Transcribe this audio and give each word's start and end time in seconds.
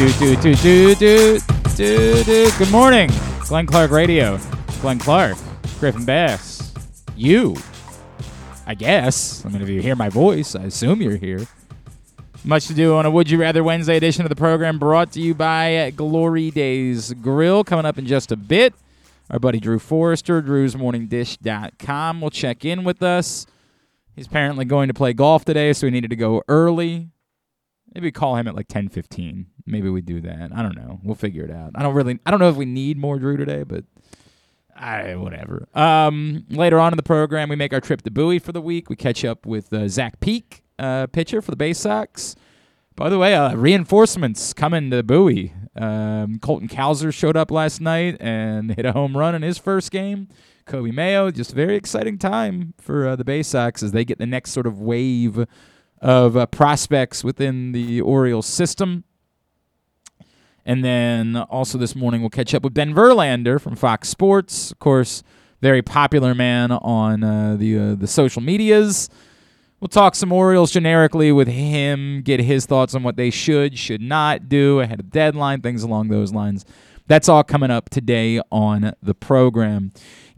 do, 0.00 0.08
do, 0.12 0.36
do, 0.36 0.54
do, 0.54 0.94
do, 0.94 1.38
do, 1.76 2.24
do. 2.24 2.50
Good 2.56 2.70
morning, 2.70 3.10
Glenn 3.40 3.66
Clark 3.66 3.90
Radio. 3.90 4.38
Glenn 4.80 4.98
Clark, 4.98 5.36
Griffin 5.78 6.06
Bass, 6.06 6.72
you. 7.16 7.54
I 8.66 8.74
guess. 8.74 9.44
I 9.44 9.50
mean, 9.50 9.60
if 9.60 9.68
you 9.68 9.82
hear 9.82 9.94
my 9.94 10.08
voice, 10.08 10.54
I 10.54 10.62
assume 10.62 11.02
you're 11.02 11.18
here. 11.18 11.46
Much 12.44 12.66
to 12.68 12.74
do 12.74 12.94
on 12.94 13.04
a 13.04 13.10
Would 13.10 13.28
You 13.28 13.42
Rather 13.42 13.62
Wednesday 13.62 13.98
edition 13.98 14.24
of 14.24 14.30
the 14.30 14.36
program 14.36 14.78
brought 14.78 15.12
to 15.12 15.20
you 15.20 15.34
by 15.34 15.92
Glory 15.94 16.50
Days 16.50 17.12
Grill. 17.12 17.62
Coming 17.62 17.84
up 17.84 17.98
in 17.98 18.06
just 18.06 18.32
a 18.32 18.36
bit, 18.36 18.72
our 19.28 19.38
buddy 19.38 19.60
Drew 19.60 19.78
Forrester, 19.78 20.40
drewsmorningdish.com, 20.40 22.20
will 22.22 22.30
check 22.30 22.64
in 22.64 22.84
with 22.84 23.02
us. 23.02 23.46
He's 24.16 24.28
apparently 24.28 24.64
going 24.64 24.88
to 24.88 24.94
play 24.94 25.12
golf 25.12 25.44
today, 25.44 25.74
so 25.74 25.86
he 25.86 25.90
needed 25.90 26.08
to 26.08 26.16
go 26.16 26.42
early. 26.48 27.10
Maybe 27.94 28.12
call 28.12 28.36
him 28.36 28.46
at 28.46 28.54
like 28.54 28.68
10:15. 28.68 29.46
Maybe 29.66 29.88
we 29.88 30.00
do 30.00 30.20
that. 30.20 30.50
I 30.54 30.62
don't 30.62 30.76
know. 30.76 31.00
We'll 31.02 31.14
figure 31.14 31.44
it 31.44 31.50
out. 31.50 31.72
I 31.74 31.82
don't 31.82 31.94
really 31.94 32.18
I 32.24 32.30
don't 32.30 32.40
know 32.40 32.48
if 32.48 32.56
we 32.56 32.64
need 32.64 32.98
more 32.98 33.18
Drew 33.18 33.36
today, 33.36 33.62
but 33.62 33.84
I 34.76 35.16
whatever. 35.16 35.68
Um, 35.74 36.46
later 36.48 36.78
on 36.78 36.92
in 36.92 36.96
the 36.96 37.02
program, 37.02 37.48
we 37.48 37.56
make 37.56 37.72
our 37.72 37.80
trip 37.80 38.02
to 38.02 38.10
Bowie 38.10 38.38
for 38.38 38.52
the 38.52 38.60
week. 38.60 38.88
We 38.88 38.96
catch 38.96 39.24
up 39.24 39.44
with 39.44 39.72
uh, 39.72 39.88
Zach 39.88 40.20
Peek, 40.20 40.62
uh, 40.78 41.06
pitcher 41.08 41.42
for 41.42 41.50
the 41.50 41.56
Baysox. 41.56 42.36
By 42.96 43.08
the 43.08 43.18
way, 43.18 43.34
uh, 43.34 43.54
reinforcements 43.54 44.52
coming 44.52 44.90
to 44.90 45.02
Bowie. 45.02 45.52
Um, 45.76 46.38
Colton 46.40 46.68
Cowser 46.68 47.12
showed 47.14 47.36
up 47.36 47.50
last 47.50 47.80
night 47.80 48.16
and 48.20 48.74
hit 48.74 48.84
a 48.84 48.92
home 48.92 49.16
run 49.16 49.34
in 49.34 49.42
his 49.42 49.58
first 49.58 49.90
game. 49.90 50.28
Coby 50.66 50.92
Mayo, 50.92 51.30
just 51.30 51.52
a 51.52 51.54
very 51.54 51.76
exciting 51.76 52.18
time 52.18 52.74
for 52.80 53.08
uh, 53.08 53.16
the 53.16 53.24
Baysox 53.24 53.82
as 53.82 53.92
they 53.92 54.04
get 54.04 54.18
the 54.18 54.26
next 54.26 54.52
sort 54.52 54.66
of 54.66 54.80
wave 54.80 55.46
of 56.00 56.36
uh, 56.36 56.46
prospects 56.46 57.22
within 57.22 57.72
the 57.72 58.00
Orioles 58.00 58.46
system. 58.46 59.04
And 60.64 60.84
then 60.84 61.36
also 61.36 61.78
this 61.78 61.96
morning 61.96 62.20
we'll 62.20 62.30
catch 62.30 62.54
up 62.54 62.62
with 62.62 62.74
Ben 62.74 62.94
Verlander 62.94 63.60
from 63.60 63.76
Fox 63.76 64.08
Sports, 64.08 64.70
of 64.70 64.78
course, 64.78 65.22
very 65.60 65.82
popular 65.82 66.34
man 66.34 66.70
on 66.70 67.22
uh, 67.22 67.56
the 67.56 67.78
uh, 67.78 67.94
the 67.94 68.06
social 68.06 68.40
medias. 68.40 69.08
We'll 69.80 69.88
talk 69.88 70.14
some 70.14 70.30
Orioles 70.30 70.70
generically 70.70 71.32
with 71.32 71.48
him, 71.48 72.20
get 72.20 72.40
his 72.40 72.66
thoughts 72.66 72.94
on 72.94 73.02
what 73.02 73.16
they 73.16 73.30
should, 73.30 73.78
should 73.78 74.02
not 74.02 74.48
do 74.48 74.80
ahead 74.80 75.00
of 75.00 75.10
deadline, 75.10 75.62
things 75.62 75.82
along 75.82 76.08
those 76.08 76.34
lines. 76.34 76.66
That's 77.10 77.28
all 77.28 77.42
coming 77.42 77.72
up 77.72 77.90
today 77.90 78.40
on 78.52 78.92
the 79.02 79.16
program. 79.16 79.90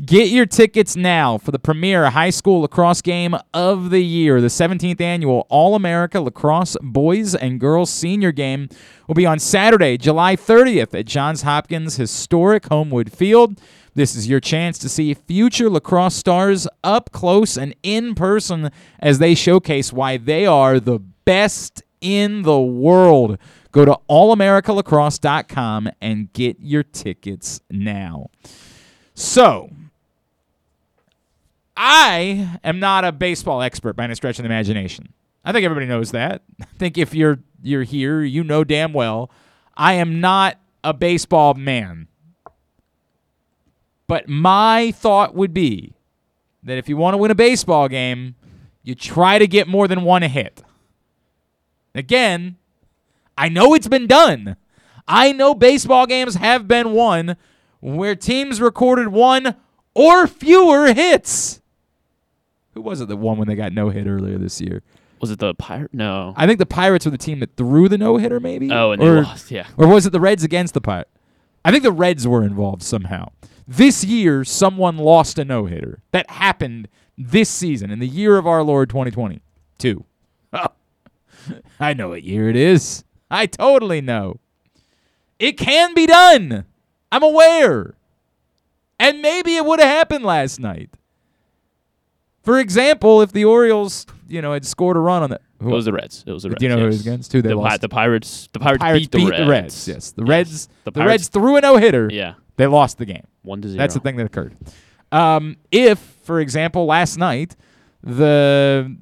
Get 0.03 0.31
your 0.31 0.47
tickets 0.47 0.97
now 0.97 1.37
for 1.37 1.51
the 1.51 1.59
premier 1.59 2.09
high 2.09 2.31
school 2.31 2.63
lacrosse 2.63 3.03
game 3.03 3.37
of 3.53 3.91
the 3.91 4.01
year. 4.01 4.41
The 4.41 4.47
17th 4.47 4.99
annual 4.99 5.47
All 5.51 5.75
America 5.75 6.19
Lacrosse 6.19 6.79
Boys 6.81 7.35
and 7.35 7.61
Girls 7.61 7.91
Senior 7.91 8.33
Game 8.33 8.71
will 9.07 9.15
be 9.15 9.27
on 9.27 9.39
Saturday, 9.39 9.99
July 9.99 10.35
30th 10.35 10.99
at 10.99 11.05
Johns 11.05 11.43
Hopkins 11.43 11.97
Historic 11.97 12.65
Homewood 12.69 13.13
Field. 13.13 13.61
This 13.95 14.17
is 14.17 14.27
your 14.27 14.41
chance 14.41 14.79
to 14.79 14.89
see 14.89 15.13
future 15.13 15.69
lacrosse 15.69 16.15
stars 16.15 16.67
up 16.83 17.13
close 17.13 17.59
and 17.59 17.77
in 17.83 18.15
person 18.15 18.71
as 18.99 19.19
they 19.19 19.35
showcase 19.35 19.93
why 19.93 20.17
they 20.17 20.47
are 20.47 20.81
the 20.81 21.01
best 21.27 21.83
in 22.01 22.43
the 22.43 22.59
world. 22.59 23.37
Go 23.73 23.85
to 23.87 23.99
allamericalacrosse.com 24.09 25.91
and 26.01 26.33
get 26.33 26.59
your 26.61 26.83
tickets 26.83 27.61
now. 27.71 28.31
So, 29.15 29.71
I 31.77 32.59
am 32.63 32.79
not 32.79 33.05
a 33.05 33.13
baseball 33.13 33.63
expert 33.63 33.95
by 33.95 34.05
any 34.05 34.15
stretch 34.15 34.39
of 34.39 34.43
the 34.43 34.47
imagination. 34.47 35.15
I 35.45 35.53
think 35.53 35.65
everybody 35.65 35.87
knows 35.87 36.13
that. 36.13 36.43
I 36.61 36.67
think 36.79 36.99
if 36.99 37.15
you're 37.15 37.39
you're 37.63 37.83
here, 37.83 38.23
you 38.23 38.45
know 38.45 38.65
damn 38.65 38.93
well 38.93 39.31
I 39.77 39.95
am 39.95 40.21
not 40.21 40.59
a 40.85 40.93
baseball 40.93 41.55
man. 41.55 42.09
But 44.07 44.29
my 44.29 44.93
thought 44.93 45.35
would 45.35 45.55
be 45.55 45.95
that 46.63 46.79
if 46.79 46.89
you 46.89 46.97
want 46.97 47.15
to 47.15 47.19
win 47.19 47.31
a 47.31 47.35
baseball 47.35 47.89
game, 47.89 48.35
you 48.83 48.95
try 48.95 49.39
to 49.39 49.47
get 49.47 49.69
more 49.69 49.89
than 49.89 50.03
one 50.03 50.23
hit. 50.23 50.63
Again, 51.95 52.57
I 53.43 53.49
know 53.49 53.75
it's 53.75 53.89
been 53.89 54.07
done. 54.07 54.55
I 55.09 55.33
know 55.33 55.53
baseball 55.53 56.07
games 56.07 56.37
have 56.37 56.69
been 56.69 56.93
won 56.93 57.37
where 57.81 58.15
teams 58.15 58.61
recorded 58.61 59.09
one 59.09 59.57
or 59.95 60.29
fewer 60.29 60.95
hits. 60.95 61.61
Who 62.75 62.83
was 62.83 63.01
it 63.01 63.09
that 63.09 63.17
won 63.17 63.39
when 63.39 63.49
they 63.49 63.57
got 63.57 63.73
no 63.73 63.89
hit 63.89 64.07
earlier 64.07 64.39
this 64.39 64.61
year? 64.61 64.85
Was 65.21 65.33
it 65.33 65.41
the 65.41 65.57
pirate? 65.57 65.93
No. 65.93 66.35
I 66.37 66.47
think 66.47 66.61
the 66.61 66.67
Pirates 66.67 67.05
were 67.05 67.11
the 67.11 67.19
team 67.19 67.41
that 67.41 67.57
threw 67.57 67.89
the 67.89 67.99
no 67.99 68.17
hitter, 68.17 68.39
maybe. 68.39 68.71
Oh, 68.71 68.93
and 68.93 69.03
they 69.03 69.09
or, 69.09 69.23
lost. 69.23 69.51
Yeah. 69.51 69.67
Or 69.77 69.89
was 69.89 70.07
it 70.07 70.11
the 70.11 70.21
Reds 70.21 70.45
against 70.45 70.75
the 70.75 70.81
Pirates? 70.81 71.11
I 71.65 71.73
think 71.73 71.83
the 71.83 71.91
Reds 71.91 72.29
were 72.29 72.45
involved 72.45 72.85
somehow. 72.85 73.33
This 73.67 74.05
year, 74.05 74.45
someone 74.45 74.99
lost 74.99 75.37
a 75.41 75.45
no 75.45 75.67
hitter. 75.67 76.01
That 76.13 76.31
happened 76.31 76.87
this 77.19 77.51
season 77.51 77.91
in 77.91 77.99
the 77.99 78.07
year 78.07 78.37
of 78.37 78.47
our 78.47 78.63
Lord 78.63 78.89
2022. 78.89 80.05
Oh, 80.53 80.67
I 81.81 81.93
know 81.93 82.11
what 82.11 82.23
year 82.23 82.49
it 82.49 82.55
is. 82.55 83.03
I 83.33 83.47
totally 83.47 84.01
know. 84.01 84.39
It 85.39 85.53
can 85.59 85.95
be 85.95 86.07
done. 86.07 86.65
I'm 87.11 87.23
aware. 87.23 87.95
And 89.01 89.21
maybe 89.21 89.57
it 89.57 89.65
would 89.65 89.81
have 89.81 89.89
happened 89.89 90.25
last 90.25 90.61
night. 90.61 90.91
For 92.43 92.61
example, 92.61 93.23
if 93.23 93.33
the 93.33 93.45
Orioles, 93.45 94.07
you 94.29 94.43
know, 94.43 94.53
had 94.53 94.67
scored 94.67 94.97
a 94.97 95.01
run 95.01 95.23
on 95.23 95.31
the 95.31 95.41
It 95.61 95.65
was 95.65 95.87
the 95.87 95.93
Reds. 95.93 96.25
It 96.27 96.33
was 96.33 96.43
the 96.43 96.51
Reds. 96.51 96.61
Do 96.61 96.67
you 96.67 96.69
know 96.71 96.79
who 96.79 96.85
it 96.85 96.89
was 96.89 97.01
against? 97.01 97.33
Who 97.33 97.41
they 97.43 97.49
the, 97.49 97.57
lost? 97.57 97.81
the 97.81 97.89
Pirates. 97.89 98.49
The 98.53 98.59
Pirates, 98.61 98.83
Pirates 98.83 99.09
beat, 99.09 99.35
the, 99.35 99.47
Reds. 99.47 99.89
Yes, 99.89 100.11
the 100.13 100.23
Yes. 100.23 100.29
Reds. 100.29 100.69
The 100.85 100.91
The, 100.93 101.05
Reds 101.05 101.29
threw 101.29 101.57
a 101.57 101.61
no 101.61 101.77
hitter. 101.77 102.09
Yeah. 102.13 102.35
They 102.57 102.67
lost 102.67 102.99
the 102.99 103.07
game. 103.07 103.27
One 103.43 103.63
to 103.63 103.69
zero. 103.69 103.79
That's 103.79 103.95
the 103.95 104.01
thing 104.01 104.17
that 104.17 104.27
occurred. 104.27 104.57
Um, 105.11 105.57
if, 105.71 105.99
for 105.99 106.41
example, 106.41 106.87
last 106.87 107.17
night 107.17 107.57
the 108.03 108.97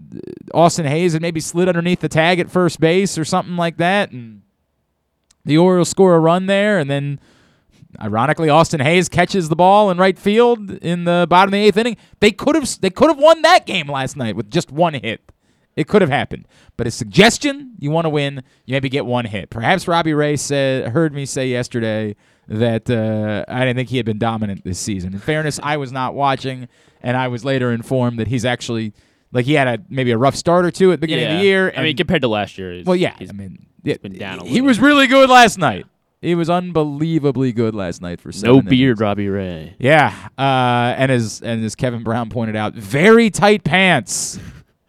uh, 0.52 0.56
Austin 0.56 0.86
Hays 0.86 1.14
had 1.14 1.22
maybe 1.22 1.40
slid 1.40 1.68
underneath 1.68 2.00
the 2.00 2.08
tag 2.08 2.38
at 2.38 2.50
first 2.50 2.80
base 2.80 3.16
or 3.16 3.24
something 3.24 3.56
like 3.56 3.78
that, 3.78 4.10
and 4.10 4.42
the 5.44 5.58
Orioles 5.58 5.88
score 5.88 6.14
a 6.14 6.20
run 6.20 6.46
there, 6.46 6.78
and 6.78 6.90
then 6.90 7.20
ironically 8.00 8.48
Austin 8.48 8.80
Hays 8.80 9.08
catches 9.08 9.48
the 9.48 9.56
ball 9.56 9.90
in 9.90 9.98
right 9.98 10.18
field 10.18 10.70
in 10.70 11.04
the 11.04 11.26
bottom 11.28 11.48
of 11.48 11.52
the 11.52 11.66
eighth 11.66 11.76
inning, 11.76 11.96
they 12.20 12.30
could 12.30 12.54
have 12.54 12.80
they 12.80 12.90
could 12.90 13.08
have 13.08 13.18
won 13.18 13.42
that 13.42 13.66
game 13.66 13.88
last 13.88 14.16
night 14.16 14.36
with 14.36 14.50
just 14.50 14.70
one 14.70 14.94
hit. 14.94 15.32
It 15.76 15.88
could 15.88 16.02
have 16.02 16.10
happened. 16.10 16.46
But 16.76 16.86
a 16.86 16.90
suggestion, 16.90 17.74
you 17.78 17.90
want 17.90 18.04
to 18.04 18.10
win, 18.10 18.42
you 18.66 18.72
maybe 18.72 18.88
get 18.88 19.06
one 19.06 19.24
hit. 19.24 19.50
Perhaps 19.50 19.88
Robbie 19.88 20.12
Ray 20.12 20.36
said 20.36 20.88
heard 20.88 21.14
me 21.14 21.24
say 21.24 21.48
yesterday 21.48 22.16
that 22.50 22.90
uh, 22.90 23.44
I 23.48 23.60
didn't 23.60 23.76
think 23.76 23.88
he 23.88 23.96
had 23.96 24.04
been 24.04 24.18
dominant 24.18 24.64
this 24.64 24.78
season. 24.78 25.14
In 25.14 25.20
fairness, 25.20 25.60
I 25.62 25.76
was 25.76 25.92
not 25.92 26.14
watching, 26.14 26.68
and 27.00 27.16
I 27.16 27.28
was 27.28 27.44
later 27.44 27.72
informed 27.72 28.18
that 28.18 28.26
he's 28.26 28.44
actually 28.44 28.92
like 29.32 29.47
he 29.47 29.54
had 29.54 29.68
a 29.68 29.78
maybe 29.88 30.10
a 30.10 30.18
rough 30.18 30.34
start 30.34 30.66
or 30.66 30.72
two 30.72 30.91
at 30.91 30.97
the 31.00 31.06
beginning 31.06 31.26
yeah. 31.26 31.34
of 31.34 31.38
the 31.38 31.44
year. 31.44 31.72
I 31.76 31.82
mean, 31.82 31.97
compared 31.97 32.22
to 32.22 32.28
last 32.28 32.58
year. 32.58 32.72
he's- 32.72 32.86
well, 32.86 32.97
yeah, 32.97 33.14
he's 33.18 33.30
I 33.30 33.32
mean, 33.32 33.66
yeah, 33.84 33.97
been 34.02 34.18
down 34.18 34.41
a 34.41 34.44
he 34.44 34.60
was 34.60 34.80
really 34.80 35.06
good 35.06 35.30
last 35.30 35.58
night. 35.58 35.86
He 36.20 36.34
was 36.34 36.50
unbelievably 36.50 37.52
good 37.52 37.74
last 37.74 38.02
night 38.02 38.20
for 38.20 38.30
seven 38.30 38.48
no 38.48 38.58
innings. 38.58 38.68
beard, 38.70 39.00
Robbie 39.00 39.28
Ray. 39.28 39.76
Yeah, 39.78 40.12
uh, 40.36 40.94
and 40.98 41.10
as 41.10 41.41
and 41.41 41.64
as 41.64 41.74
Kevin 41.76 42.03
Brown 42.03 42.30
pointed 42.30 42.56
out, 42.56 42.74
very 42.74 43.30
tight 43.30 43.64
pants. 43.64 44.38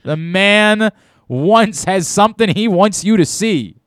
the 0.04 0.18
man 0.18 0.92
once 1.28 1.84
has 1.86 2.08
something 2.08 2.50
he 2.50 2.68
wants 2.68 3.04
you 3.04 3.18
to 3.18 3.26
see. 3.26 3.78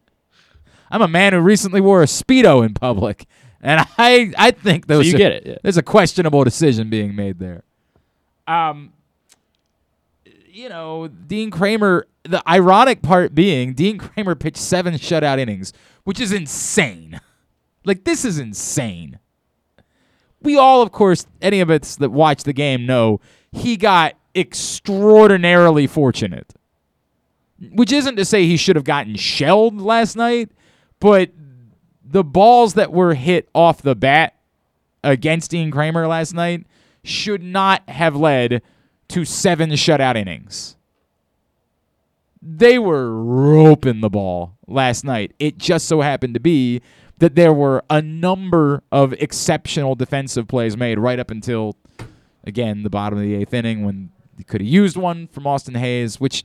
I'm 0.90 1.02
a 1.02 1.08
man 1.08 1.32
who 1.32 1.40
recently 1.40 1.80
wore 1.80 2.02
a 2.02 2.06
speedo 2.06 2.64
in 2.64 2.72
public, 2.72 3.26
and 3.64 3.84
I 3.98 4.32
I 4.38 4.50
think 4.52 4.86
those 4.86 5.08
you 5.08 5.14
are- 5.14 5.18
get 5.18 5.32
it, 5.32 5.46
yeah. 5.46 5.56
There's 5.62 5.76
a 5.76 5.82
questionable 5.82 6.44
decision 6.44 6.88
being 6.90 7.16
made 7.16 7.38
there. 7.40 7.64
Um, 8.46 8.92
you 10.50 10.68
know, 10.68 11.08
Dean 11.08 11.50
Kremer. 11.50 12.06
The 12.26 12.42
ironic 12.48 13.02
part 13.02 13.34
being, 13.34 13.74
Dean 13.74 13.98
Kremer 13.98 14.34
pitched 14.34 14.56
seven 14.56 14.94
shutout 14.94 15.38
innings, 15.38 15.74
which 16.04 16.18
is 16.18 16.32
insane. 16.32 17.20
Like 17.84 18.04
this 18.04 18.24
is 18.24 18.38
insane. 18.38 19.18
We 20.40 20.56
all, 20.56 20.80
of 20.80 20.90
course, 20.90 21.26
any 21.42 21.60
of 21.60 21.68
us 21.68 21.96
that 21.96 22.10
watch 22.10 22.44
the 22.44 22.54
game 22.54 22.86
know 22.86 23.20
he 23.52 23.76
got 23.76 24.14
extraordinarily 24.34 25.86
fortunate. 25.86 26.54
Which 27.72 27.92
isn't 27.92 28.16
to 28.16 28.24
say 28.24 28.46
he 28.46 28.56
should 28.56 28.76
have 28.76 28.84
gotten 28.86 29.16
shelled 29.16 29.80
last 29.80 30.16
night, 30.16 30.50
but 31.00 31.30
the 32.14 32.22
balls 32.22 32.74
that 32.74 32.92
were 32.92 33.14
hit 33.14 33.48
off 33.56 33.82
the 33.82 33.96
bat 33.96 34.36
against 35.02 35.50
Dean 35.50 35.72
Kremer 35.72 36.06
last 36.06 36.32
night 36.32 36.64
should 37.02 37.42
not 37.42 37.82
have 37.88 38.14
led 38.14 38.62
to 39.08 39.24
seven 39.24 39.70
shutout 39.70 40.14
innings. 40.14 40.76
They 42.40 42.78
were 42.78 43.12
roping 43.12 44.00
the 44.00 44.10
ball 44.10 44.56
last 44.68 45.02
night. 45.02 45.34
It 45.40 45.58
just 45.58 45.88
so 45.88 46.02
happened 46.02 46.34
to 46.34 46.40
be 46.40 46.82
that 47.18 47.34
there 47.34 47.52
were 47.52 47.82
a 47.90 48.00
number 48.00 48.84
of 48.92 49.12
exceptional 49.14 49.96
defensive 49.96 50.46
plays 50.46 50.76
made 50.76 51.00
right 51.00 51.18
up 51.18 51.32
until, 51.32 51.74
again, 52.44 52.84
the 52.84 52.90
bottom 52.90 53.18
of 53.18 53.24
the 53.24 53.34
eighth 53.34 53.52
inning 53.52 53.84
when 53.84 54.10
you 54.38 54.44
could 54.44 54.60
have 54.60 54.68
used 54.68 54.96
one 54.96 55.26
from 55.26 55.48
Austin 55.48 55.74
Hays, 55.74 56.20
which 56.20 56.44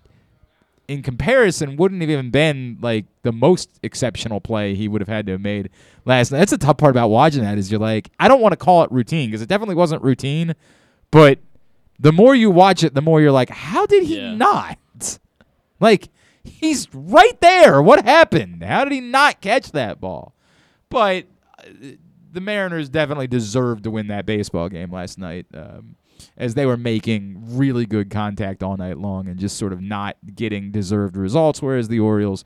in 0.90 1.04
comparison, 1.04 1.76
wouldn't 1.78 2.02
have 2.02 2.10
even 2.10 2.32
been 2.32 2.78
like 2.82 3.06
the 3.22 3.32
most 3.32 3.80
exceptional 3.84 4.42
play 4.42 4.74
he 4.76 4.88
would 4.88 5.02
have 5.02 5.08
had 5.08 5.26
to 5.28 5.34
have 5.34 5.42
made 5.42 5.70
last 6.06 6.32
night. 6.32 6.40
That's 6.40 6.52
the 6.52 6.58
tough 6.58 6.78
part 6.78 6.92
about 6.92 7.10
watching 7.10 7.44
that 7.44 7.58
is 7.58 7.70
you're 7.72 7.80
like, 7.80 8.10
I 8.20 8.28
don't 8.28 8.42
want 8.42 8.54
to 8.54 8.58
call 8.58 8.84
it 8.84 8.92
routine 8.92 9.30
because 9.30 9.42
it 9.42 9.48
definitely 9.50 9.76
wasn't 9.76 10.02
routine, 10.04 10.56
but 11.12 11.40
the 12.00 12.12
more 12.12 12.34
you 12.34 12.50
watch 12.50 12.84
it, 12.84 12.94
the 12.96 13.02
more 13.02 13.22
you're 13.22 13.32
like, 13.32 13.50
how 13.50 13.86
did 13.86 14.04
he 14.04 14.18
Yeah. 14.20 14.34
not? 14.36 15.20
Like, 15.80 16.10
he's 16.44 16.88
right 16.94 17.40
there. 17.42 17.82
What 17.82 18.04
happened? 18.06 18.64
How 18.64 18.84
did 18.84 18.94
he 18.94 19.02
not 19.02 19.42
catch 19.42 19.72
that 19.74 20.02
ball? 20.02 20.34
But 20.90 21.26
uh, 21.60 21.64
the 22.32 22.42
Mariners 22.42 22.90
definitely 22.90 23.28
deserved 23.28 23.84
to 23.84 23.92
win 23.92 24.08
that 24.08 24.26
baseball 24.26 24.70
game 24.70 24.92
last 24.92 25.18
night, 25.20 25.46
um, 25.54 25.96
as 26.38 26.54
they 26.56 26.66
were 26.66 26.78
making 26.78 27.42
really 27.58 27.86
good 27.86 28.10
contact 28.10 28.64
all 28.64 28.78
night 28.78 28.98
long 28.98 29.28
and 29.28 29.40
just 29.40 29.58
sort 29.58 29.74
of 29.74 29.82
not 29.82 30.18
getting 30.36 30.72
deserved 30.72 31.16
results, 31.18 31.62
whereas 31.62 31.88
the 31.88 32.00
Orioles 32.00 32.44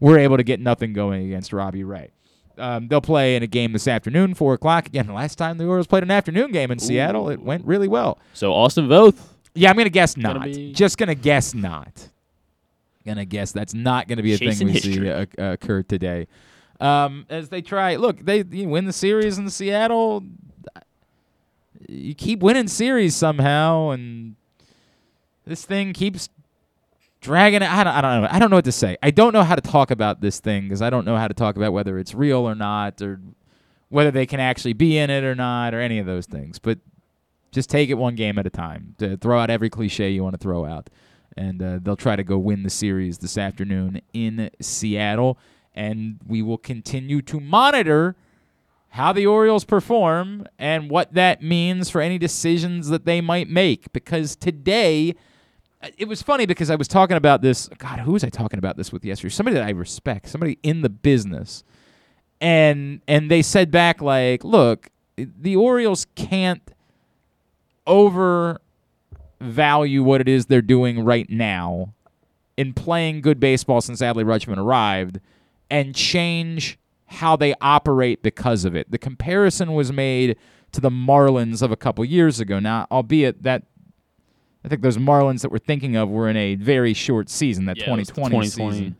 were 0.00 0.18
able 0.18 0.36
to 0.36 0.42
get 0.42 0.60
nothing 0.60 0.92
going 0.92 1.24
against 1.26 1.52
Robbie 1.52 1.84
Ray. 1.84 2.10
Um, 2.56 2.86
they'll 2.88 3.00
play 3.00 3.34
in 3.36 3.42
a 3.42 3.46
game 3.48 3.72
this 3.72 3.88
afternoon, 3.88 4.34
four 4.34 4.54
o'clock. 4.54 4.86
Again, 4.86 5.06
the 5.08 5.12
last 5.12 5.36
time 5.36 5.58
the 5.58 5.66
Orioles 5.66 5.86
played 5.88 6.02
an 6.04 6.10
afternoon 6.10 6.52
game 6.52 6.70
in 6.70 6.78
Seattle, 6.78 7.28
it 7.28 7.40
went 7.40 7.64
really 7.64 7.88
well. 7.88 8.18
So 8.32 8.52
Austin 8.52 8.86
Voth. 8.88 9.16
Yeah, 9.56 9.70
I'm 9.70 9.76
gonna 9.76 9.88
guess 9.88 10.14
Gonna 10.14 10.38
not. 10.40 10.44
be- 10.46 10.72
Just 10.72 10.96
gonna 10.98 11.14
guess 11.14 11.54
not. 11.54 12.08
Gonna 13.06 13.24
guess 13.24 13.52
that's 13.52 13.74
not 13.74 14.08
gonna 14.08 14.22
be 14.22 14.32
a 14.34 14.38
Chasing 14.38 14.66
thing 14.68 14.74
we 14.74 14.80
see 14.80 14.88
history. 14.90 15.12
uh, 15.12 15.26
uh, 15.38 15.52
occur 15.52 15.82
today. 15.82 16.26
Um, 16.80 17.26
as 17.28 17.48
they 17.50 17.60
try, 17.62 17.96
look, 17.96 18.18
they 18.24 18.44
you 18.50 18.68
win 18.68 18.84
the 18.84 18.92
series 18.92 19.36
in 19.38 19.48
Seattle. 19.50 20.22
You 21.88 22.14
keep 22.14 22.40
winning 22.40 22.68
series 22.68 23.14
somehow, 23.14 23.90
and 23.90 24.36
this 25.46 25.64
thing 25.64 25.92
keeps 25.92 26.28
dragging. 27.20 27.62
it. 27.62 27.70
I 27.70 27.84
don't, 27.84 27.94
I 27.94 28.00
don't 28.00 28.22
know. 28.22 28.28
I 28.30 28.38
don't 28.38 28.50
know 28.50 28.56
what 28.56 28.64
to 28.66 28.72
say. 28.72 28.96
I 29.02 29.10
don't 29.10 29.32
know 29.32 29.42
how 29.42 29.54
to 29.54 29.60
talk 29.60 29.90
about 29.90 30.20
this 30.20 30.40
thing 30.40 30.64
because 30.64 30.82
I 30.82 30.90
don't 30.90 31.04
know 31.04 31.16
how 31.16 31.28
to 31.28 31.34
talk 31.34 31.56
about 31.56 31.72
whether 31.72 31.98
it's 31.98 32.14
real 32.14 32.48
or 32.48 32.54
not, 32.54 33.00
or 33.02 33.20
whether 33.88 34.10
they 34.10 34.26
can 34.26 34.40
actually 34.40 34.72
be 34.72 34.98
in 34.98 35.10
it 35.10 35.24
or 35.24 35.34
not, 35.34 35.74
or 35.74 35.80
any 35.80 35.98
of 35.98 36.06
those 36.06 36.26
things. 36.26 36.58
But 36.58 36.78
just 37.50 37.70
take 37.70 37.88
it 37.88 37.94
one 37.94 38.14
game 38.14 38.38
at 38.38 38.46
a 38.46 38.50
time. 38.50 38.94
To 38.98 39.16
throw 39.16 39.38
out 39.38 39.50
every 39.50 39.70
cliche 39.70 40.10
you 40.10 40.22
want 40.22 40.34
to 40.34 40.38
throw 40.38 40.64
out, 40.64 40.90
and 41.36 41.62
uh, 41.62 41.78
they'll 41.82 41.96
try 41.96 42.16
to 42.16 42.24
go 42.24 42.38
win 42.38 42.62
the 42.62 42.70
series 42.70 43.18
this 43.18 43.38
afternoon 43.38 44.00
in 44.12 44.50
Seattle. 44.60 45.38
And 45.76 46.20
we 46.24 46.40
will 46.40 46.58
continue 46.58 47.20
to 47.22 47.40
monitor 47.40 48.14
how 48.94 49.12
the 49.12 49.26
Orioles 49.26 49.64
perform 49.64 50.46
and 50.56 50.88
what 50.88 51.12
that 51.14 51.42
means 51.42 51.90
for 51.90 52.00
any 52.00 52.16
decisions 52.16 52.90
that 52.90 53.04
they 53.04 53.20
might 53.20 53.50
make. 53.50 53.92
Because 53.92 54.36
today, 54.36 55.16
uh, 55.82 55.88
it 55.98 56.06
was 56.06 56.22
funny 56.22 56.46
because 56.46 56.70
I 56.70 56.76
was 56.76 56.86
talking 56.86 57.16
about 57.16 57.42
this. 57.42 57.68
God, 57.78 57.98
who 57.98 58.12
was 58.12 58.22
I 58.22 58.28
talking 58.28 58.60
about 58.60 58.76
this 58.76 58.92
with 58.92 59.04
yesterday? 59.04 59.32
Somebody 59.32 59.56
that 59.56 59.64
I 59.64 59.70
respect, 59.70 60.28
somebody 60.28 60.60
in 60.62 60.82
the 60.82 60.88
business, 60.88 61.64
and 62.40 63.00
and 63.08 63.28
they 63.28 63.42
said 63.42 63.72
back 63.72 64.00
like, 64.00 64.44
look, 64.44 64.90
the 65.16 65.56
Orioles 65.56 66.06
can't 66.14 66.62
overvalue 67.88 68.60
what 70.04 70.20
it 70.20 70.28
is 70.28 70.46
they're 70.46 70.62
doing 70.62 71.04
right 71.04 71.28
now 71.28 71.94
in 72.56 72.72
playing 72.72 73.22
good 73.22 73.40
baseball 73.40 73.80
since 73.80 74.00
Adley 74.00 74.22
Rutschman 74.24 74.58
arrived 74.58 75.18
and 75.68 75.96
change 75.96 76.78
how 77.14 77.36
they 77.36 77.54
operate 77.60 78.22
because 78.22 78.64
of 78.64 78.76
it. 78.76 78.90
The 78.90 78.98
comparison 78.98 79.72
was 79.72 79.92
made 79.92 80.36
to 80.72 80.80
the 80.80 80.90
Marlins 80.90 81.62
of 81.62 81.70
a 81.72 81.76
couple 81.76 82.04
years 82.04 82.40
ago. 82.40 82.58
Now, 82.58 82.86
albeit 82.90 83.42
that 83.44 83.62
I 84.64 84.68
think 84.68 84.82
those 84.82 84.96
Marlins 84.96 85.42
that 85.42 85.50
we're 85.52 85.58
thinking 85.58 85.94
of 85.96 86.08
were 86.08 86.28
in 86.28 86.36
a 86.36 86.54
very 86.54 86.94
short 86.94 87.28
season, 87.28 87.66
that 87.66 87.76
Yeah, 87.76 87.84
2020, 87.84 88.30
2020. 88.30 88.72
season. 88.76 88.96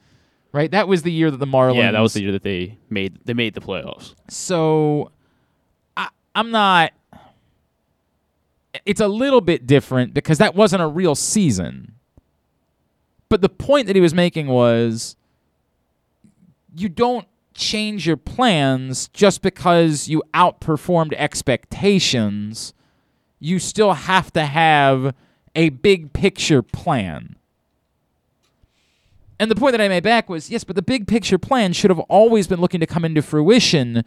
Right? 0.52 0.70
That 0.70 0.86
was 0.86 1.02
the 1.02 1.10
year 1.10 1.30
that 1.30 1.38
the 1.38 1.46
Marlins 1.46 1.76
Yeah, 1.76 1.90
that 1.92 2.00
was 2.00 2.12
the 2.14 2.22
year 2.22 2.32
that 2.32 2.42
they 2.44 2.78
made 2.90 3.18
they 3.24 3.34
made 3.34 3.54
the 3.54 3.60
playoffs. 3.60 4.14
so 4.28 5.10
I, 5.96 6.08
I'm 6.34 6.50
not. 6.50 6.92
It's 8.84 9.00
a 9.00 9.08
little 9.08 9.40
bit 9.40 9.66
different 9.66 10.14
because 10.14 10.38
that 10.38 10.54
wasn't 10.54 10.82
a 10.82 10.86
real 10.86 11.14
season. 11.14 11.94
But 13.28 13.40
the 13.40 13.48
point 13.48 13.86
that 13.86 13.96
he 13.96 14.02
was 14.02 14.14
making 14.14 14.46
was 14.48 15.16
you 16.76 16.88
don't 16.88 17.26
change 17.54 18.06
your 18.06 18.16
plans 18.16 19.08
just 19.08 19.42
because 19.42 20.08
you 20.08 20.22
outperformed 20.34 21.14
expectations. 21.14 22.74
You 23.40 23.58
still 23.58 23.92
have 23.92 24.32
to 24.32 24.44
have 24.44 25.14
a 25.54 25.70
big 25.70 26.12
picture 26.12 26.62
plan. 26.62 27.36
And 29.38 29.50
the 29.50 29.56
point 29.56 29.72
that 29.72 29.80
I 29.80 29.88
made 29.88 30.04
back 30.04 30.28
was 30.28 30.50
yes, 30.50 30.64
but 30.64 30.76
the 30.76 30.82
big 30.82 31.06
picture 31.06 31.38
plan 31.38 31.72
should 31.72 31.90
have 31.90 32.00
always 32.00 32.46
been 32.46 32.60
looking 32.60 32.80
to 32.80 32.86
come 32.86 33.04
into 33.04 33.22
fruition 33.22 34.04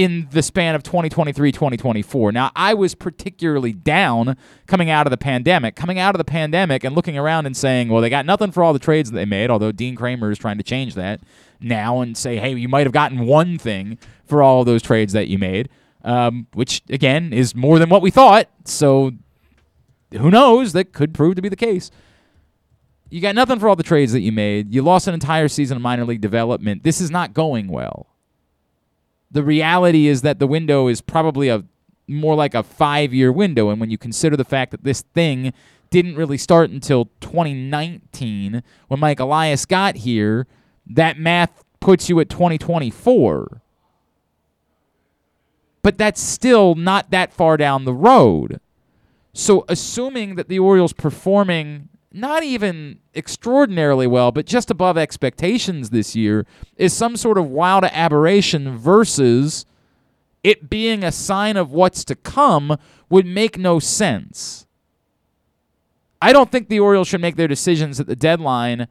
in 0.00 0.26
the 0.30 0.42
span 0.42 0.74
of 0.74 0.82
2023 0.82 1.52
2024. 1.52 2.32
Now, 2.32 2.50
I 2.56 2.72
was 2.72 2.94
particularly 2.94 3.74
down 3.74 4.34
coming 4.66 4.88
out 4.88 5.06
of 5.06 5.10
the 5.10 5.18
pandemic, 5.18 5.76
coming 5.76 5.98
out 5.98 6.14
of 6.14 6.18
the 6.18 6.24
pandemic 6.24 6.84
and 6.84 6.96
looking 6.96 7.18
around 7.18 7.44
and 7.44 7.54
saying, 7.54 7.90
well, 7.90 8.00
they 8.00 8.08
got 8.08 8.24
nothing 8.24 8.50
for 8.50 8.62
all 8.62 8.72
the 8.72 8.78
trades 8.78 9.10
that 9.10 9.14
they 9.14 9.26
made, 9.26 9.50
although 9.50 9.72
Dean 9.72 9.94
Kremer 9.94 10.30
is 10.30 10.38
trying 10.38 10.56
to 10.56 10.64
change 10.64 10.94
that 10.94 11.20
now 11.60 12.00
and 12.00 12.16
say, 12.16 12.38
hey, 12.38 12.54
you 12.54 12.66
might 12.66 12.86
have 12.86 12.94
gotten 12.94 13.26
one 13.26 13.58
thing 13.58 13.98
for 14.24 14.42
all 14.42 14.64
those 14.64 14.80
trades 14.80 15.12
that 15.12 15.28
you 15.28 15.36
made, 15.36 15.68
um, 16.02 16.46
which, 16.54 16.80
again, 16.88 17.34
is 17.34 17.54
more 17.54 17.78
than 17.78 17.90
what 17.90 18.00
we 18.00 18.10
thought. 18.10 18.48
So 18.64 19.12
who 20.12 20.30
knows? 20.30 20.72
That 20.72 20.94
could 20.94 21.12
prove 21.12 21.34
to 21.34 21.42
be 21.42 21.50
the 21.50 21.56
case. 21.56 21.90
You 23.10 23.20
got 23.20 23.34
nothing 23.34 23.58
for 23.58 23.68
all 23.68 23.76
the 23.76 23.82
trades 23.82 24.12
that 24.12 24.20
you 24.20 24.32
made. 24.32 24.72
You 24.74 24.80
lost 24.80 25.08
an 25.08 25.12
entire 25.12 25.48
season 25.48 25.76
of 25.76 25.82
minor 25.82 26.06
league 26.06 26.22
development. 26.22 26.84
This 26.84 27.02
is 27.02 27.10
not 27.10 27.34
going 27.34 27.68
well. 27.68 28.09
The 29.30 29.42
reality 29.42 30.06
is 30.06 30.22
that 30.22 30.38
the 30.38 30.46
window 30.46 30.88
is 30.88 31.00
probably 31.00 31.48
a 31.48 31.64
more 32.08 32.34
like 32.34 32.54
a 32.54 32.62
five 32.62 33.14
year 33.14 33.30
window. 33.32 33.70
And 33.70 33.80
when 33.80 33.90
you 33.90 33.98
consider 33.98 34.36
the 34.36 34.44
fact 34.44 34.72
that 34.72 34.84
this 34.84 35.02
thing 35.14 35.52
didn't 35.90 36.16
really 36.16 36.38
start 36.38 36.70
until 36.70 37.06
2019 37.20 38.62
when 38.88 39.00
Mike 39.00 39.20
Elias 39.20 39.64
got 39.64 39.96
here, 39.96 40.46
that 40.86 41.18
math 41.18 41.64
puts 41.80 42.08
you 42.08 42.18
at 42.20 42.28
2024. 42.28 43.62
But 45.82 45.96
that's 45.96 46.20
still 46.20 46.74
not 46.74 47.10
that 47.10 47.32
far 47.32 47.56
down 47.56 47.84
the 47.84 47.94
road. 47.94 48.60
So, 49.32 49.64
assuming 49.68 50.34
that 50.34 50.48
the 50.48 50.58
Orioles 50.58 50.92
performing 50.92 51.88
not 52.12 52.42
even 52.42 52.98
extraordinarily 53.14 54.06
well, 54.06 54.32
but 54.32 54.46
just 54.46 54.70
above 54.70 54.98
expectations 54.98 55.90
this 55.90 56.16
year 56.16 56.46
is 56.76 56.92
some 56.92 57.16
sort 57.16 57.38
of 57.38 57.46
wild 57.46 57.84
aberration 57.84 58.76
versus 58.76 59.64
it 60.42 60.68
being 60.68 61.04
a 61.04 61.12
sign 61.12 61.56
of 61.56 61.72
what's 61.72 62.04
to 62.04 62.14
come 62.14 62.76
would 63.08 63.26
make 63.26 63.58
no 63.58 63.78
sense. 63.78 64.66
I 66.22 66.32
don't 66.32 66.50
think 66.50 66.68
the 66.68 66.80
Orioles 66.80 67.08
should 67.08 67.20
make 67.20 67.36
their 67.36 67.48
decisions 67.48 68.00
at 68.00 68.06
the 68.06 68.16
deadline 68.16 68.88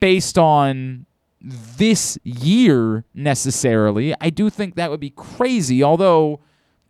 based 0.00 0.38
on 0.38 1.06
this 1.40 2.18
year 2.24 3.04
necessarily. 3.14 4.14
I 4.20 4.30
do 4.30 4.50
think 4.50 4.74
that 4.74 4.90
would 4.90 5.00
be 5.00 5.10
crazy, 5.10 5.82
although 5.82 6.40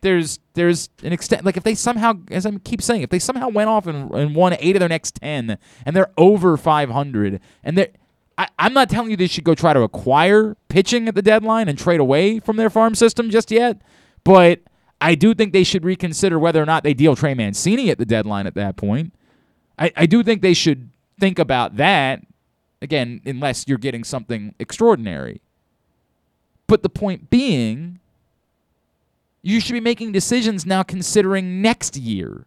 there's 0.01 0.39
there's 0.53 0.89
an 1.03 1.13
extent 1.13 1.45
like 1.45 1.57
if 1.57 1.63
they 1.63 1.75
somehow 1.75 2.13
as 2.31 2.45
I 2.45 2.51
keep 2.63 2.81
saying 2.81 3.01
if 3.01 3.09
they 3.09 3.19
somehow 3.19 3.49
went 3.49 3.69
off 3.69 3.87
and, 3.87 4.11
and 4.13 4.35
won 4.35 4.55
eight 4.59 4.75
of 4.75 4.79
their 4.79 4.89
next 4.89 5.15
ten 5.15 5.57
and 5.85 5.95
they're 5.95 6.11
over 6.17 6.57
500 6.57 7.39
and 7.63 7.77
they're 7.77 7.89
I, 8.37 8.47
I'm 8.57 8.73
not 8.73 8.89
telling 8.89 9.11
you 9.11 9.17
they 9.17 9.27
should 9.27 9.43
go 9.43 9.53
try 9.53 9.73
to 9.73 9.81
acquire 9.81 10.55
pitching 10.69 11.07
at 11.07 11.15
the 11.15 11.21
deadline 11.21 11.67
and 11.67 11.77
trade 11.77 11.99
away 11.99 12.39
from 12.39 12.55
their 12.55 12.69
farm 12.69 12.95
system 12.95 13.29
just 13.29 13.51
yet, 13.51 13.81
but 14.23 14.61
I 15.01 15.15
do 15.15 15.33
think 15.33 15.51
they 15.51 15.65
should 15.65 15.83
reconsider 15.83 16.39
whether 16.39 16.63
or 16.63 16.65
not 16.65 16.83
they 16.83 16.93
deal 16.93 17.17
Trey 17.17 17.33
Mancini 17.33 17.89
at 17.89 17.97
the 17.97 18.05
deadline 18.05 18.47
at 18.47 18.55
that 18.55 18.77
point. 18.77 19.13
I, 19.77 19.91
I 19.95 20.05
do 20.05 20.23
think 20.23 20.41
they 20.41 20.53
should 20.53 20.89
think 21.19 21.37
about 21.37 21.75
that 21.77 22.21
again, 22.81 23.21
unless 23.25 23.67
you're 23.67 23.77
getting 23.77 24.03
something 24.03 24.55
extraordinary. 24.59 25.41
But 26.67 26.83
the 26.83 26.89
point 26.89 27.29
being, 27.29 27.99
you 29.41 29.59
should 29.59 29.73
be 29.73 29.79
making 29.79 30.11
decisions 30.11 30.65
now 30.65 30.83
considering 30.83 31.61
next 31.61 31.95
year. 31.97 32.45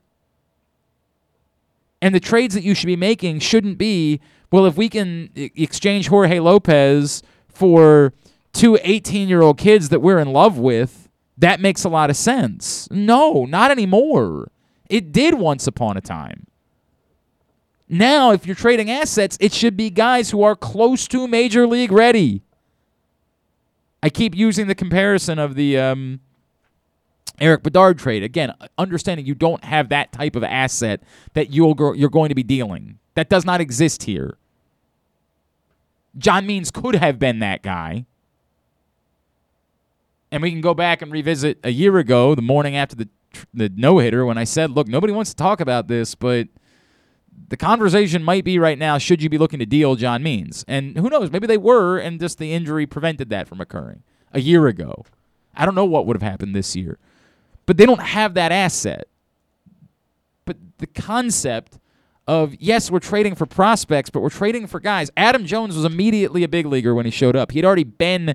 And 2.00 2.14
the 2.14 2.20
trades 2.20 2.54
that 2.54 2.64
you 2.64 2.74
should 2.74 2.86
be 2.86 2.96
making 2.96 3.38
shouldn't 3.38 3.78
be, 3.78 4.20
well, 4.50 4.66
if 4.66 4.76
we 4.76 4.88
can 4.88 5.30
exchange 5.34 6.08
Jorge 6.08 6.40
Lopez 6.40 7.22
for 7.48 8.12
two 8.52 8.78
18 8.82 9.28
year 9.28 9.40
old 9.40 9.56
kids 9.58 9.88
that 9.90 10.00
we're 10.00 10.18
in 10.18 10.32
love 10.32 10.58
with, 10.58 11.08
that 11.38 11.60
makes 11.60 11.84
a 11.84 11.88
lot 11.88 12.10
of 12.10 12.16
sense. 12.16 12.88
No, 12.90 13.44
not 13.44 13.70
anymore. 13.70 14.50
It 14.88 15.12
did 15.12 15.34
once 15.34 15.66
upon 15.66 15.96
a 15.96 16.00
time. 16.00 16.46
Now, 17.88 18.32
if 18.32 18.46
you're 18.46 18.56
trading 18.56 18.90
assets, 18.90 19.36
it 19.40 19.52
should 19.52 19.76
be 19.76 19.90
guys 19.90 20.30
who 20.30 20.42
are 20.42 20.56
close 20.56 21.06
to 21.08 21.28
major 21.28 21.66
league 21.66 21.92
ready. 21.92 22.42
I 24.02 24.08
keep 24.08 24.34
using 24.34 24.66
the 24.66 24.74
comparison 24.74 25.38
of 25.38 25.54
the 25.54 25.78
um, 25.78 26.20
Erik 27.40 27.62
Bedard 27.62 27.98
trade. 27.98 28.22
Again, 28.22 28.52
understanding 28.78 29.26
you 29.26 29.34
don't 29.34 29.64
have 29.64 29.88
that 29.88 30.12
type 30.12 30.36
of 30.36 30.44
asset 30.44 31.02
that 31.34 31.50
you'll 31.50 31.74
go, 31.74 31.92
you're 31.92 32.10
going 32.10 32.28
to 32.28 32.34
be 32.34 32.42
dealing. 32.42 32.98
That 33.14 33.28
does 33.28 33.44
not 33.44 33.60
exist 33.60 34.04
here. 34.04 34.38
John 36.16 36.46
Means 36.46 36.70
could 36.70 36.94
have 36.94 37.18
been 37.18 37.38
that 37.40 37.62
guy. 37.62 38.06
And 40.30 40.42
we 40.42 40.50
can 40.50 40.60
go 40.60 40.72
back 40.74 41.02
and 41.02 41.12
revisit 41.12 41.58
a 41.62 41.70
year 41.70 41.98
ago, 41.98 42.34
the 42.34 42.42
morning 42.42 42.76
after 42.76 42.96
the 42.96 43.08
the 43.54 43.70
no 43.74 43.98
hitter, 43.98 44.26
when 44.26 44.36
I 44.36 44.44
said, 44.44 44.70
"Look, 44.70 44.88
nobody 44.88 45.12
wants 45.12 45.30
to 45.30 45.36
talk 45.36 45.60
about 45.60 45.88
this, 45.88 46.14
but 46.14 46.48
the 47.48 47.56
conversation 47.56 48.22
might 48.22 48.44
be 48.44 48.58
right 48.58 48.78
now: 48.78 48.98
should 48.98 49.22
you 49.22 49.28
be 49.28 49.38
looking 49.38 49.58
to 49.58 49.66
deal 49.66 49.94
John 49.94 50.22
Means?" 50.22 50.64
And 50.68 50.96
who 50.98 51.08
knows? 51.08 51.30
Maybe 51.30 51.46
they 51.46 51.58
were, 51.58 51.98
and 51.98 52.20
just 52.20 52.38
the 52.38 52.52
injury 52.52 52.86
prevented 52.86 53.30
that 53.30 53.48
from 53.48 53.60
occurring 53.60 54.02
a 54.32 54.40
year 54.40 54.66
ago. 54.66 55.04
I 55.54 55.64
don't 55.64 55.74
know 55.74 55.84
what 55.84 56.06
would 56.06 56.16
have 56.16 56.30
happened 56.30 56.54
this 56.54 56.76
year, 56.76 56.98
but 57.66 57.76
they 57.76 57.86
don't 57.86 58.02
have 58.02 58.34
that 58.34 58.52
asset. 58.52 59.06
But 60.44 60.56
the 60.78 60.86
concept 60.86 61.78
of 62.26 62.54
yes, 62.58 62.90
we're 62.90 63.00
trading 63.00 63.34
for 63.34 63.46
prospects, 63.46 64.10
but 64.10 64.20
we're 64.20 64.30
trading 64.30 64.66
for 64.66 64.80
guys. 64.80 65.10
Adam 65.16 65.44
Jones 65.44 65.76
was 65.76 65.84
immediately 65.84 66.44
a 66.44 66.48
big 66.48 66.66
leaguer 66.66 66.94
when 66.94 67.04
he 67.04 67.10
showed 67.10 67.36
up. 67.36 67.52
He'd 67.52 67.64
already 67.64 67.84
been 67.84 68.34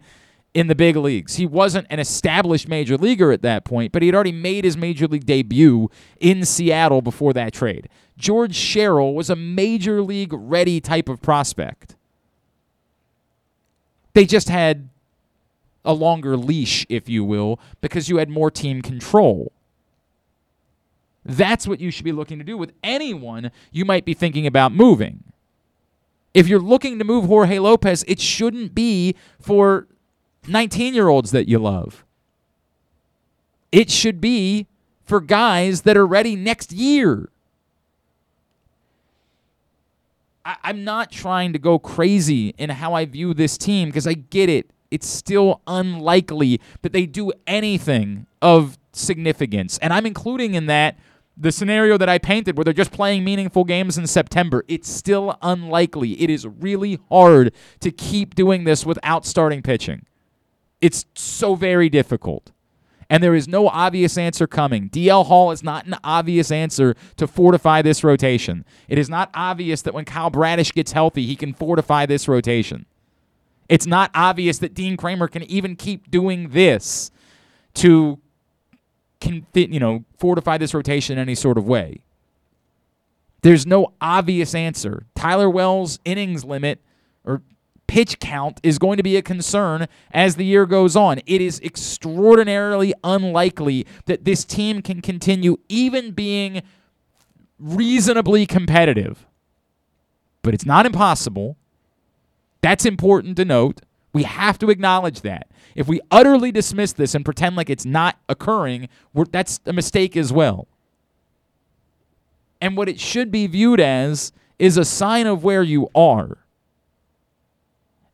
in 0.53 0.67
the 0.67 0.75
big 0.75 0.95
leagues. 0.95 1.35
He 1.35 1.45
wasn't 1.45 1.87
an 1.89 1.99
established 1.99 2.67
major 2.67 2.97
leaguer 2.97 3.31
at 3.31 3.43
that 3.43 3.63
point, 3.63 3.91
but 3.91 4.01
he 4.01 4.07
had 4.07 4.15
already 4.15 4.31
made 4.31 4.65
his 4.65 4.75
major 4.75 5.07
league 5.07 5.25
debut 5.25 5.89
in 6.19 6.43
Seattle 6.45 7.01
before 7.01 7.31
that 7.33 7.53
trade. 7.53 7.87
George 8.17 8.55
Sherrill 8.55 9.13
was 9.13 9.29
a 9.29 9.35
major 9.35 10.01
league 10.01 10.33
ready 10.33 10.81
type 10.81 11.09
of 11.09 11.21
prospect. 11.21 11.95
They 14.13 14.25
just 14.25 14.49
had 14.49 14.89
a 15.87 15.93
longer 15.93 16.37
leash, 16.37 16.85
if 16.89 17.09
you 17.09 17.23
will, 17.23 17.59
because 17.81 18.09
you 18.09 18.17
had 18.17 18.29
more 18.29 18.51
team 18.51 18.83
control. 18.83 19.51
That's 21.25 21.67
what 21.67 21.79
you 21.79 21.89
should 21.89 22.05
be 22.05 22.11
looking 22.11 22.37
to 22.37 22.43
do 22.43 22.57
with 22.57 22.73
anyone 22.83 23.51
you 23.71 23.85
might 23.85 24.05
be 24.05 24.13
thinking 24.13 24.45
about 24.45 24.71
moving. 24.71 25.23
If 26.33 26.47
you're 26.47 26.59
looking 26.59 26.99
to 26.99 27.05
move 27.05 27.25
Jorge 27.25 27.57
Lopez, 27.57 28.05
it 28.07 28.19
shouldn't 28.19 28.75
be 28.75 29.15
for 29.39 29.87
19 30.47 30.93
year 30.93 31.07
olds 31.07 31.31
that 31.31 31.47
you 31.47 31.57
love. 31.57 32.05
It 33.71 33.89
should 33.89 34.21
be 34.21 34.67
for 35.03 35.19
guys 35.19 35.81
that 35.81 35.97
are 35.97 36.05
ready 36.05 36.35
next 36.35 36.71
year. 36.71 37.29
I, 40.45 40.69
am 40.69 40.85
not 40.85 41.11
trying 41.11 41.51
to 41.53 41.59
go 41.59 41.77
crazy 41.77 42.53
in 42.57 42.69
how 42.69 42.93
I 42.93 43.05
view 43.05 43.33
this 43.33 43.57
team 43.57 43.89
because 43.89 44.07
I 44.07 44.13
get 44.13 44.49
it. 44.49 44.69
It's 44.91 45.07
still 45.07 45.61
unlikely 45.67 46.61
that 46.81 46.93
they 46.93 47.05
do 47.05 47.31
anything 47.45 48.27
of 48.41 48.77
significance. 48.93 49.77
And 49.79 49.93
I'm 49.93 50.05
including 50.05 50.55
in 50.55 50.67
that 50.67 50.97
the 51.39 51.51
scenario 51.51 51.97
that 51.97 52.09
I 52.09 52.17
painted 52.17 52.57
where 52.57 52.63
they're 52.63 52.73
just 52.73 52.91
playing 52.91 53.23
meaningful 53.23 53.63
games 53.63 53.97
in 53.97 54.07
September, 54.07 54.65
it's 54.67 54.89
still 54.89 55.37
unlikely. 55.41 56.19
It 56.21 56.29
is 56.29 56.47
really 56.47 56.99
hard 57.09 57.53
to 57.81 57.91
keep 57.91 58.33
doing 58.33 58.63
this 58.63 58.85
without 58.85 59.25
starting 59.25 59.61
pitching. 59.61 60.05
It's 60.81 61.05
so 61.13 61.55
very 61.55 61.89
difficult. 61.89 62.51
And 63.09 63.23
there 63.23 63.35
is 63.35 63.47
no 63.47 63.69
obvious 63.69 64.17
answer 64.17 64.47
coming. 64.47 64.89
DL 64.89 65.25
Hall 65.27 65.51
is 65.51 65.63
not 65.63 65.85
an 65.85 65.95
obvious 66.03 66.51
answer 66.51 66.95
to 67.15 67.27
fortify 67.27 67.81
this 67.81 68.03
rotation. 68.03 68.65
It 68.89 68.97
is 68.97 69.09
not 69.09 69.29
obvious 69.33 69.81
that 69.83 69.93
when 69.93 70.05
Kyle 70.05 70.29
Bradish 70.29 70.73
gets 70.73 70.91
healthy, 70.91 71.25
he 71.25 71.35
can 71.35 71.53
fortify 71.53 72.05
this 72.05 72.27
rotation. 72.27 72.85
It's 73.69 73.85
not 73.85 74.11
obvious 74.13 74.59
that 74.59 74.73
Dean 74.73 74.97
Kremer 74.97 75.27
can 75.27 75.43
even 75.43 75.75
keep 75.75 76.09
doing 76.09 76.49
this 76.49 77.11
to 77.75 78.19
can 79.19 79.45
you 79.53 79.79
know, 79.79 80.05
fortify 80.17 80.57
this 80.57 80.73
rotation 80.73 81.17
in 81.17 81.21
any 81.21 81.35
sort 81.35 81.57
of 81.57 81.65
way. 81.65 82.01
There's 83.41 83.65
no 83.65 83.93
obvious 84.01 84.53
answer. 84.55 85.05
Tyler 85.15 85.49
Wells' 85.49 85.99
innings 86.05 86.43
limit 86.43 86.81
or 87.23 87.41
pitch 87.87 88.19
count 88.19 88.59
is 88.63 88.77
going 88.77 88.97
to 88.97 89.03
be 89.03 89.15
a 89.15 89.21
concern 89.21 89.87
as 90.11 90.35
the 90.35 90.45
year 90.45 90.65
goes 90.65 90.95
on. 90.95 91.19
It 91.25 91.41
is 91.41 91.59
extraordinarily 91.61 92.93
unlikely 93.03 93.85
that 94.05 94.25
this 94.25 94.43
team 94.43 94.81
can 94.81 95.01
continue 95.01 95.57
even 95.69 96.11
being 96.11 96.61
reasonably 97.59 98.45
competitive. 98.45 99.25
But 100.41 100.53
it's 100.53 100.65
not 100.65 100.85
impossible. 100.85 101.57
That's 102.67 102.85
important 102.85 103.37
to 103.37 103.45
note. 103.45 103.79
We 104.11 104.23
have 104.23 104.59
to 104.59 104.69
acknowledge 104.69 105.21
that. 105.21 105.47
If 105.73 105.87
we 105.87 106.01
utterly 106.11 106.51
dismiss 106.51 106.91
this 106.91 107.15
and 107.15 107.23
pretend 107.23 107.55
like 107.55 107.69
it's 107.69 107.85
not 107.85 108.17
occurring, 108.27 108.89
that's 109.31 109.61
a 109.65 109.71
mistake 109.71 110.17
as 110.17 110.33
well. 110.33 110.67
And 112.59 112.75
what 112.75 112.89
it 112.89 112.99
should 112.99 113.31
be 113.31 113.47
viewed 113.47 113.79
as 113.79 114.33
is 114.59 114.75
a 114.75 114.83
sign 114.83 115.27
of 115.27 115.45
where 115.45 115.63
you 115.63 115.87
are. 115.95 116.39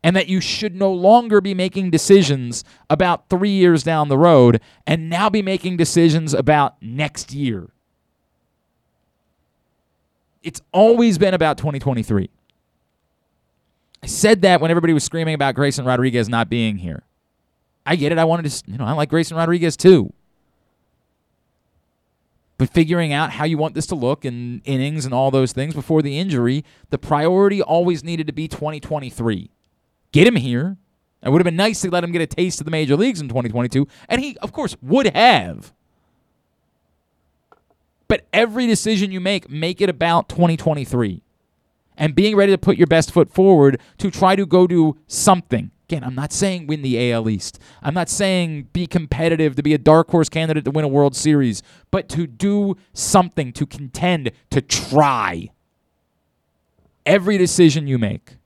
And 0.03 0.15
that 0.15 0.27
you 0.27 0.39
should 0.39 0.75
no 0.75 0.93
longer 0.93 1.41
be 1.41 1.55
making 1.55 1.89
decisions 1.89 2.63
about 2.91 3.29
three 3.29 3.49
years 3.49 3.81
down 3.81 4.07
the 4.07 4.19
road 4.19 4.61
and 4.85 5.09
now 5.09 5.31
be 5.31 5.41
making 5.41 5.77
decisions 5.77 6.31
about 6.31 6.79
next 6.79 7.33
year. 7.33 7.69
It's 10.43 10.61
always 10.71 11.17
been 11.17 11.33
about 11.33 11.57
2023. 11.57 12.29
I 14.03 14.05
said 14.05 14.41
that 14.41 14.59
when 14.59 14.69
everybody 14.69 14.91
was 14.91 15.05
screaming 15.05 15.33
about 15.33 15.55
Grayson 15.55 15.85
Rodriguez 15.85 16.27
not 16.27 16.49
being 16.49 16.77
here. 16.77 17.03
I 17.85 17.95
get 17.95 18.11
it. 18.11 18.17
I 18.17 18.25
wanted 18.25 18.51
to, 18.51 18.63
you 18.71 18.77
know, 18.77 18.83
I 18.83 18.91
like 18.91 19.07
Grayson 19.07 19.37
Rodriguez 19.37 19.77
too. 19.77 20.11
But 22.57 22.69
figuring 22.69 23.13
out 23.13 23.31
how 23.31 23.45
you 23.45 23.57
want 23.57 23.75
this 23.75 23.87
to 23.87 23.95
look 23.95 24.25
and 24.25 24.61
innings 24.65 25.05
and 25.05 25.13
all 25.13 25.31
those 25.31 25.53
things 25.53 25.73
before 25.73 26.01
the 26.01 26.19
injury, 26.19 26.65
the 26.89 26.97
priority 26.97 27.61
always 27.61 28.03
needed 28.03 28.27
to 28.27 28.33
be 28.33 28.49
2023. 28.49 29.49
Get 30.11 30.27
him 30.27 30.35
here. 30.35 30.75
It 31.21 31.29
would 31.29 31.39
have 31.39 31.45
been 31.45 31.55
nice 31.55 31.79
to 31.81 31.89
let 31.89 32.03
him 32.03 32.11
get 32.11 32.21
a 32.21 32.27
taste 32.27 32.59
of 32.59 32.65
the 32.65 32.71
major 32.71 32.97
leagues 32.97 33.21
in 33.21 33.29
2022, 33.29 33.87
and 34.09 34.19
he, 34.21 34.37
of 34.39 34.51
course, 34.51 34.75
would 34.81 35.07
have. 35.15 35.71
But 38.09 38.27
every 38.33 38.67
decision 38.67 39.13
you 39.13 39.21
make, 39.21 39.49
make 39.49 39.79
it 39.79 39.89
about 39.89 40.27
2023 40.27 41.21
and 41.97 42.15
being 42.15 42.35
ready 42.35 42.51
to 42.51 42.57
put 42.57 42.77
your 42.77 42.87
best 42.87 43.11
foot 43.11 43.29
forward 43.29 43.79
to 43.97 44.11
try 44.11 44.35
to 44.35 44.45
go 44.45 44.67
do 44.67 44.97
something. 45.07 45.71
Again, 45.89 46.03
I'm 46.03 46.15
not 46.15 46.31
saying 46.31 46.67
win 46.67 46.81
the 46.81 47.11
AL 47.11 47.29
East. 47.29 47.59
I'm 47.81 47.93
not 47.93 48.09
saying 48.09 48.69
be 48.73 48.87
competitive 48.87 49.55
to 49.55 49.63
be 49.63 49.73
a 49.73 49.77
dark 49.77 50.09
horse 50.09 50.29
candidate 50.29 50.65
to 50.65 50.71
win 50.71 50.85
a 50.85 50.87
World 50.87 51.15
Series, 51.15 51.61
but 51.91 52.09
to 52.09 52.25
do 52.25 52.77
something, 52.93 53.51
to 53.53 53.65
contend, 53.65 54.31
to 54.49 54.61
try. 54.61 55.49
Every 57.05 57.37
decision 57.37 57.85
you 57.85 57.97
make. 57.97 58.37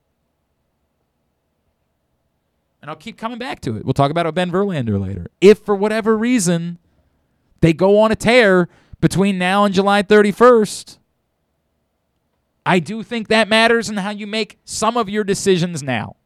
And 2.81 2.89
I'll 2.89 2.97
keep 2.97 3.17
coming 3.17 3.37
back 3.37 3.59
to 3.61 3.75
it. 3.77 3.85
We'll 3.85 3.93
talk 3.93 4.11
about 4.11 4.33
Ben 4.33 4.51
Verlander 4.51 4.99
later. 4.99 5.27
If 5.41 5.59
for 5.59 5.75
whatever 5.75 6.17
reason 6.17 6.79
they 7.61 7.73
go 7.73 7.99
on 7.99 8.11
a 8.11 8.15
tear 8.15 8.67
between 8.99 9.37
now 9.37 9.63
and 9.65 9.75
July 9.75 10.03
31st, 10.03 10.97
I 12.67 12.79
do 12.79 13.01
think 13.01 13.27
that 13.29 13.47
matters 13.47 13.89
in 13.89 13.97
how 13.97 14.09
you 14.09 14.27
make 14.27 14.59
some 14.65 14.97
of 14.97 15.09
your 15.09 15.23
decisions 15.23 15.81
now 15.81 16.17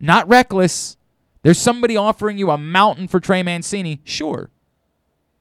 not 0.00 0.28
reckless. 0.28 0.96
There's 1.42 1.58
somebody 1.58 1.96
offering 1.96 2.38
you 2.38 2.50
a 2.50 2.58
mountain 2.58 3.08
for 3.08 3.20
Trey 3.20 3.42
Mancini. 3.42 4.00
Sure. 4.04 4.50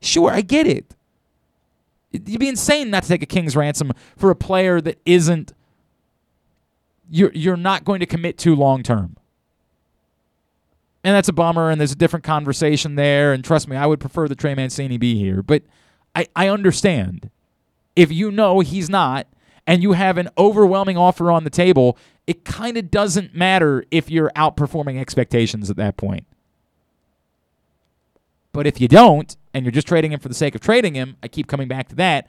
Sure, 0.01 0.31
I 0.31 0.41
get 0.41 0.67
it. 0.67 0.95
You'd 2.11 2.39
be 2.39 2.47
insane 2.47 2.89
not 2.89 3.03
to 3.03 3.09
take 3.09 3.23
a 3.23 3.27
king's 3.27 3.55
ransom 3.55 3.91
for 4.15 4.29
a 4.29 4.35
player 4.35 4.79
that 4.81 4.99
isn't 5.05 5.53
you're 7.09 7.31
you're 7.33 7.57
not 7.57 7.83
going 7.83 7.99
to 7.99 8.05
commit 8.05 8.37
to 8.39 8.55
long 8.55 8.83
term. 8.83 9.17
And 11.03 11.13
that's 11.13 11.29
a 11.29 11.33
bummer, 11.33 11.69
and 11.69 11.79
there's 11.79 11.91
a 11.91 11.97
different 11.97 12.23
conversation 12.23 12.95
there. 12.95 13.31
And 13.31 13.43
trust 13.43 13.67
me, 13.67 13.75
I 13.75 13.85
would 13.85 13.99
prefer 13.99 14.27
the 14.27 14.33
Trey 14.35 14.55
Mancini 14.55 14.97
be 14.97 15.19
here. 15.19 15.43
But 15.43 15.61
I, 16.15 16.27
I 16.35 16.47
understand. 16.49 17.29
If 17.95 18.11
you 18.11 18.31
know 18.31 18.59
he's 18.59 18.89
not, 18.89 19.27
and 19.67 19.81
you 19.81 19.93
have 19.93 20.17
an 20.17 20.29
overwhelming 20.37 20.97
offer 20.97 21.31
on 21.31 21.43
the 21.43 21.49
table, 21.49 21.97
it 22.27 22.45
kind 22.45 22.77
of 22.77 22.91
doesn't 22.91 23.35
matter 23.35 23.85
if 23.91 24.09
you're 24.09 24.31
outperforming 24.35 24.99
expectations 24.99 25.69
at 25.69 25.77
that 25.77 25.97
point. 25.97 26.25
But 28.51 28.67
if 28.67 28.79
you 28.79 28.87
don't, 28.87 29.35
and 29.53 29.65
you're 29.65 29.71
just 29.71 29.87
trading 29.87 30.11
him 30.11 30.19
for 30.19 30.29
the 30.29 30.35
sake 30.35 30.55
of 30.55 30.61
trading 30.61 30.93
him, 30.93 31.17
I 31.21 31.27
keep 31.27 31.47
coming 31.47 31.67
back 31.67 31.89
to 31.89 31.95
that. 31.95 32.27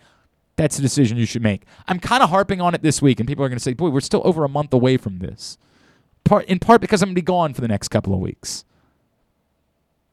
That's 0.57 0.77
the 0.77 0.83
decision 0.83 1.19
you 1.19 1.27
should 1.27 1.43
make. 1.43 1.63
I'm 1.87 2.01
kind 2.01 2.23
of 2.23 2.31
harping 2.31 2.61
on 2.61 2.75
it 2.75 2.83
this 2.83 3.03
week, 3.03 3.21
and 3.21 3.29
people 3.29 3.45
are 3.45 3.49
going 3.49 3.59
to 3.59 3.63
say, 3.63 3.75
boy, 3.75 3.91
we're 3.91 4.01
still 4.01 4.23
over 4.25 4.45
a 4.45 4.49
month 4.49 4.73
away 4.73 4.97
from 4.97 5.19
this. 5.19 5.59
Part, 6.25 6.47
in 6.47 6.59
part 6.59 6.81
because 6.81 7.03
I'm 7.03 7.09
going 7.09 7.17
to 7.17 7.21
be 7.21 7.25
gone 7.25 7.55
for 7.55 7.61
the 7.61 7.69
next 7.69 7.89
couple 7.89 8.15
of 8.15 8.21
weeks. 8.21 8.65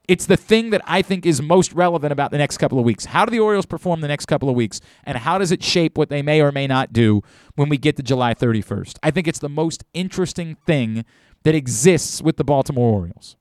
It's 0.06 0.26
the 0.26 0.36
thing 0.36 0.70
that 0.70 0.82
I 0.84 1.00
think 1.00 1.24
is 1.24 1.40
most 1.40 1.72
relevant 1.72 2.12
about 2.12 2.30
the 2.30 2.36
next 2.38 2.58
couple 2.58 2.78
of 2.78 2.84
weeks. 2.84 3.06
How 3.06 3.24
do 3.24 3.30
the 3.30 3.40
Orioles 3.40 3.64
perform 3.64 4.02
the 4.02 4.08
next 4.08 4.26
couple 4.26 4.50
of 4.50 4.54
weeks? 4.54 4.80
And 5.04 5.16
how 5.16 5.38
does 5.38 5.50
it 5.50 5.62
shape 5.62 5.96
what 5.96 6.10
they 6.10 6.20
may 6.20 6.42
or 6.42 6.52
may 6.52 6.66
not 6.66 6.92
do 6.92 7.22
when 7.54 7.70
we 7.70 7.78
get 7.78 7.96
to 7.96 8.02
July 8.02 8.34
31st? 8.34 8.98
I 9.02 9.10
think 9.10 9.26
it's 9.26 9.38
the 9.38 9.48
most 9.48 9.84
interesting 9.94 10.56
thing 10.66 11.04
that 11.44 11.54
exists 11.54 12.20
with 12.20 12.36
the 12.36 12.44
Baltimore 12.44 12.92
Orioles. 12.92 13.36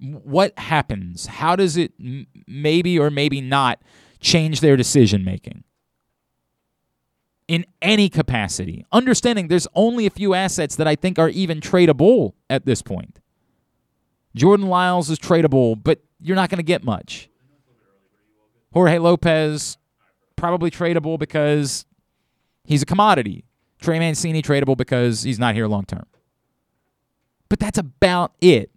What 0.00 0.58
happens? 0.58 1.26
How 1.26 1.54
does 1.54 1.76
it 1.76 1.92
maybe 2.46 2.98
or 2.98 3.10
maybe 3.10 3.40
not 3.40 3.80
change 4.20 4.60
their 4.60 4.76
decision 4.76 5.24
making? 5.24 5.62
in 7.48 7.64
any 7.80 8.08
capacity. 8.08 8.84
Understanding 8.90 9.46
there's 9.48 9.68
only 9.74 10.06
a 10.06 10.10
few 10.10 10.34
assets 10.34 10.74
that 10.74 10.88
I 10.88 10.96
think 10.96 11.16
are 11.16 11.28
even 11.28 11.60
tradable 11.60 12.32
at 12.50 12.66
this 12.66 12.82
point. 12.82 13.20
Jordan 14.36 14.68
Lyles 14.68 15.08
is 15.08 15.18
tradable, 15.18 15.82
but 15.82 16.00
you're 16.20 16.36
not 16.36 16.50
going 16.50 16.58
to 16.58 16.62
get 16.62 16.84
much. 16.84 17.30
Jorge 18.72 18.98
Lopez, 18.98 19.78
probably 20.36 20.70
tradable 20.70 21.18
because 21.18 21.86
he's 22.64 22.82
a 22.82 22.86
commodity. 22.86 23.44
Trey 23.80 23.98
Mancini 23.98 24.42
tradable 24.42 24.76
because 24.76 25.22
he's 25.22 25.38
not 25.38 25.54
here 25.54 25.66
long 25.66 25.84
term. 25.84 26.04
But 27.48 27.58
that's 27.58 27.78
about 27.78 28.32
it. 28.42 28.70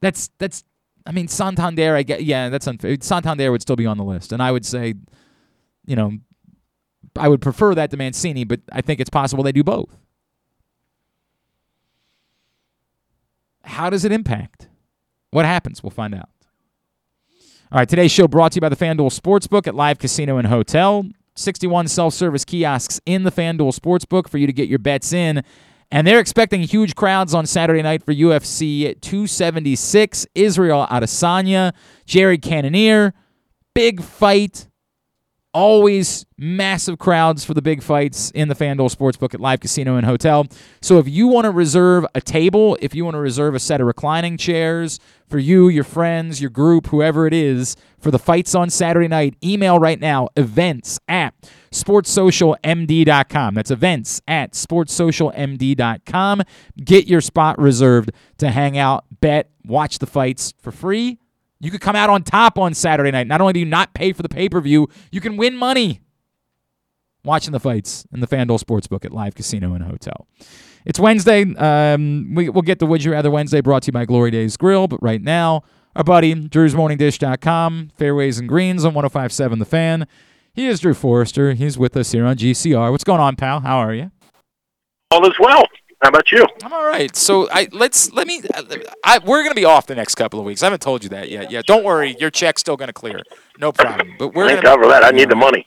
That's 0.00 0.30
that's 0.38 0.64
I 1.06 1.12
mean 1.12 1.28
Santander 1.28 1.96
I 1.96 2.02
get 2.02 2.24
yeah, 2.24 2.48
that's 2.48 2.66
unfair. 2.66 2.96
Santander 3.00 3.50
would 3.50 3.62
still 3.62 3.76
be 3.76 3.86
on 3.86 3.96
the 3.96 4.04
list 4.04 4.32
and 4.32 4.42
I 4.42 4.50
would 4.50 4.66
say 4.66 4.94
you 5.86 5.96
know 5.96 6.18
I 7.16 7.28
would 7.28 7.40
prefer 7.40 7.74
that 7.74 7.90
to 7.92 7.96
Mancini, 7.96 8.44
but 8.44 8.60
I 8.72 8.80
think 8.80 9.00
it's 9.00 9.10
possible 9.10 9.44
they 9.44 9.52
do 9.52 9.62
both. 9.62 9.96
How 13.64 13.90
does 13.90 14.04
it 14.04 14.12
impact? 14.12 14.68
What 15.30 15.44
happens? 15.44 15.82
We'll 15.82 15.90
find 15.90 16.14
out. 16.14 16.28
All 17.70 17.78
right, 17.78 17.88
today's 17.88 18.12
show 18.12 18.28
brought 18.28 18.52
to 18.52 18.56
you 18.56 18.60
by 18.60 18.68
the 18.68 18.76
FanDuel 18.76 19.18
Sportsbook 19.18 19.66
at 19.66 19.74
Live 19.74 19.98
Casino 19.98 20.36
and 20.36 20.46
Hotel. 20.46 21.06
61 21.36 21.88
self 21.88 22.12
service 22.12 22.44
kiosks 22.44 23.00
in 23.06 23.22
the 23.22 23.32
FanDuel 23.32 23.74
Sportsbook 23.78 24.28
for 24.28 24.36
you 24.36 24.46
to 24.46 24.52
get 24.52 24.68
your 24.68 24.78
bets 24.78 25.12
in. 25.12 25.42
And 25.90 26.06
they're 26.06 26.20
expecting 26.20 26.62
huge 26.62 26.94
crowds 26.94 27.34
on 27.34 27.46
Saturday 27.46 27.82
night 27.82 28.02
for 28.02 28.12
UFC 28.12 28.98
276. 29.00 30.26
Israel 30.34 30.86
Adesanya, 30.90 31.72
Jared 32.06 32.42
Cannonier. 32.42 33.14
Big 33.74 34.02
fight. 34.02 34.68
Always 35.54 36.24
massive 36.38 36.98
crowds 36.98 37.44
for 37.44 37.52
the 37.52 37.60
big 37.60 37.82
fights 37.82 38.30
in 38.30 38.48
the 38.48 38.54
FanDuel 38.54 38.94
Sportsbook 38.94 39.34
at 39.34 39.40
Live 39.40 39.60
Casino 39.60 39.96
and 39.96 40.06
Hotel. 40.06 40.46
So 40.80 40.98
if 40.98 41.06
you 41.06 41.26
want 41.28 41.44
to 41.44 41.50
reserve 41.50 42.06
a 42.14 42.20
table, 42.20 42.78
if 42.80 42.94
you 42.94 43.04
want 43.04 43.14
to 43.16 43.20
reserve 43.20 43.54
a 43.54 43.60
set 43.60 43.80
of 43.80 43.86
reclining 43.86 44.38
chairs 44.38 44.98
for 45.28 45.38
you, 45.38 45.68
your 45.68 45.84
friends, 45.84 46.40
your 46.40 46.50
group, 46.50 46.86
whoever 46.88 47.26
it 47.26 47.34
is, 47.34 47.76
for 47.98 48.10
the 48.10 48.18
fights 48.18 48.54
on 48.54 48.70
Saturday 48.70 49.08
night, 49.08 49.36
email 49.44 49.78
right 49.78 50.00
now 50.00 50.28
events 50.36 50.98
at 51.06 51.34
sportsocialmd.com. 51.70 53.54
That's 53.54 53.70
events 53.70 54.20
at 54.26 54.52
sportsocialmd.com. 54.52 56.42
Get 56.82 57.06
your 57.06 57.20
spot 57.20 57.58
reserved 57.58 58.10
to 58.38 58.50
hang 58.50 58.78
out, 58.78 59.04
bet, 59.20 59.50
watch 59.64 59.98
the 59.98 60.06
fights 60.06 60.54
for 60.58 60.72
free 60.72 61.18
you 61.62 61.70
could 61.70 61.80
come 61.80 61.96
out 61.96 62.10
on 62.10 62.24
top 62.24 62.58
on 62.58 62.74
Saturday 62.74 63.12
night. 63.12 63.28
Not 63.28 63.40
only 63.40 63.52
do 63.52 63.60
you 63.60 63.66
not 63.66 63.94
pay 63.94 64.12
for 64.12 64.22
the 64.22 64.28
pay 64.28 64.48
per 64.48 64.60
view, 64.60 64.88
you 65.10 65.20
can 65.20 65.36
win 65.36 65.56
money 65.56 66.00
watching 67.24 67.52
the 67.52 67.60
fights 67.60 68.04
in 68.12 68.20
the 68.20 68.26
FanDuel 68.26 68.62
Sportsbook 68.62 69.04
at 69.04 69.12
Live 69.12 69.36
Casino 69.36 69.72
and 69.72 69.84
Hotel. 69.84 70.26
It's 70.84 70.98
Wednesday. 70.98 71.44
Um, 71.54 72.34
we, 72.34 72.48
will 72.48 72.62
get 72.62 72.80
to 72.80 72.86
Would 72.86 73.04
You 73.04 73.12
Rather 73.12 73.30
Wednesday 73.30 73.60
brought 73.60 73.84
to 73.84 73.86
you 73.88 73.92
by 73.92 74.04
Glory 74.04 74.32
Days 74.32 74.56
Grill. 74.56 74.88
But 74.88 75.00
right 75.00 75.22
now, 75.22 75.62
our 75.94 76.02
buddy, 76.02 76.34
Drew'sMorningDish.com, 76.34 77.92
Fairways 77.96 78.38
and 78.38 78.48
Greens 78.48 78.84
on 78.84 78.92
1057 78.92 79.60
The 79.60 79.64
Fan. 79.64 80.08
He 80.52 80.66
is 80.66 80.80
Drew 80.80 80.94
Forrester. 80.94 81.52
He's 81.52 81.78
with 81.78 81.96
us 81.96 82.10
here 82.10 82.26
on 82.26 82.36
GCR. 82.36 82.90
What's 82.90 83.04
going 83.04 83.20
on, 83.20 83.36
pal? 83.36 83.60
How 83.60 83.78
are 83.78 83.94
you? 83.94 84.10
All 85.12 85.24
is 85.24 85.38
well. 85.38 85.62
How 86.02 86.08
about 86.08 86.32
you? 86.32 86.44
I'm 86.64 86.72
all 86.72 86.84
right. 86.84 87.14
So 87.14 87.48
I 87.50 87.68
let's 87.70 88.12
let 88.12 88.26
me. 88.26 88.42
I, 89.04 89.20
we're 89.24 89.44
gonna 89.44 89.54
be 89.54 89.64
off 89.64 89.86
the 89.86 89.94
next 89.94 90.16
couple 90.16 90.40
of 90.40 90.44
weeks. 90.44 90.62
I 90.62 90.66
haven't 90.66 90.82
told 90.82 91.04
you 91.04 91.10
that 91.10 91.30
yet. 91.30 91.52
Yeah, 91.52 91.62
don't 91.64 91.84
worry. 91.84 92.16
Your 92.18 92.30
check's 92.30 92.60
still 92.60 92.76
gonna 92.76 92.92
clear. 92.92 93.22
No 93.60 93.70
problem. 93.70 94.16
But 94.18 94.34
we're 94.34 94.48
Thank 94.48 94.64
gonna 94.64 94.76
cover 94.76 94.90
that. 94.90 95.04
I 95.04 95.10
need 95.10 95.30
the 95.30 95.36
money. 95.36 95.64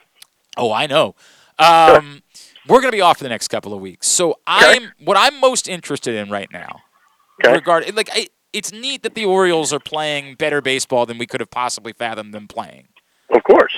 Oh, 0.58 0.74
I 0.74 0.88
know. 0.88 1.16
Um, 1.58 2.22
we're 2.68 2.82
gonna 2.82 2.92
be 2.92 3.00
off 3.00 3.20
for 3.20 3.24
the 3.24 3.30
next 3.30 3.48
couple 3.48 3.74
of 3.74 3.80
weeks. 3.80 4.08
So 4.08 4.32
okay. 4.32 4.38
I'm 4.48 4.92
what 5.00 5.16
I'm 5.18 5.40
most 5.40 5.70
interested 5.70 6.16
in 6.16 6.30
right 6.30 6.52
now. 6.52 6.82
Okay. 7.44 7.54
Regard 7.54 7.96
like 7.96 8.10
I, 8.12 8.28
it's 8.52 8.74
neat 8.74 9.04
that 9.04 9.16
the 9.16 9.24
Orioles 9.24 9.72
are 9.72 9.80
playing 9.80 10.36
better 10.36 10.60
baseball 10.62 11.06
than 11.06 11.18
we 11.18 11.26
could 11.26 11.40
have 11.40 11.52
possibly 11.52 11.94
fathomed 11.94 12.34
them 12.34 12.50
playing. 12.50 12.90
Of 13.34 13.42
course. 13.44 13.74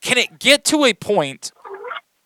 Can 0.00 0.18
it 0.18 0.40
get 0.40 0.64
to 0.66 0.84
a 0.84 0.94
point 0.94 1.52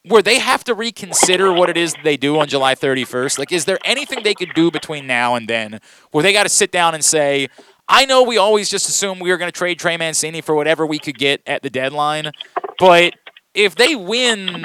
where 0.05 0.23
they 0.23 0.39
have 0.39 0.65
to 0.65 0.75
reconsider 0.75 1.53
what 1.53 1.71
it 1.71 1.77
is 1.77 1.95
they 2.03 2.17
do 2.17 2.39
on 2.39 2.49
July 2.49 2.75
31st? 2.75 3.39
Like, 3.39 3.53
is 3.53 3.65
there 3.65 3.79
anything 3.85 4.23
they 4.23 4.35
could 4.35 4.53
do 4.55 4.71
between 4.71 5.07
now 5.07 5.35
and 5.35 5.49
then 5.49 5.81
where 6.11 6.23
they 6.23 6.33
got 6.33 6.43
to 6.43 6.49
sit 6.49 6.73
down 6.73 6.95
and 6.95 7.05
say, 7.05 7.49
I 7.89 8.05
know 8.05 8.23
we 8.23 8.39
always 8.39 8.69
just 8.69 8.89
assume 8.89 9.19
we 9.19 9.31
were 9.31 9.37
going 9.37 9.51
to 9.51 9.57
trade 9.57 9.79
Trey 9.79 9.97
Mancini 9.97 10.41
for 10.41 10.55
whatever 10.55 10.87
we 10.87 10.99
could 10.99 11.19
get 11.19 11.43
at 11.47 11.63
the 11.63 11.71
deadline, 11.71 12.33
but 12.79 13.15
if 13.55 13.75
they 13.75 13.95
win 13.95 14.65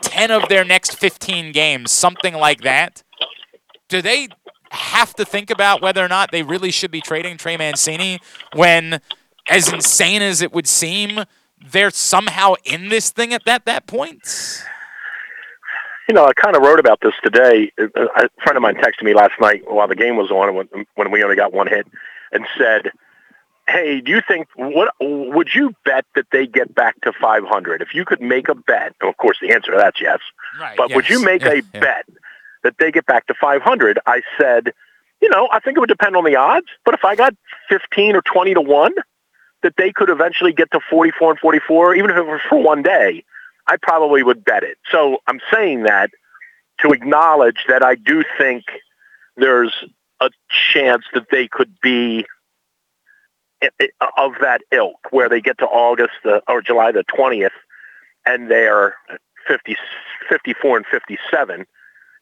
10 0.00 0.30
of 0.30 0.48
their 0.48 0.64
next 0.64 0.94
15 0.94 1.52
games, 1.52 1.90
something 1.90 2.34
like 2.34 2.62
that, 2.62 3.02
do 3.88 4.00
they 4.00 4.28
have 4.70 5.14
to 5.14 5.24
think 5.24 5.50
about 5.50 5.82
whether 5.82 6.04
or 6.04 6.08
not 6.08 6.32
they 6.32 6.42
really 6.42 6.70
should 6.70 6.90
be 6.90 7.00
trading 7.00 7.36
Trey 7.36 7.56
Mancini 7.56 8.18
when, 8.54 9.00
as 9.48 9.72
insane 9.72 10.22
as 10.22 10.42
it 10.42 10.52
would 10.52 10.66
seem, 10.66 11.24
they're 11.60 11.90
somehow 11.90 12.54
in 12.64 12.88
this 12.88 13.10
thing 13.10 13.32
at 13.32 13.44
that 13.44 13.64
that 13.64 13.86
point? 13.86 14.64
You 16.08 16.14
know, 16.14 16.24
I 16.24 16.32
kind 16.34 16.54
of 16.54 16.62
wrote 16.62 16.78
about 16.78 17.00
this 17.00 17.14
today. 17.22 17.72
A 17.78 18.28
friend 18.42 18.56
of 18.56 18.62
mine 18.62 18.76
texted 18.76 19.02
me 19.02 19.12
last 19.12 19.32
night 19.40 19.62
while 19.66 19.88
the 19.88 19.96
game 19.96 20.16
was 20.16 20.30
on, 20.30 20.54
when, 20.54 20.68
when 20.94 21.10
we 21.10 21.24
only 21.24 21.34
got 21.34 21.52
one 21.52 21.66
hit, 21.66 21.86
and 22.30 22.46
said, 22.56 22.92
"Hey, 23.66 24.00
do 24.00 24.12
you 24.12 24.20
think 24.26 24.46
what 24.54 24.94
would 25.00 25.48
you 25.52 25.74
bet 25.84 26.04
that 26.14 26.26
they 26.30 26.46
get 26.46 26.74
back 26.74 27.00
to 27.00 27.12
500 27.12 27.82
if 27.82 27.92
you 27.92 28.04
could 28.04 28.20
make 28.20 28.48
a 28.48 28.54
bet?" 28.54 28.94
And 29.00 29.10
of 29.10 29.16
course, 29.16 29.38
the 29.40 29.52
answer 29.52 29.72
to 29.72 29.78
that's 29.78 30.00
yes. 30.00 30.20
Right, 30.60 30.76
but 30.76 30.90
yes. 30.90 30.96
would 30.96 31.08
you 31.08 31.24
make 31.24 31.42
yeah, 31.42 31.50
a 31.50 31.56
yeah. 31.56 31.80
bet 31.80 32.04
that 32.62 32.74
they 32.78 32.92
get 32.92 33.06
back 33.06 33.26
to 33.26 33.34
500? 33.34 33.98
I 34.06 34.22
said, 34.38 34.72
you 35.20 35.28
know, 35.28 35.48
I 35.50 35.58
think 35.60 35.76
it 35.76 35.80
would 35.80 35.88
depend 35.88 36.16
on 36.16 36.24
the 36.24 36.36
odds. 36.36 36.66
But 36.84 36.94
if 36.94 37.04
I 37.04 37.16
got 37.16 37.34
15 37.68 38.16
or 38.16 38.22
20 38.22 38.54
to 38.54 38.60
one, 38.60 38.92
that 39.62 39.74
they 39.76 39.92
could 39.92 40.10
eventually 40.10 40.52
get 40.52 40.70
to 40.72 40.80
44 40.90 41.32
and 41.32 41.40
44, 41.40 41.94
even 41.94 42.10
if 42.10 42.16
it 42.16 42.26
was 42.26 42.40
for 42.48 42.62
one 42.62 42.82
day, 42.82 43.24
I 43.66 43.76
probably 43.80 44.22
would 44.22 44.44
bet 44.44 44.62
it. 44.62 44.78
So 44.90 45.18
I'm 45.26 45.40
saying 45.52 45.84
that 45.84 46.10
to 46.80 46.90
acknowledge 46.90 47.64
that 47.68 47.82
I 47.82 47.94
do 47.94 48.22
think 48.38 48.64
there's 49.36 49.74
a 50.20 50.30
chance 50.72 51.04
that 51.14 51.26
they 51.30 51.48
could 51.48 51.74
be 51.82 52.26
of 54.18 54.32
that 54.42 54.60
ilk 54.70 54.98
where 55.10 55.28
they 55.28 55.40
get 55.40 55.58
to 55.58 55.64
August 55.64 56.12
the, 56.22 56.42
or 56.46 56.60
July 56.60 56.92
the 56.92 57.04
20th 57.04 57.48
and 58.26 58.50
they're 58.50 58.94
50, 59.48 59.76
54 60.28 60.76
and 60.76 60.86
57 60.86 61.66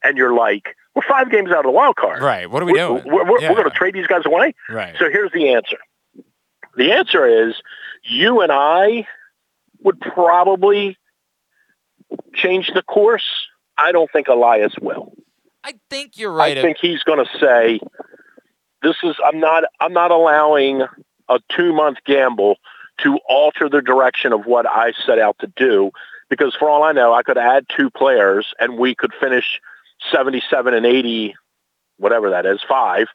and 0.04 0.18
you're 0.18 0.34
like, 0.34 0.76
we're 0.94 1.02
five 1.02 1.30
games 1.30 1.50
out 1.50 1.58
of 1.58 1.64
the 1.64 1.70
wild 1.70 1.96
card. 1.96 2.22
Right. 2.22 2.48
What 2.48 2.62
are 2.62 2.66
we 2.66 2.72
we're, 2.72 2.88
doing? 2.88 3.02
We're, 3.04 3.24
we're, 3.24 3.40
yeah. 3.40 3.48
we're 3.50 3.56
going 3.56 3.70
to 3.70 3.76
trade 3.76 3.94
these 3.94 4.06
guys 4.06 4.22
away. 4.24 4.54
Right. 4.68 4.94
So 4.98 5.10
here's 5.10 5.32
the 5.32 5.54
answer. 5.54 5.78
The 6.76 6.92
answer 6.92 7.48
is 7.48 7.54
you 8.02 8.40
and 8.40 8.52
I 8.52 9.06
would 9.82 10.00
probably 10.00 10.96
change 12.34 12.70
the 12.74 12.82
course. 12.82 13.24
I 13.76 13.92
don't 13.92 14.10
think 14.10 14.28
Elias 14.28 14.72
will. 14.80 15.14
I 15.62 15.74
think 15.88 16.18
you're 16.18 16.32
right. 16.32 16.58
I 16.58 16.62
think 16.62 16.78
he's 16.80 17.02
going 17.02 17.24
to 17.24 17.38
say, 17.38 17.80
"This 18.82 18.96
is 19.02 19.16
I'm 19.24 19.40
not 19.40 19.64
I'm 19.80 19.92
not 19.92 20.10
allowing 20.10 20.82
a 21.28 21.40
two 21.56 21.72
month 21.72 21.98
gamble 22.04 22.56
to 23.02 23.18
alter 23.28 23.68
the 23.68 23.82
direction 23.82 24.32
of 24.32 24.44
what 24.46 24.66
I 24.66 24.92
set 25.06 25.18
out 25.18 25.36
to 25.40 25.46
do." 25.56 25.90
Because 26.28 26.54
for 26.54 26.68
all 26.68 26.82
I 26.82 26.92
know, 26.92 27.12
I 27.12 27.22
could 27.22 27.38
add 27.38 27.66
two 27.74 27.90
players 27.90 28.54
and 28.58 28.78
we 28.78 28.94
could 28.94 29.12
finish 29.20 29.60
77 30.10 30.74
and 30.74 30.86
80, 30.86 31.34
whatever 31.98 32.30
that 32.30 32.46
is, 32.46 32.60
five, 32.66 33.08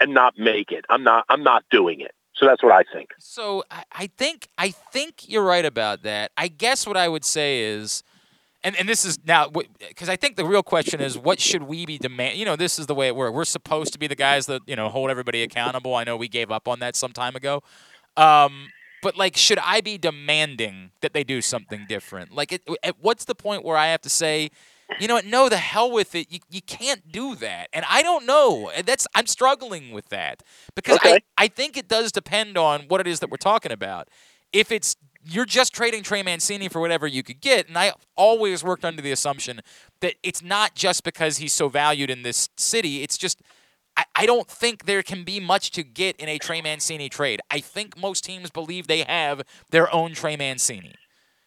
and 0.00 0.12
not 0.12 0.36
make 0.36 0.72
it. 0.72 0.84
I'm 0.88 1.02
not 1.02 1.24
I'm 1.28 1.42
not 1.42 1.64
doing 1.70 2.00
it. 2.00 2.12
So 2.36 2.46
that's 2.46 2.62
what 2.62 2.72
I 2.72 2.82
think. 2.92 3.10
So 3.18 3.64
I, 3.92 4.08
think 4.08 4.48
I 4.58 4.70
think 4.70 5.28
you're 5.28 5.44
right 5.44 5.64
about 5.64 6.02
that. 6.02 6.32
I 6.36 6.48
guess 6.48 6.86
what 6.86 6.96
I 6.96 7.08
would 7.08 7.24
say 7.24 7.62
is, 7.62 8.02
and, 8.62 8.76
and 8.76 8.88
this 8.88 9.04
is 9.04 9.18
now 9.24 9.48
because 9.48 10.08
I 10.08 10.16
think 10.16 10.36
the 10.36 10.44
real 10.44 10.62
question 10.62 11.00
is 11.00 11.16
what 11.16 11.40
should 11.40 11.62
we 11.62 11.86
be 11.86 11.98
demand? 11.98 12.36
You 12.36 12.44
know, 12.44 12.56
this 12.56 12.78
is 12.78 12.86
the 12.86 12.94
way 12.94 13.06
it 13.06 13.16
works. 13.16 13.34
We're 13.34 13.44
supposed 13.44 13.92
to 13.92 13.98
be 13.98 14.06
the 14.06 14.16
guys 14.16 14.46
that 14.46 14.62
you 14.66 14.76
know 14.76 14.88
hold 14.88 15.08
everybody 15.08 15.42
accountable. 15.42 15.94
I 15.94 16.04
know 16.04 16.16
we 16.16 16.28
gave 16.28 16.50
up 16.50 16.66
on 16.68 16.80
that 16.80 16.96
some 16.96 17.12
time 17.12 17.36
ago. 17.36 17.62
Um, 18.16 18.68
but 19.02 19.16
like, 19.16 19.36
should 19.36 19.58
I 19.62 19.80
be 19.80 19.98
demanding 19.98 20.90
that 21.00 21.12
they 21.12 21.22
do 21.22 21.40
something 21.40 21.86
different? 21.88 22.32
Like, 22.32 22.52
it, 22.52 22.62
at 22.82 22.96
what's 23.00 23.24
the 23.24 23.34
point 23.34 23.64
where 23.64 23.76
I 23.76 23.88
have 23.88 24.00
to 24.02 24.10
say? 24.10 24.50
You 25.00 25.08
know 25.08 25.14
what? 25.14 25.26
No, 25.26 25.48
the 25.48 25.56
hell 25.56 25.90
with 25.90 26.14
it. 26.14 26.30
You, 26.30 26.40
you 26.50 26.62
can't 26.62 27.10
do 27.10 27.34
that. 27.36 27.68
And 27.72 27.84
I 27.88 28.02
don't 28.02 28.26
know. 28.26 28.70
That's 28.84 29.06
I'm 29.14 29.26
struggling 29.26 29.92
with 29.92 30.08
that 30.10 30.42
because 30.74 30.96
okay. 30.96 31.14
I, 31.36 31.44
I 31.44 31.48
think 31.48 31.76
it 31.76 31.88
does 31.88 32.12
depend 32.12 32.56
on 32.56 32.82
what 32.82 33.00
it 33.00 33.06
is 33.06 33.20
that 33.20 33.30
we're 33.30 33.36
talking 33.36 33.72
about. 33.72 34.08
If 34.52 34.70
it's 34.70 34.96
you're 35.28 35.44
just 35.44 35.74
trading 35.74 36.02
Trey 36.02 36.22
Mancini 36.22 36.68
for 36.68 36.80
whatever 36.80 37.06
you 37.06 37.22
could 37.22 37.40
get, 37.40 37.66
and 37.68 37.76
I 37.76 37.92
always 38.16 38.62
worked 38.62 38.84
under 38.84 39.02
the 39.02 39.10
assumption 39.10 39.60
that 40.00 40.14
it's 40.22 40.42
not 40.42 40.76
just 40.76 41.02
because 41.02 41.38
he's 41.38 41.52
so 41.52 41.68
valued 41.68 42.10
in 42.10 42.22
this 42.22 42.48
city. 42.56 43.02
It's 43.02 43.18
just 43.18 43.42
I, 43.96 44.04
I 44.14 44.26
don't 44.26 44.48
think 44.48 44.84
there 44.84 45.02
can 45.02 45.24
be 45.24 45.40
much 45.40 45.72
to 45.72 45.82
get 45.82 46.16
in 46.16 46.28
a 46.28 46.38
Trey 46.38 46.60
Mancini 46.62 47.08
trade. 47.08 47.40
I 47.50 47.60
think 47.60 47.98
most 47.98 48.24
teams 48.24 48.50
believe 48.50 48.86
they 48.86 49.02
have 49.02 49.42
their 49.70 49.92
own 49.92 50.14
Trey 50.14 50.36
Mancini. 50.36 50.94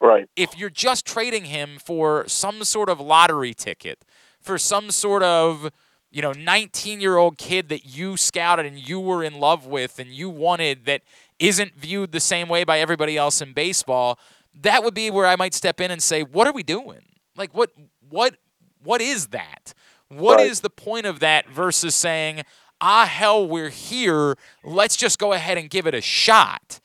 Right. 0.01 0.29
If 0.35 0.57
you're 0.57 0.69
just 0.69 1.05
trading 1.05 1.45
him 1.45 1.77
for 1.79 2.27
some 2.27 2.63
sort 2.63 2.89
of 2.89 2.99
lottery 2.99 3.53
ticket, 3.53 4.05
for 4.39 4.57
some 4.57 4.91
sort 4.91 5.23
of 5.23 5.71
you 6.11 6.21
know 6.21 6.31
19 6.31 7.01
year 7.01 7.17
old 7.17 7.37
kid 7.37 7.69
that 7.69 7.85
you 7.85 8.17
scouted 8.17 8.65
and 8.65 8.77
you 8.87 8.99
were 8.99 9.23
in 9.23 9.39
love 9.39 9.65
with 9.67 9.99
and 9.99 10.09
you 10.09 10.29
wanted 10.29 10.85
that 10.85 11.01
isn't 11.39 11.75
viewed 11.75 12.11
the 12.11 12.19
same 12.19 12.47
way 12.49 12.63
by 12.63 12.79
everybody 12.79 13.17
else 13.17 13.41
in 13.41 13.53
baseball, 13.53 14.17
that 14.61 14.83
would 14.83 14.93
be 14.93 15.09
where 15.11 15.25
I 15.27 15.35
might 15.35 15.53
step 15.53 15.79
in 15.79 15.91
and 15.91 16.01
say, 16.01 16.23
what 16.23 16.47
are 16.47 16.53
we 16.53 16.63
doing? 16.63 17.01
Like 17.35 17.53
what 17.53 17.71
what 18.09 18.37
what 18.83 19.01
is 19.01 19.27
that? 19.27 19.73
What 20.07 20.39
is 20.39 20.59
Right. 20.59 20.63
the 20.63 20.69
point 20.71 21.05
of 21.05 21.19
that 21.19 21.49
versus 21.49 21.93
saying, 21.93 22.43
ah 22.81 23.05
hell, 23.05 23.45
we're 23.47 23.69
here, 23.69 24.35
let's 24.63 24.95
just 24.95 25.19
go 25.19 25.33
ahead 25.33 25.57
and 25.57 25.69
give 25.69 25.85
it 25.85 25.93
a 25.93 26.01
shot 26.01 26.79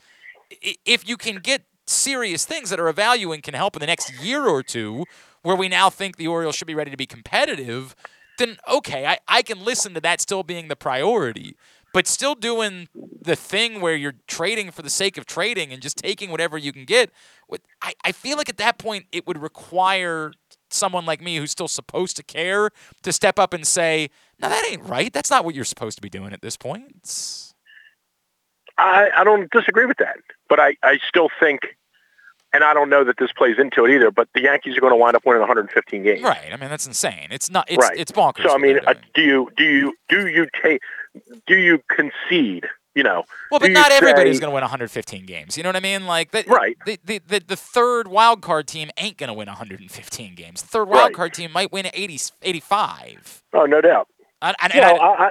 if 0.84 1.08
you 1.08 1.16
can 1.16 1.36
get 1.36 1.62
serious 1.86 2.44
things 2.44 2.70
that 2.70 2.80
are 2.80 2.88
and 2.88 3.42
can 3.42 3.54
help 3.54 3.76
in 3.76 3.80
the 3.80 3.86
next 3.86 4.12
year 4.22 4.46
or 4.46 4.62
two, 4.62 5.04
where 5.42 5.56
we 5.56 5.68
now 5.68 5.90
think 5.90 6.16
the 6.16 6.26
Orioles 6.26 6.54
should 6.54 6.66
be 6.66 6.74
ready 6.74 6.90
to 6.90 6.96
be 6.96 7.06
competitive, 7.06 7.94
then 8.38 8.56
okay, 8.68 9.06
I, 9.06 9.18
I 9.28 9.42
can 9.42 9.64
listen 9.64 9.94
to 9.94 10.00
that 10.00 10.20
still 10.20 10.42
being 10.42 10.68
the 10.68 10.76
priority. 10.76 11.56
But 11.92 12.08
still 12.08 12.34
doing 12.34 12.88
the 13.22 13.36
thing 13.36 13.80
where 13.80 13.94
you're 13.94 14.16
trading 14.26 14.72
for 14.72 14.82
the 14.82 14.90
sake 14.90 15.16
of 15.16 15.26
trading 15.26 15.72
and 15.72 15.80
just 15.80 15.96
taking 15.96 16.32
whatever 16.32 16.58
you 16.58 16.72
can 16.72 16.84
get, 16.84 17.12
I, 17.80 17.92
I 18.04 18.10
feel 18.10 18.36
like 18.36 18.48
at 18.48 18.56
that 18.56 18.78
point 18.78 19.06
it 19.12 19.28
would 19.28 19.40
require 19.40 20.32
someone 20.70 21.06
like 21.06 21.22
me 21.22 21.36
who's 21.36 21.52
still 21.52 21.68
supposed 21.68 22.16
to 22.16 22.24
care 22.24 22.70
to 23.02 23.12
step 23.12 23.38
up 23.38 23.54
and 23.54 23.64
say, 23.64 24.10
no, 24.40 24.48
that 24.48 24.66
ain't 24.68 24.82
right. 24.82 25.12
That's 25.12 25.30
not 25.30 25.44
what 25.44 25.54
you're 25.54 25.64
supposed 25.64 25.96
to 25.96 26.02
be 26.02 26.10
doing 26.10 26.32
at 26.32 26.42
this 26.42 26.56
point. 26.56 26.86
It's- 26.96 27.53
I, 28.78 29.10
I 29.16 29.24
don't 29.24 29.50
disagree 29.50 29.86
with 29.86 29.98
that, 29.98 30.16
but 30.48 30.58
I, 30.58 30.76
I 30.82 30.98
still 31.08 31.28
think, 31.40 31.60
and 32.52 32.64
I 32.64 32.74
don't 32.74 32.90
know 32.90 33.04
that 33.04 33.16
this 33.18 33.30
plays 33.32 33.56
into 33.58 33.84
it 33.84 33.90
either, 33.94 34.10
but 34.10 34.28
the 34.34 34.42
Yankees 34.42 34.76
are 34.76 34.80
going 34.80 34.92
to 34.92 34.96
wind 34.96 35.16
up 35.16 35.24
winning 35.24 35.40
115 35.40 36.02
games. 36.02 36.22
Right. 36.22 36.50
I 36.52 36.56
mean, 36.56 36.70
that's 36.70 36.86
insane. 36.86 37.28
It's 37.30 37.50
not. 37.50 37.66
It's 37.70 37.78
Right. 37.78 37.96
it's 37.96 38.10
bonkers. 38.12 38.42
So 38.42 38.54
I 38.54 38.58
mean, 38.58 38.80
uh, 38.86 38.94
do 39.14 39.22
you 39.22 39.48
do 39.56 39.64
you 39.64 39.94
do 40.08 40.26
you 40.26 40.46
take 40.62 40.80
do 41.46 41.56
you 41.56 41.80
concede? 41.88 42.66
You 42.96 43.02
know, 43.02 43.24
well, 43.50 43.58
but 43.58 43.72
not 43.72 43.90
everybody's 43.90 44.38
going 44.38 44.50
to 44.52 44.54
win 44.54 44.62
115 44.62 45.26
games. 45.26 45.56
You 45.56 45.64
know 45.64 45.68
what 45.70 45.74
I 45.74 45.80
mean? 45.80 46.06
Like, 46.06 46.30
the, 46.30 46.44
Right. 46.46 46.76
The, 46.86 46.96
the, 47.04 47.20
the, 47.26 47.40
the 47.44 47.56
third 47.56 48.06
wild 48.06 48.40
card 48.40 48.68
team 48.68 48.88
ain't 48.96 49.16
going 49.16 49.26
to 49.26 49.34
win 49.34 49.48
115 49.48 50.34
games. 50.36 50.62
The 50.62 50.68
third 50.68 50.84
wild 50.88 51.06
Right. 51.06 51.12
card 51.12 51.34
team 51.34 51.50
might 51.50 51.72
win 51.72 51.86
80, 51.92 52.20
85. 52.42 53.42
Oh, 53.52 53.66
no 53.66 53.80
doubt. 53.80 54.06
And, 54.40 54.54
and, 54.62 54.74
You 54.74 54.80
know, 54.80 54.94
I, 54.94 55.06
I, 55.08 55.24
I 55.26 55.30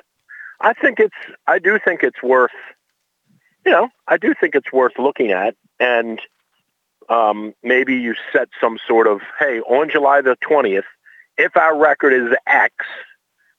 I 0.59 0.73
think 0.73 0.99
it's 0.99 1.15
I 1.47 1.57
do 1.57 1.79
think 1.83 2.03
it's 2.03 2.21
worth. 2.21 2.51
You 3.65 3.71
know, 3.71 3.89
I 4.07 4.17
do 4.17 4.33
think 4.39 4.55
it's 4.55 4.71
worth 4.71 4.93
looking 4.97 5.31
at, 5.31 5.55
and 5.79 6.19
um, 7.09 7.53
maybe 7.63 7.95
you 7.95 8.15
set 8.31 8.49
some 8.59 8.77
sort 8.87 9.07
of 9.07 9.21
hey 9.39 9.59
on 9.61 9.89
July 9.89 10.21
the 10.21 10.35
twentieth, 10.41 10.85
if 11.37 11.55
our 11.55 11.77
record 11.77 12.13
is 12.13 12.35
X, 12.47 12.73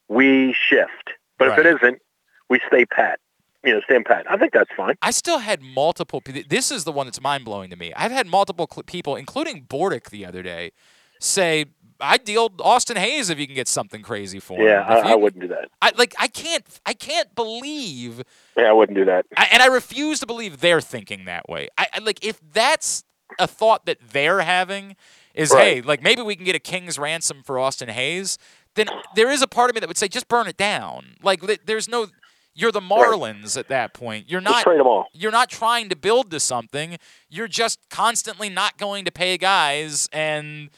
we 0.08 0.52
shift. 0.52 1.10
But 1.38 1.48
if 1.48 1.58
it 1.58 1.66
isn't, 1.66 2.00
we 2.48 2.60
stay 2.68 2.86
pat. 2.86 3.18
You 3.64 3.74
know, 3.74 3.80
stand 3.80 4.04
pat. 4.04 4.30
I 4.30 4.36
think 4.36 4.52
that's 4.52 4.70
fine. 4.76 4.96
I 5.00 5.10
still 5.10 5.38
had 5.38 5.62
multiple. 5.62 6.22
This 6.48 6.70
is 6.70 6.84
the 6.84 6.92
one 6.92 7.06
that's 7.06 7.20
mind 7.20 7.46
blowing 7.46 7.70
to 7.70 7.76
me. 7.76 7.92
I've 7.96 8.12
had 8.12 8.26
multiple 8.26 8.68
people, 8.86 9.16
including 9.16 9.64
Bordick 9.64 10.10
the 10.10 10.26
other 10.26 10.42
day, 10.42 10.72
say, 11.18 11.66
"I 12.04 12.16
deal 12.18 12.50
Austin 12.60 12.96
Hays 12.96 13.30
if 13.30 13.38
you 13.38 13.46
can 13.46 13.54
get 13.54 13.68
something 13.68 14.02
crazy 14.02 14.40
for 14.40 14.58
him." 14.58 14.66
Yeah, 14.66 14.82
I, 14.86 15.12
I 15.12 15.14
wouldn't 15.14 15.42
do 15.42 15.48
that. 15.48 15.68
I 15.82 15.92
like. 15.96 16.14
I 16.18 16.28
can't. 16.28 16.64
I 16.86 16.92
can't 16.94 17.34
believe 17.34 18.22
Yeah, 18.56 18.64
I 18.64 18.72
wouldn't 18.72 18.96
do 18.96 19.04
that. 19.06 19.26
I, 19.36 19.48
and 19.52 19.62
I 19.62 19.66
refuse 19.66 20.20
to 20.20 20.26
believe 20.26 20.60
they're 20.60 20.80
thinking 20.80 21.24
that 21.24 21.48
way. 21.48 21.68
I, 21.78 21.88
I 21.94 21.98
like 22.00 22.24
if 22.24 22.40
that's 22.52 23.04
a 23.38 23.46
thought 23.46 23.86
that 23.86 23.98
they're 24.12 24.40
having 24.42 24.96
is 25.34 25.50
Right. 25.50 25.76
hey, 25.76 25.80
like 25.82 26.02
maybe 26.02 26.22
we 26.22 26.36
can 26.36 26.44
get 26.44 26.54
a 26.54 26.60
king's 26.60 26.98
ransom 26.98 27.42
for 27.42 27.58
Austin 27.58 27.88
Hays. 27.88 28.38
Then 28.76 28.86
there 29.14 29.30
is 29.30 29.42
a 29.42 29.46
part 29.48 29.70
of 29.70 29.74
me 29.74 29.80
that 29.80 29.88
would 29.88 29.96
say 29.96 30.08
just 30.08 30.28
burn 30.28 30.46
it 30.46 30.56
down. 30.56 31.16
Like 31.22 31.40
there's 31.66 31.88
no, 31.88 32.08
you're 32.54 32.72
the 32.72 32.80
Marlins 32.80 33.56
at 33.56 33.68
that 33.68 33.94
point. 33.94 34.28
You're 34.30 34.40
not. 34.40 34.64
them 34.64 34.86
all. 34.86 35.06
You're 35.12 35.32
not 35.32 35.48
trying 35.50 35.88
to 35.88 35.96
build 35.96 36.30
to 36.32 36.40
something. 36.40 36.98
You're 37.28 37.48
just 37.48 37.78
constantly 37.90 38.48
not 38.48 38.76
going 38.78 39.04
to 39.04 39.12
pay 39.12 39.36
guys 39.38 40.08
and 40.12 40.70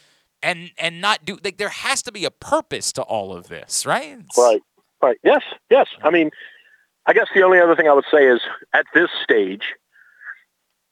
and 0.43 0.71
and 0.79 1.01
not 1.01 1.25
do 1.25 1.39
like 1.45 1.57
there 1.59 1.69
has 1.69 2.03
to 2.03 2.13
be 2.13 2.25
a 2.25 2.31
purpose 2.31 2.93
to 2.93 3.03
all 3.03 3.33
of 3.33 3.49
this, 3.49 3.87
right? 3.87 4.19
Right. 4.37 4.63
Right. 5.03 5.19
Yes. 5.23 5.43
Yes. 5.71 5.89
I 6.03 6.11
mean, 6.11 6.31
I 7.07 7.13
guess 7.13 7.27
the 7.35 7.43
only 7.43 7.61
other 7.61 7.77
thing 7.77 7.89
I 7.89 7.93
would 7.93 8.07
say 8.11 8.27
is 8.27 8.41
at 8.73 8.87
this 8.95 9.11
stage, 9.23 9.75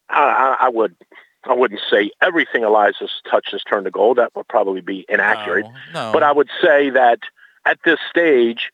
I, 0.09 0.57
I, 0.61 0.67
I 0.67 0.69
would 0.69 0.95
I 1.45 1.55
wouldn't 1.55 1.81
say 1.91 2.11
everything 2.23 2.65
Elias's 2.65 3.11
touches 3.31 3.63
turned 3.63 3.85
to 3.85 3.91
gold. 3.91 4.19
That 4.19 4.35
would 4.35 4.49
probably 4.49 4.81
be 4.81 5.05
inaccurate. 5.09 5.67
No, 5.93 6.07
no. 6.07 6.13
But 6.13 6.23
I 6.23 6.33
would 6.33 6.49
say 6.63 6.91
that 6.91 7.21
at 7.67 7.79
this 7.85 7.99
stage, 8.09 8.71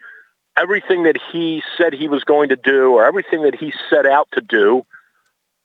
everything 0.56 1.04
that 1.04 1.16
he 1.32 1.62
said 1.76 1.92
he 1.92 2.08
was 2.08 2.24
going 2.24 2.48
to 2.50 2.56
do 2.56 2.92
or 2.92 3.04
everything 3.04 3.42
that 3.42 3.54
he 3.54 3.72
set 3.88 4.06
out 4.06 4.28
to 4.32 4.40
do 4.40 4.84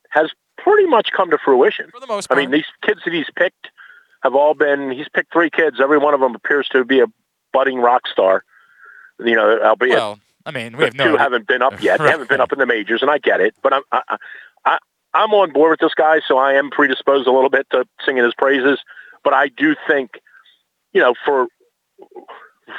has 0.10 0.32
pretty 0.58 0.88
much 0.88 1.12
come 1.12 1.30
to 1.32 1.38
fruition. 1.38 1.89
for 1.91 2.00
the 2.00 2.08
most 2.08 2.28
part. 2.28 2.38
I 2.38 2.41
mean, 2.41 2.52
these 2.52 2.65
kids 2.84 3.02
that 3.06 3.13
he's 3.13 3.30
picked 3.36 3.70
have 4.26 4.34
all 4.34 4.56
been, 4.56 4.90
he's 4.90 5.08
picked 5.08 5.32
three 5.32 5.52
kids. 5.52 5.78
Every 5.80 6.00
one 6.00 6.16
of 6.16 6.20
them 6.20 6.34
appears 6.34 6.68
to 6.70 6.84
be 6.84 7.00
a 7.00 7.06
budding 7.54 7.78
rock 7.78 8.08
star. 8.08 8.44
You 9.20 9.36
know, 9.36 9.60
albeit 9.62 9.94
well, 9.94 10.20
I 10.46 10.52
mean, 10.52 10.76
we 10.76 10.84
have 10.84 10.96
no. 10.96 11.12
two 11.12 11.18
haven't 11.18 11.48
been 11.48 11.62
up 11.62 11.82
yet. 11.82 12.00
They 12.00 12.10
haven't 12.10 12.28
been 12.28 12.42
up 12.46 12.52
in 12.52 12.58
the 12.58 12.66
majors, 12.66 13.04
and 13.04 13.12
I 13.12 13.20
get 13.20 13.40
it. 13.40 13.54
But 13.62 13.74
I'm 13.74 13.84
I, 13.92 14.02
I, 14.10 14.18
I 14.66 14.78
I'm 15.14 15.34
on 15.34 15.54
board 15.54 15.72
with 15.72 15.80
this 15.80 15.94
guy, 15.94 16.22
so 16.28 16.40
I 16.40 16.54
am 16.54 16.72
predisposed 16.72 17.28
a 17.28 17.32
little 17.32 17.52
bit 17.52 17.68
to 17.70 17.86
singing 18.04 18.24
his 18.24 18.34
praises. 18.34 18.80
But 19.24 19.34
I 19.34 19.48
do 19.48 19.76
think, 19.88 20.20
you 20.92 21.02
know, 21.02 21.14
for 21.24 21.48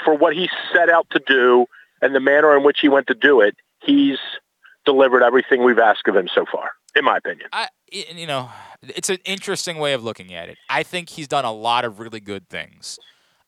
for 0.05 0.15
what 0.17 0.35
he 0.35 0.51
set 0.73 0.91
out 0.91 1.07
to 1.11 1.23
do 1.25 1.67
and 2.03 2.13
the 2.13 2.21
manner 2.21 2.57
in 2.57 2.65
which 2.65 2.81
he 2.81 2.89
went 2.89 3.07
to 3.07 3.15
do 3.15 3.41
it, 3.41 3.55
he's 3.81 4.19
delivered 4.85 5.23
everything 5.23 5.63
we've 5.63 5.79
asked 5.79 6.09
of 6.09 6.17
him 6.17 6.29
so 6.35 6.45
far, 6.51 6.73
in 6.97 7.05
my 7.05 7.17
opinion. 7.17 7.49
I, 7.53 7.69
you 7.91 8.27
know, 8.27 8.51
it's 8.94 9.11
an 9.11 9.18
interesting 9.25 9.79
way 9.79 9.92
of 9.92 10.05
looking 10.05 10.33
at 10.33 10.49
it. 10.49 10.59
I 10.68 10.83
think 10.83 11.11
he's 11.11 11.29
done 11.29 11.44
a 11.44 11.53
lot 11.53 11.85
of 11.85 11.99
really 11.99 12.20
good 12.20 12.49
things. 12.49 12.99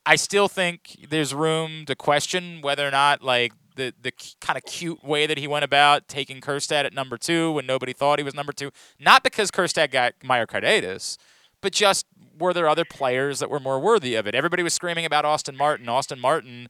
I 0.07 0.17
still 0.17 0.49
think 0.49 1.07
there's 1.11 1.35
room 1.35 1.85
to 1.87 1.95
question 1.95 2.61
whether 2.63 2.87
or 2.87 2.91
not, 2.91 3.23
like, 3.23 3.53
the, 3.77 3.95
the 4.03 4.13
kind 4.41 4.57
of 4.57 4.65
cute 4.65 5.05
way 5.05 5.27
that 5.27 5.39
he 5.39 5.47
went 5.47 5.65
about 5.65 6.09
taking 6.09 6.41
Kjerstad 6.41 6.85
at 6.85 6.93
number 6.93 7.17
two 7.17 7.53
when 7.53 7.65
nobody 7.65 7.93
thought 7.93 8.19
he 8.19 8.25
was 8.25 8.35
number 8.35 8.53
two. 8.53 8.71
Not 8.99 9.23
because 9.23 9.51
Kjerstad 9.51 9.91
got 9.91 10.15
myocarditis, 10.25 11.17
but 11.61 11.73
just 11.73 12.07
were 12.39 12.53
there 12.53 12.69
other 12.69 12.85
players 12.85 13.39
that 13.39 13.51
were 13.51 13.61
more 13.61 13.79
worthy 13.79 14.15
of 14.17 14.27
it? 14.27 14.35
Everybody 14.35 14.63
was 14.63 14.75
screaming 14.75 15.05
about 15.05 15.25
Austin 15.25 15.57
Martin. 15.57 15.89
Austin 15.89 16.19
Martin 16.19 16.69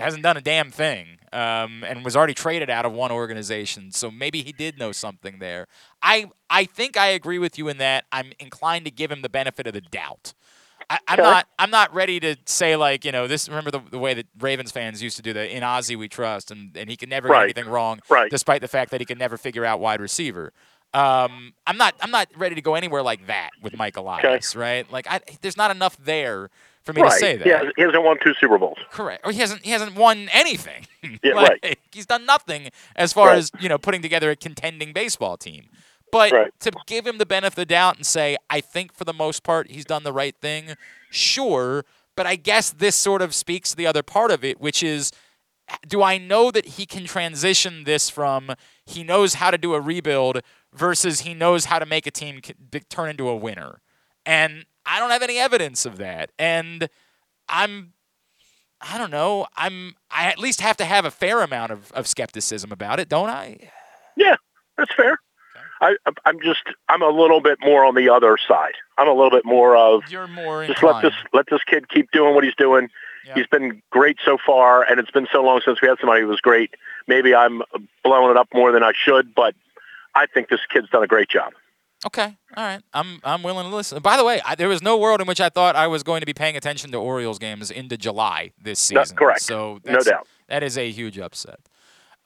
hasn't 0.00 0.22
done 0.22 0.36
a 0.36 0.40
damn 0.40 0.70
thing 0.70 1.18
um, 1.32 1.84
and 1.84 2.04
was 2.04 2.16
already 2.16 2.34
traded 2.34 2.70
out 2.70 2.84
of 2.84 2.92
one 2.92 3.10
organization. 3.12 3.92
So 3.92 4.10
maybe 4.10 4.42
he 4.42 4.52
did 4.52 4.78
know 4.78 4.92
something 4.92 5.38
there. 5.38 5.66
I 6.02 6.30
I 6.48 6.64
think 6.64 6.96
I 6.96 7.08
agree 7.08 7.38
with 7.38 7.58
you 7.58 7.68
in 7.68 7.78
that 7.78 8.04
I'm 8.12 8.32
inclined 8.38 8.84
to 8.86 8.90
give 8.90 9.10
him 9.10 9.22
the 9.22 9.28
benefit 9.28 9.66
of 9.66 9.72
the 9.74 9.80
doubt. 9.80 10.34
I, 10.88 10.98
I'm 11.08 11.20
Okay. 11.20 11.22
not 11.22 11.46
I'm 11.58 11.70
not 11.70 11.94
ready 11.94 12.18
to 12.20 12.36
say 12.46 12.76
like 12.76 13.04
you 13.04 13.12
know 13.12 13.26
this. 13.26 13.48
Remember 13.48 13.70
the, 13.70 13.80
the 13.90 13.98
way 13.98 14.14
that 14.14 14.26
Ravens 14.38 14.72
fans 14.72 15.02
used 15.02 15.16
to 15.16 15.22
do 15.22 15.32
the 15.32 15.54
in 15.54 15.62
Ozzie 15.62 15.96
we 15.96 16.08
trust, 16.08 16.50
and, 16.50 16.76
and 16.76 16.90
he 16.90 16.96
could 16.96 17.08
never 17.08 17.28
Right. 17.28 17.46
get 17.48 17.56
anything 17.56 17.72
wrong, 17.72 18.00
Right. 18.08 18.30
despite 18.30 18.60
the 18.60 18.68
fact 18.68 18.90
that 18.90 19.00
he 19.00 19.04
could 19.04 19.18
never 19.18 19.36
figure 19.36 19.64
out 19.64 19.80
wide 19.80 20.00
receiver. 20.00 20.52
Um, 20.92 21.54
I'm 21.66 21.76
not 21.76 21.94
I'm 22.00 22.10
not 22.10 22.28
ready 22.36 22.56
to 22.56 22.60
go 22.62 22.74
anywhere 22.74 23.02
like 23.02 23.26
that 23.28 23.50
with 23.62 23.76
Mike 23.76 23.96
Elias, 23.96 24.56
right? 24.56 24.90
Like 24.90 25.06
I, 25.08 25.20
there's 25.42 25.56
not 25.56 25.70
enough 25.70 25.96
there 25.96 26.50
for 26.84 26.92
me 26.92 27.02
right. 27.02 27.10
to 27.12 27.16
say 27.18 27.36
that. 27.36 27.44
He, 27.44 27.50
has, 27.50 27.62
he 27.76 27.82
hasn't 27.82 28.02
won 28.02 28.18
two 28.22 28.34
Super 28.40 28.58
Bowls. 28.58 28.78
Correct. 28.90 29.24
Or 29.26 29.32
he 29.32 29.38
hasn't 29.40 29.64
he 29.64 29.70
hasn't 29.70 29.94
won 29.94 30.28
anything. 30.32 30.86
Yeah, 31.22 31.34
Like, 31.34 31.58
right. 31.62 31.78
He's 31.92 32.06
done 32.06 32.26
nothing 32.26 32.68
as 32.96 33.12
far 33.12 33.28
Right. 33.28 33.38
as, 33.38 33.50
you 33.60 33.68
know, 33.68 33.78
putting 33.78 34.02
together 34.02 34.30
a 34.30 34.36
contending 34.36 34.92
baseball 34.92 35.36
team. 35.36 35.68
But 36.12 36.32
Right. 36.32 36.52
to 36.60 36.72
give 36.86 37.06
him 37.06 37.18
the 37.18 37.26
benefit 37.26 37.52
of 37.52 37.54
the 37.56 37.66
doubt 37.66 37.96
and 37.96 38.04
say, 38.04 38.36
I 38.50 38.60
think 38.60 38.92
for 38.92 39.04
the 39.04 39.12
most 39.12 39.42
part 39.42 39.70
he's 39.70 39.84
done 39.84 40.02
the 40.02 40.12
right 40.12 40.36
thing, 40.36 40.74
sure. 41.10 41.84
But 42.16 42.26
I 42.26 42.36
guess 42.36 42.70
this 42.70 42.96
sort 42.96 43.22
of 43.22 43.34
speaks 43.34 43.70
to 43.70 43.76
the 43.76 43.86
other 43.86 44.02
part 44.02 44.30
of 44.30 44.44
it, 44.44 44.60
which 44.60 44.82
is 44.82 45.10
do 45.86 46.02
I 46.02 46.18
know 46.18 46.50
that 46.50 46.66
he 46.66 46.84
can 46.86 47.04
transition 47.04 47.84
this 47.84 48.10
from 48.10 48.52
he 48.84 49.04
knows 49.04 49.34
how 49.34 49.50
to 49.50 49.58
do 49.58 49.74
a 49.74 49.80
rebuild 49.80 50.40
versus 50.72 51.20
he 51.20 51.32
knows 51.32 51.66
how 51.66 51.78
to 51.78 51.86
make 51.86 52.06
a 52.06 52.10
team 52.10 52.40
turn 52.88 53.08
into 53.10 53.28
a 53.28 53.36
winner? 53.36 53.80
And 54.26 54.66
I 54.90 54.98
don't 54.98 55.10
have 55.10 55.22
any 55.22 55.38
evidence 55.38 55.86
of 55.86 55.98
that. 55.98 56.30
And 56.38 56.88
I'm 57.48 57.92
I 58.80 58.98
don't 58.98 59.10
know. 59.10 59.46
I'm 59.56 59.94
I 60.10 60.26
at 60.26 60.38
least 60.38 60.60
have 60.60 60.76
to 60.78 60.84
have 60.84 61.04
a 61.04 61.10
fair 61.10 61.42
amount 61.42 61.72
of, 61.72 61.92
of 61.92 62.06
skepticism 62.06 62.72
about 62.72 62.98
it, 62.98 63.08
don't 63.08 63.28
I? 63.28 63.70
Yeah, 64.16 64.36
that's 64.76 64.92
fair. 64.94 65.18
I, 65.82 65.96
I'm 66.26 66.38
just, 66.42 66.62
I'm 66.90 67.00
a 67.00 67.08
little 67.08 67.40
bit 67.40 67.58
more 67.62 67.86
on 67.86 67.94
the 67.94 68.10
other 68.10 68.36
side. 68.36 68.74
I'm 68.98 69.08
a 69.08 69.14
little 69.14 69.30
bit 69.30 69.46
more 69.46 69.76
of 69.76 70.02
You're 70.10 70.26
more 70.26 70.66
just 70.66 70.82
let 70.82 71.00
this, 71.00 71.14
let 71.32 71.46
this 71.50 71.64
kid 71.64 71.88
keep 71.88 72.10
doing 72.10 72.34
what 72.34 72.44
he's 72.44 72.54
doing. 72.54 72.88
He's 73.34 73.46
been 73.46 73.80
great 73.90 74.18
so 74.24 74.36
far, 74.44 74.82
and 74.82 74.98
it's 74.98 75.10
been 75.10 75.28
so 75.32 75.42
long 75.42 75.60
since 75.64 75.80
we 75.80 75.88
had 75.88 75.98
somebody 76.00 76.20
who 76.20 76.26
was 76.26 76.40
great. 76.40 76.74
Maybe 77.06 77.34
I'm 77.34 77.62
blowing 78.02 78.30
it 78.30 78.36
up 78.36 78.48
more 78.52 78.72
than 78.72 78.82
I 78.82 78.92
should, 78.94 79.34
but 79.34 79.54
I 80.14 80.26
think 80.26 80.48
this 80.48 80.60
kid's 80.70 80.90
done 80.90 81.02
a 81.02 81.06
great 81.06 81.28
job. 81.28 81.52
Okay, 82.06 82.36
all 82.56 82.64
right. 82.64 82.80
I'm 82.94 83.20
I'm 83.24 83.42
willing 83.42 83.68
to 83.68 83.74
listen. 83.76 84.00
By 84.00 84.16
the 84.16 84.24
way, 84.24 84.40
I, 84.44 84.54
there 84.54 84.68
was 84.68 84.82
no 84.82 84.96
world 84.96 85.20
in 85.20 85.26
which 85.26 85.40
I 85.40 85.50
thought 85.50 85.76
I 85.76 85.86
was 85.86 86.02
going 86.02 86.20
to 86.20 86.26
be 86.26 86.32
paying 86.32 86.56
attention 86.56 86.90
to 86.92 86.96
Orioles 86.98 87.38
games 87.38 87.70
into 87.70 87.98
July 87.98 88.52
this 88.62 88.78
season. 88.78 89.16
correct. 89.16 89.42
So 89.42 89.80
No 89.84 89.98
doubt. 90.00 90.26
that 90.48 90.62
is 90.62 90.78
a 90.78 90.90
huge 90.90 91.18
upset. 91.18 91.60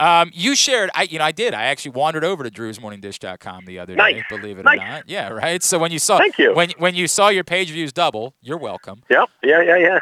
Um, 0.00 0.30
you 0.34 0.56
shared, 0.56 0.90
I 0.94 1.02
you 1.04 1.18
know, 1.20 1.24
I 1.24 1.30
did. 1.32 1.54
I 1.54 1.64
actually 1.64 1.92
wandered 1.92 2.24
over 2.24 2.42
to 2.42 2.50
Drew'sMorningDish.com 2.50 3.64
the 3.64 3.78
other 3.78 3.94
Nice. 3.94 4.16
day. 4.16 4.22
Believe 4.28 4.58
it 4.58 4.64
Nice. 4.64 4.78
or 4.80 4.84
not, 4.84 5.08
yeah, 5.08 5.28
right. 5.28 5.62
So 5.62 5.78
when 5.78 5.92
you 5.92 5.98
saw, 6.00 6.18
Thank 6.18 6.38
you. 6.38 6.52
when 6.54 6.70
when 6.78 6.94
you 6.96 7.06
saw 7.08 7.28
your 7.28 7.44
page 7.44 7.70
views 7.70 7.92
double, 7.92 8.34
you're 8.42 8.58
welcome. 8.58 9.02
Yep. 9.10 9.28
Yeah, 9.44 9.62
yeah, 9.62 9.76
yeah. 9.76 9.98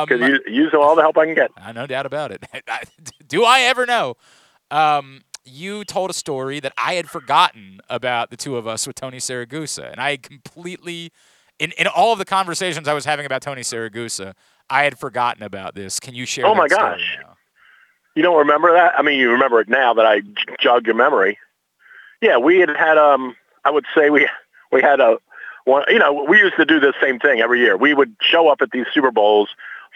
Um, 0.00 0.06
Because 0.08 0.28
you 0.28 0.40
use 0.52 0.72
all 0.74 0.94
the 0.96 1.02
help 1.02 1.16
I 1.18 1.26
can 1.26 1.34
get. 1.34 1.50
I 1.56 1.72
no 1.72 1.86
doubt 1.86 2.06
about 2.06 2.30
it. 2.32 2.44
Do 3.26 3.44
I 3.44 3.60
ever 3.62 3.84
know? 3.86 4.14
Um, 4.70 5.22
you 5.44 5.84
told 5.84 6.10
a 6.10 6.14
story 6.14 6.60
that 6.60 6.72
I 6.76 6.94
had 6.94 7.08
forgotten 7.08 7.80
about 7.88 8.30
the 8.30 8.36
two 8.36 8.56
of 8.56 8.66
us 8.66 8.86
with 8.86 8.96
Tony 8.96 9.18
Siragusa, 9.18 9.90
and 9.90 10.00
I 10.00 10.16
completely, 10.16 11.12
in 11.58 11.72
in 11.72 11.86
all 11.86 12.12
of 12.12 12.18
the 12.18 12.24
conversations 12.24 12.88
I 12.88 12.94
was 12.94 13.04
having 13.04 13.26
about 13.26 13.42
Tony 13.42 13.62
Siragusa, 13.62 14.34
I 14.70 14.84
had 14.84 14.98
forgotten 14.98 15.42
about 15.42 15.74
this. 15.74 16.00
Can 16.00 16.14
you 16.14 16.26
share? 16.26 16.46
Oh, 16.46 16.54
my 16.54 16.68
gosh. 16.68 17.18
now? 17.20 17.34
You 18.14 18.22
don't 18.22 18.38
remember 18.38 18.72
that? 18.72 18.94
I 18.98 19.02
mean, 19.02 19.18
you 19.18 19.30
remember 19.30 19.60
it 19.60 19.68
now 19.68 19.94
that 19.94 20.06
I 20.06 20.22
jogged 20.60 20.86
your 20.86 20.94
memory. 20.94 21.38
Yeah, 22.20 22.38
we 22.38 22.58
had 22.58 22.68
had 22.70 22.98
um. 22.98 23.36
I 23.64 23.70
would 23.70 23.84
say 23.94 24.10
we 24.10 24.28
we 24.70 24.82
had 24.82 25.00
a 25.00 25.18
one. 25.64 25.84
You 25.88 25.98
know, 25.98 26.26
we 26.28 26.38
used 26.38 26.56
to 26.56 26.64
do 26.64 26.78
this 26.78 26.94
same 27.00 27.18
thing 27.18 27.40
every 27.40 27.60
year. 27.60 27.76
We 27.76 27.94
would 27.94 28.14
show 28.20 28.48
up 28.48 28.60
at 28.60 28.70
these 28.70 28.86
Super 28.92 29.10
Bowls 29.10 29.48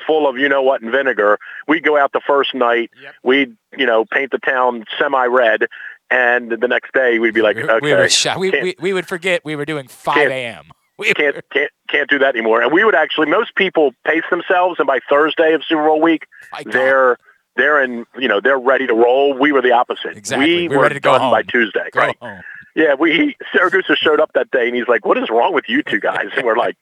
full 0.07 0.29
of 0.29 0.37
you 0.39 0.49
know 0.49 0.63
what 0.63 0.83
and 0.83 0.91
vinegar. 0.91 1.39
We'd 1.69 1.85
go 1.85 1.97
out 1.97 2.13
the 2.13 2.21
first 2.27 2.55
night. 2.55 2.91
Yep. 3.01 3.15
We'd 3.23 3.57
you 3.77 3.87
know 3.87 4.05
paint 4.05 4.31
the 4.33 4.39
town 4.39 4.85
semi-red, 4.99 5.67
and 6.11 6.51
the 6.51 6.69
next 6.69 6.93
day 6.93 7.19
we'd 7.19 7.35
be 7.35 7.43
like, 7.43 7.57
okay, 7.57 7.79
we 7.83 7.93
were 7.95 8.09
shy. 8.09 8.37
We, 8.37 8.51
we 8.51 8.75
we 8.81 8.93
would 8.93 9.07
forget 9.07 9.45
we 9.45 9.57
were 9.57 9.65
doing 9.65 9.89
5 9.89 10.31
a.m. 10.31 10.67
We 10.99 11.13
can't 11.13 11.37
can't 11.53 11.71
can't 11.91 12.09
do 12.09 12.19
that 12.21 12.35
anymore. 12.35 12.63
And 12.63 12.73
we 12.73 12.83
would 12.83 12.95
actually 12.95 13.27
most 13.29 13.55
people 13.55 13.93
pace 14.07 14.23
themselves, 14.31 14.79
and 14.79 14.87
by 14.87 15.01
Thursday 15.11 15.53
of 15.53 15.63
Super 15.63 15.85
Bowl 15.85 16.01
week, 16.01 16.25
they're 16.65 17.19
they're 17.57 17.83
in 17.83 18.07
you 18.19 18.29
know 18.29 18.41
they're 18.41 18.59
ready 18.59 18.87
to 18.87 18.95
roll. 18.95 19.35
We 19.39 19.53
were 19.53 19.61
the 19.61 19.73
opposite. 19.73 20.17
Exactly. 20.17 20.63
We 20.63 20.69
We're 20.69 20.77
were 20.79 20.83
ready 20.85 20.95
to 20.95 21.01
go 21.01 21.13
done 21.13 21.21
home. 21.21 21.31
by 21.33 21.43
Tuesday. 21.43 21.91
Go 21.93 22.01
Right. 22.01 22.17
home. 22.19 22.41
Yeah. 22.75 22.95
We 22.99 23.37
Siragusa 23.55 23.95
showed 23.99 24.21
up 24.21 24.33
that 24.33 24.51
day, 24.51 24.69
and 24.69 24.75
he's 24.75 24.89
like, 24.89 25.05
"What 25.05 25.19
is 25.19 25.29
wrong 25.29 25.53
with 25.53 25.67
you 25.69 25.83
two 25.83 26.01
guys?" 26.01 26.29
And 26.35 26.47
we're 26.47 26.57
like, 26.57 26.77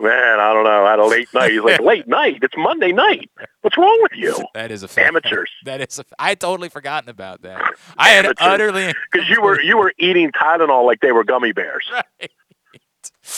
"Man, 0.00 0.40
I 0.40 0.52
don't 0.52 0.64
know. 0.64 0.84
I 0.84 0.90
had 0.90 0.98
a 0.98 1.06
late 1.06 1.28
night." 1.34 1.52
He's 1.52 1.60
like, 1.62 1.80
"Late 1.92 2.08
night? 2.08 2.38
It's 2.42 2.54
Monday 2.56 2.92
night. 2.92 3.30
What's 3.62 3.76
wrong 3.76 3.98
with 4.02 4.12
you?" 4.14 4.36
That 4.54 4.70
is 4.70 4.82
a 4.82 4.88
fact. 4.88 5.08
Amateurs. 5.08 5.50
That 5.64 5.80
is. 5.80 5.98
A, 5.98 6.04
I 6.18 6.30
had 6.30 6.40
totally 6.40 6.68
forgotten 6.68 7.08
about 7.08 7.42
that. 7.42 7.62
I 7.96 8.10
had 8.10 8.32
utterly 8.38 8.92
Because 9.12 9.28
you 9.28 9.42
were 9.42 9.60
you 9.60 9.76
were 9.76 9.92
eating 9.98 10.32
Tylenol 10.32 10.84
like 10.86 11.00
they 11.00 11.12
were 11.12 11.24
gummy 11.24 11.52
bears. 11.52 11.84
Right. 12.20 12.30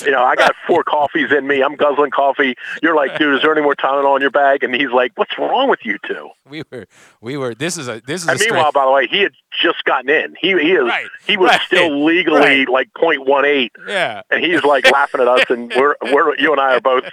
You 0.01 0.11
know, 0.13 0.23
I 0.23 0.35
got 0.37 0.55
four 0.67 0.83
coffees 0.85 1.31
in 1.31 1.47
me. 1.47 1.63
I'm 1.63 1.77
guzzling 1.77 2.11
coffee. 2.11 2.55
You're 2.83 2.95
like, 2.97 3.19
dude, 3.19 3.35
is 3.37 3.43
there 3.43 3.53
any 3.53 3.61
more 3.63 3.75
Tylenol 3.75 4.17
in 4.17 4.23
your 4.23 4.31
bag? 4.31 4.63
And 4.65 4.75
he's 4.75 4.91
like, 4.91 5.13
what's 5.17 5.37
wrong 5.39 5.69
with 5.69 5.81
you 5.85 5.99
two? 6.07 6.31
We 6.49 6.63
were, 6.71 6.87
we 7.21 7.37
were. 7.37 7.55
This 7.55 7.77
is 7.77 7.89
a, 7.89 8.01
this 8.07 8.23
is 8.23 8.29
And 8.29 8.41
meanwhile, 8.41 8.73
by 8.73 8.85
the 8.85 8.91
way, 8.91 9.07
he 9.07 9.21
had 9.23 9.33
just 9.61 9.85
gotten 9.85 10.09
in. 10.11 10.35
He 10.41 10.49
he 10.53 10.73
is 10.73 10.85
Right, 10.85 11.07
he 11.27 11.37
was 11.37 11.51
right, 11.51 11.61
still 11.67 12.05
legally 12.05 12.41
right. 12.41 12.69
like 12.69 12.89
.18, 12.95 13.71
yeah, 13.87 14.23
and 14.31 14.43
he's 14.45 14.63
like 14.65 14.91
laughing 14.91 15.21
at 15.21 15.29
us. 15.29 15.45
And 15.51 15.73
we're 15.77 15.95
we're 16.03 16.37
you 16.39 16.53
and 16.53 16.61
I 16.61 16.77
are 16.77 16.81
both 16.81 17.05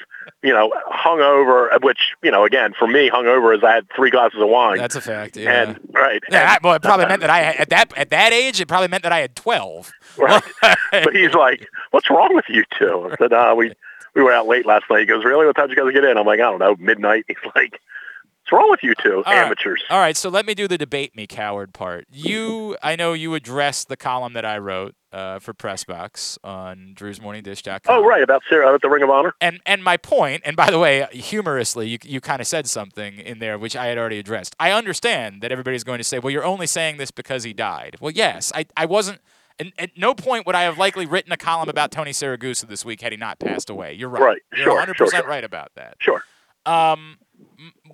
you 0.41 0.53
know 0.53 0.71
hungover. 0.91 1.69
Which 1.83 1.99
you 2.23 2.31
know, 2.31 2.45
again, 2.45 2.73
for 2.77 2.87
me, 2.87 3.09
hungover 3.09 3.55
is 3.55 3.63
I 3.63 3.73
had 3.75 3.87
three 3.95 4.09
glasses 4.09 4.41
of 4.41 4.47
wine. 4.49 4.77
that's 4.77 4.95
a 4.95 5.01
fact. 5.01 5.35
Yeah. 5.37 5.51
and 5.63 5.79
right, 5.93 6.21
yeah, 6.29 6.39
and- 6.41 6.49
I- 6.49 6.57
well, 6.63 6.73
it 6.75 6.81
probably 6.81 7.05
meant 7.07 7.21
that 7.21 7.29
I 7.29 7.39
had- 7.39 7.55
at 7.57 7.69
that 7.69 7.97
at 7.97 8.09
that 8.11 8.33
age. 8.33 8.59
It 8.61 8.67
probably 8.67 8.87
meant 8.87 9.03
that 9.03 9.11
I 9.11 9.19
had 9.19 9.35
twelve. 9.35 9.91
right. 10.61 10.73
but 10.91 11.15
he's 11.15 11.33
like, 11.33 11.67
"What's 11.91 12.09
wrong 12.09 12.33
with 12.35 12.45
you 12.49 12.63
two? 12.77 13.09
I 13.11 13.15
said, 13.17 13.33
uh, 13.33 13.53
"We 13.57 13.73
we 14.15 14.21
were 14.23 14.31
out 14.31 14.47
late 14.47 14.65
last 14.65 14.85
night." 14.89 15.01
He 15.01 15.05
goes, 15.05 15.23
"Really? 15.23 15.45
What 15.45 15.55
time 15.55 15.67
did 15.67 15.77
you 15.77 15.83
guys 15.83 15.93
get 15.93 16.03
in?" 16.03 16.17
I'm 16.17 16.25
like, 16.25 16.39
"I 16.39 16.43
don't 16.43 16.59
know, 16.59 16.75
midnight." 16.79 17.25
He's 17.27 17.37
like, 17.55 17.71
"What's 17.71 18.51
wrong 18.51 18.69
with 18.69 18.83
you 18.83 18.93
two, 19.01 19.23
All 19.25 19.33
right. 19.33 19.45
amateurs?" 19.45 19.83
All 19.89 19.99
right, 19.99 20.17
so 20.17 20.29
let 20.29 20.45
me 20.45 20.53
do 20.53 20.67
the 20.67 20.77
debate 20.77 21.15
me 21.15 21.27
coward 21.27 21.73
part. 21.73 22.05
You, 22.11 22.77
I 22.83 22.95
know 22.95 23.13
you 23.13 23.33
addressed 23.35 23.89
the 23.89 23.97
column 23.97 24.33
that 24.33 24.45
I 24.45 24.57
wrote 24.57 24.95
uh, 25.11 25.39
for 25.39 25.53
Pressbox 25.53 26.37
on 26.43 26.93
Drew'sMorningDish.com. 26.95 27.81
Oh, 27.87 28.03
right, 28.05 28.21
about 28.21 28.43
Sarah 28.49 28.73
at 28.73 28.81
the 28.81 28.89
Ring 28.89 29.03
of 29.03 29.09
Honor. 29.09 29.33
And 29.41 29.59
and 29.65 29.83
my 29.83 29.97
point, 29.97 30.43
and 30.45 30.55
by 30.55 30.69
the 30.69 30.79
way, 30.79 31.07
humorously, 31.11 31.87
you 31.89 31.97
you 32.03 32.21
kind 32.21 32.41
of 32.41 32.47
said 32.47 32.67
something 32.67 33.19
in 33.19 33.39
there 33.39 33.57
which 33.57 33.75
I 33.75 33.87
had 33.87 33.97
already 33.97 34.19
addressed. 34.19 34.55
I 34.59 34.71
understand 34.71 35.41
that 35.41 35.51
everybody's 35.51 35.83
going 35.83 35.97
to 35.99 36.03
say, 36.03 36.19
"Well, 36.19 36.31
you're 36.31 36.45
only 36.45 36.67
saying 36.67 36.97
this 36.97 37.11
because 37.11 37.43
he 37.43 37.53
died." 37.53 37.97
Well, 37.99 38.11
yes, 38.11 38.51
I 38.55 38.65
I 38.77 38.85
wasn't. 38.85 39.19
And 39.59 39.73
at 39.77 39.97
no 39.97 40.15
point 40.15 40.45
would 40.45 40.55
I 40.55 40.63
have 40.63 40.77
likely 40.77 41.05
written 41.05 41.31
a 41.33 41.37
column 41.37 41.67
about 41.67 41.91
Tony 41.91 42.11
Siragusa 42.11 42.67
this 42.67 42.85
week 42.85 43.01
had 43.01 43.11
he 43.11 43.17
not 43.17 43.39
passed 43.39 43.69
away. 43.69 43.93
You're 43.93 44.09
right. 44.09 44.21
Right, 44.21 44.41
You're 44.55 44.65
sure, 44.65 44.85
100% 44.85 45.11
sure. 45.11 45.27
right 45.27 45.43
about 45.43 45.71
that. 45.75 45.97
Sure. 45.99 46.23
Um, 46.65 47.17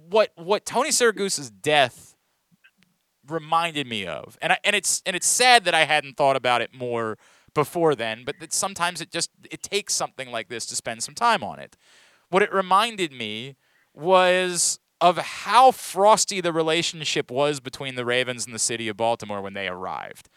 what 0.09 0.31
what 0.35 0.65
Tony 0.65 0.89
Siragusa's 0.89 1.49
death 1.49 2.15
reminded 3.27 3.87
me 3.87 4.05
of, 4.05 4.37
and 4.41 4.53
I, 4.53 4.59
and 4.63 4.75
it's 4.75 5.01
and 5.05 5.15
it's 5.15 5.27
sad 5.27 5.65
that 5.65 5.73
I 5.73 5.85
hadn't 5.85 6.17
thought 6.17 6.35
about 6.35 6.61
it 6.61 6.73
more 6.73 7.17
before 7.53 7.95
then, 7.95 8.23
but 8.25 8.39
that 8.39 8.53
sometimes 8.53 9.01
it 9.01 9.11
just 9.11 9.31
it 9.49 9.63
takes 9.63 9.93
something 9.93 10.29
like 10.29 10.49
this 10.49 10.65
to 10.67 10.75
spend 10.75 11.03
some 11.03 11.15
time 11.15 11.43
on 11.43 11.59
it. 11.59 11.77
What 12.29 12.43
it 12.43 12.53
reminded 12.53 13.11
me 13.11 13.55
was 13.93 14.79
of 15.01 15.17
how 15.17 15.71
frosty 15.71 16.41
the 16.41 16.53
relationship 16.53 17.31
was 17.31 17.59
between 17.59 17.95
the 17.95 18.05
Ravens 18.05 18.45
and 18.45 18.53
the 18.53 18.59
city 18.59 18.87
of 18.87 18.97
Baltimore 18.97 19.41
when 19.41 19.53
they 19.53 19.67
arrived. 19.67 20.29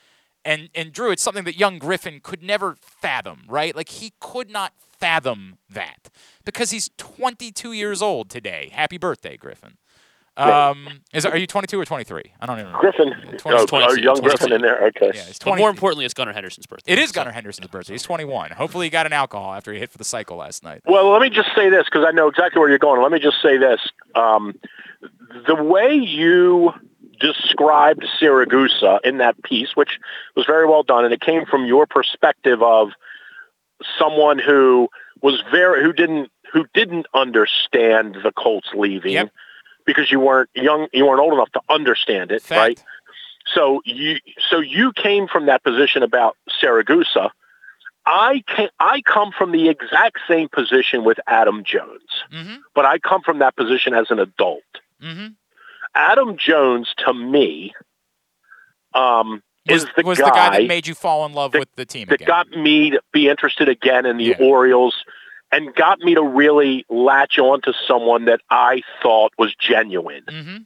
And 0.45 0.71
and 0.75 0.93
Drew, 0.93 1.11
it's 1.11 1.23
something 1.23 1.45
that 1.45 1.59
young 1.59 1.79
Griffin 1.79 2.21
could 2.23 2.43
never 2.43 2.77
fathom, 2.81 3.43
right? 3.49 3.75
Like 3.77 3.89
he 3.89 4.13
could 4.21 4.51
not 4.51 4.73
fathom 4.99 5.59
that 5.71 6.09
because 6.45 6.71
he's 6.71 6.91
22 6.97 7.73
years 7.73 8.01
old 8.03 8.31
today. 8.31 8.71
Happy 8.73 8.99
birthday, 8.99 9.37
Griffin. 9.37 9.77
Um, 10.37 11.01
is 11.13 11.27
are 11.27 11.37
you 11.37 11.49
22 11.49 11.81
or 11.81 11.85
23? 11.85 12.23
I 12.41 12.47
don't 12.47 12.61
even 12.61 12.67
remember. 12.73 12.79
Griffin. 12.93 13.39
Twenty- 13.39 13.59
Oh, 13.61 13.67
twenty- 13.67 13.87
oh, 13.89 13.95
young 13.95 14.15
22. 14.19 14.23
Griffin 14.23 14.53
in 14.53 14.63
there. 14.63 14.87
Okay. 14.87 15.11
Yeah, 15.13 15.23
he's 15.25 15.39
But 15.41 15.59
more 15.59 15.69
importantly, 15.69 16.05
it's 16.05 16.15
Gunnar 16.15 16.33
Henderson's 16.33 16.67
birthday. 16.67 16.93
it 16.93 16.99
is 17.01 17.11
so- 17.11 17.15
Gunnar 17.15 17.33
Henderson's 17.33 17.67
birthday. 17.67 17.95
He's 17.95 18.05
21. 18.05 18.53
Hopefully, 18.53 18.87
he 18.87 18.91
got 18.91 19.05
an 19.05 19.13
alcohol 19.13 19.53
after 19.55 19.73
he 19.73 19.81
hit 19.81 19.91
for 19.91 19.99
the 19.99 20.05
cycle 20.05 20.37
last 20.37 20.63
night. 20.63 20.83
Well, 20.87 21.11
let 21.11 21.23
me 21.23 21.29
just 21.29 21.49
say 21.57 21.71
this 21.71 21.85
because 21.87 22.05
I 22.07 22.13
know 22.13 22.29
exactly 22.29 22.61
where 22.61 22.69
you're 22.69 22.79
going. 22.79 23.03
Let 23.03 23.11
me 23.11 23.19
just 23.19 23.43
say 23.43 23.59
this: 23.59 23.81
um, 24.15 24.55
the 25.49 25.57
way 25.57 25.95
you 25.97 26.73
described 27.21 28.05
Siragusa 28.21 29.01
in 29.05 29.19
that 29.19 29.43
piece, 29.43 29.71
which 29.75 29.99
was 30.37 30.47
very 30.47 30.67
well 30.67 30.83
done, 30.83 31.05
and 31.05 31.13
it 31.15 31.21
came 31.21 31.45
from 31.47 31.67
your 31.67 31.87
perspective 31.87 32.63
of 32.63 32.91
someone 33.99 34.39
who 34.39 34.89
was 35.23 35.43
very 35.51 35.83
who 35.83 35.93
didn't 35.93 36.31
who 36.53 36.67
didn't 36.75 37.07
understand 37.15 38.17
the 38.23 38.33
Colts 38.33 38.69
leaving 38.75 39.13
Yep. 39.13 39.31
because 39.85 40.11
you 40.11 40.19
weren't 40.21 40.49
young, 40.55 40.89
you 40.93 41.07
weren't 41.07 41.21
old 41.21 41.35
enough 41.35 41.51
to 41.53 41.61
understand 41.69 42.33
it, 42.33 42.43
Fact. 42.43 42.59
right? 42.59 42.85
So 43.55 43.81
you 43.85 44.17
so 44.51 44.61
you 44.61 44.93
came 44.93 45.29
from 45.29 45.47
that 45.47 45.63
position 45.63 46.03
about 46.03 46.37
Siragusa. 46.63 47.31
I 48.07 48.43
can 48.47 48.69
I 48.81 49.03
come 49.03 49.33
from 49.37 49.53
the 49.53 49.69
exact 49.69 50.19
same 50.29 50.49
position 50.49 51.05
with 51.05 51.19
Adam 51.27 51.63
Jones, 51.65 52.03
Mm-hmm. 52.33 52.57
but 52.75 52.85
I 52.85 52.99
come 52.99 53.23
from 53.23 53.39
that 53.41 53.55
position 53.57 53.95
as 53.95 54.07
an 54.11 54.19
adult. 54.19 54.63
Mm-hmm. 55.03 55.29
Adam 55.95 56.37
Jones 56.37 56.93
to 57.07 57.13
me 57.15 57.75
um, 58.95 59.43
Was, 59.69 59.85
is 59.85 59.89
the 59.97 60.03
was 60.03 60.19
guy, 60.19 60.25
the 60.27 60.31
guy 60.31 60.59
that 60.61 60.67
made 60.69 60.87
you 60.87 60.95
fall 60.95 61.27
in 61.27 61.33
love 61.33 61.53
that- 61.53 61.59
with 61.61 61.75
the 61.77 61.85
team 61.85 62.07
that 62.09 62.17
again? 62.17 62.27
got 62.27 62.51
me 62.51 62.91
to 62.91 63.01
be 63.13 63.29
interested 63.29 63.69
again 63.69 64.07
in 64.07 64.17
the 64.17 64.25
Yeah. 64.25 64.37
Orioles 64.41 64.95
and 65.53 65.75
got 65.75 66.01
me 66.01 66.15
to 66.15 66.23
really 66.23 66.85
latch 66.89 67.39
on 67.39 67.61
to 67.63 67.73
someone 67.87 68.27
that 68.27 68.41
I 68.51 68.83
thought 69.03 69.33
was 69.39 69.55
genuine. 69.55 70.25
mm-hmm. 70.29 70.57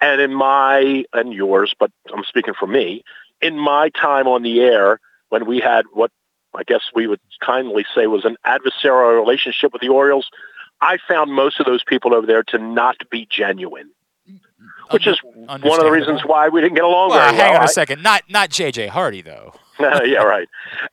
And 0.00 0.20
in 0.20 0.32
my 0.32 1.04
and 1.12 1.32
yours, 1.32 1.74
but 1.78 1.90
I'm 2.14 2.22
speaking 2.22 2.54
for 2.58 2.68
me, 2.68 3.02
in 3.42 3.58
my 3.58 3.88
time 3.90 4.28
on 4.28 4.42
the 4.42 4.60
air 4.60 5.00
when 5.30 5.44
we 5.44 5.58
had 5.58 5.86
what 5.92 6.12
I 6.54 6.62
guess 6.62 6.82
we 6.94 7.06
would 7.08 7.20
kindly 7.40 7.84
say 7.94 8.06
was 8.06 8.24
an 8.24 8.36
adversarial 8.46 9.18
relationship 9.20 9.72
with 9.72 9.82
the 9.82 9.88
Orioles, 9.88 10.28
I 10.80 10.98
found 11.08 11.32
most 11.32 11.58
of 11.60 11.66
those 11.66 11.82
people 11.84 12.14
over 12.14 12.26
there 12.28 12.42
to 12.44 12.58
not 12.58 12.96
be 13.10 13.26
genuine, 13.28 13.90
which 14.90 15.06
is 15.06 15.18
one 15.22 15.62
of 15.64 15.84
the 15.84 15.90
reasons 15.90 16.22
why 16.24 16.48
we 16.48 16.60
didn't 16.60 16.74
get 16.74 16.84
along 16.84 17.10
Well, 17.10 17.20
hang 17.34 17.36
well. 17.52 17.58
on 17.58 17.64
a 17.64 17.68
second. 17.68 18.02
Not 18.02 18.22
not 18.28 18.50
J.J. 18.50 18.88
Hardy 18.88 19.22
though. 19.22 19.54
yeah, 19.80 20.22
right. 20.24 20.48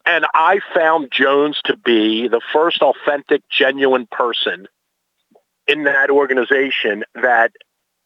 And 0.05 0.25
I 0.33 0.59
found 0.73 1.11
Jones 1.11 1.59
to 1.65 1.75
be 1.75 2.27
the 2.27 2.41
first 2.53 2.81
authentic, 2.81 3.41
genuine 3.49 4.07
person 4.11 4.67
in 5.67 5.85
that 5.85 6.11
organization 6.11 7.03
that, 7.15 7.51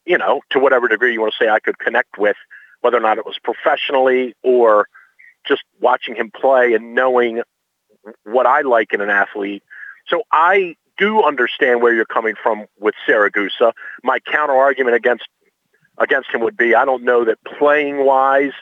you 0.06 0.16
know, 0.16 0.40
to 0.50 0.58
whatever 0.58 0.88
degree 0.88 1.12
you 1.12 1.20
want 1.20 1.34
to 1.38 1.44
say 1.44 1.50
I 1.50 1.60
could 1.60 1.78
connect 1.78 2.16
with, 2.16 2.36
whether 2.80 2.96
or 2.96 3.00
not 3.00 3.18
it 3.18 3.26
was 3.26 3.36
professionally 3.44 4.34
or 4.42 4.88
just 5.46 5.62
watching 5.80 6.14
him 6.14 6.30
play 6.34 6.72
and 6.72 6.94
knowing 6.94 7.42
what 8.24 8.46
I 8.46 8.62
like 8.62 8.94
in 8.94 9.02
an 9.02 9.10
athlete. 9.10 9.62
So 10.08 10.22
I 10.32 10.76
do 10.96 11.22
understand 11.22 11.82
where 11.82 11.92
you're 11.94 12.06
coming 12.06 12.34
from 12.42 12.64
with 12.78 12.94
Siragusa. 13.06 13.72
My 14.02 14.18
counter 14.20 14.54
argument 14.54 14.96
against 14.96 15.28
against 16.00 16.30
him 16.32 16.40
would 16.40 16.56
be 16.56 16.74
I 16.74 16.84
don't 16.84 17.04
know 17.04 17.24
that 17.24 17.38
playing 17.44 18.04
wise 18.04 18.52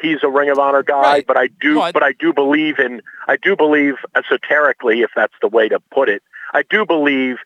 he's 0.00 0.22
a 0.22 0.28
Ring 0.28 0.50
of 0.50 0.58
Honor 0.58 0.82
guy, 0.82 1.00
Right. 1.00 1.26
but 1.26 1.38
I 1.38 1.46
do, 1.46 1.76
but 1.94 2.02
I 2.02 2.12
do 2.12 2.32
believe 2.34 2.78
in, 2.78 3.00
I 3.26 3.36
do 3.36 3.56
believe 3.56 3.94
esoterically, 4.14 5.00
if 5.00 5.10
that's 5.16 5.32
the 5.40 5.48
way 5.48 5.70
to 5.70 5.80
put 5.90 6.10
it, 6.10 6.22
I 6.52 6.64
do 6.68 6.84
believe 6.84 7.36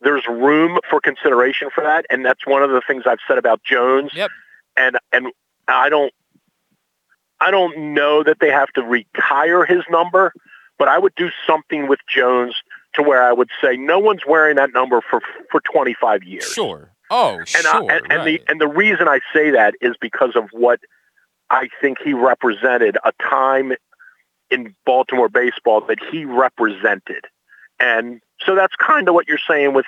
there's 0.00 0.24
room 0.28 0.78
for 0.88 1.00
consideration 1.00 1.70
for 1.74 1.82
that, 1.82 2.06
and 2.08 2.24
that's 2.24 2.46
one 2.46 2.62
of 2.62 2.70
the 2.70 2.80
things 2.86 3.02
I've 3.04 3.18
said 3.26 3.36
about 3.36 3.64
Jones. 3.64 4.12
Yep. 4.14 4.30
And 4.76 4.96
and 5.12 5.26
I 5.66 5.88
don't, 5.88 6.12
I 7.40 7.50
don't 7.50 7.94
know 7.94 8.22
that 8.22 8.38
they 8.40 8.50
have 8.50 8.68
to 8.74 8.82
retire 8.82 9.64
his 9.64 9.82
number, 9.90 10.32
but 10.78 10.86
I 10.86 10.98
would 10.98 11.14
do 11.16 11.30
something 11.48 11.88
with 11.88 11.98
Jones 12.08 12.54
to 12.94 13.02
where 13.02 13.24
I 13.24 13.32
would 13.32 13.50
say 13.60 13.76
no 13.76 13.98
one's 13.98 14.22
wearing 14.26 14.54
that 14.56 14.72
number 14.72 15.00
for 15.10 15.20
for 15.50 15.60
25 15.60 16.22
years. 16.22 16.44
Sure. 16.44 16.92
Oh, 17.10 17.38
And, 17.38 17.48
sure. 17.48 17.90
I, 17.90 17.96
and, 17.96 18.12
and 18.12 18.26
the 18.26 18.42
and 18.48 18.60
the 18.60 18.68
reason 18.68 19.08
I 19.08 19.20
say 19.32 19.50
that 19.50 19.74
is 19.80 19.96
because 20.00 20.32
of 20.34 20.48
what 20.52 20.80
I 21.50 21.68
think 21.80 21.98
he 22.04 22.12
represented 22.12 22.98
a 23.04 23.12
time 23.22 23.72
in 24.50 24.74
Baltimore 24.84 25.28
baseball 25.28 25.80
that 25.82 25.98
he 26.10 26.24
represented, 26.24 27.24
and 27.78 28.20
so 28.44 28.54
that's 28.54 28.74
kind 28.76 29.08
of 29.08 29.14
what 29.14 29.28
you're 29.28 29.38
saying 29.46 29.74
with 29.74 29.86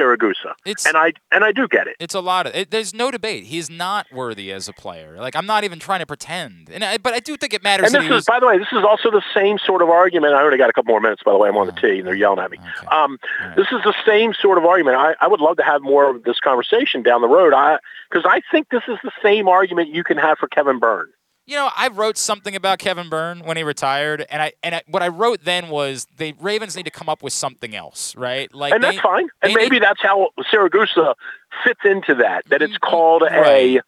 Siragusa, 0.00 0.54
it's 0.64 0.86
and 0.86 0.96
I 0.96 1.12
and 1.30 1.44
I 1.44 1.52
do 1.52 1.68
get 1.68 1.86
it. 1.86 1.96
It's 1.98 2.14
a 2.14 2.20
lot 2.20 2.46
of. 2.46 2.54
It, 2.54 2.70
there's 2.70 2.94
no 2.94 3.10
debate. 3.10 3.44
He's 3.44 3.68
not 3.68 4.06
worthy 4.12 4.52
as 4.52 4.68
a 4.68 4.72
player. 4.72 5.16
Like 5.18 5.36
I'm 5.36 5.46
not 5.46 5.64
even 5.64 5.78
trying 5.78 6.00
to 6.00 6.06
pretend. 6.06 6.70
And 6.70 6.84
I, 6.84 6.98
but 6.98 7.12
I 7.12 7.20
do 7.20 7.36
think 7.36 7.54
it 7.54 7.62
matters. 7.62 7.92
And 7.92 8.02
this 8.02 8.04
is, 8.04 8.10
was, 8.10 8.24
by 8.26 8.40
the 8.40 8.46
way, 8.46 8.58
this 8.58 8.72
is 8.72 8.84
also 8.84 9.10
the 9.10 9.22
same 9.34 9.58
sort 9.58 9.82
of 9.82 9.90
argument. 9.90 10.34
I 10.34 10.40
already 10.40 10.58
got 10.58 10.70
a 10.70 10.72
couple 10.72 10.92
more 10.92 11.00
minutes, 11.00 11.22
by 11.24 11.32
the 11.32 11.38
way. 11.38 11.48
I'm 11.48 11.56
on 11.56 11.66
the 11.66 11.72
tee, 11.72 11.98
and 11.98 12.06
they're 12.06 12.14
yelling 12.14 12.38
at 12.38 12.50
me. 12.50 12.58
Okay. 12.58 12.86
Um, 12.86 13.18
right. 13.40 13.56
this 13.56 13.66
is 13.72 13.82
the 13.84 13.94
same 14.06 14.34
sort 14.34 14.58
of 14.58 14.64
argument. 14.64 14.96
I, 14.96 15.14
I 15.20 15.28
would 15.28 15.40
love 15.40 15.56
to 15.58 15.62
have 15.64 15.82
more 15.82 16.10
of 16.10 16.24
this 16.24 16.40
conversation 16.40 17.02
down 17.02 17.20
the 17.20 17.28
road. 17.28 17.52
I 17.52 17.78
because 18.10 18.24
I 18.28 18.40
think 18.50 18.68
this 18.70 18.82
is 18.88 18.98
the 19.02 19.12
same 19.22 19.48
argument 19.48 19.94
you 19.94 20.04
can 20.04 20.18
have 20.18 20.38
for 20.38 20.48
Kevin 20.48 20.78
Byrne. 20.78 21.08
You 21.50 21.56
know, 21.56 21.68
I 21.76 21.88
wrote 21.88 22.16
something 22.16 22.54
about 22.54 22.78
Kevin 22.78 23.08
Byrne 23.08 23.40
when 23.40 23.56
he 23.56 23.64
retired, 23.64 24.24
and 24.30 24.40
I 24.40 24.52
and 24.62 24.76
I, 24.76 24.82
what 24.86 25.02
I 25.02 25.08
wrote 25.08 25.40
then 25.44 25.68
was 25.68 26.06
the 26.16 26.32
Ravens 26.38 26.76
need 26.76 26.84
to 26.84 26.92
come 26.92 27.08
up 27.08 27.24
with 27.24 27.32
something 27.32 27.74
else, 27.74 28.14
right? 28.14 28.54
Like 28.54 28.72
and 28.72 28.84
they, 28.84 28.90
that's 28.92 29.00
fine. 29.00 29.28
And 29.42 29.52
maybe 29.54 29.70
need- 29.76 29.82
that's 29.82 30.00
how 30.00 30.28
Siragusa 30.52 31.16
fits 31.64 31.80
into 31.84 32.14
that. 32.14 32.44
That 32.50 32.62
it's 32.62 32.74
Mm, 32.74 32.80
called 32.88 33.22
right. 33.22 33.78
a 33.78 33.82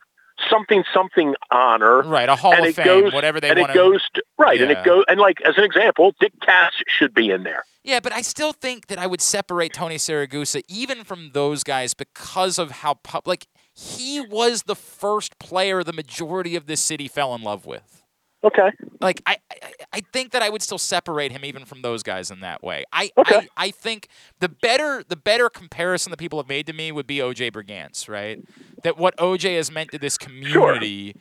something 0.50 0.82
something 0.92 1.36
honor, 1.52 2.02
right 2.02 2.28
a 2.28 2.34
Hall 2.34 2.52
and 2.52 2.66
of 2.66 2.74
Fame, 2.74 2.84
goes 2.84 3.12
whatever 3.12 3.40
they 3.40 3.50
and 3.50 3.60
want 3.60 3.70
it 3.70 3.74
goes 3.74 4.02
to, 4.14 4.24
right, 4.38 4.60
and 4.60 4.72
it 4.72 4.82
goes 4.84 5.04
and 5.06 5.20
like 5.20 5.40
as 5.42 5.56
an 5.56 5.62
example, 5.62 6.16
Dick 6.18 6.32
Cass 6.44 6.72
should 6.88 7.14
be 7.14 7.30
in 7.30 7.44
there. 7.44 7.62
Yeah, 7.84 8.00
but 8.00 8.12
I 8.12 8.22
still 8.22 8.52
think 8.52 8.86
that 8.88 8.98
I 8.98 9.06
would 9.06 9.20
separate 9.20 9.72
Tony 9.72 9.96
Siragusa 9.96 10.62
even 10.68 11.04
from 11.04 11.30
those 11.32 11.62
guys 11.62 11.94
because 11.94 12.58
of 12.58 12.70
how 12.70 12.94
pub- 12.94 13.26
like 13.26 13.46
he 13.74 14.20
was 14.20 14.64
the 14.64 14.76
first 14.76 15.38
player 15.38 15.82
the 15.82 15.92
majority 15.92 16.56
of 16.56 16.66
this 16.66 16.80
city 16.80 17.08
fell 17.08 17.34
in 17.34 17.42
love 17.42 17.66
with. 17.66 18.02
Okay, 18.44 18.70
like 19.00 19.22
I, 19.24 19.36
I 19.50 19.72
I 19.92 20.00
think 20.12 20.32
that 20.32 20.42
I 20.42 20.48
would 20.48 20.62
still 20.62 20.78
separate 20.78 21.30
him 21.30 21.44
even 21.44 21.64
from 21.64 21.82
those 21.82 22.02
guys 22.02 22.28
in 22.30 22.40
that 22.40 22.60
way. 22.62 22.84
I, 22.92 23.10
Okay. 23.16 23.36
I 23.36 23.48
I 23.56 23.70
think 23.70 24.08
the 24.40 24.48
better 24.48 25.04
the 25.06 25.14
better 25.14 25.48
comparison 25.48 26.10
that 26.10 26.16
people 26.16 26.40
have 26.40 26.48
made 26.48 26.66
to 26.66 26.72
me 26.72 26.90
would 26.90 27.06
be 27.06 27.18
OJ 27.18 27.52
Brigance, 27.52 28.08
right? 28.08 28.40
That 28.82 28.98
what 28.98 29.16
OJ 29.16 29.56
has 29.56 29.70
meant 29.70 29.90
to 29.92 29.98
this 29.98 30.18
community 30.18 31.14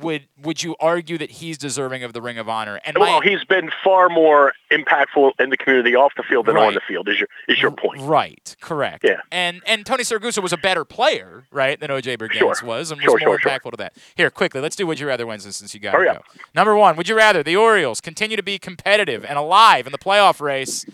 would 0.00 0.26
would 0.40 0.62
you 0.62 0.76
argue 0.78 1.18
that 1.18 1.30
he's 1.30 1.58
deserving 1.58 2.04
of 2.04 2.12
the 2.12 2.22
Ring 2.22 2.38
of 2.38 2.48
Honor? 2.48 2.80
And 2.84 2.96
well, 2.98 3.20
my, 3.20 3.26
he's 3.28 3.44
been 3.44 3.70
far 3.82 4.08
more 4.08 4.52
impactful 4.70 5.32
in 5.40 5.50
the 5.50 5.56
community 5.56 5.94
off 5.96 6.12
the 6.16 6.22
field 6.22 6.46
than 6.46 6.54
Right. 6.54 6.66
on 6.68 6.74
the 6.74 6.80
field. 6.86 7.08
Is 7.08 7.18
your 7.18 7.28
is 7.48 7.60
your 7.60 7.70
point? 7.72 8.00
Right, 8.02 8.54
correct. 8.60 9.04
Yeah. 9.04 9.20
And 9.32 9.60
and 9.66 9.84
Tony 9.84 10.04
Siragusa 10.04 10.42
was 10.42 10.52
a 10.52 10.56
better 10.56 10.84
player, 10.84 11.46
right, 11.50 11.78
than 11.80 11.90
OJ 11.90 12.16
Brigance 12.16 12.34
Sure. 12.38 12.54
was, 12.64 12.90
and 12.90 13.00
was 13.00 13.04
Sure, 13.04 13.18
more 13.18 13.18
sure, 13.18 13.38
sure. 13.40 13.50
impactful 13.50 13.70
to 13.72 13.76
that. 13.78 13.94
Here, 14.16 14.30
quickly, 14.30 14.60
let's 14.60 14.76
do 14.76 14.86
Would 14.86 15.00
You 15.00 15.08
Rather 15.08 15.26
Wednesday 15.26 15.50
since 15.50 15.74
you 15.74 15.80
got 15.80 15.94
Hurry 15.94 16.08
oh, 16.08 16.12
to 16.14 16.18
up. 16.20 16.26
go. 16.32 16.40
Number 16.54 16.76
one, 16.76 16.96
would 16.96 17.08
you 17.08 17.16
rather 17.16 17.42
the 17.42 17.56
Orioles 17.56 18.00
continue 18.00 18.36
to 18.36 18.42
be 18.42 18.58
competitive 18.58 19.24
and 19.24 19.36
alive 19.38 19.86
in 19.86 19.92
the 19.92 19.98
playoff 19.98 20.40
race 20.40 20.86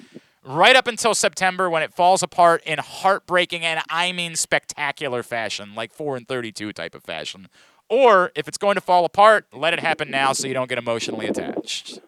right 0.44 0.76
up 0.76 0.87
until 0.87 1.14
September 1.14 1.70
when 1.70 1.83
it 1.83 1.92
falls 1.92 2.22
apart 2.22 2.62
in 2.64 2.78
heartbreaking 2.78 3.62
and 3.62 3.80
I 3.88 4.12
mean 4.12 4.37
spectacular 4.37 5.22
fashion, 5.22 5.74
like 5.74 5.92
four 5.92 6.16
and 6.16 6.26
thirty-two 6.26 6.72
type 6.72 6.94
of 6.94 7.02
fashion? 7.02 7.48
Or 7.88 8.33
if 8.35 8.48
it's 8.48 8.59
going 8.59 8.76
to 8.76 8.80
fall 8.80 9.04
apart, 9.04 9.46
let 9.52 9.72
it 9.74 9.80
happen 9.80 10.11
now 10.11 10.33
so 10.33 10.46
you 10.46 10.54
don't 10.54 10.68
get 10.68 10.78
emotionally 10.78 11.26
attached. 11.26 11.98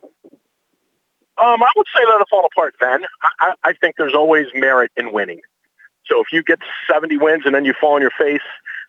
Um, 1.38 1.62
I 1.62 1.70
would 1.77 1.87
say 1.94 2.03
let 2.09 2.20
it 2.20 2.29
fall 2.31 2.46
apart 2.46 2.77
then. 2.81 3.05
I, 3.22 3.29
I, 3.40 3.53
I 3.64 3.72
think 3.75 3.96
there's 3.99 4.14
always 4.14 4.46
merit 4.55 4.90
in 4.96 5.12
winning. 5.12 5.42
So 6.07 6.20
if 6.20 6.29
you 6.33 6.42
get 6.42 6.61
70 6.90 7.18
wins 7.18 7.42
and 7.44 7.55
then 7.55 7.64
you 7.64 7.75
fall 7.79 7.94
on 7.94 8.01
your 8.01 8.12
face, 8.18 8.40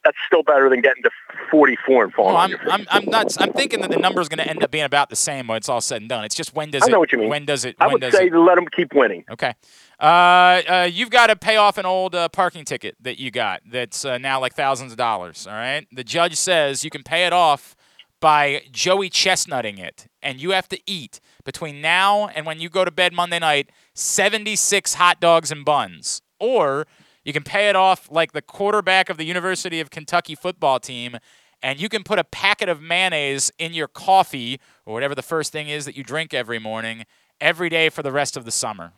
that's 0.07 0.17
still 0.25 0.43
better 0.43 0.69
than 0.69 0.81
getting 0.81 1.03
to 1.03 1.09
44 1.51 2.05
and 2.05 2.13
falling 2.13 2.33
Well, 2.33 2.41
I'm. 2.41 2.55
I'm, 2.71 2.87
I'm 2.89 3.05
not. 3.05 3.39
I'm 3.41 3.51
thinking 3.53 3.81
that 3.81 3.89
the 3.91 3.97
number 3.97 4.21
is 4.21 4.29
going 4.29 4.37
to 4.39 4.47
end 4.47 4.63
up 4.63 4.71
being 4.71 4.85
about 4.85 5.09
the 5.09 5.15
same 5.15 5.47
when 5.47 5.57
it's 5.57 5.67
all 5.69 5.81
said 5.81 6.01
and 6.01 6.09
done. 6.09 6.23
It's 6.23 6.35
just 6.35 6.55
when 6.55 6.71
does 6.71 6.83
I 6.83 6.87
it? 6.87 6.91
know 6.91 6.99
what 6.99 7.11
you 7.11 7.17
mean. 7.19 7.29
When 7.29 7.45
does 7.45 7.65
it? 7.65 7.75
I 7.79 7.87
when 7.87 7.99
would 7.99 8.13
say 8.13 8.27
it? 8.27 8.33
let 8.33 8.55
them 8.55 8.65
keep 8.73 8.93
winning. 8.93 9.25
Okay. 9.29 9.53
Uh, 9.99 10.03
uh, 10.03 10.89
you've 10.91 11.09
got 11.09 11.27
to 11.27 11.35
pay 11.35 11.57
off 11.57 11.77
an 11.77 11.85
old 11.85 12.15
uh, 12.15 12.29
parking 12.29 12.63
ticket 12.63 12.95
that 13.01 13.19
you 13.19 13.31
got 13.31 13.61
that's 13.69 14.05
uh, 14.05 14.17
now 14.17 14.39
like 14.39 14.53
thousands 14.53 14.91
of 14.91 14.97
dollars. 14.97 15.45
All 15.47 15.53
right. 15.53 15.85
The 15.91 16.03
judge 16.03 16.35
says 16.35 16.83
you 16.83 16.89
can 16.89 17.03
pay 17.03 17.25
it 17.25 17.33
off 17.33 17.75
by 18.19 18.63
Joey 18.71 19.09
chestnutting 19.09 19.79
it, 19.79 20.07
and 20.23 20.41
you 20.41 20.51
have 20.51 20.67
to 20.69 20.79
eat 20.85 21.19
between 21.43 21.81
now 21.81 22.27
and 22.27 22.45
when 22.45 22.59
you 22.59 22.69
go 22.69 22.83
to 22.85 22.91
bed 22.91 23.13
Monday 23.13 23.39
night 23.39 23.71
76 23.93 24.95
hot 24.95 25.19
dogs 25.19 25.51
and 25.51 25.63
buns, 25.65 26.21
or 26.39 26.85
you 27.27 27.33
can 27.33 27.43
pay 27.43 27.67
it 27.67 27.75
off 27.75 28.09
like 28.09 28.31
the 28.31 28.41
quarterback 28.41 29.09
of 29.09 29.17
the 29.17 29.25
University 29.25 29.81
of 29.81 29.89
Kentucky 29.89 30.33
football 30.33 30.79
team. 30.79 31.17
And 31.61 31.77
you 31.77 31.89
can 31.89 32.03
put 32.03 32.19
a 32.19 32.23
packet 32.23 32.69
of 32.69 32.81
mayonnaise 32.81 33.51
in 33.59 33.73
your 33.73 33.89
coffee 33.89 34.61
or 34.85 34.93
whatever 34.93 35.13
the 35.13 35.21
first 35.21 35.51
thing 35.51 35.67
is 35.67 35.83
that 35.83 35.97
you 35.97 36.03
drink 36.05 36.33
every 36.33 36.57
morning, 36.57 37.03
every 37.41 37.67
day 37.67 37.89
for 37.89 38.01
the 38.01 38.13
rest 38.13 38.37
of 38.37 38.45
the 38.45 38.51
summer. 38.51 38.93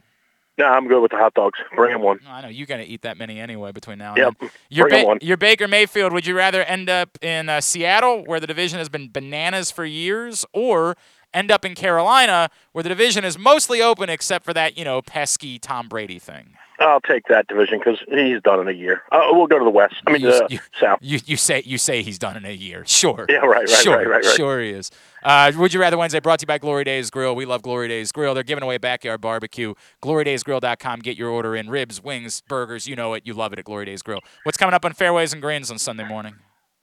No, 0.60 0.66
I'm 0.66 0.88
good 0.88 1.02
with 1.02 1.10
the 1.10 1.18
hot 1.18 1.34
dogs. 1.34 1.58
Bring 1.76 1.94
them 1.94 2.04
one. 2.04 2.20
I 2.28 2.42
know 2.42 2.50
you're 2.50 2.68
gonna 2.68 2.84
eat 2.84 3.02
that 3.02 3.18
many 3.18 3.40
anyway 3.40 3.72
between 3.72 3.98
now 3.98 4.10
and 4.14 4.18
Yep. 4.18 4.34
then. 4.42 4.50
Your, 4.70 4.90
Bring 4.90 5.04
'em 5.06 5.10
on. 5.12 5.18
your 5.22 5.38
Baker 5.38 5.68
Mayfield. 5.68 6.14
Would 6.14 6.28
you 6.28 6.36
rather 6.38 6.62
end 6.64 6.88
up 6.88 7.18
in 7.24 7.50
uh, 7.50 7.62
Seattle, 7.62 8.24
where 8.26 8.40
the 8.42 8.46
division 8.48 8.78
has 8.78 8.90
been 8.90 9.10
bananas 9.10 9.72
for 9.72 9.86
years, 9.86 10.46
or 10.54 10.98
end 11.34 11.50
up 11.50 11.64
in 11.66 11.74
Carolina, 11.76 12.50
where 12.74 12.84
the 12.84 12.90
division 12.90 13.24
is 13.24 13.40
mostly 13.40 13.82
open 13.82 14.10
except 14.10 14.44
for 14.46 14.54
that 14.54 14.78
you 14.78 14.84
know 14.84 15.02
pesky 15.02 15.58
Tom 15.60 15.88
Brady 15.88 16.20
thing? 16.20 16.56
I'll 16.80 17.02
take 17.02 17.28
that 17.28 17.48
division 17.48 17.80
because 17.80 18.00
he's 18.10 18.42
done 18.42 18.60
in 18.62 18.68
a 18.68 18.72
year. 18.72 19.04
Uh, 19.12 19.20
we'll 19.32 19.48
go 19.48 19.60
to 19.60 19.66
the 19.66 19.70
West. 19.72 19.96
I 20.08 20.12
mean, 20.14 20.22
You- 20.22 20.32
the 20.32 20.48
you- 20.50 20.60
South. 20.80 21.00
You 21.02 21.20
you 21.26 21.36
say 21.38 21.62
you 21.66 21.78
say 21.78 22.02
he's 22.04 22.18
done 22.18 22.38
in 22.38 22.46
a 22.46 22.52
year. 22.54 22.84
Sure. 22.86 23.26
Yeah, 23.28 23.38
right, 23.38 23.48
right, 23.48 23.70
sure, 23.70 23.98
right, 23.98 24.08
right, 24.08 24.26
right. 24.26 24.36
Sure 24.36 24.62
he 24.62 24.70
is. 24.72 24.90
Uh, 25.24 25.52
Would 25.58 25.74
you 25.74 25.80
rather 25.82 25.98
Wednesday 25.98 26.20
brought 26.22 26.40
to 26.40 26.44
you 26.44 26.48
by 26.48 26.58
Glory 26.58 26.84
Days 26.86 27.10
Grill. 27.10 27.36
We 27.36 27.46
love 27.46 27.62
Glory 27.62 27.88
Days 27.90 28.12
Grill. 28.12 28.34
They're 28.34 28.44
giving 28.44 28.64
away 28.64 28.78
backyard 28.78 29.20
barbecue. 29.20 29.74
GloryDaysGrill.com. 30.02 31.00
Get 31.02 31.18
your 31.18 31.30
order 31.30 31.56
in. 31.56 31.70
Ribs, 31.70 32.02
wings, 32.04 32.42
burgers. 32.48 32.88
You 32.88 32.96
know 32.96 33.14
it. 33.14 33.24
You 33.26 33.34
love 33.34 33.52
it 33.54 33.60
at 33.60 33.66
Glory 33.66 33.86
Days 33.86 34.02
Grill. 34.02 34.22
What's 34.44 34.58
coming 34.58 34.74
up 34.74 34.86
on 34.86 34.94
Fairways 34.94 35.34
and 35.34 35.42
Greens 35.42 35.70
on 35.72 35.78
Sunday 35.78 36.06
morning? 36.08 36.36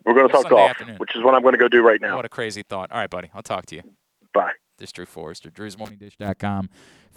We're 0.04 0.14
going 0.14 0.26
to 0.28 0.32
talk 0.32 0.42
Sunday 0.42 0.56
golf, 0.56 0.70
afternoon. 0.70 0.96
which 0.98 1.16
is 1.16 1.22
what 1.24 1.34
I'm 1.34 1.42
going 1.42 1.54
to 1.54 1.58
go 1.58 1.68
do 1.68 1.82
right 1.82 2.00
now. 2.00 2.16
What 2.16 2.24
a 2.24 2.28
crazy 2.28 2.62
thought. 2.62 2.92
All 2.92 2.98
right, 2.98 3.10
buddy. 3.10 3.30
I'll 3.34 3.42
talk 3.42 3.66
to 3.66 3.76
you. 3.76 3.82
Bye. 4.32 4.52
This 4.78 4.88
is 4.90 4.92
Drew 4.92 5.06
Forrester, 5.06 5.50
Drew'sMorningDish.com. 5.50 6.68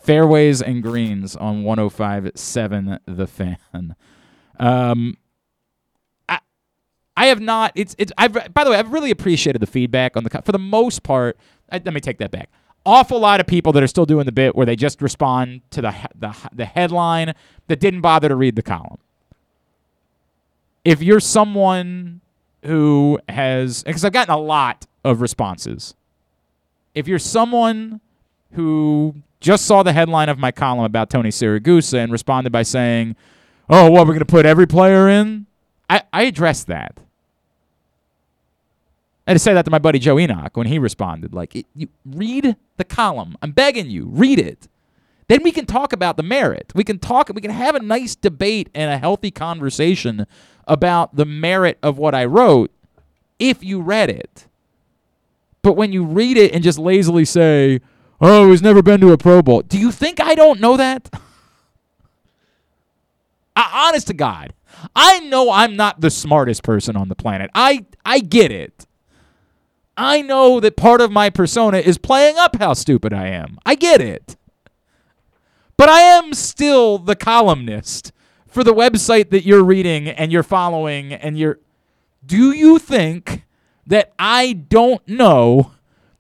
Fairways 0.02 0.62
and 0.62 0.82
Greens 0.82 1.36
on 1.36 1.64
105.7 1.64 3.00
The 3.06 3.28
Fan. 3.28 3.96
Um, 4.60 5.18
I, 6.28 6.40
I 7.16 7.28
have 7.28 7.40
not. 7.40 7.72
It's 7.76 7.96
it's. 7.98 8.12
I've 8.18 8.54
by 8.54 8.64
the 8.64 8.72
way, 8.72 8.78
I've 8.78 8.92
really 8.92 9.12
appreciated 9.12 9.62
the 9.62 9.68
feedback 9.68 10.18
on 10.18 10.24
the 10.24 10.42
for 10.44 10.52
the 10.52 10.60
most 10.60 11.04
part. 11.04 11.38
I, 11.72 11.82
let 11.84 11.94
me 11.94 12.02
take 12.02 12.18
that 12.18 12.32
back. 12.32 12.50
Awful 12.86 13.20
lot 13.20 13.40
of 13.40 13.48
people 13.48 13.72
that 13.74 13.84
are 13.84 13.88
still 13.88 14.06
doing 14.06 14.26
the 14.26 14.32
bit 14.32 14.56
where 14.56 14.66
they 14.66 14.76
just 14.76 15.02
respond 15.02 15.62
to 15.72 15.82
the 15.82 15.96
the 16.16 16.36
the 16.54 16.66
headline 16.66 17.34
that 17.68 17.80
didn't 17.80 18.02
bother 18.02 18.30
to 18.30 18.36
read 18.36 18.56
the 18.56 18.64
column. 18.64 19.00
If 20.84 21.02
you're 21.02 21.20
someone 21.20 22.22
who 22.66 23.20
has, 23.30 23.84
because 23.84 24.04
I've 24.04 24.14
gotten 24.14 24.34
a 24.34 24.38
lot 24.38 24.86
of 25.04 25.22
responses 25.22 25.94
if 26.96 27.08
you're 27.08 27.20
someone 27.20 28.02
who 28.54 29.16
just 29.40 29.66
saw 29.66 29.84
the 29.84 29.94
headline 29.94 30.30
of 30.30 30.38
my 30.38 30.52
column 30.52 30.86
about 30.86 31.10
Tony 31.10 31.30
Siragusa 31.30 32.04
and 32.04 32.12
responded 32.12 32.52
by 32.52 32.64
saying, 32.64 33.16
"Oh, 33.70 33.90
what 33.90 34.02
we're 34.02 34.14
going 34.14 34.20
to 34.20 34.26
put 34.26 34.46
every 34.46 34.68
player 34.68 35.08
in," 35.10 35.46
I, 35.90 36.04
I 36.12 36.24
addressed 36.24 36.68
that. 36.68 37.00
I 39.26 39.32
had 39.32 39.36
to 39.36 39.40
say 39.40 39.54
that 39.54 39.66
to 39.66 39.72
my 39.72 39.80
buddy 39.80 40.00
Joe 40.00 40.18
Enoch 40.18 40.58
when 40.58 40.66
he 40.66 40.80
responded. 40.80 41.34
Like, 41.36 41.56
it, 41.56 41.68
you 41.76 41.88
read 42.04 42.56
the 42.78 42.84
column. 42.84 43.38
I'm 43.44 43.52
begging 43.52 43.88
you, 43.88 44.06
read 44.06 44.40
it. 44.40 44.68
Then 45.28 45.44
we 45.44 45.52
can 45.52 45.68
talk 45.68 45.94
about 45.94 46.18
the 46.18 46.24
merit. 46.24 46.72
We 46.74 46.84
can 46.84 46.98
talk. 46.98 47.30
We 47.30 47.42
can 47.42 47.52
have 47.52 47.76
a 47.76 47.80
nice 47.80 48.16
debate 48.16 48.70
and 48.74 48.92
a 48.92 48.98
healthy 48.98 49.30
conversation 49.30 50.26
about 50.68 51.16
the 51.16 51.26
merit 51.26 51.78
of 51.84 52.00
what 52.00 52.16
I 52.16 52.26
wrote 52.26 52.72
if 53.38 53.64
you 53.64 53.82
read 53.82 54.10
it. 54.10 54.48
But 55.62 55.74
when 55.74 55.94
you 55.94 56.04
read 56.04 56.36
it 56.36 56.52
and 56.52 56.64
just 56.64 56.80
lazily 56.80 57.26
say, 57.26 57.82
"Oh, 58.22 58.52
he's 58.52 58.62
never 58.62 58.82
been 58.82 59.02
to 59.02 59.12
a 59.12 59.18
Pro 59.18 59.42
Bowl," 59.42 59.62
do 59.62 59.78
you 59.78 59.92
think 59.92 60.20
I 60.20 60.36
don't 60.36 60.60
know 60.60 60.78
that? 60.78 61.10
I, 63.56 63.88
honest 63.90 64.08
to 64.08 64.14
God, 64.14 64.54
I 64.96 65.20
know 65.20 65.52
I'm 65.52 65.76
not 65.76 66.02
the 66.02 66.10
smartest 66.10 66.64
person 66.64 66.96
on 66.96 67.10
the 67.10 67.16
planet. 67.16 67.50
I 67.54 67.86
I 68.06 68.20
get 68.20 68.52
it. 68.52 68.86
I 69.98 70.22
know 70.22 70.62
that 70.62 70.78
part 70.78 71.02
of 71.02 71.12
my 71.12 71.30
persona 71.30 71.80
is 71.80 71.98
playing 71.98 72.38
up 72.38 72.56
how 72.56 72.74
stupid 72.74 73.12
I 73.12 73.28
am. 73.28 73.60
I 73.66 73.76
get 73.76 74.00
it. 74.00 74.38
But 75.76 75.90
I 75.90 76.00
am 76.00 76.34
still 76.34 76.98
the 76.98 77.16
columnist 77.16 78.14
for 78.48 78.64
the 78.64 78.74
website 78.74 79.30
that 79.32 79.46
you're 79.46 79.64
reading 79.64 80.08
and 80.08 80.32
you're 80.32 80.44
following 80.44 81.14
and 81.14 81.38
you're 81.38 81.60
Do 82.26 82.52
you 82.52 82.80
think 82.80 83.46
that 83.86 84.14
I 84.18 84.54
don't 84.54 85.06
know 85.08 85.72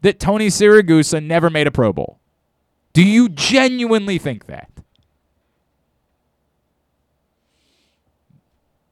that 0.01 0.19
Tony 0.19 0.47
Siragusa 0.47 1.23
never 1.23 1.49
made 1.49 1.67
a 1.67 1.71
Pro 1.71 1.93
Bowl? 1.93 2.19
Do 2.93 3.03
you 3.03 3.29
genuinely 3.29 4.17
think 4.17 4.45
that? 4.47 4.69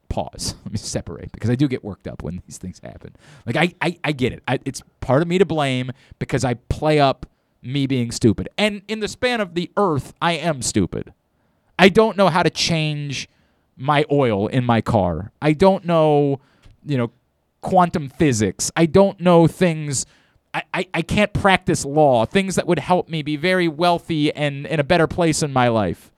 Pause. 0.08 0.54
Let 0.64 0.72
me 0.72 0.78
separate 0.78 1.32
because 1.32 1.50
I 1.50 1.54
do 1.54 1.68
get 1.68 1.84
worked 1.84 2.06
up 2.08 2.22
when 2.22 2.42
these 2.46 2.58
things 2.58 2.80
happen. 2.82 3.14
Like 3.46 3.56
I, 3.56 3.74
I, 3.80 3.98
I 4.04 4.12
get 4.12 4.32
it. 4.32 4.42
I, 4.48 4.58
it's 4.64 4.82
part 5.00 5.22
of 5.22 5.28
me 5.28 5.38
to 5.38 5.46
blame 5.46 5.90
because 6.18 6.44
I 6.44 6.54
play 6.54 6.98
up 7.00 7.26
me 7.62 7.86
being 7.86 8.10
stupid. 8.10 8.48
And 8.56 8.82
in 8.88 9.00
the 9.00 9.08
span 9.08 9.40
of 9.40 9.54
the 9.54 9.70
earth, 9.76 10.14
I 10.22 10.32
am 10.32 10.62
stupid. 10.62 11.12
I 11.78 11.88
don't 11.88 12.16
know 12.16 12.28
how 12.28 12.42
to 12.42 12.50
change 12.50 13.28
my 13.76 14.04
oil 14.10 14.48
in 14.48 14.64
my 14.64 14.80
car. 14.80 15.30
I 15.40 15.52
don't 15.52 15.84
know, 15.84 16.40
you 16.84 16.98
know, 16.98 17.12
quantum 17.60 18.08
physics. 18.08 18.70
I 18.76 18.86
don't 18.86 19.20
know 19.20 19.46
things. 19.46 20.06
I, 20.54 20.86
I, 20.94 21.02
can't 21.02 21.32
practice 21.32 21.84
law, 21.84 22.24
things 22.24 22.54
that 22.54 22.66
would 22.66 22.78
help 22.78 23.08
me 23.08 23.22
be 23.22 23.36
very 23.36 23.68
wealthy 23.68 24.32
and 24.34 24.66
in 24.66 24.80
a 24.80 24.84
better 24.84 25.06
place 25.06 25.42
in 25.42 25.52
my 25.52 25.68
life. 25.68 26.10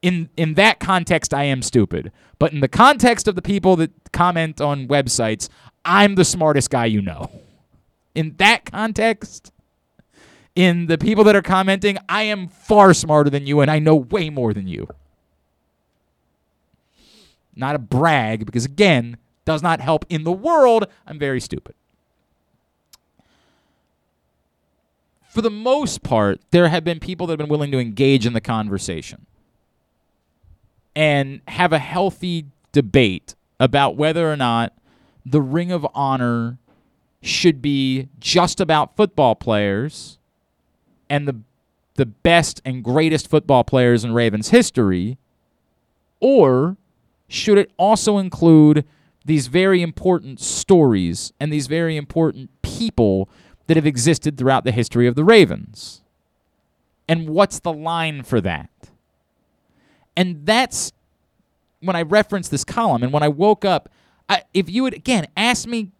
In 0.00 0.28
in 0.36 0.54
that 0.54 0.78
context, 0.78 1.34
I 1.34 1.44
am 1.44 1.60
stupid. 1.62 2.12
But 2.38 2.52
in 2.52 2.60
the 2.60 2.68
context 2.68 3.26
of 3.26 3.34
the 3.34 3.42
people 3.42 3.74
that 3.76 3.90
comment 4.12 4.60
on 4.60 4.86
websites, 4.86 5.48
I'm 5.84 6.14
the 6.14 6.24
smartest 6.24 6.70
guy 6.70 6.86
you 6.86 7.02
know. 7.02 7.30
In 8.14 8.34
that 8.38 8.64
context, 8.64 9.52
in 10.54 10.86
the 10.86 10.98
people 10.98 11.24
that 11.24 11.34
are 11.34 11.42
commenting, 11.42 11.98
I 12.08 12.24
am 12.24 12.48
far 12.48 12.94
smarter 12.94 13.30
than 13.30 13.46
you 13.46 13.60
and 13.60 13.70
I 13.70 13.80
know 13.80 13.96
way 13.96 14.30
more 14.30 14.54
than 14.54 14.68
you. 14.68 14.88
Not 17.56 17.74
a 17.74 17.78
brag, 17.80 18.46
because 18.46 18.64
again, 18.64 19.16
does 19.44 19.62
not 19.62 19.80
help 19.80 20.04
in 20.08 20.22
the 20.22 20.32
world. 20.32 20.86
I'm 21.06 21.18
very 21.18 21.40
stupid. 21.40 21.74
For 25.38 25.42
the 25.42 25.50
most 25.50 26.02
part, 26.02 26.40
there 26.50 26.66
have 26.66 26.82
been 26.82 26.98
people 26.98 27.28
that 27.28 27.34
have 27.34 27.38
been 27.38 27.48
willing 27.48 27.70
to 27.70 27.78
engage 27.78 28.26
in 28.26 28.32
the 28.32 28.40
conversation 28.40 29.24
and 30.96 31.42
have 31.46 31.72
a 31.72 31.78
healthy 31.78 32.46
debate 32.72 33.36
about 33.60 33.94
whether 33.94 34.28
or 34.28 34.34
not 34.36 34.72
the 35.24 35.40
Ring 35.40 35.70
of 35.70 35.86
Honor 35.94 36.58
should 37.22 37.62
be 37.62 38.08
just 38.18 38.60
about 38.60 38.96
football 38.96 39.36
players 39.36 40.18
and 41.08 41.28
the 41.28 41.36
the 41.94 42.06
best 42.06 42.60
and 42.64 42.82
greatest 42.82 43.30
football 43.30 43.62
players 43.62 44.02
in 44.02 44.12
Ravens 44.12 44.48
history 44.48 45.18
or 46.18 46.76
should 47.28 47.58
it 47.58 47.70
also 47.76 48.18
include 48.18 48.84
these 49.24 49.46
very 49.46 49.82
important 49.82 50.40
stories 50.40 51.32
and 51.38 51.52
these 51.52 51.68
very 51.68 51.96
important 51.96 52.50
people 52.62 53.28
that 53.68 53.76
have 53.76 53.86
existed 53.86 54.36
throughout 54.36 54.64
the 54.64 54.72
history 54.72 55.06
of 55.06 55.14
the 55.14 55.24
Ravens? 55.24 56.02
And 57.06 57.28
what's 57.28 57.60
the 57.60 57.72
line 57.72 58.22
for 58.22 58.40
that? 58.40 58.70
And 60.16 60.44
that's 60.44 60.92
when 61.80 61.94
I 61.94 62.02
referenced 62.02 62.50
this 62.50 62.64
column 62.64 63.02
and 63.02 63.12
when 63.12 63.22
I 63.22 63.28
woke 63.28 63.64
up. 63.64 63.88
I, 64.28 64.42
if 64.52 64.68
you 64.68 64.82
would, 64.82 64.94
again, 64.94 65.26
ask 65.36 65.66
me 65.66 65.92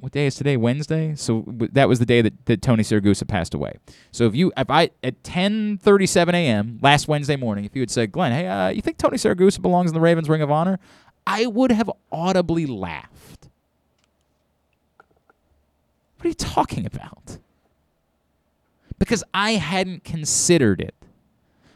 what 0.00 0.12
day 0.12 0.26
is 0.26 0.34
today? 0.34 0.56
Wednesday. 0.56 1.14
So 1.14 1.44
that 1.46 1.86
was 1.88 1.98
the 1.98 2.06
day 2.06 2.22
that, 2.22 2.46
that 2.46 2.62
Tony 2.62 2.82
Siragusa 2.82 3.28
passed 3.28 3.52
away. 3.52 3.74
So 4.12 4.24
if 4.24 4.34
you, 4.34 4.50
if 4.56 4.70
I 4.70 4.90
at 5.04 5.22
10:37 5.22 6.32
a.m. 6.32 6.78
last 6.80 7.06
Wednesday 7.06 7.36
morning, 7.36 7.66
if 7.66 7.76
you 7.76 7.82
had 7.82 7.90
said, 7.90 8.10
Glenn, 8.10 8.32
hey, 8.32 8.46
uh, 8.46 8.68
you 8.68 8.80
think 8.80 8.96
Tony 8.96 9.18
Siragusa 9.18 9.60
belongs 9.60 9.90
in 9.90 9.94
the 9.94 10.00
Ravens 10.00 10.28
Ring 10.28 10.40
of 10.40 10.50
Honor? 10.50 10.78
I 11.26 11.46
would 11.46 11.70
have 11.70 11.90
audibly 12.10 12.64
laughed. 12.64 13.09
What 16.20 16.26
are 16.26 16.28
you 16.28 16.34
talking 16.34 16.84
about? 16.84 17.38
Because 18.98 19.24
I 19.32 19.52
hadn't 19.52 20.04
considered 20.04 20.82
it. 20.82 20.94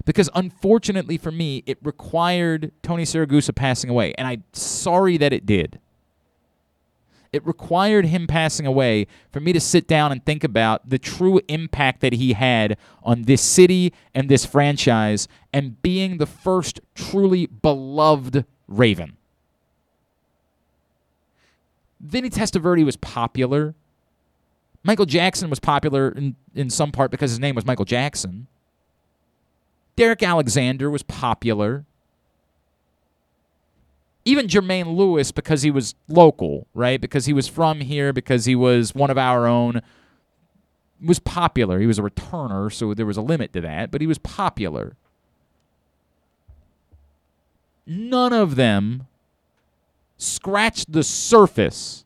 Because 0.05 0.28
unfortunately 0.34 1.16
for 1.16 1.32
me, 1.32 1.62
it 1.64 1.78
required 1.82 2.70
Tony 2.82 3.05
Siragusa 3.05 3.55
passing 3.55 3.88
away, 3.88 4.12
and 4.18 4.28
I'm 4.28 4.45
sorry 4.53 5.16
that 5.16 5.32
it 5.32 5.47
did. 5.47 5.78
It 7.32 7.47
required 7.47 8.05
him 8.05 8.26
passing 8.26 8.66
away 8.66 9.07
for 9.32 9.40
me 9.40 9.55
to 9.55 9.61
sit 9.61 9.88
down 9.88 10.12
and 10.12 10.22
think 10.22 10.45
about 10.45 10.90
the 10.90 10.99
true 10.99 11.40
impact 11.49 12.03
that 12.03 12.12
he 12.12 12.34
had 12.34 12.76
on 13.03 13.22
this 13.22 13.40
city 13.40 13.95
and 14.14 14.28
this 14.28 14.45
franchise 14.45 15.26
and 15.55 15.80
being 15.80 16.18
the 16.18 16.26
first 16.26 16.80
truly 16.95 17.47
beloved 17.47 18.45
Raven. 18.68 19.16
Vinny 21.99 22.28
Testaverde 22.28 22.84
was 22.84 22.99
popular. 22.99 23.74
Michael 24.85 25.07
Jackson 25.07 25.51
was 25.51 25.59
popular 25.59 26.11
in, 26.11 26.37
in 26.55 26.70
some 26.70 26.93
part 26.93 27.11
because 27.11 27.30
his 27.30 27.41
name 27.41 27.55
was 27.55 27.66
Michael 27.66 27.85
Jackson. 27.85 28.47
Derrick 29.97 30.22
Alexander 30.22 30.91
was 30.91 31.03
popular 31.03 31.85
even 34.24 34.47
Jermaine 34.47 34.97
Lewis 34.97 35.32
because 35.32 35.62
he 35.62 35.70
was 35.70 35.95
local, 36.09 36.66
right? 36.74 37.01
Because 37.01 37.26
he 37.26 37.32
was 37.32 37.47
from 37.47 37.80
here, 37.80 38.12
because 38.12 38.47
he 38.47 38.55
was 38.55 38.95
one 38.95 39.11
of 39.11 39.18
our 39.18 39.47
own, 39.47 39.82
was 41.03 41.18
popular. 41.18 41.78
He 41.78 41.87
was 41.87 41.99
a 41.99 42.03
returner, 42.03 42.72
so 42.72 42.95
there 42.95 43.07
was 43.07 43.16
a 43.16 43.22
limit 43.22 43.53
to 43.53 43.61
that, 43.61 43.91
but 43.91 44.01
he 44.01 44.07
was 44.07 44.18
popular. 44.18 44.97
None 47.87 48.32
of 48.32 48.57
them 48.57 49.07
scratched 50.16 50.93
the 50.93 51.03
surface 51.03 52.05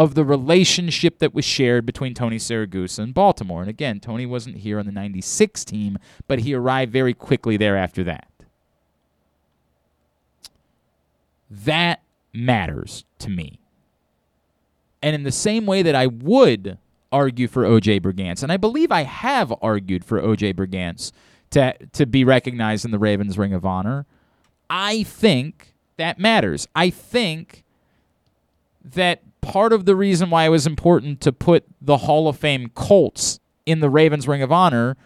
of 0.00 0.14
the 0.14 0.24
relationship 0.24 1.18
that 1.18 1.34
was 1.34 1.44
shared 1.44 1.84
between 1.84 2.14
Tony 2.14 2.38
Siragusa 2.38 3.00
and 3.00 3.12
Baltimore. 3.12 3.60
And 3.60 3.68
again, 3.68 4.00
Tony 4.00 4.24
wasn't 4.24 4.56
here 4.56 4.78
on 4.78 4.86
the 4.86 4.92
96 4.92 5.62
team, 5.62 5.98
but 6.26 6.38
he 6.38 6.54
arrived 6.54 6.90
very 6.90 7.12
quickly 7.12 7.58
there 7.58 7.76
after 7.76 8.02
that. 8.04 8.26
That 11.50 12.00
matters 12.32 13.04
to 13.18 13.28
me. 13.28 13.60
And 15.02 15.14
in 15.14 15.22
the 15.22 15.30
same 15.30 15.66
way 15.66 15.82
that 15.82 15.94
I 15.94 16.06
would 16.06 16.78
argue 17.12 17.46
for 17.46 17.64
OJ 17.64 18.00
Brigance, 18.00 18.42
and 18.42 18.50
I 18.50 18.56
believe 18.56 18.90
I 18.90 19.02
have 19.02 19.52
argued 19.60 20.02
for 20.02 20.18
OJ 20.18 20.54
Brigance 20.54 21.12
to, 21.50 21.74
to 21.92 22.06
be 22.06 22.24
recognized 22.24 22.86
in 22.86 22.90
the 22.90 22.98
Ravens 22.98 23.36
Ring 23.36 23.52
of 23.52 23.66
Honor, 23.66 24.06
I 24.70 25.02
think 25.02 25.74
that 25.98 26.18
matters. 26.18 26.66
I 26.74 26.88
think 26.88 27.64
that 28.82 29.24
part 29.40 29.72
of 29.72 29.84
the 29.84 29.96
reason 29.96 30.30
why 30.30 30.44
it 30.44 30.50
was 30.50 30.66
important 30.66 31.20
to 31.22 31.32
put 31.32 31.64
the 31.80 31.98
Hall 31.98 32.28
of 32.28 32.38
Fame 32.38 32.70
Colts 32.74 33.40
in 33.66 33.80
the 33.80 33.90
Ravens 33.90 34.26
Ring 34.26 34.42
of 34.42 34.52
Honor 34.52 34.96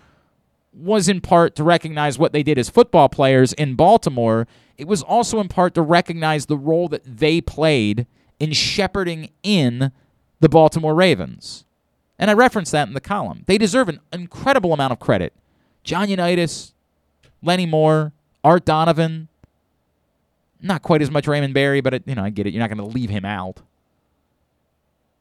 was 0.72 1.08
in 1.08 1.20
part 1.20 1.54
to 1.56 1.62
recognize 1.62 2.18
what 2.18 2.32
they 2.32 2.42
did 2.42 2.58
as 2.58 2.68
football 2.68 3.08
players 3.08 3.52
in 3.52 3.74
Baltimore 3.74 4.46
it 4.76 4.88
was 4.88 5.02
also 5.02 5.40
in 5.40 5.48
part 5.48 5.74
to 5.74 5.82
recognize 5.82 6.46
the 6.46 6.56
role 6.56 6.88
that 6.88 7.02
they 7.04 7.40
played 7.40 8.06
in 8.40 8.52
shepherding 8.52 9.30
in 9.42 9.92
the 10.40 10.48
Baltimore 10.48 10.94
Ravens. 10.94 11.64
And 12.18 12.30
I 12.30 12.34
referenced 12.34 12.72
that 12.72 12.88
in 12.88 12.94
the 12.94 13.00
column. 13.00 13.44
They 13.46 13.58
deserve 13.58 13.88
an 13.88 14.00
incredible 14.12 14.72
amount 14.72 14.92
of 14.92 14.98
credit. 14.98 15.32
John 15.84 16.08
Unitas, 16.08 16.74
Lenny 17.42 17.66
Moore, 17.66 18.12
Art 18.42 18.64
Donovan, 18.64 19.28
not 20.60 20.82
quite 20.82 21.02
as 21.02 21.10
much 21.10 21.26
Raymond 21.26 21.54
Berry, 21.54 21.80
but 21.80 21.94
it, 21.94 22.02
you 22.06 22.14
know, 22.14 22.24
I 22.24 22.30
get 22.30 22.46
it. 22.46 22.52
You're 22.52 22.60
not 22.60 22.74
going 22.74 22.78
to 22.78 22.94
leave 22.94 23.10
him 23.10 23.24
out. 23.24 23.60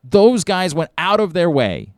Those 0.04 0.44
guys 0.44 0.76
went 0.76 0.92
out 0.98 1.20
of 1.20 1.34
their 1.34 1.50
way 1.50 1.94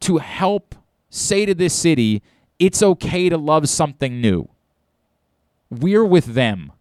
to 0.00 0.18
help 0.18 0.74
say 1.10 1.44
to 1.44 1.54
this 1.54 1.74
city, 1.74 2.22
it's 2.58 2.82
okay 2.82 3.28
to 3.28 3.36
love 3.36 3.68
something 3.68 4.20
new. 4.20 4.48
We're 5.70 6.04
with 6.04 6.34
them. 6.34 6.72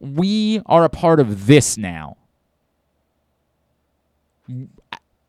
We 0.00 0.62
are 0.66 0.84
a 0.84 0.88
part 0.88 1.20
of 1.20 1.46
this 1.46 1.76
now. 1.76 2.16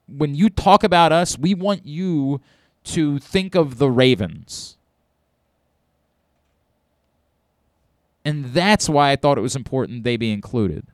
When 0.07 0.35
you 0.35 0.49
talk 0.49 0.83
about 0.83 1.11
us, 1.11 1.37
we 1.37 1.53
want 1.53 1.85
you 1.85 2.41
to 2.85 3.19
think 3.19 3.55
of 3.55 3.77
the 3.77 3.89
Ravens. 3.89 4.77
And 8.23 8.45
that's 8.45 8.87
why 8.87 9.11
I 9.11 9.15
thought 9.15 9.37
it 9.37 9.41
was 9.41 9.55
important 9.55 10.03
they 10.03 10.17
be 10.17 10.31
included. 10.31 10.85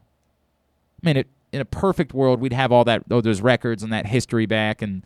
I 1.06 1.08
mean, 1.08 1.18
it, 1.18 1.28
in 1.51 1.62
a 1.62 1.66
perfect 1.66 2.14
world, 2.14 2.39
we'd 2.41 2.53
have 2.53 2.72
all 2.72 2.84
that, 2.86 3.03
oh, 3.12 3.22
those 3.22 3.41
records 3.41 3.84
and 3.84 3.93
that 3.93 4.08
history 4.08 4.45
back, 4.45 4.82
and 4.82 5.03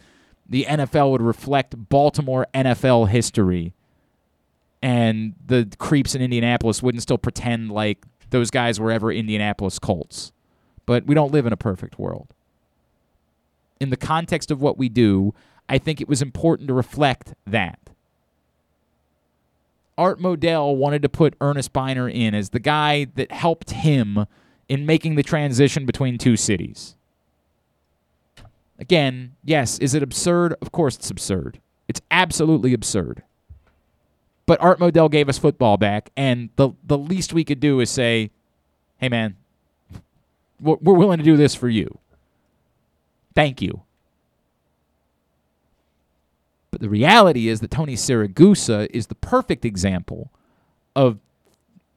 the 0.48 0.66
NFL 0.66 1.12
would 1.12 1.22
reflect 1.22 1.90
Baltimore 1.90 2.48
NFL 2.54 3.10
history 3.10 3.74
and 4.82 5.36
the 5.46 5.70
creeps 5.78 6.16
in 6.16 6.22
Indianapolis 6.22 6.82
wouldn't 6.82 7.02
still 7.02 7.18
pretend 7.18 7.72
like 7.72 8.06
those 8.30 8.50
guys 8.50 8.80
were 8.80 8.92
ever 8.92 9.12
Indianapolis 9.12 9.80
Colts. 9.80 10.32
but 10.86 11.06
we 11.06 11.14
don't 11.14 11.32
live 11.32 11.46
in 11.46 11.54
a 11.54 11.58
perfect 11.58 12.00
world. 12.00 12.34
In 13.80 13.92
the 13.92 13.98
context 13.98 14.50
of 14.50 14.60
what 14.60 14.76
we 14.76 14.90
do, 14.90 15.36
I 15.68 15.78
think 15.78 16.02
it 16.02 16.10
was 16.10 16.20
important 16.20 16.68
to 16.70 16.74
reflect 16.74 17.36
that. 17.46 17.92
Art 20.00 20.20
Modell 20.20 20.76
wanted 20.76 21.04
to 21.04 21.10
put 21.10 21.36
Ernest 21.42 21.74
Byner 21.74 22.10
in 22.10 22.34
as 22.34 22.50
the 22.50 22.60
guy 22.60 23.06
that 23.14 23.32
helped 23.32 23.70
him 23.70 24.26
in 24.70 24.86
making 24.86 25.16
the 25.16 25.24
transition 25.24 25.86
between 25.86 26.18
two 26.18 26.38
cities. 26.38 26.96
Again, 28.78 29.36
yes, 29.44 29.78
is 29.80 29.94
it 29.94 30.02
absurd? 30.04 30.56
Of 30.62 30.72
course 30.72 30.96
it's 30.96 31.10
absurd. 31.12 31.60
It's 31.88 32.02
absolutely 32.12 32.74
absurd. 32.74 33.24
But 34.46 34.62
Art 34.62 34.80
Modell 34.80 35.12
gave 35.12 35.28
us 35.28 35.38
football 35.38 35.78
back, 35.78 36.12
and 36.16 36.50
the 36.56 36.72
the 36.84 36.98
least 36.98 37.34
we 37.34 37.44
could 37.44 37.60
do 37.60 37.82
is 37.82 37.90
say, 37.90 38.32
"Hey, 38.98 39.10
man, 39.10 39.36
we're, 40.60 40.78
willing 40.82 41.18
to 41.18 41.24
do 41.24 41.36
this 41.36 41.54
for 41.54 41.70
you. 41.70 42.00
Thank 43.36 43.62
you." 43.62 43.82
But 46.72 46.82
the 46.82 46.90
reality 46.90 47.48
is 47.48 47.60
that 47.60 47.72
Tony 47.72 47.96
Siragusa 47.96 48.88
is 48.92 49.08
the 49.08 49.16
perfect 49.16 49.66
example 49.66 50.32
of 50.96 51.20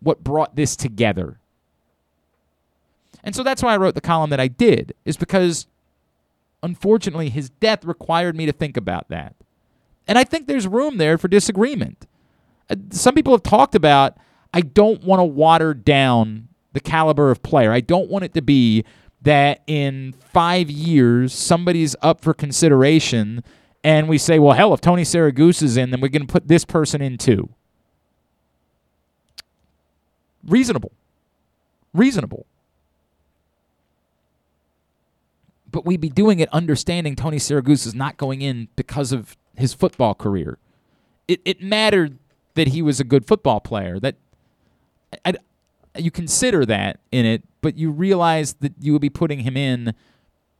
what 0.00 0.24
brought 0.24 0.56
this 0.56 0.74
together. 0.76 1.38
And 3.24 3.34
so 3.34 3.42
that's 3.42 3.62
why 3.62 3.74
I 3.74 3.76
wrote 3.76 3.94
the 3.94 4.00
column 4.00 4.30
that 4.30 4.40
I 4.40 4.48
did, 4.48 4.94
is 5.04 5.16
because 5.16 5.66
unfortunately 6.62 7.28
his 7.28 7.50
death 7.50 7.84
required 7.84 8.36
me 8.36 8.46
to 8.46 8.52
think 8.52 8.76
about 8.76 9.08
that. 9.08 9.34
And 10.06 10.18
I 10.18 10.24
think 10.24 10.46
there's 10.46 10.66
room 10.66 10.98
there 10.98 11.18
for 11.18 11.28
disagreement. 11.28 12.06
Uh, 12.68 12.76
some 12.90 13.14
people 13.14 13.32
have 13.32 13.42
talked 13.42 13.74
about 13.74 14.16
I 14.54 14.60
don't 14.60 15.02
want 15.02 15.20
to 15.20 15.24
water 15.24 15.72
down 15.72 16.48
the 16.72 16.80
caliber 16.80 17.30
of 17.30 17.42
player. 17.42 17.72
I 17.72 17.80
don't 17.80 18.10
want 18.10 18.24
it 18.24 18.34
to 18.34 18.42
be 18.42 18.84
that 19.22 19.62
in 19.66 20.14
five 20.32 20.70
years 20.70 21.32
somebody's 21.32 21.94
up 22.02 22.20
for 22.20 22.34
consideration 22.34 23.42
and 23.84 24.08
we 24.08 24.18
say, 24.18 24.38
well, 24.38 24.54
hell, 24.54 24.74
if 24.74 24.80
Tony 24.80 25.02
Siragusa 25.02 25.62
is 25.62 25.76
in, 25.76 25.90
then 25.90 26.00
we're 26.00 26.08
going 26.08 26.26
to 26.26 26.32
put 26.32 26.48
this 26.48 26.64
person 26.64 27.02
in 27.02 27.18
too. 27.18 27.48
Reasonable. 30.46 30.92
Reasonable. 31.92 32.46
But 35.72 35.84
we'd 35.84 36.00
be 36.00 36.10
doing 36.10 36.38
it 36.38 36.48
understanding 36.52 37.16
Tony 37.16 37.38
Siragusa 37.38 37.88
is 37.88 37.94
not 37.94 38.16
going 38.16 38.42
in 38.42 38.68
because 38.76 39.10
of 39.10 39.36
his 39.56 39.74
football 39.74 40.14
career. 40.14 40.58
It, 41.26 41.40
it 41.44 41.62
mattered 41.62 42.18
that 42.54 42.68
he 42.68 42.82
was 42.82 43.00
a 43.00 43.04
good 43.04 43.26
football 43.26 43.60
player. 43.60 43.98
That 43.98 44.16
I, 45.24 45.34
you 45.96 46.10
consider 46.10 46.64
that 46.66 47.00
in 47.10 47.26
it, 47.26 47.42
but 47.62 47.76
you 47.76 47.90
realize 47.90 48.54
that 48.60 48.74
you 48.80 48.92
would 48.92 49.02
be 49.02 49.10
putting 49.10 49.40
him 49.40 49.56
in 49.56 49.94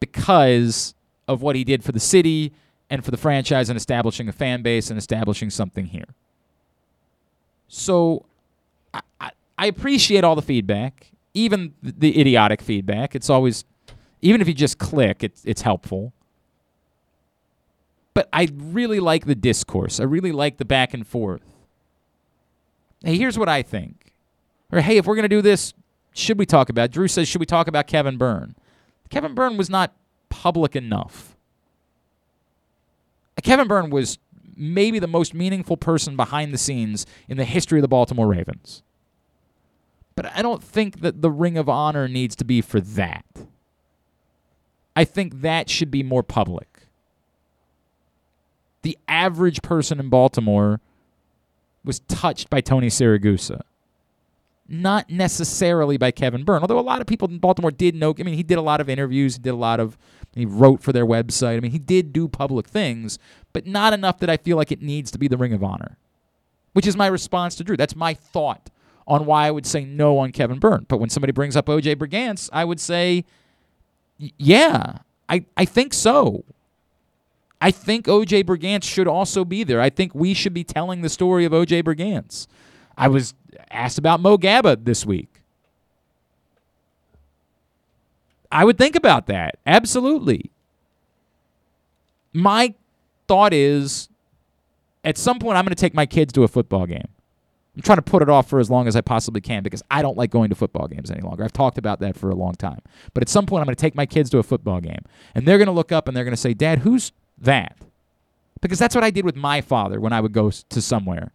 because 0.00 0.94
of 1.28 1.42
what 1.42 1.56
he 1.56 1.64
did 1.64 1.84
for 1.84 1.92
the 1.92 2.00
city 2.00 2.52
and 2.90 3.04
for 3.04 3.10
the 3.10 3.16
franchise 3.16 3.68
and 3.70 3.76
establishing 3.76 4.28
a 4.28 4.32
fan 4.32 4.62
base 4.62 4.90
and 4.90 4.98
establishing 4.98 5.50
something 5.50 5.86
here. 5.86 6.14
So 7.68 8.26
I, 8.92 9.00
I, 9.20 9.30
I 9.56 9.66
appreciate 9.66 10.24
all 10.24 10.34
the 10.34 10.42
feedback, 10.42 11.12
even 11.34 11.74
the 11.82 12.20
idiotic 12.20 12.60
feedback. 12.60 13.14
It's 13.14 13.30
always, 13.30 13.64
even 14.22 14.40
if 14.40 14.48
you 14.48 14.54
just 14.54 14.78
click, 14.78 15.22
it's, 15.22 15.44
it's 15.44 15.62
helpful 15.62 16.12
but 18.14 18.28
I 18.32 18.48
really 18.54 19.00
like 19.00 19.26
the 19.26 19.34
discourse. 19.34 20.00
I 20.00 20.04
really 20.04 20.32
like 20.32 20.58
the 20.58 20.64
back 20.64 20.92
and 20.92 21.06
forth. 21.06 21.42
Hey, 23.02 23.16
here's 23.16 23.38
what 23.38 23.48
I 23.48 23.62
think. 23.62 24.12
Or 24.70 24.80
hey, 24.80 24.96
if 24.96 25.06
we're 25.06 25.16
to 25.16 25.28
do 25.28 25.42
this, 25.42 25.74
should 26.12 26.38
we 26.38 26.46
talk 26.46 26.68
about? 26.68 26.90
Drew 26.90 27.08
says, 27.08 27.26
should 27.26 27.40
we 27.40 27.46
talk 27.46 27.68
about 27.68 27.86
Kevin 27.86 28.18
Byrne? 28.18 28.54
Kevin 29.10 29.34
Byrne 29.34 29.56
was 29.56 29.70
not 29.70 29.94
public 30.28 30.76
enough. 30.76 31.36
Kevin 33.42 33.66
Byrne 33.66 33.90
was 33.90 34.18
maybe 34.54 34.98
the 34.98 35.08
most 35.08 35.34
meaningful 35.34 35.76
person 35.76 36.16
behind 36.16 36.52
the 36.52 36.58
scenes 36.58 37.06
in 37.28 37.38
the 37.38 37.44
history 37.44 37.78
of 37.78 37.82
the 37.82 37.88
Baltimore 37.88 38.28
Ravens. 38.28 38.82
But 40.14 40.26
I 40.26 40.42
don't 40.42 40.62
think 40.62 41.00
that 41.00 41.22
the 41.22 41.30
Ring 41.30 41.56
of 41.58 41.68
Honor 41.68 42.06
needs 42.06 42.36
to 42.36 42.44
be 42.44 42.60
for 42.60 42.78
that. 42.80 43.24
I 44.94 45.04
think 45.04 45.40
that 45.40 45.70
should 45.70 45.90
be 45.90 46.02
more 46.02 46.22
public. 46.22 46.86
The 48.82 48.98
average 49.08 49.62
person 49.62 50.00
in 50.00 50.08
Baltimore 50.08 50.80
was 51.84 52.00
touched 52.00 52.50
by 52.50 52.60
Tony 52.60 52.88
Siragusa. 52.88 53.62
Not 54.68 55.10
necessarily 55.10 55.96
by 55.96 56.10
Kevin 56.10 56.44
Byrne, 56.44 56.62
although 56.62 56.78
a 56.78 56.80
lot 56.80 57.00
of 57.00 57.06
people 57.06 57.28
in 57.28 57.38
Baltimore 57.38 57.70
did 57.70 57.94
know. 57.94 58.14
I 58.18 58.22
mean, 58.22 58.34
he 58.34 58.42
did 58.42 58.58
a 58.58 58.62
lot 58.62 58.80
of 58.80 58.88
interviews, 58.88 59.36
he 59.36 59.42
did 59.42 59.50
a 59.50 59.56
lot 59.56 59.80
of, 59.80 59.98
he 60.34 60.46
wrote 60.46 60.82
for 60.82 60.92
their 60.92 61.06
website. 61.06 61.56
I 61.56 61.60
mean, 61.60 61.72
he 61.72 61.78
did 61.78 62.12
do 62.12 62.28
public 62.28 62.68
things, 62.68 63.18
but 63.52 63.66
not 63.66 63.92
enough 63.92 64.18
that 64.18 64.30
I 64.30 64.36
feel 64.36 64.56
like 64.56 64.72
it 64.72 64.80
needs 64.80 65.10
to 65.10 65.18
be 65.18 65.28
the 65.28 65.36
Ring 65.36 65.52
of 65.52 65.62
Honor, 65.62 65.98
which 66.72 66.86
is 66.86 66.96
my 66.96 67.06
response 67.06 67.54
to 67.56 67.64
Drew. 67.64 67.76
That's 67.76 67.96
my 67.96 68.14
thought 68.14 68.70
on 69.06 69.26
why 69.26 69.46
I 69.46 69.50
would 69.50 69.66
say 69.66 69.84
no 69.84 70.18
on 70.18 70.32
Kevin 70.32 70.58
Byrne. 70.58 70.86
But 70.88 70.98
when 70.98 71.10
somebody 71.10 71.32
brings 71.32 71.56
up 71.56 71.66
OJ 71.66 71.96
Brigance, 71.96 72.48
I 72.52 72.64
would 72.64 72.80
say, 72.80 73.24
yeah, 74.38 74.98
I, 75.28 75.44
I 75.56 75.64
think 75.64 75.94
so. 75.94 76.44
I 77.60 77.70
think 77.70 78.06
OJ 78.06 78.44
Brigance 78.44 78.84
should 78.84 79.06
also 79.06 79.44
be 79.44 79.64
there. 79.64 79.80
I 79.80 79.88
think 79.90 80.14
we 80.14 80.34
should 80.34 80.52
be 80.54 80.64
telling 80.64 81.02
the 81.02 81.08
story 81.08 81.44
of 81.44 81.52
OJ 81.52 81.82
Brigance. 81.84 82.46
I 82.96 83.08
was 83.08 83.34
asked 83.70 83.98
about 83.98 84.20
Mo 84.20 84.36
Gaba 84.36 84.76
this 84.76 85.06
week. 85.06 85.28
I 88.50 88.64
would 88.64 88.76
think 88.76 88.96
about 88.96 89.26
that. 89.28 89.58
Absolutely. 89.64 90.50
My 92.32 92.74
thought 93.28 93.54
is 93.54 94.08
at 95.04 95.16
some 95.16 95.38
point 95.38 95.56
I'm 95.56 95.64
going 95.64 95.74
to 95.74 95.80
take 95.80 95.94
my 95.94 96.06
kids 96.06 96.32
to 96.34 96.42
a 96.42 96.48
football 96.48 96.86
game. 96.86 97.08
I'm 97.74 97.82
trying 97.82 97.96
to 97.96 98.02
put 98.02 98.22
it 98.22 98.28
off 98.28 98.48
for 98.48 98.58
as 98.60 98.70
long 98.70 98.86
as 98.86 98.96
I 98.96 99.00
possibly 99.00 99.40
can 99.40 99.62
because 99.62 99.82
I 99.90 100.02
don't 100.02 100.16
like 100.16 100.30
going 100.30 100.50
to 100.50 100.54
football 100.54 100.88
games 100.88 101.10
any 101.10 101.22
longer. 101.22 101.42
I've 101.42 101.52
talked 101.52 101.78
about 101.78 102.00
that 102.00 102.16
for 102.16 102.30
a 102.30 102.34
long 102.34 102.54
time. 102.54 102.80
But 103.14 103.22
at 103.22 103.30
some 103.30 103.46
point 103.46 103.62
I'm 103.62 103.66
going 103.66 103.76
to 103.76 103.80
take 103.80 103.94
my 103.94 104.04
kids 104.04 104.28
to 104.30 104.38
a 104.38 104.42
football 104.42 104.80
game 104.80 105.04
and 105.34 105.46
they're 105.46 105.58
going 105.58 105.66
to 105.66 105.72
look 105.72 105.90
up 105.90 106.06
and 106.06 106.16
they're 106.16 106.24
going 106.24 106.32
to 106.32 106.40
say, 106.40 106.52
"Dad, 106.52 106.80
who's 106.80 107.12
that. 107.42 107.76
Because 108.60 108.78
that's 108.78 108.94
what 108.94 109.04
I 109.04 109.10
did 109.10 109.24
with 109.24 109.36
my 109.36 109.60
father 109.60 110.00
when 110.00 110.12
I 110.12 110.20
would 110.20 110.32
go 110.32 110.50
to 110.50 110.82
somewhere. 110.82 111.32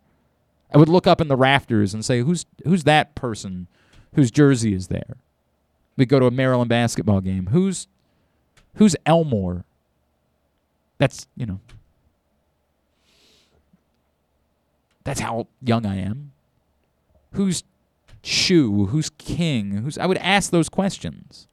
I 0.74 0.78
would 0.78 0.90
look 0.90 1.08
up 1.08 1.22
in 1.22 1.28
the 1.28 1.36
rafters 1.36 1.94
and 1.94 2.04
say, 2.04 2.22
"Who's 2.22 2.46
who's 2.64 2.84
that 2.86 3.16
person 3.16 3.68
whose 4.16 4.32
jersey 4.32 4.74
is 4.74 4.88
there?" 4.88 5.18
We'd 5.98 6.10
go 6.10 6.20
to 6.20 6.26
a 6.28 6.32
Maryland 6.32 6.70
basketball 6.70 7.22
game. 7.22 7.48
Who's 7.48 7.88
who's 8.76 8.96
Elmore? 9.06 9.66
That's 10.98 11.28
you 11.36 11.46
know. 11.46 11.60
That's 15.08 15.22
how 15.22 15.48
young 15.62 15.86
I 15.86 15.96
am. 16.02 16.34
Who's 17.32 17.64
Shoe? 18.22 18.88
Who's 18.88 19.10
King? 19.10 19.72
Who's 19.78 19.98
I 19.98 20.06
would 20.06 20.18
ask 20.18 20.52
those 20.52 20.68
questions 20.68 21.48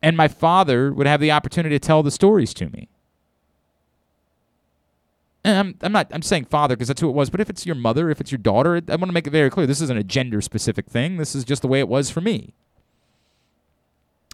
and 0.00 0.16
my 0.16 0.28
father 0.28 0.90
would 0.94 1.06
have 1.06 1.20
the 1.20 1.30
opportunity 1.30 1.74
to 1.74 1.78
tell 1.78 2.02
the 2.02 2.10
stories 2.10 2.54
to 2.54 2.70
me. 2.70 2.88
And 5.44 5.58
I'm, 5.58 5.74
I'm 5.82 5.92
not 5.92 6.08
I'm 6.10 6.22
saying 6.22 6.46
father 6.46 6.74
because 6.74 6.88
that's 6.88 7.02
who 7.02 7.10
it 7.10 7.14
was, 7.14 7.28
but 7.28 7.38
if 7.38 7.50
it's 7.50 7.66
your 7.66 7.74
mother, 7.74 8.08
if 8.08 8.18
it's 8.18 8.32
your 8.32 8.38
daughter, 8.38 8.76
I 8.76 8.96
want 8.96 9.08
to 9.08 9.12
make 9.12 9.26
it 9.26 9.30
very 9.30 9.50
clear 9.50 9.66
this 9.66 9.82
isn't 9.82 9.98
a 9.98 10.02
gender 10.02 10.40
specific 10.40 10.88
thing. 10.88 11.18
This 11.18 11.34
is 11.34 11.44
just 11.44 11.60
the 11.60 11.68
way 11.68 11.80
it 11.80 11.88
was 11.88 12.08
for 12.08 12.22
me. 12.22 12.54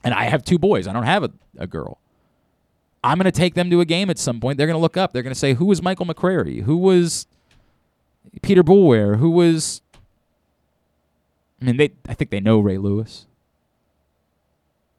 And 0.05 0.15
I 0.15 0.27
have 0.27 0.45
two 0.45 0.61
boys. 0.61 0.87
I 0.87 0.93
don't 0.93 1.03
have 1.03 1.25
a, 1.25 1.33
a 1.59 1.67
girl. 1.67 1.99
I'm 3.07 3.19
going 3.19 3.27
to 3.27 3.33
take 3.33 3.55
them 3.55 3.71
to 3.71 3.81
a 3.81 3.85
game 3.85 4.11
at 4.11 4.19
some 4.19 4.41
point. 4.41 4.59
They're 4.59 4.67
going 4.67 4.77
to 4.77 4.81
look 4.81 4.97
up. 4.97 5.13
They're 5.13 5.23
going 5.23 5.35
to 5.35 5.39
say, 5.39 5.55
who 5.55 5.67
was 5.67 5.81
Michael 5.81 6.07
McCrary? 6.07 6.63
Who 6.63 6.77
was 6.77 7.27
Peter 8.43 8.65
Boulware? 8.65 9.19
Who 9.19 9.31
was. 9.31 9.81
I 11.63 11.67
mean, 11.67 11.77
they. 11.77 11.93
I 12.09 12.15
think 12.15 12.31
they 12.31 12.41
know 12.41 12.59
Ray 12.59 12.79
Lewis. 12.79 13.27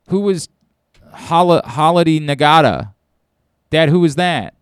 Who 0.08 0.22
was 0.22 0.48
Hol- 1.12 1.62
Haloti 1.62 2.22
Ngata. 2.22 2.94
Dad, 3.70 3.90
who 3.90 4.00
was 4.00 4.16
that? 4.16 4.54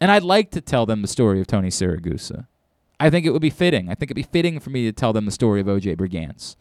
And 0.00 0.10
I'd 0.10 0.24
like 0.24 0.50
to 0.50 0.60
tell 0.60 0.86
them 0.86 1.02
the 1.02 1.08
story 1.08 1.40
of 1.40 1.46
Tony 1.46 1.68
Siragusa. 1.68 2.46
I 2.98 3.10
think 3.10 3.24
it 3.24 3.30
would 3.30 3.42
be 3.42 3.50
fitting. 3.50 3.88
I 3.88 3.94
think 3.94 4.10
it'd 4.10 4.16
be 4.16 4.22
fitting 4.24 4.58
for 4.58 4.70
me 4.70 4.84
to 4.86 4.92
tell 4.92 5.12
them 5.12 5.24
the 5.24 5.30
story 5.30 5.60
of 5.60 5.68
OJ 5.68 5.96
Brigance 5.96 6.56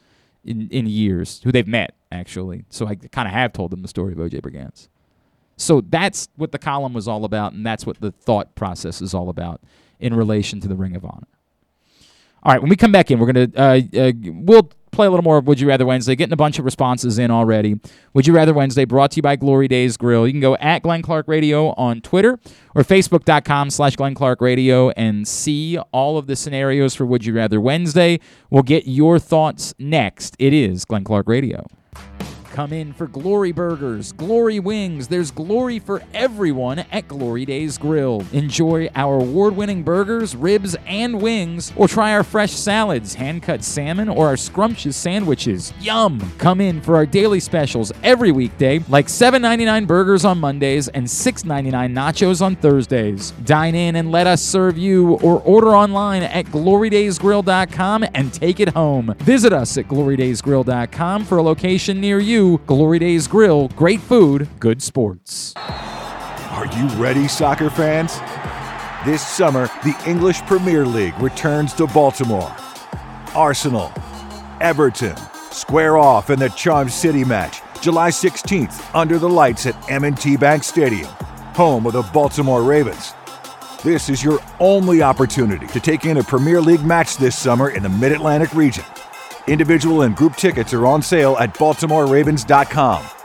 in, 0.45 0.69
in 0.69 0.85
years, 0.85 1.41
who 1.43 1.51
they've 1.51 1.67
met, 1.67 1.95
actually. 2.13 2.65
So 2.69 2.87
I 2.87 2.95
kind 2.95 3.27
of 3.27 3.33
have 3.33 3.51
told 3.51 3.71
them 3.71 3.81
the 3.81 3.87
story 3.87 4.13
of 4.13 4.19
OJ 4.19 4.41
Brigance. 4.41 4.87
So 5.57 5.81
that's 5.81 6.29
what 6.35 6.51
the 6.51 6.59
column 6.59 6.93
was 6.93 7.07
all 7.07 7.25
about, 7.25 7.53
and 7.53 7.65
that's 7.65 7.85
what 7.85 7.99
the 8.01 8.11
thought 8.11 8.55
process 8.55 9.01
is 9.01 9.13
all 9.13 9.29
about 9.29 9.61
in 9.99 10.13
relation 10.13 10.59
to 10.61 10.67
the 10.67 10.75
Ring 10.75 10.95
of 10.95 11.05
Honor. 11.05 11.27
All 12.43 12.51
right, 12.51 12.61
when 12.61 12.69
we 12.69 12.75
come 12.75 12.91
back 12.91 13.09
in, 13.09 13.19
we're 13.19 13.31
gonna 13.31 13.49
uh, 13.55 13.79
uh, 13.97 14.11
we'll 14.21 14.69
play 14.91 15.07
a 15.07 15.09
little 15.09 15.23
more 15.23 15.37
of 15.37 15.47
Would 15.47 15.61
You 15.61 15.67
Rather 15.67 15.85
Wednesday, 15.85 16.15
getting 16.15 16.33
a 16.33 16.37
bunch 16.37 16.59
of 16.59 16.65
responses 16.65 17.17
in 17.17 17.31
already. 17.31 17.79
Would 18.13 18.27
You 18.27 18.33
Rather 18.33 18.53
Wednesday 18.53 18.85
brought 18.85 19.11
to 19.11 19.17
you 19.17 19.21
by 19.21 19.35
Glory 19.37 19.67
Days 19.67 19.95
Grill. 19.95 20.27
You 20.27 20.33
can 20.33 20.41
go 20.41 20.55
at 20.57 20.83
Glenn 20.83 21.01
Clark 21.01 21.27
Radio 21.27 21.69
on 21.71 22.01
Twitter 22.01 22.39
or 22.75 22.83
Facebook.com 22.83 23.69
slash 23.69 23.95
Glenn 23.95 24.13
Clark 24.13 24.41
Radio 24.41 24.89
and 24.91 25.27
see 25.27 25.77
all 25.91 26.17
of 26.17 26.27
the 26.27 26.35
scenarios 26.35 26.93
for 26.95 27.05
Would 27.05 27.25
You 27.25 27.33
Rather 27.33 27.59
Wednesday. 27.61 28.19
We'll 28.49 28.63
get 28.63 28.85
your 28.85 29.19
thoughts 29.19 29.73
next. 29.79 30.35
It 30.37 30.53
is 30.53 30.85
Glenn 30.85 31.05
Clark 31.05 31.27
Radio. 31.27 31.65
Come 32.53 32.71
in 32.71 32.93
for 32.93 33.07
Glory 33.07 33.51
Burgers, 33.51 34.11
Glory 34.11 34.59
Wings. 34.59 35.07
There's 35.07 35.31
glory 35.31 35.79
for 35.79 36.03
everyone 36.13 36.85
at 36.91 37.07
Glory 37.07 37.45
Days 37.45 37.79
Grill. 37.79 38.23
Enjoy 38.31 38.87
our 38.95 39.15
award 39.15 39.55
winning 39.55 39.81
burgers, 39.81 40.35
ribs, 40.35 40.75
and 40.85 41.19
wings, 41.19 41.73
or 41.75 41.87
try 41.87 42.13
our 42.13 42.23
fresh 42.23 42.51
salads, 42.51 43.15
hand 43.15 43.41
cut 43.41 43.63
salmon, 43.63 44.07
or 44.07 44.27
our 44.27 44.37
scrumptious 44.37 44.95
sandwiches. 44.95 45.73
Yum! 45.81 46.21
Come 46.37 46.61
in 46.61 46.79
for 46.79 46.95
our 46.95 47.07
daily 47.07 47.39
specials 47.39 47.91
every 48.03 48.31
weekday, 48.31 48.77
like 48.87 49.07
$7.99 49.07 49.87
burgers 49.87 50.23
on 50.23 50.37
Mondays 50.39 50.89
and 50.89 51.07
$6.99 51.07 51.71
nachos 51.91 52.39
on 52.39 52.55
Thursdays. 52.55 53.31
Dine 53.45 53.73
in 53.73 53.95
and 53.95 54.11
let 54.11 54.27
us 54.27 54.43
serve 54.43 54.77
you, 54.77 55.13
or 55.23 55.41
order 55.41 55.75
online 55.75 56.21
at 56.21 56.45
glorydaysgrill.com 56.45 58.05
and 58.13 58.31
take 58.31 58.59
it 58.59 58.69
home. 58.69 59.15
Visit 59.21 59.53
us 59.53 59.75
at 59.79 59.87
glorydaysgrill.com 59.87 61.25
for 61.25 61.39
a 61.39 61.41
location 61.41 61.99
near 61.99 62.19
you. 62.19 62.42
Glory 62.43 62.99
Days 62.99 63.27
Grill, 63.27 63.69
great 63.69 64.01
food, 64.01 64.49
good 64.59 64.81
sports. 64.81 65.53
Are 65.55 66.67
you 66.77 66.87
ready, 67.01 67.27
soccer 67.27 67.69
fans? 67.69 68.19
This 69.05 69.25
summer, 69.25 69.67
the 69.83 69.95
English 70.05 70.41
Premier 70.41 70.85
League 70.85 71.17
returns 71.19 71.73
to 71.75 71.87
Baltimore. 71.87 72.53
Arsenal, 73.33 73.91
Everton, 74.61 75.15
square 75.51 75.97
off 75.97 76.29
in 76.29 76.39
the 76.39 76.49
Charm 76.49 76.89
City 76.89 77.23
match, 77.23 77.61
July 77.81 78.09
16th, 78.09 78.93
under 78.93 79.17
the 79.17 79.29
lights 79.29 79.65
at 79.65 79.89
M&T 79.89 80.37
Bank 80.37 80.63
Stadium, 80.63 81.09
home 81.55 81.85
of 81.85 81.93
the 81.93 82.03
Baltimore 82.13 82.63
Ravens. 82.63 83.13
This 83.83 84.09
is 84.09 84.23
your 84.23 84.39
only 84.59 85.01
opportunity 85.01 85.67
to 85.67 85.79
take 85.79 86.05
in 86.05 86.17
a 86.17 86.23
Premier 86.23 86.61
League 86.61 86.83
match 86.83 87.17
this 87.17 87.37
summer 87.37 87.69
in 87.69 87.83
the 87.83 87.89
Mid-Atlantic 87.89 88.53
region. 88.53 88.85
Individual 89.47 90.03
and 90.03 90.15
group 90.15 90.35
tickets 90.35 90.73
are 90.73 90.85
on 90.85 91.01
sale 91.01 91.37
at 91.37 91.53
BaltimoreRavens.com. 91.55 93.22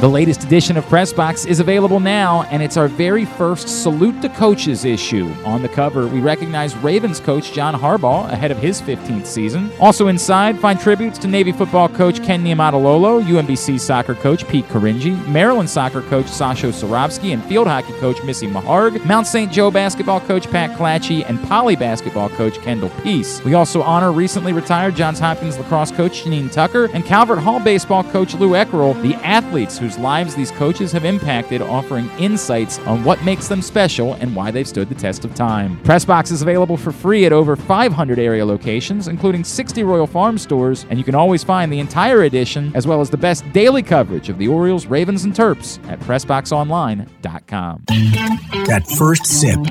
The 0.00 0.08
latest 0.10 0.44
edition 0.44 0.76
of 0.76 0.84
Pressbox 0.84 1.46
is 1.46 1.58
available 1.58 2.00
now, 2.00 2.42
and 2.50 2.62
it's 2.62 2.76
our 2.76 2.86
very 2.86 3.24
first 3.24 3.82
Salute 3.82 4.20
to 4.20 4.28
Coaches 4.28 4.84
issue. 4.84 5.32
On 5.46 5.62
the 5.62 5.70
cover, 5.70 6.06
we 6.06 6.20
recognize 6.20 6.76
Ravens 6.76 7.18
coach 7.18 7.54
John 7.54 7.72
Harbaugh 7.72 8.30
ahead 8.30 8.50
of 8.50 8.58
his 8.58 8.82
15th 8.82 9.24
season. 9.24 9.72
Also 9.80 10.08
inside, 10.08 10.60
find 10.60 10.78
tributes 10.78 11.16
to 11.20 11.28
Navy 11.28 11.50
football 11.50 11.88
coach 11.88 12.22
Ken 12.22 12.44
Niumatalolo, 12.44 13.24
UMBC 13.24 13.80
soccer 13.80 14.14
coach 14.14 14.46
Pete 14.48 14.66
Caringi, 14.66 15.26
Maryland 15.28 15.70
soccer 15.70 16.02
coach 16.02 16.26
Sasho 16.26 16.72
Cirovski, 16.74 17.32
and 17.32 17.42
field 17.46 17.66
hockey 17.66 17.94
coach 17.94 18.22
Missy 18.22 18.46
Meharg, 18.46 19.02
Mount 19.06 19.26
St. 19.26 19.50
Joe 19.50 19.70
basketball 19.70 20.20
coach 20.20 20.46
Pat 20.50 20.76
Clatchey, 20.76 21.24
and 21.26 21.42
Poly 21.44 21.74
basketball 21.74 22.28
coach 22.28 22.60
Kendall 22.60 22.90
Peace. 23.02 23.42
We 23.44 23.54
also 23.54 23.80
honor 23.80 24.12
recently 24.12 24.52
retired 24.52 24.94
Johns 24.94 25.18
Hopkins 25.18 25.56
lacrosse 25.56 25.90
coach 25.90 26.24
Janine 26.24 26.52
Tucker 26.52 26.90
and 26.92 27.02
Calvert 27.02 27.38
Hall 27.38 27.60
baseball 27.60 28.04
coach 28.04 28.34
Lou 28.34 28.50
Eckerl, 28.50 29.00
the 29.00 29.14
athletes 29.24 29.78
whose 29.86 29.98
lives 29.98 30.34
these 30.34 30.50
coaches 30.50 30.90
have 30.90 31.04
impacted, 31.04 31.62
offering 31.62 32.10
insights 32.18 32.80
on 32.80 33.04
what 33.04 33.22
makes 33.24 33.46
them 33.46 33.62
special 33.62 34.14
and 34.14 34.34
why 34.34 34.50
they've 34.50 34.66
stood 34.66 34.88
the 34.88 34.94
test 34.96 35.24
of 35.24 35.32
time. 35.32 35.78
Pressbox 35.84 36.32
is 36.32 36.42
available 36.42 36.76
for 36.76 36.90
free 36.90 37.24
at 37.24 37.32
over 37.32 37.54
500 37.54 38.18
area 38.18 38.44
locations, 38.44 39.06
including 39.06 39.44
60 39.44 39.84
Royal 39.84 40.08
Farm 40.08 40.38
stores, 40.38 40.86
and 40.90 40.98
you 40.98 41.04
can 41.04 41.14
always 41.14 41.44
find 41.44 41.72
the 41.72 41.78
entire 41.78 42.24
edition 42.24 42.72
as 42.74 42.84
well 42.84 43.00
as 43.00 43.10
the 43.10 43.16
best 43.16 43.44
daily 43.52 43.82
coverage 43.82 44.28
of 44.28 44.38
the 44.38 44.48
Orioles, 44.48 44.86
Ravens, 44.86 45.22
and 45.22 45.32
Terps 45.32 45.78
at 45.88 46.00
PressBoxOnline.com. 46.00 47.84
That 47.86 48.84
first 48.98 49.26
sip. 49.26 49.62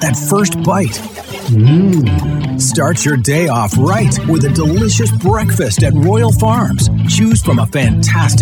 That 0.00 0.16
first 0.28 0.62
bite. 0.62 1.00
Mmm. 1.52 2.60
Start 2.60 3.04
your 3.04 3.16
day 3.16 3.48
off 3.48 3.72
right 3.78 4.16
with 4.28 4.44
a 4.44 4.48
delicious 4.48 5.10
breakfast 5.10 5.82
at 5.82 5.92
Royal 5.94 6.32
Farms. 6.32 6.88
Choose 7.08 7.42
from 7.42 7.58
a 7.58 7.66
fantastic 7.66 8.41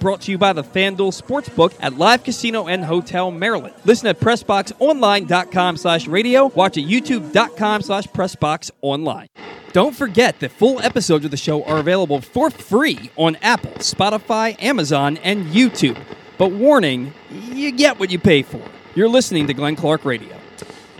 brought 0.00 0.20
to 0.22 0.30
you 0.30 0.38
by 0.38 0.52
the 0.52 0.62
FanDuel 0.62 1.20
Sportsbook 1.20 1.74
at 1.80 1.98
Live 1.98 2.24
Casino 2.24 2.66
and 2.66 2.84
Hotel 2.84 3.30
Maryland. 3.30 3.74
Listen 3.84 4.08
at 4.08 4.20
PressBoxOnline.com 4.20 5.76
slash 5.76 6.06
radio. 6.06 6.46
Watch 6.46 6.78
at 6.78 6.84
YouTube.com 6.84 7.82
slash 7.82 8.06
PressBoxOnline. 8.08 9.28
Don't 9.72 9.96
forget 9.96 10.40
that 10.40 10.52
full 10.52 10.80
episodes 10.80 11.24
of 11.24 11.30
the 11.30 11.36
show 11.36 11.64
are 11.64 11.78
available 11.78 12.20
for 12.20 12.50
free 12.50 13.10
on 13.16 13.36
Apple, 13.36 13.72
Spotify, 13.72 14.60
Amazon, 14.62 15.16
and 15.18 15.46
YouTube. 15.46 15.98
But 16.36 16.52
warning, 16.52 17.14
you 17.30 17.72
get 17.72 17.98
what 17.98 18.10
you 18.10 18.18
pay 18.18 18.42
for. 18.42 18.62
You're 18.94 19.08
listening 19.08 19.46
to 19.46 19.54
Glenn 19.54 19.76
Clark 19.76 20.04
Radio. 20.04 20.41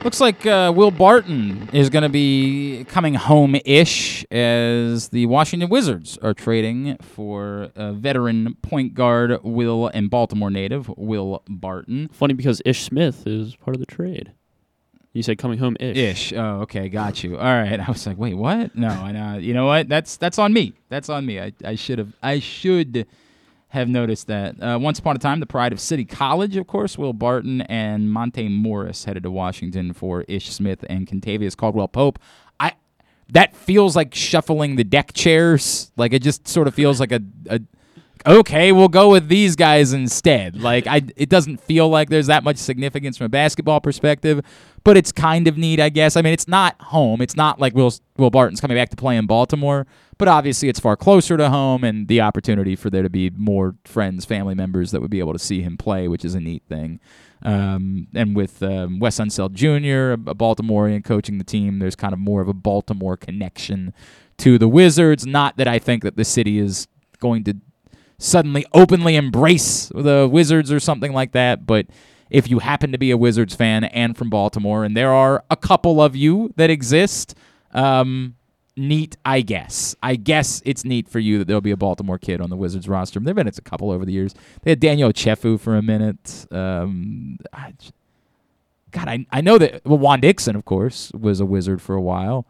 Looks 0.05 0.21
like 0.21 0.45
uh, 0.47 0.73
Will 0.75 0.91
Barton 0.91 1.69
is 1.73 1.89
going 1.89 2.03
to 2.03 2.09
be 2.09 2.85
coming 2.89 3.15
home 3.15 3.57
ish 3.65 4.27
as 4.33 5.11
the 5.11 5.27
Washington 5.27 5.69
Wizards 5.69 6.19
are 6.23 6.35
trading 6.35 6.97
for 7.01 7.71
a 7.77 7.93
veteran 7.93 8.57
point 8.63 8.95
guard, 8.95 9.39
Will, 9.45 9.87
and 9.95 10.11
Baltimore 10.11 10.51
native, 10.51 10.89
Will 10.97 11.45
Barton. 11.49 12.09
Funny 12.09 12.35
because 12.35 12.61
Ish 12.65 12.83
Smith 12.83 13.29
is 13.29 13.55
part 13.55 13.77
of 13.77 13.81
the 13.81 13.87
trade. 13.87 14.33
You 15.13 15.23
said 15.23 15.39
coming 15.39 15.59
home 15.59 15.77
ish. 15.79 15.97
Ish. 15.97 16.33
Oh, 16.33 16.63
okay, 16.63 16.89
got 16.89 17.23
you. 17.23 17.39
All 17.39 17.45
right. 17.45 17.79
I 17.79 17.87
was 17.87 18.05
like, 18.05 18.19
wait, 18.19 18.35
what? 18.35 18.75
No, 18.75 18.89
I 18.89 19.13
know. 19.13 19.39
You 19.39 19.55
know 19.55 19.67
what? 19.67 19.89
That's 19.89 20.17
that's 20.17 20.39
on 20.39 20.53
me. 20.53 20.73
That's 20.89 21.11
on 21.11 21.25
me. 21.25 21.39
I, 21.39 21.53
I 21.65 21.77
should 21.77 21.99
have. 21.99 22.13
I 22.23 22.41
should 22.41 23.07
have 23.73 23.89
noticed 23.89 24.27
that. 24.27 24.63
Uh, 24.63 24.79
once 24.79 24.99
upon 24.99 25.17
a 25.17 25.19
time, 25.19 25.41
the 25.41 25.47
pride 25.47 25.73
of 25.73 25.81
City 25.81 26.05
College, 26.05 26.59
of 26.59 26.67
course, 26.67 26.99
Will 26.99 27.15
Barton 27.15 27.63
and 27.63 28.13
Monte 28.13 28.47
Morris 28.51 29.07
headed 29.07 29.23
to 29.23 29.31
Washington 29.31 29.95
for 29.95 30.27
Ish 30.29 30.51
Smith 30.51 30.85
and 30.91 31.07
Kentavious 31.07 31.57
Caldwell 31.57 31.89
Pope. 31.89 32.19
I 32.61 32.75
that 33.31 33.57
feels 33.57 33.97
like 33.97 34.15
shuffling 34.15 34.77
the 34.77 34.85
deck 34.85 35.15
chairs. 35.15 35.91
Like 35.97 36.13
it 36.13 36.21
just 36.21 36.47
sort 36.47 36.69
of 36.69 36.75
feels 36.75 37.01
like 37.01 37.13
a, 37.13 37.23
a 37.49 37.61
okay, 38.27 38.73
we'll 38.73 38.89
go 38.89 39.11
with 39.11 39.29
these 39.29 39.57
guys 39.57 39.93
instead. 39.93 40.61
Like 40.61 40.87
I 40.87 41.03
it 41.17 41.29
doesn't 41.29 41.59
feel 41.61 41.89
like 41.89 42.09
there's 42.09 42.27
that 42.27 42.45
much 42.45 42.57
significance 42.57 43.17
from 43.17 43.27
a 43.27 43.29
basketball 43.31 43.81
perspective, 43.81 44.45
but 44.85 44.97
it's 44.97 45.13
kind 45.13 45.49
of 45.49 45.57
neat, 45.57 45.81
I 45.81 45.89
guess. 45.89 46.17
I 46.17 46.23
mean, 46.23 46.33
it's 46.33 46.49
not 46.49 46.81
home. 46.81 47.21
It's 47.21 47.37
not 47.37 47.61
like 47.61 47.75
Will 47.75 47.93
Will 48.17 48.31
Barton's 48.31 48.61
coming 48.61 48.77
back 48.77 48.91
to 48.91 48.97
play 48.97 49.17
in 49.17 49.27
Baltimore, 49.27 49.87
but 50.19 50.29
obviously 50.29 50.69
it's 50.69 50.81
far 50.81 50.97
closer 50.97 51.37
to 51.37 51.51
home 51.51 51.85
and 51.85 52.09
the 52.09 52.21
opportunity 52.21 52.77
for 52.77 52.91
there 52.91 53.03
to 53.03 53.11
be 53.11 53.31
more 53.31 53.75
friends, 53.85 54.25
family 54.25 54.55
members 54.55 54.91
that 54.91 55.01
would 55.01 55.11
be 55.11 55.21
able 55.21 55.33
to 55.33 55.39
see 55.39 55.63
him 55.63 55.77
play, 55.77 56.09
which 56.09 56.25
is 56.25 56.35
a 56.35 56.41
neat 56.41 56.63
thing. 56.69 57.01
Um, 57.45 58.07
and 58.15 58.37
with 58.37 58.63
um, 58.63 59.01
Wes 59.01 59.19
Unseld 59.19 59.55
Jr., 59.55 60.13
a 60.31 60.35
Baltimorean 60.35 61.05
coaching 61.05 61.39
the 61.39 61.45
team, 61.45 61.81
there's 61.81 61.97
kind 61.97 62.13
of 62.13 62.21
more 62.21 62.41
of 62.41 62.49
a 62.49 62.53
Baltimore 62.55 63.17
connection 63.17 63.93
to 64.39 64.59
the 64.59 64.69
Wizards. 64.69 65.27
Not 65.27 65.57
that 65.57 65.67
I 65.67 65.79
think 65.79 66.05
that 66.05 66.17
the 66.17 66.25
city 66.25 66.59
is 66.59 66.87
going 67.19 67.45
to 67.45 67.57
suddenly 68.23 68.65
openly 68.73 69.17
embrace 69.17 69.91
the 69.95 70.29
Wizards 70.31 70.71
or 70.71 70.79
something 70.79 71.13
like 71.13 71.33
that, 71.33 71.67
but 71.67 71.87
if 72.31 72.49
you 72.49 72.61
happen 72.61 72.93
to 72.93 72.99
be 72.99 73.11
a 73.11 73.17
Wizards 73.17 73.55
fan 73.55 73.85
and 73.85 74.17
from 74.17 74.31
Baltimore, 74.31 74.85
and 74.85 74.97
there 74.97 75.13
are 75.13 75.45
a 75.51 75.57
couple 75.57 76.01
of 76.01 76.17
you 76.17 76.53
that 76.57 76.71
exist, 76.71 77.35
um, 77.73 78.37
neat, 78.77 79.17
I 79.25 79.43
guess. 79.43 79.95
I 80.03 80.17
guess 80.17 80.63
it's 80.65 80.85
neat 80.85 81.09
for 81.09 81.19
you 81.19 81.39
that 81.39 81.47
there'll 81.47 81.61
be 81.61 81.73
a 81.73 81.77
Baltimore 81.77 82.17
kid 82.17 82.41
on 82.41 82.49
the 82.49 82.57
Wizards 82.57 82.89
roster. 82.89 83.21
There've 83.21 83.37
been 83.37 83.49
it's 83.49 83.59
a 83.59 83.63
couple 83.63 83.91
over 83.91 84.05
the 84.05 84.13
years. 84.13 84.35
They 84.63 84.71
had 84.71 84.81
Daniel 84.81 85.13
Ochefu 85.13 85.61
for 85.61 85.77
a 85.77 85.83
minute. 85.83 86.47
Um, 86.51 87.39
God, 88.93 89.09
I 89.09 89.27
I 89.31 89.41
know 89.41 89.59
that. 89.59 89.85
Well, 89.85 89.99
Juan 89.99 90.21
Dixon, 90.21 90.55
of 90.55 90.65
course, 90.65 91.11
was 91.13 91.41
a 91.41 91.47
wizard 91.47 91.83
for 91.83 91.95
a 91.95 92.01
while. 92.01 92.47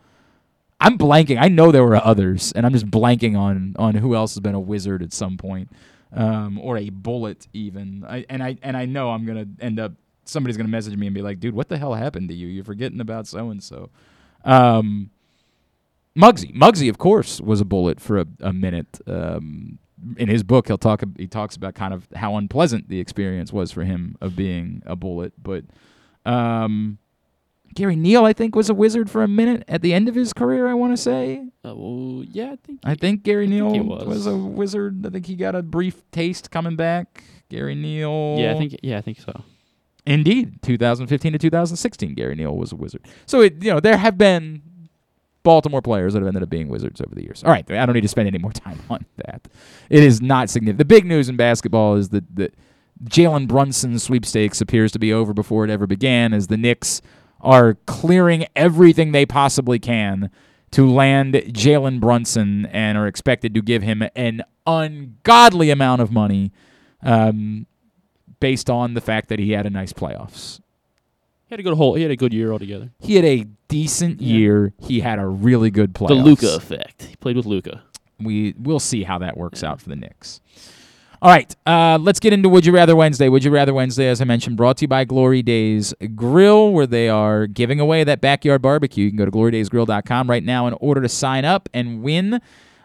I'm 0.83 0.99
blanking. 0.99 1.41
I 1.41 1.49
know 1.49 1.71
there 1.71 1.85
were 1.85 1.97
others, 1.97 2.53
and 2.53 2.67
I'm 2.67 2.73
just 2.73 2.91
blanking 2.91 3.39
on 3.39 3.75
on 3.79 3.95
who 3.95 4.15
else 4.17 4.35
has 4.35 4.41
been 4.41 4.55
a 4.55 4.61
wizard 4.61 5.03
at 5.03 5.13
some 5.13 5.37
point, 5.37 5.71
um, 6.13 6.59
or 6.59 6.77
a 6.77 6.91
bullet 6.91 7.47
even. 7.53 8.05
I, 8.07 8.27
and 8.29 8.43
I 8.43 8.57
and 8.63 8.77
I 8.77 8.87
know 8.87 9.11
I'm 9.11 9.25
gonna 9.25 9.47
end 9.61 9.79
up. 9.79 9.93
Somebody's 10.25 10.57
gonna 10.57 10.69
message 10.69 10.97
me 10.97 11.07
and 11.07 11.15
be 11.15 11.23
like, 11.23 11.39
"Dude, 11.39 11.55
what 11.55 11.69
the 11.69 11.79
hell 11.79 11.95
happened 11.95 12.29
to 12.31 12.35
you? 12.35 12.49
You're 12.49 12.65
forgetting 12.65 13.01
about 13.01 13.29
so 13.29 13.51
and 13.51 13.63
so." 13.63 13.91
Um, 14.45 15.11
Muggsy, 16.17 16.53
Muggsy, 16.55 16.91
of 16.91 16.99
course, 16.99 17.41
was 17.41 17.61
a 17.61 17.65
bullet 17.65 18.01
for 18.01 18.19
a, 18.19 18.27
a 18.41 18.53
minute. 18.53 19.01
Um, 19.07 19.79
in 20.17 20.29
his 20.29 20.43
book, 20.43 20.67
he'll 20.67 20.79
talk. 20.79 21.03
He 21.17 21.29
talks 21.29 21.55
about 21.55 21.75
kind 21.75 21.95
of 21.95 22.09
how 22.17 22.37
unpleasant 22.37 22.89
the 22.89 22.99
experience 22.99 23.53
was 23.53 23.71
for 23.71 23.85
him 23.85 24.17
of 24.21 24.35
being 24.35 24.83
a 24.85 24.97
bullet. 24.97 25.33
But 25.41 25.65
um, 26.27 26.99
Gary 27.75 27.97
Neal, 27.97 28.25
I 28.25 28.33
think, 28.33 28.55
was 28.55 28.69
a 28.69 28.75
wizard 28.75 29.11
for 29.11 29.23
a 29.23 29.29
minute 29.29 29.65
at 29.69 29.83
the 29.83 29.95
end 29.95 30.09
of 30.09 30.15
his 30.15 30.33
career. 30.33 30.69
I 30.69 30.75
want 30.75 30.93
to 30.93 30.97
say. 30.97 31.47
Uh, 31.65 31.75
well, 31.75 32.25
yeah, 32.29 32.53
I 32.53 32.57
think. 32.57 32.81
I 32.85 32.95
think 32.95 33.23
Gary 33.23 33.47
Neal 33.47 33.71
was. 33.85 34.05
was. 34.05 34.27
a 34.27 34.37
wizard. 34.37 35.07
I 35.07 35.11
think 35.11 35.27
he 35.27 35.37
got 35.37 35.55
a 35.55 35.63
brief 35.63 36.03
taste 36.11 36.51
coming 36.51 36.77
back. 36.77 37.25
Gary 37.49 37.75
Neal. 37.75 38.37
yeah, 38.39 38.55
I 38.55 38.59
think. 38.59 38.77
Yeah, 38.83 38.99
I 38.99 39.01
think 39.01 39.21
so. 39.21 39.45
Indeed, 40.05 40.61
2015 40.63 41.33
to 41.33 41.39
2016, 41.39 42.15
Gary 42.15 42.35
Neal 42.35 42.57
was 42.57 42.73
a 42.73 42.77
wizard. 42.77 43.07
So 43.27 43.41
it, 43.41 43.63
you 43.63 43.71
know, 43.71 43.79
there 43.79 43.97
have 43.97 44.19
been 44.19 44.61
Baltimore 45.45 45.81
players 45.81 46.13
that 46.15 46.21
have 46.21 46.27
ended 46.27 46.43
up 46.43 46.51
being 46.51 46.69
wizards 46.69 47.01
over 47.01 47.15
the 47.15 47.23
years. 47.23 47.45
All 47.45 47.51
right, 47.51 47.69
I 47.71 47.87
don't 47.87 47.95
need 47.95 48.01
to 48.03 48.09
spend 48.09 48.27
any 48.29 48.39
more 48.39 48.53
time 48.53 48.81
on 48.91 49.07
that. 49.25 49.49
It 49.91 50.03
is 50.03 50.21
not 50.21 50.51
significant. 50.51 50.79
The 50.79 50.85
big 50.85 51.07
news 51.07 51.29
in 51.29 51.37
basketball 51.37 51.95
is 51.95 52.09
that 52.11 52.25
the 52.35 52.51
Jalen 53.05 53.49
Brunson 53.49 53.99
sweepstakes 53.99 54.61
appears 54.61 54.93
to 54.93 54.99
be 54.99 55.13
over 55.13 55.33
before 55.33 55.65
it 55.65 55.71
ever 55.71 55.87
began, 55.87 56.33
as 56.33 56.49
the 56.49 56.57
Knicks 56.57 57.01
are 57.43 57.75
clearing 57.87 58.47
everything 58.57 59.13
they 59.13 59.27
possibly 59.27 59.79
can 59.79 60.31
to 60.71 60.91
land 60.91 61.35
Jalen 61.35 62.01
Brunson 62.01 62.67
and 62.67 62.97
are 62.97 63.07
expected 63.07 63.53
to 63.55 63.61
give 63.63 63.83
him 63.83 64.03
an 64.17 64.43
ungodly 64.67 65.71
amount 65.71 66.01
of 66.03 66.11
money. 66.13 66.53
Um, 67.03 67.67
based 68.41 68.69
on 68.71 68.95
the 68.95 69.01
fact 69.01 69.29
that 69.29 69.39
he 69.39 69.53
had 69.53 69.67
a 69.67 69.71
nice 69.71 69.93
playoffs. 69.93 70.59
He 71.47 71.53
had 71.55 71.61
a 71.61 71.63
good 71.63 71.75
whole. 71.75 71.95
He 71.95 72.03
had 72.03 72.11
a 72.11 72.17
good 72.17 72.33
year 72.33 72.51
altogether. 72.53 72.91
He 73.01 73.15
had 73.17 73.25
a 73.25 73.45
decent 73.69 74.21
Yeah. 74.21 74.37
year. 74.37 74.73
He 74.81 75.01
had 75.01 75.19
a 75.21 75.27
really 75.27 75.71
good 75.71 75.95
playoffs. 75.95 76.09
The 76.09 76.15
Luka 76.15 76.55
effect. 76.57 77.05
He 77.05 77.15
played 77.17 77.37
with 77.37 77.47
Luka. 77.47 77.83
We 78.21 78.55
we'll 78.59 78.81
see 78.81 79.03
how 79.05 79.19
that 79.19 79.37
works 79.37 79.63
out 79.63 79.81
for 79.81 79.89
the 79.89 79.97
Knicks. 79.97 80.41
All 81.23 81.31
right, 81.31 81.55
uh, 81.67 81.99
let's 82.01 82.19
get 82.19 82.33
into 82.33 82.49
Would 82.49 82.67
You 82.67 82.73
Rather 82.73 82.97
Wednesday. 82.97 83.29
Would 83.29 83.45
You 83.45 83.53
Rather 83.53 83.73
Wednesday, 83.73 84.09
as 84.09 84.21
I 84.21 84.25
mentioned, 84.25 84.57
brought 84.57 84.79
to 84.79 84.83
you 84.83 84.89
by 84.89 85.05
Glory 85.05 85.41
Days 85.41 85.95
Grill, 86.17 86.73
where 86.73 86.85
they 86.85 87.09
are 87.09 87.47
giving 87.47 87.79
away 87.79 88.03
that 88.03 88.21
backyard 88.21 88.61
barbecue. 88.61 89.05
You 89.05 89.11
can 89.13 89.19
go 89.19 89.25
to 89.27 89.31
glorydaysgrill.com 89.31 90.29
right 90.29 90.43
now 90.43 90.67
in 90.67 90.75
order 90.81 91.01
to 91.01 91.09
sign 91.09 91.45
up 91.45 91.69
and 91.73 92.03
win 92.03 92.41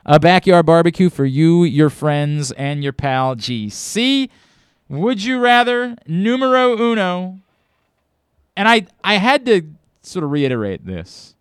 a 0.05 0.19
backyard 0.19 0.67
barbecue 0.67 1.09
for 1.09 1.25
you, 1.25 1.63
your 1.63 1.89
friends, 1.89 2.51
and 2.51 2.83
your 2.83 2.93
pal 2.93 3.35
GC. 3.35 4.29
Would 4.87 5.23
you 5.23 5.39
rather 5.39 5.95
numero 6.05 6.77
uno? 6.77 7.39
And 8.55 8.67
I 8.67 8.85
I 9.03 9.15
had 9.15 9.47
to 9.47 9.63
sort 10.03 10.23
of 10.23 10.29
reiterate 10.29 10.85
this. 10.85 11.33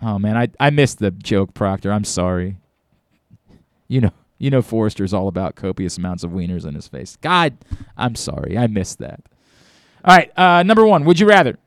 Oh 0.00 0.18
man, 0.18 0.38
I 0.38 0.48
I 0.58 0.70
missed 0.70 1.00
the 1.00 1.10
joke, 1.10 1.52
Proctor. 1.52 1.92
I'm 1.92 2.04
sorry. 2.04 2.56
You 3.88 4.00
know, 4.00 4.12
you 4.38 4.50
know, 4.50 4.62
Forrester's 4.62 5.14
all 5.14 5.28
about 5.28 5.54
copious 5.54 5.96
amounts 5.96 6.24
of 6.24 6.30
wieners 6.30 6.66
in 6.66 6.74
his 6.74 6.88
face. 6.88 7.16
God, 7.20 7.56
I'm 7.96 8.14
sorry, 8.14 8.56
I 8.56 8.66
missed 8.66 8.98
that. 8.98 9.22
All 10.04 10.16
right, 10.16 10.30
uh, 10.38 10.62
number 10.62 10.86
one. 10.86 11.04
Would 11.04 11.18
you 11.18 11.28
rather? 11.28 11.58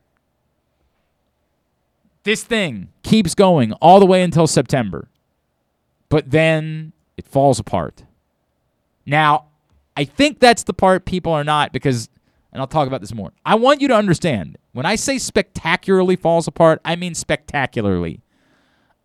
This 2.23 2.43
thing 2.43 2.89
keeps 3.03 3.33
going 3.33 3.73
all 3.73 3.99
the 3.99 4.05
way 4.05 4.21
until 4.21 4.47
September, 4.47 5.09
but 6.09 6.31
then 6.31 6.93
it 7.17 7.27
falls 7.27 7.59
apart. 7.59 8.03
Now, 9.05 9.45
I 9.97 10.05
think 10.05 10.39
that's 10.39 10.63
the 10.63 10.73
part 10.73 11.05
people 11.05 11.33
are 11.33 11.43
not 11.43 11.73
because, 11.73 12.09
and 12.53 12.61
I'll 12.61 12.67
talk 12.67 12.87
about 12.87 13.01
this 13.01 13.13
more. 13.13 13.33
I 13.45 13.55
want 13.55 13.81
you 13.81 13.87
to 13.87 13.95
understand 13.95 14.57
when 14.73 14.85
I 14.85 14.95
say 14.95 15.17
spectacularly 15.17 16.15
falls 16.15 16.47
apart, 16.47 16.79
I 16.85 16.95
mean 16.95 17.15
spectacularly. 17.15 18.21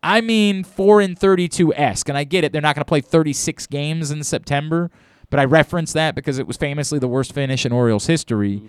I 0.04 0.20
mean 0.20 0.64
4 0.64 1.00
and 1.00 1.18
32 1.18 1.74
esque. 1.74 2.08
And 2.08 2.18
I 2.18 2.24
get 2.24 2.44
it, 2.44 2.52
they're 2.52 2.60
not 2.62 2.74
going 2.76 2.82
to 2.82 2.88
play 2.88 3.00
36 3.00 3.66
games 3.68 4.10
in 4.10 4.22
September, 4.22 4.90
but 5.30 5.40
I 5.40 5.44
reference 5.46 5.92
that 5.94 6.14
because 6.14 6.38
it 6.38 6.46
was 6.46 6.56
famously 6.58 6.98
the 6.98 7.08
worst 7.08 7.32
finish 7.32 7.64
in 7.64 7.72
Orioles 7.72 8.06
history. 8.06 8.62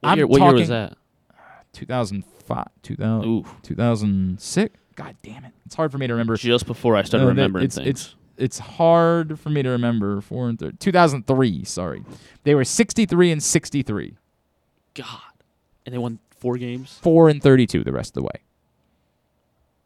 What, 0.00 0.10
I'm 0.10 0.18
year, 0.18 0.26
what 0.26 0.40
year 0.42 0.52
was 0.52 0.68
that? 0.68 0.96
2005, 1.72 2.66
2000, 2.82 3.28
Ooh, 3.28 3.44
2006. 3.62 4.78
God 4.94 5.16
damn 5.22 5.44
it. 5.46 5.52
It's 5.64 5.74
hard 5.74 5.90
for 5.90 5.96
me 5.98 6.06
to 6.06 6.12
remember. 6.12 6.36
just 6.36 6.66
before 6.66 6.94
I 6.96 7.02
started 7.02 7.24
Uh, 7.24 7.28
that- 7.28 7.32
remembering 7.36 7.64
it's, 7.64 7.76
things. 7.76 7.88
It's 7.88 8.14
it's 8.38 8.58
hard 8.58 9.38
for 9.38 9.50
me 9.50 9.62
to 9.62 9.68
remember. 9.70 10.20
Four 10.20 10.48
and 10.48 10.58
thir- 10.58 10.72
2003. 10.72 11.64
Sorry, 11.64 12.02
they 12.44 12.54
were 12.54 12.64
63 12.64 13.30
and 13.30 13.42
63. 13.42 14.16
God, 14.94 15.06
and 15.86 15.94
they 15.94 15.98
won 15.98 16.18
four 16.38 16.58
games. 16.58 16.98
Four 17.00 17.28
and 17.30 17.42
32 17.42 17.84
the 17.84 17.92
rest 17.92 18.10
of 18.10 18.14
the 18.14 18.22
way. 18.24 18.42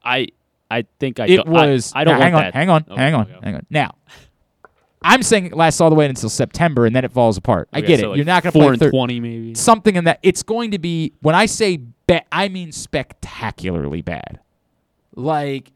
I 0.04 0.28
I 0.70 0.84
think 0.98 1.20
I 1.20 1.26
it 1.26 1.36
don't, 1.36 1.48
was. 1.48 1.92
I, 1.94 2.04
don't 2.04 2.18
now, 2.18 2.24
hang 2.24 2.32
want 2.32 2.44
on, 2.46 2.50
that. 2.50 2.54
hang 2.54 2.70
on, 2.70 2.84
Oh, 2.88 2.96
hang 2.96 3.14
on, 3.14 3.22
okay. 3.22 3.38
hang 3.42 3.54
on. 3.56 3.66
Now, 3.70 3.94
I'm 5.02 5.22
saying 5.22 5.46
it 5.46 5.54
lasts 5.54 5.80
all 5.80 5.90
the 5.90 5.94
way 5.96 6.06
until 6.06 6.28
September, 6.28 6.86
and 6.86 6.96
then 6.96 7.04
it 7.04 7.12
falls 7.12 7.36
apart. 7.36 7.68
I 7.72 7.80
get 7.80 8.00
so 8.00 8.06
it. 8.06 8.08
like 8.10 8.16
You're 8.16 8.26
not 8.26 8.42
going 8.42 8.52
to 8.52 8.58
play 8.58 8.68
and 8.68 8.78
thir- 8.78 8.90
twenty 8.90 9.20
maybe. 9.20 9.54
something 9.54 9.94
in 9.94 10.04
that. 10.04 10.18
It's 10.22 10.42
going 10.42 10.72
to 10.72 10.78
be 10.78 11.12
when 11.22 11.34
I 11.34 11.46
say 11.46 11.76
bad, 11.76 12.24
I 12.32 12.48
mean 12.48 12.72
spectacularly 12.72 14.02
bad. 14.02 14.40
Like 15.14 15.72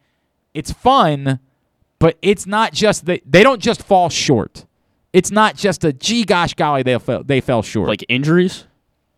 it's 0.55 0.72
fun, 0.72 1.38
but 2.01 2.18
it's 2.22 2.47
not 2.47 2.72
just 2.72 3.07
that 3.07 3.22
they 3.24 3.43
don't 3.43 3.61
just 3.62 3.82
fall 3.82 4.09
short. 4.09 4.64
It's 5.12 5.30
not 5.30 5.57
just 5.57 5.84
a 5.84 5.93
gee 5.93 6.24
gosh 6.24 6.55
golly 6.55 6.82
they 6.82 6.99
fell 6.99 7.22
they 7.22 7.41
fell 7.41 7.62
short. 7.62 7.88
Like 7.88 8.05
injuries. 8.09 8.64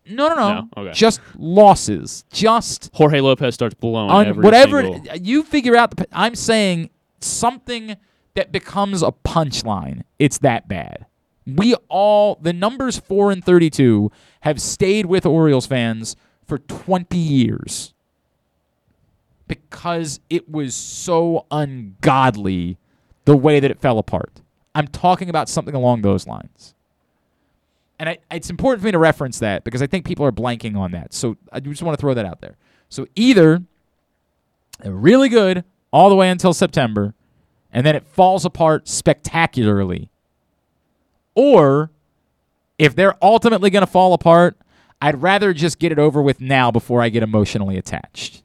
No 0.07 0.27
no 0.29 0.35
no, 0.35 0.53
No? 0.53 0.69
Okay. 0.83 0.91
just 0.93 1.21
losses, 1.37 2.25
just 2.31 2.89
Jorge 2.93 3.19
Lopez 3.21 3.53
starts 3.53 3.73
blowing 3.75 4.09
on 4.09 4.41
whatever 4.41 4.81
single- 4.81 5.17
you 5.17 5.43
figure 5.43 5.75
out. 5.75 5.95
The, 5.95 6.07
I'm 6.11 6.35
saying 6.35 6.89
something 7.19 7.95
that 8.35 8.51
becomes 8.51 9.01
a 9.03 9.11
punchline. 9.11 10.01
It's 10.19 10.37
that 10.39 10.67
bad. 10.67 11.05
We 11.45 11.75
all 11.89 12.37
the 12.41 12.53
numbers 12.53 12.97
four 12.99 13.31
and 13.31 13.43
thirty-two 13.43 14.11
have 14.41 14.61
stayed 14.61 15.05
with 15.05 15.25
Orioles 15.25 15.65
fans 15.65 16.15
for 16.45 16.57
twenty 16.57 17.17
years 17.17 17.93
because 19.47 20.19
it 20.29 20.49
was 20.49 20.73
so 20.73 21.45
ungodly 21.51 22.77
the 23.25 23.35
way 23.35 23.59
that 23.59 23.71
it 23.71 23.79
fell 23.79 23.97
apart. 23.99 24.41
I'm 24.75 24.87
talking 24.87 25.29
about 25.29 25.49
something 25.49 25.75
along 25.75 26.01
those 26.01 26.25
lines. 26.27 26.72
And 28.03 28.09
I, 28.09 28.17
it's 28.31 28.49
important 28.49 28.81
for 28.81 28.87
me 28.87 28.91
to 28.91 28.99
reference 28.99 29.39
that 29.39 29.63
because 29.63 29.81
I 29.81 29.87
think 29.87 30.05
people 30.05 30.25
are 30.25 30.31
blanking 30.33 30.75
on 30.75 30.91
that. 30.91 31.13
So 31.13 31.37
I 31.53 31.61
just 31.61 31.81
want 31.81 31.97
to 31.97 32.01
throw 32.01 32.13
that 32.13 32.25
out 32.25 32.41
there. 32.41 32.57
So 32.89 33.07
either 33.15 33.63
really 34.83 35.29
good 35.29 35.63
all 35.89 36.09
the 36.09 36.15
way 36.15 36.29
until 36.29 36.53
September, 36.53 37.13
and 37.71 37.85
then 37.85 37.95
it 37.95 38.05
falls 38.05 38.43
apart 38.43 38.89
spectacularly. 38.89 40.09
Or 41.33 41.91
if 42.77 42.93
they're 42.93 43.15
ultimately 43.23 43.69
going 43.69 43.85
to 43.85 43.89
fall 43.89 44.11
apart, 44.11 44.57
I'd 45.01 45.21
rather 45.21 45.53
just 45.53 45.79
get 45.79 45.93
it 45.93 45.97
over 45.97 46.21
with 46.21 46.41
now 46.41 46.71
before 46.71 47.01
I 47.01 47.07
get 47.07 47.23
emotionally 47.23 47.77
attached. 47.77 48.43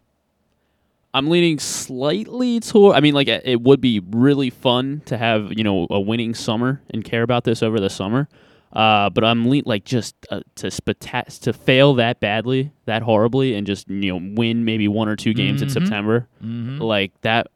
I'm 1.12 1.28
leaning 1.28 1.58
slightly 1.58 2.60
toward. 2.60 2.94
I 2.94 3.00
mean, 3.00 3.14
like 3.14 3.26
it 3.26 3.42
it 3.44 3.60
would 3.62 3.80
be 3.80 3.98
really 3.98 4.50
fun 4.50 5.02
to 5.06 5.18
have 5.18 5.52
you 5.52 5.64
know 5.64 5.88
a 5.90 5.98
winning 5.98 6.32
summer 6.32 6.80
and 6.90 7.02
care 7.02 7.24
about 7.24 7.42
this 7.42 7.60
over 7.60 7.80
the 7.80 7.90
summer. 7.90 8.28
Uh, 8.72 9.08
but 9.10 9.24
I'm 9.24 9.48
le- 9.48 9.62
like 9.64 9.84
just 9.84 10.14
uh, 10.30 10.40
to 10.56 10.66
specta- 10.66 11.40
to 11.40 11.52
fail 11.52 11.94
that 11.94 12.20
badly, 12.20 12.70
that 12.84 13.02
horribly, 13.02 13.54
and 13.54 13.66
just 13.66 13.88
you 13.88 14.12
know 14.12 14.32
win 14.34 14.64
maybe 14.64 14.88
one 14.88 15.08
or 15.08 15.16
two 15.16 15.32
games 15.34 15.62
in 15.62 15.68
Mhm. 15.68 15.72
September, 15.72 16.28
like 16.42 17.18
that. 17.22 17.48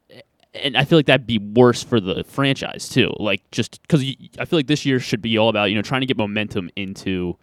And 0.55 0.77
I 0.77 0.85
feel 0.85 0.99
like 0.99 1.07
that'd 1.07 1.27
be 1.27 1.39
worse 1.39 1.83
for 1.83 1.99
the 2.01 2.25
franchise 2.25 2.89
too. 2.89 3.13
Like 3.19 3.43
just 3.53 3.81
because 3.83 4.03
I 4.39 4.45
feel 4.45 4.59
like 4.59 4.67
this 4.67 4.85
year 4.87 5.01
should 5.01 5.23
be 5.23 5.37
all 5.39 5.49
about 5.49 5.65
you 5.71 5.75
know 5.77 5.83
trying 5.83 6.01
to 6.03 6.07
get 6.07 6.17
momentum 6.17 6.71
into 6.77 7.37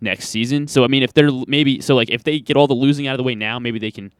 next 0.00 0.28
season. 0.28 0.66
So 0.66 0.84
I 0.84 0.88
mean, 0.88 1.02
if 1.02 1.14
they're 1.14 1.30
maybe 1.46 1.80
so 1.80 1.94
like 1.94 2.10
if 2.10 2.24
they 2.24 2.40
get 2.40 2.56
all 2.56 2.66
the 2.66 2.74
losing 2.74 3.06
out 3.06 3.14
of 3.14 3.18
the 3.18 3.24
way 3.24 3.34
now, 3.36 3.58
maybe 3.58 3.78
they 3.78 3.90
can 3.92 4.12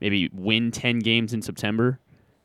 maybe 0.00 0.28
win 0.34 0.70
10 0.70 0.98
games 0.98 1.32
in 1.32 1.40
September 1.40 1.98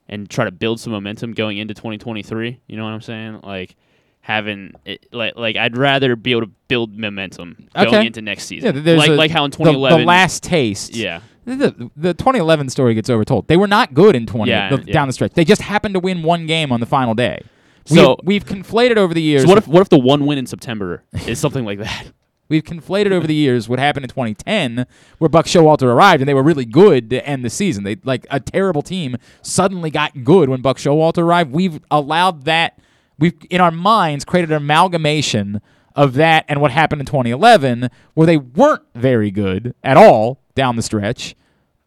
and 0.07 0.29
try 0.29 0.45
to 0.45 0.51
build 0.51 0.79
some 0.79 0.91
momentum 0.93 1.33
going 1.33 1.57
into 1.57 1.73
2023. 1.73 2.59
You 2.67 2.77
know 2.77 2.83
what 2.85 2.91
I'm 2.91 3.01
saying? 3.01 3.39
Like 3.43 3.75
having 4.21 4.73
it, 4.85 5.05
like 5.11 5.35
like 5.35 5.55
I'd 5.55 5.77
rather 5.77 6.15
be 6.15 6.31
able 6.31 6.41
to 6.41 6.51
build 6.67 6.97
momentum 6.97 7.67
going 7.75 7.87
Okay. 7.87 8.05
into 8.07 8.21
next 8.21 8.45
season. 8.45 8.83
there's 8.83 8.99
like 8.99 9.09
a- 9.09 9.13
like 9.13 9.31
how 9.31 9.45
in 9.45 9.51
the, 9.51 9.57
2011 9.57 9.99
the 10.01 10.05
last 10.05 10.43
taste. 10.43 10.95
yeah. 10.95 11.21
The, 11.45 11.89
the 11.97 12.13
2011 12.13 12.69
story 12.69 12.93
gets 12.93 13.09
overtold. 13.09 13.47
They 13.47 13.57
were 13.57 13.65
not 13.67 13.95
good 13.95 14.15
in 14.15 14.27
20 14.27 14.51
Yeah, 14.51 14.69
the- 14.75 14.83
yeah. 14.85 14.93
down 14.93 15.07
the 15.07 15.13
stretch. 15.13 15.33
They 15.33 15.45
just 15.45 15.61
happened 15.63 15.95
to 15.95 15.99
win 15.99 16.21
one 16.21 16.45
game 16.45 16.71
on 16.71 16.79
the 16.79 16.85
final 16.85 17.15
day. 17.15 17.41
So- 17.85 18.17
we've, 18.23 18.43
we've 18.43 18.45
conflated 18.45 18.97
over 18.97 19.13
the 19.15 19.21
years. 19.21 19.43
So 19.43 19.47
what 19.49 19.57
if 19.57 19.67
what 19.67 19.81
if 19.81 19.89
the 19.89 19.97
one 19.97 20.25
win 20.27 20.37
in 20.37 20.45
September 20.45 21.03
is 21.25 21.39
something 21.39 21.65
like 21.65 21.79
that? 21.79 22.07
We've 22.49 22.63
conflated 22.63 23.11
over 23.11 23.27
the 23.27 23.35
years 23.35 23.69
what 23.69 23.77
happened 23.77 24.05
in 24.05 24.09
2010, 24.09 24.87
where 25.19 25.29
Buck 25.29 25.45
Showalter 25.45 25.83
arrived 25.83 26.21
and 26.23 26.27
they 26.27 26.33
were 26.33 26.41
really 26.41 26.65
good 26.65 27.11
to 27.11 27.23
end 27.23 27.45
the 27.45 27.49
season. 27.51 27.83
They 27.83 27.97
like 28.03 28.25
a 28.31 28.39
terrible 28.39 28.81
team 28.81 29.17
suddenly 29.43 29.91
got 29.91 30.23
good 30.23 30.49
when 30.49 30.59
Buck 30.61 30.77
Showalter 30.77 31.19
arrived. 31.19 31.51
We've 31.51 31.79
allowed 31.91 32.45
that. 32.45 32.79
We've 33.19 33.33
in 33.49 33.61
our 33.61 33.71
minds 33.71 34.25
created 34.25 34.49
an 34.51 34.57
amalgamation 34.57 35.61
of 35.95 36.13
that 36.13 36.45
and 36.47 36.61
what 36.61 36.71
happened 36.71 37.01
in 37.01 37.05
2011, 37.05 37.89
where 38.13 38.27
they 38.27 38.37
weren't 38.37 38.83
very 38.95 39.31
good 39.31 39.75
at 39.83 39.97
all 39.97 40.41
down 40.55 40.75
the 40.75 40.81
stretch, 40.81 41.35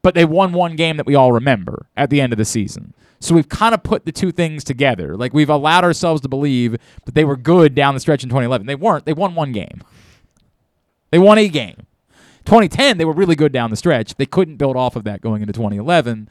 but 0.02 0.14
they 0.14 0.24
won 0.24 0.52
one 0.52 0.76
game 0.76 0.96
that 0.98 1.06
we 1.06 1.14
all 1.14 1.32
remember 1.32 1.86
at 1.96 2.10
the 2.10 2.20
end 2.20 2.32
of 2.32 2.36
the 2.36 2.44
season. 2.44 2.94
So 3.20 3.34
we've 3.34 3.48
kind 3.48 3.72
of 3.72 3.84
put 3.84 4.04
the 4.04 4.12
two 4.12 4.32
things 4.32 4.64
together. 4.64 5.16
Like 5.16 5.32
we've 5.32 5.48
allowed 5.48 5.84
ourselves 5.84 6.20
to 6.22 6.28
believe 6.28 6.76
that 7.04 7.14
they 7.14 7.24
were 7.24 7.36
good 7.36 7.74
down 7.74 7.94
the 7.94 8.00
stretch 8.00 8.22
in 8.24 8.28
2011. 8.28 8.66
They 8.66 8.74
weren't. 8.74 9.06
They 9.06 9.12
won 9.12 9.34
one 9.34 9.52
game. 9.52 9.82
They 11.10 11.18
won 11.18 11.38
a 11.38 11.48
game. 11.48 11.86
2010, 12.44 12.98
they 12.98 13.04
were 13.04 13.12
really 13.12 13.36
good 13.36 13.52
down 13.52 13.70
the 13.70 13.76
stretch. 13.76 14.16
They 14.16 14.26
couldn't 14.26 14.56
build 14.56 14.76
off 14.76 14.96
of 14.96 15.04
that 15.04 15.20
going 15.20 15.42
into 15.42 15.52
2011. 15.52 16.28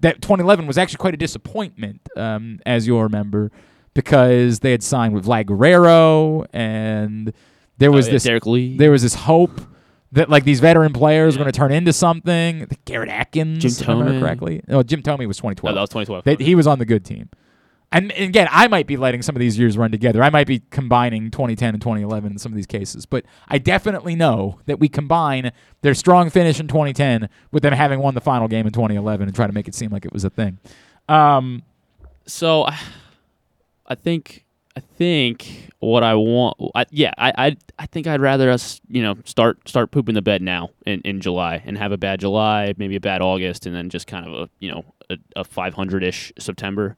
That 0.00 0.20
2011 0.20 0.66
was 0.66 0.76
actually 0.76 0.96
quite 0.96 1.14
a 1.14 1.18
disappointment, 1.18 2.00
um, 2.16 2.58
as 2.66 2.88
you'll 2.88 3.04
remember, 3.04 3.52
because 3.94 4.60
they 4.60 4.70
had 4.70 4.82
signed 4.82 5.14
with 5.14 5.26
Vlad 5.26 5.46
Guerrero, 5.46 6.44
and 6.52 7.32
there 7.78 7.90
was 7.92 8.06
Oh, 8.06 8.08
yeah, 8.08 8.12
this 8.14 8.24
Derrek 8.24 8.46
Lee. 8.46 8.76
there 8.76 8.90
was 8.90 9.02
this 9.02 9.14
hope 9.14 9.60
that 10.12 10.28
like 10.28 10.44
these 10.44 10.60
veteran 10.60 10.92
players 10.92 11.36
were 11.36 11.42
going 11.44 11.52
to 11.52 11.56
turn 11.56 11.72
into 11.72 11.92
something. 11.92 12.66
Garrett 12.84 13.08
Atkins, 13.08 13.62
Jim 13.62 13.70
if 13.70 13.88
I 13.88 13.92
remember 13.92 14.12
Thome. 14.12 14.20
correctly. 14.20 14.62
No, 14.68 14.82
Jim 14.82 15.02
Thome 15.02 15.26
was 15.26 15.38
Oh, 15.38 15.48
2012. 15.52 15.74
that 15.74 15.80
was 15.80 15.88
2012. 15.90 16.24
That 16.24 16.40
he 16.40 16.54
was 16.54 16.66
on 16.66 16.78
the 16.78 16.84
good 16.84 17.04
team. 17.04 17.30
And, 17.94 18.10
and 18.12 18.24
again, 18.24 18.48
I 18.50 18.68
might 18.68 18.86
be 18.86 18.96
letting 18.96 19.20
some 19.20 19.36
of 19.36 19.40
these 19.40 19.58
years 19.58 19.76
run 19.76 19.90
together. 19.90 20.22
I 20.22 20.30
might 20.30 20.46
be 20.46 20.62
combining 20.70 21.30
2010 21.30 21.74
and 21.74 21.80
2011 21.82 22.32
in 22.32 22.38
some 22.38 22.50
of 22.50 22.56
these 22.56 22.66
cases, 22.66 23.04
but 23.04 23.22
I 23.48 23.58
definitely 23.58 24.14
know 24.16 24.60
that 24.64 24.80
we 24.80 24.88
combine 24.88 25.52
their 25.82 25.92
strong 25.92 26.30
finish 26.30 26.58
in 26.58 26.68
2010 26.68 27.28
with 27.50 27.62
them 27.62 27.74
having 27.74 28.00
won 28.00 28.14
the 28.14 28.22
final 28.22 28.48
game 28.48 28.66
in 28.66 28.72
2011 28.72 29.28
and 29.28 29.34
try 29.36 29.46
to 29.46 29.52
make 29.52 29.68
it 29.68 29.74
seem 29.74 29.90
like 29.90 30.06
it 30.06 30.12
was 30.12 30.24
a 30.24 30.30
thing. 30.30 30.58
Um, 31.08 31.62
So, 32.24 32.66
I- 33.92 33.94
think 33.96 34.44
I 34.76 34.80
think 34.80 35.70
what 35.80 36.02
I 36.02 36.14
want, 36.14 36.56
I, 36.74 36.86
yeah, 36.90 37.12
I, 37.18 37.32
I 37.36 37.56
I 37.78 37.86
think 37.86 38.06
I'd 38.06 38.20
rather 38.22 38.50
us, 38.50 38.80
you 38.88 39.02
know, 39.02 39.16
start 39.24 39.68
start 39.68 39.90
pooping 39.90 40.14
the 40.14 40.22
bed 40.22 40.40
now 40.40 40.70
in, 40.86 41.00
in 41.02 41.20
July 41.20 41.62
and 41.66 41.76
have 41.76 41.92
a 41.92 41.98
bad 41.98 42.20
July, 42.20 42.72
maybe 42.78 42.96
a 42.96 43.00
bad 43.00 43.20
August, 43.20 43.66
and 43.66 43.74
then 43.74 43.90
just 43.90 44.06
kind 44.06 44.26
of 44.26 44.32
a 44.32 44.48
you 44.60 44.70
know 44.70 44.84
a, 45.10 45.16
a 45.36 45.44
500 45.44 46.02
ish 46.04 46.32
September, 46.38 46.96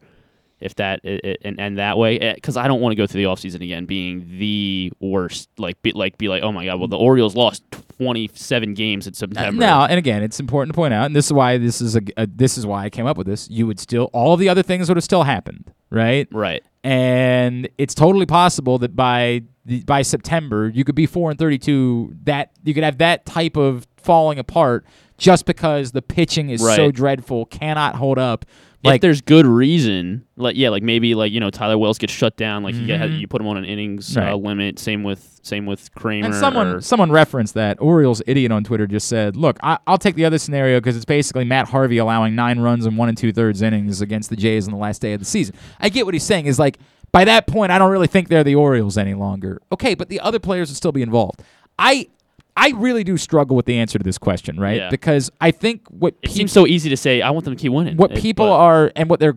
if 0.61 0.77
that 0.77 1.01
i 1.05 1.19
i 1.25 1.37
and 1.43 1.59
and 1.59 1.79
that 1.79 1.99
way, 1.99 2.19
eh, 2.21 2.35
because 2.35 2.57
I 2.57 2.69
don't 2.69 2.81
want 2.81 2.93
to 2.93 2.97
go 2.97 3.07
through 3.09 3.23
the 3.23 3.29
offseason 3.29 3.61
again 3.63 3.87
being 3.87 4.39
the 4.39 4.93
worst, 5.01 5.49
like 5.59 5.83
be 5.83 5.91
like 5.93 6.17
be 6.17 6.29
like, 6.29 6.45
oh 6.45 6.53
my 6.53 6.65
god, 6.65 6.79
well 6.79 6.89
the 6.89 6.99
Orioles 6.99 7.35
lost 7.35 7.65
27 7.97 8.75
games 8.75 9.07
in 9.07 9.15
September. 9.15 9.61
Now, 9.61 9.85
and 9.87 9.99
again, 9.99 10.23
it's 10.23 10.41
important 10.41 10.73
to 10.73 10.77
point 10.77 10.95
out, 10.95 11.07
and 11.07 11.15
this 11.15 11.27
is 11.27 11.33
why 11.33 11.59
this 11.59 11.81
is 11.81 11.97
a, 11.97 12.03
a 12.17 12.27
this 12.27 12.59
is 12.59 12.67
why 12.67 12.85
I 12.85 12.91
came 12.91 13.07
up 13.07 13.17
with 13.17 13.27
this. 13.27 13.49
You 13.51 13.67
would 13.67 13.79
still 13.79 14.11
all 14.13 14.37
the 14.37 14.49
other 14.49 14.63
things 14.63 14.89
would 14.89 14.97
have 14.97 15.05
still 15.05 15.23
happened, 15.23 15.73
right? 15.91 16.29
right? 16.33 16.63
and 16.83 17.69
it's 17.79 17.95
totally 17.95 18.27
possible 18.27 18.79
that 18.79 18.95
by 18.95 19.43
the, 19.65 19.83
by 19.85 20.03
September 20.03 20.69
you 20.69 20.85
could 20.85 20.95
be 20.95 21.07
four 21.07 21.31
and 21.31 21.39
thirty-two. 21.39 22.15
That 22.25 22.51
you 22.63 22.75
could 22.75 22.85
have 22.85 22.99
that 22.99 23.25
type 23.25 23.57
of 23.57 23.87
falling 23.97 24.39
apart 24.39 24.85
just 25.17 25.47
because 25.47 25.93
the 25.93 26.03
pitching 26.03 26.51
is 26.51 26.61
so 26.61 26.91
dreadful, 26.91 27.47
cannot 27.47 27.97
hold 27.97 28.19
up. 28.19 28.45
If 28.85 29.01
there's 29.01 29.21
good 29.21 29.47
reason, 29.47 30.27
like 30.37 30.57
yeah, 30.57 30.69
like 30.69 30.83
maybe 30.83 31.15
like 31.15 31.33
you 31.33 31.41
know 31.41 31.51
Tyler 31.51 31.79
Wells 31.79 31.99
gets 31.99 32.13
shut 32.13 32.37
down, 32.37 32.63
like 32.63 32.75
you 32.75 32.87
get 32.87 33.09
you 33.11 33.27
put 33.27 33.41
him 33.41 33.47
on 33.47 33.57
an 33.57 33.65
innings 33.65 34.11
Mm-hmm. 34.11 34.21
Right. 34.21 34.33
uh, 34.33 34.37
limit. 34.37 34.79
Same 34.79 35.03
with 35.03 35.41
same 35.43 35.67
with 35.67 35.95
Kremer. 35.95 36.27
and 36.27 36.35
someone 36.35 36.67
or- 36.77 36.81
someone 36.81 37.11
referenced 37.11 37.55
that 37.55 37.81
Orioles 37.81 38.23
idiot 38.27 38.53
on 38.53 38.65
Twitter 38.65 38.87
just 38.87 39.09
said, 39.09 39.37
"Look, 39.37 39.59
I, 39.63 39.79
I'll 39.87 39.99
take 39.99 40.15
the 40.15 40.25
other 40.25 40.39
scenario 40.39 40.79
because 40.81 40.97
it's 40.97 41.05
basically 41.05 41.45
Matt 41.45 41.69
Harvey 41.69 41.99
allowing 41.99 42.35
nine 42.35 42.59
runs 42.61 42.87
in 42.87 42.97
one 42.97 43.09
and 43.09 43.17
two 43.19 43.33
thirds 43.33 43.63
innings 43.63 44.01
against 44.01 44.31
the 44.31 44.37
Jays 44.37 44.67
on 44.67 44.73
the 44.73 44.79
last 44.79 45.01
day 45.01 45.13
of 45.15 45.19
the 45.21 45.27
season." 45.27 45.55
I 45.81 45.89
get 45.89 46.05
what 46.05 46.15
he's 46.15 46.25
saying. 46.25 46.47
Is 46.47 46.59
like 46.59 46.79
by 47.13 47.25
that 47.27 47.47
point, 47.47 47.71
I 47.73 47.79
don't 47.79 47.91
really 47.93 48.07
think 48.09 48.29
they're 48.29 48.45
the 48.45 48.57
Orioles 48.57 48.99
any 48.99 49.15
longer. 49.15 49.61
Okay, 49.73 49.95
but 49.95 50.09
the 50.09 50.21
other 50.21 50.39
players 50.39 50.69
would 50.71 50.77
still 50.77 50.93
be 50.93 51.03
involved. 51.03 51.43
I 51.79 52.09
I 52.57 52.71
really 52.77 53.03
do 53.05 53.17
struggle 53.17 53.57
with 53.57 53.67
the 53.67 53.77
answer 53.79 53.99
to 53.99 54.05
this 54.05 54.19
question, 54.19 54.59
right? 54.61 54.77
Yeah. 54.77 54.89
Because 54.91 55.31
I 55.41 55.51
think 55.51 55.87
what 55.89 56.15
it 56.23 56.29
peop- 56.29 56.33
seems 56.37 56.53
so 56.53 56.67
easy 56.67 56.89
to 56.91 56.97
say. 56.97 57.21
I 57.21 57.31
want 57.31 57.45
them 57.45 57.57
to 57.57 57.61
keep 57.61 57.73
winning. 57.73 57.97
what 57.97 58.13
It- 58.13 58.19
people 58.23 58.51
are 58.51 58.93
and 58.97 59.09
what 59.11 59.21
they're 59.21 59.37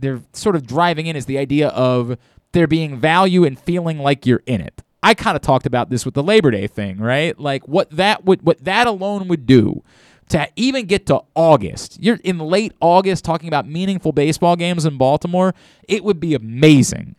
they're 0.00 0.20
sort 0.32 0.54
of 0.54 0.66
driving 0.66 1.06
in 1.06 1.16
is 1.16 1.26
the 1.26 1.38
idea 1.38 1.68
of 1.68 2.16
there 2.52 2.66
being 2.66 2.98
value 2.98 3.44
and 3.44 3.58
feeling 3.58 3.98
like 3.98 4.26
you're 4.26 4.42
in 4.46 4.60
it. 4.60 4.82
I 5.02 5.14
kind 5.14 5.34
of 5.36 5.42
talked 5.42 5.66
about 5.66 5.90
this 5.90 6.04
with 6.04 6.14
the 6.14 6.22
Labor 6.22 6.50
Day 6.50 6.66
thing, 6.66 6.98
right? 6.98 7.38
Like 7.38 7.66
what 7.68 7.90
that 7.90 8.24
would 8.24 8.42
what 8.42 8.62
that 8.64 8.86
alone 8.86 9.28
would 9.28 9.46
do 9.46 9.82
to 10.30 10.48
even 10.56 10.86
get 10.86 11.06
to 11.06 11.20
August. 11.34 11.98
You're 12.02 12.18
in 12.24 12.38
late 12.38 12.72
August 12.80 13.24
talking 13.24 13.48
about 13.48 13.68
meaningful 13.68 14.12
baseball 14.12 14.56
games 14.56 14.86
in 14.86 14.96
Baltimore, 14.98 15.54
it 15.88 16.04
would 16.04 16.20
be 16.20 16.34
amazing. 16.34 17.16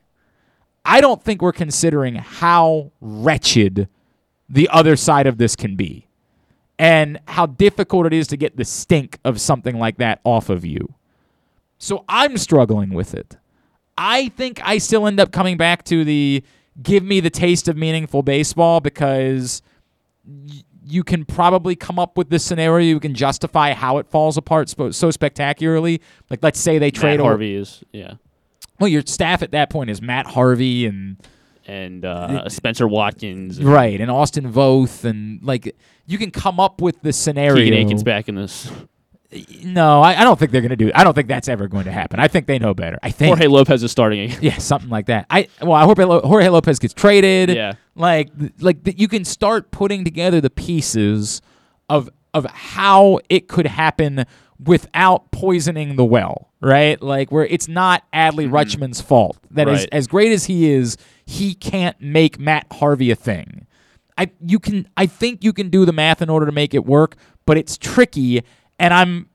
I 0.83 1.01
don't 1.01 1.23
think 1.23 1.41
we're 1.41 1.51
considering 1.51 2.15
how 2.15 2.91
wretched 3.01 3.87
the 4.49 4.69
other 4.69 4.95
side 4.95 5.27
of 5.27 5.37
this 5.37 5.55
can 5.55 5.75
be 5.75 6.07
and 6.77 7.19
how 7.27 7.45
difficult 7.45 8.05
it 8.05 8.13
is 8.13 8.27
to 8.27 8.37
get 8.37 8.57
the 8.57 8.65
stink 8.65 9.17
of 9.23 9.39
something 9.39 9.77
like 9.79 9.97
that 9.97 10.19
off 10.23 10.49
of 10.49 10.65
you. 10.65 10.93
So 11.77 12.03
I'm 12.09 12.37
struggling 12.37 12.93
with 12.93 13.13
it. 13.13 13.37
I 13.97 14.29
think 14.29 14.59
I 14.63 14.77
still 14.77 15.07
end 15.07 15.19
up 15.19 15.31
coming 15.31 15.57
back 15.57 15.83
to 15.85 16.03
the 16.03 16.43
give 16.83 17.03
me 17.03 17.21
the 17.21 17.29
taste 17.29 17.67
of 17.69 17.77
meaningful 17.77 18.23
baseball 18.23 18.81
because 18.81 19.61
y- 20.25 20.61
you 20.85 21.03
can 21.03 21.23
probably 21.25 21.75
come 21.75 21.97
up 21.97 22.17
with 22.17 22.29
this 22.29 22.43
scenario. 22.43 22.85
You 22.87 22.99
can 22.99 23.13
justify 23.15 23.73
how 23.73 23.97
it 23.97 24.07
falls 24.07 24.37
apart 24.37 24.67
spo- 24.67 24.93
so 24.93 25.11
spectacularly. 25.11 26.01
Like, 26.29 26.43
let's 26.43 26.59
say 26.59 26.77
they 26.77 26.87
Matt 26.87 26.95
trade 26.95 27.19
Harvey 27.21 27.55
is 27.55 27.83
yeah, 27.93 28.15
Well, 28.79 28.89
your 28.89 29.01
staff 29.05 29.41
at 29.41 29.51
that 29.51 29.69
point 29.69 29.89
is 29.89 30.01
Matt 30.01 30.27
Harvey 30.27 30.85
and 30.85 31.17
and 31.67 32.05
uh, 32.05 32.47
Spencer 32.49 32.87
Watkins, 32.87 33.57
and 33.57 33.67
right 33.67 33.99
and 33.99 34.11
Austin 34.11 34.51
Voth 34.51 35.03
and 35.03 35.41
like 35.43 35.75
you 36.05 36.17
can 36.17 36.31
come 36.31 36.59
up 36.59 36.81
with 36.81 37.01
the 37.01 37.13
scenario. 37.13 37.55
Keegan 37.63 37.85
Akin's 37.85 38.03
back 38.03 38.29
in 38.29 38.35
this. 38.35 38.71
No, 39.63 40.01
I, 40.01 40.21
I 40.21 40.23
don't 40.23 40.39
think 40.39 40.51
they're 40.51 40.61
going 40.61 40.69
to 40.69 40.75
do. 40.77 40.87
it. 40.87 40.95
I 40.95 41.03
don't 41.03 41.13
think 41.13 41.27
that's 41.27 41.49
ever 41.49 41.67
going 41.67 41.85
to 41.85 41.91
happen. 41.91 42.19
I 42.19 42.27
think 42.27 42.45
they 42.47 42.57
know 42.57 42.73
better. 42.73 42.97
I 43.03 43.11
think 43.11 43.27
Jorge 43.27 43.47
Lopez 43.47 43.83
is 43.83 43.91
starting 43.91 44.21
again. 44.21 44.39
Yeah, 44.41 44.57
something 44.57 44.89
like 44.89 45.07
that. 45.07 45.25
I 45.29 45.47
well, 45.61 45.73
I 45.73 45.83
hope 45.83 45.97
Jorge 45.97 46.47
Lopez 46.47 46.79
gets 46.79 46.93
traded. 46.93 47.49
Yeah. 47.49 47.73
like 47.95 48.29
like 48.59 48.83
that 48.83 48.99
you 48.99 49.07
can 49.07 49.25
start 49.25 49.71
putting 49.71 50.05
together 50.05 50.39
the 50.39 50.49
pieces 50.49 51.41
of 51.89 52.09
of 52.33 52.45
how 52.45 53.19
it 53.29 53.47
could 53.47 53.65
happen 53.67 54.25
without 54.63 55.31
poisoning 55.31 55.95
the 55.95 56.05
well, 56.05 56.51
right? 56.61 57.01
Like 57.01 57.31
where 57.31 57.45
it's 57.45 57.67
not 57.67 58.03
Adley 58.13 58.45
mm-hmm. 58.45 58.55
Rutschman's 58.55 59.01
fault 59.01 59.37
that 59.51 59.67
as 59.67 59.85
as 59.91 60.07
great 60.07 60.31
as 60.31 60.45
he 60.45 60.71
is, 60.71 60.97
he 61.25 61.53
can't 61.53 61.99
make 61.99 62.39
Matt 62.39 62.67
Harvey 62.71 63.11
a 63.11 63.15
thing. 63.15 63.67
I 64.17 64.31
you 64.45 64.59
can 64.59 64.87
I 64.95 65.05
think 65.05 65.43
you 65.43 65.53
can 65.53 65.69
do 65.69 65.85
the 65.85 65.93
math 65.93 66.21
in 66.21 66.29
order 66.29 66.45
to 66.45 66.51
make 66.51 66.73
it 66.73 66.85
work, 66.85 67.15
but 67.45 67.57
it's 67.57 67.77
tricky 67.77 68.43
and 68.79 68.93
I'm 68.93 69.29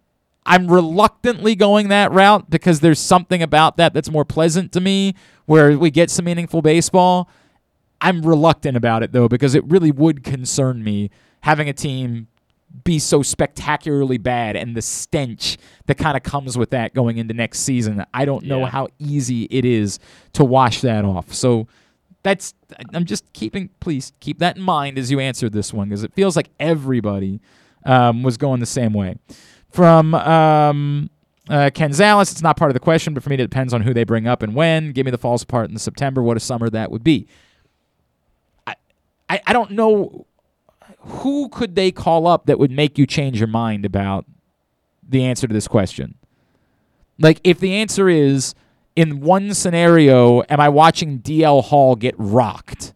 I'm 0.46 0.68
reluctantly 0.68 1.54
going 1.54 1.88
that 1.88 2.10
route 2.12 2.48
because 2.48 2.80
there's 2.80 2.98
something 2.98 3.42
about 3.42 3.76
that 3.76 3.92
that's 3.92 4.10
more 4.10 4.24
pleasant 4.24 4.72
to 4.72 4.80
me 4.80 5.14
where 5.44 5.78
we 5.78 5.90
get 5.90 6.10
some 6.10 6.24
meaningful 6.24 6.62
baseball. 6.62 7.28
I'm 8.00 8.22
reluctant 8.22 8.76
about 8.76 9.02
it 9.02 9.12
though 9.12 9.28
because 9.28 9.54
it 9.54 9.64
really 9.66 9.90
would 9.90 10.24
concern 10.24 10.82
me 10.82 11.10
having 11.42 11.68
a 11.68 11.72
team 11.72 12.28
be 12.84 12.98
so 12.98 13.22
spectacularly 13.22 14.18
bad 14.18 14.56
and 14.56 14.76
the 14.76 14.82
stench 14.82 15.58
that 15.86 15.96
kind 15.98 16.16
of 16.16 16.22
comes 16.22 16.56
with 16.56 16.70
that 16.70 16.94
going 16.94 17.18
into 17.18 17.34
next 17.34 17.60
season. 17.60 18.04
I 18.14 18.24
don't 18.24 18.44
know 18.44 18.60
Yeah. 18.60 18.66
how 18.70 18.88
easy 18.98 19.44
it 19.50 19.64
is 19.64 19.98
to 20.34 20.44
wash 20.44 20.80
that 20.82 21.04
off. 21.04 21.34
So 21.34 21.66
that's 22.22 22.54
I'm 22.94 23.04
just 23.06 23.32
keeping 23.32 23.70
please 23.80 24.12
keep 24.20 24.38
that 24.38 24.56
in 24.56 24.62
mind 24.62 24.98
as 24.98 25.10
you 25.10 25.18
answer 25.20 25.48
this 25.48 25.72
one 25.72 25.88
because 25.88 26.04
it 26.04 26.12
feels 26.14 26.36
like 26.36 26.50
everybody 26.60 27.40
um, 27.84 28.22
was 28.22 28.36
going 28.36 28.60
the 28.60 28.66
same 28.66 28.92
way. 28.92 29.16
From 29.70 30.14
um, 30.14 31.10
uh, 31.48 31.70
Ken 31.72 31.90
Zales, 31.90 32.30
it's 32.30 32.42
not 32.42 32.56
part 32.56 32.70
of 32.70 32.74
the 32.74 32.80
question, 32.80 33.14
but 33.14 33.22
for 33.22 33.30
me, 33.30 33.34
it 33.36 33.38
depends 33.38 33.72
on 33.72 33.82
who 33.82 33.94
they 33.94 34.04
bring 34.04 34.26
up 34.26 34.42
and 34.42 34.54
when. 34.54 34.92
Give 34.92 35.04
me 35.04 35.10
the 35.10 35.18
falls 35.18 35.42
apart 35.42 35.70
in 35.70 35.78
September. 35.78 36.22
What 36.22 36.36
a 36.36 36.40
summer 36.40 36.68
that 36.70 36.90
would 36.90 37.02
be. 37.02 37.26
I, 38.66 38.74
I, 39.28 39.40
I 39.46 39.52
don't 39.52 39.70
know 39.72 40.26
who 41.00 41.48
could 41.48 41.74
they 41.74 41.90
call 41.90 42.26
up 42.26 42.46
that 42.46 42.58
would 42.58 42.70
make 42.70 42.98
you 42.98 43.06
change 43.06 43.38
your 43.38 43.48
mind 43.48 43.84
about 43.84 44.26
the 45.06 45.24
answer 45.24 45.46
to 45.46 45.54
this 45.54 45.68
question. 45.68 46.14
Like, 47.18 47.40
if 47.44 47.58
the 47.58 47.74
answer 47.74 48.08
is 48.08 48.54
in 48.96 49.20
one 49.20 49.54
scenario, 49.54 50.42
am 50.48 50.60
I 50.60 50.68
watching 50.68 51.20
DL 51.20 51.64
Hall 51.64 51.96
get 51.96 52.14
rocked? 52.18 52.94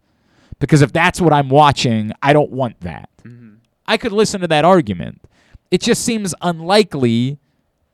Because 0.58 0.82
if 0.82 0.92
that's 0.92 1.20
what 1.20 1.32
I'm 1.32 1.48
watching, 1.48 2.12
I 2.22 2.32
don't 2.32 2.50
want 2.50 2.80
that. 2.80 3.08
Mm-hmm. 3.22 3.54
I 3.86 3.96
could 3.96 4.12
listen 4.12 4.40
to 4.40 4.48
that 4.48 4.64
argument. 4.64 5.20
It 5.70 5.80
just 5.80 6.04
seems 6.04 6.34
unlikely, 6.40 7.38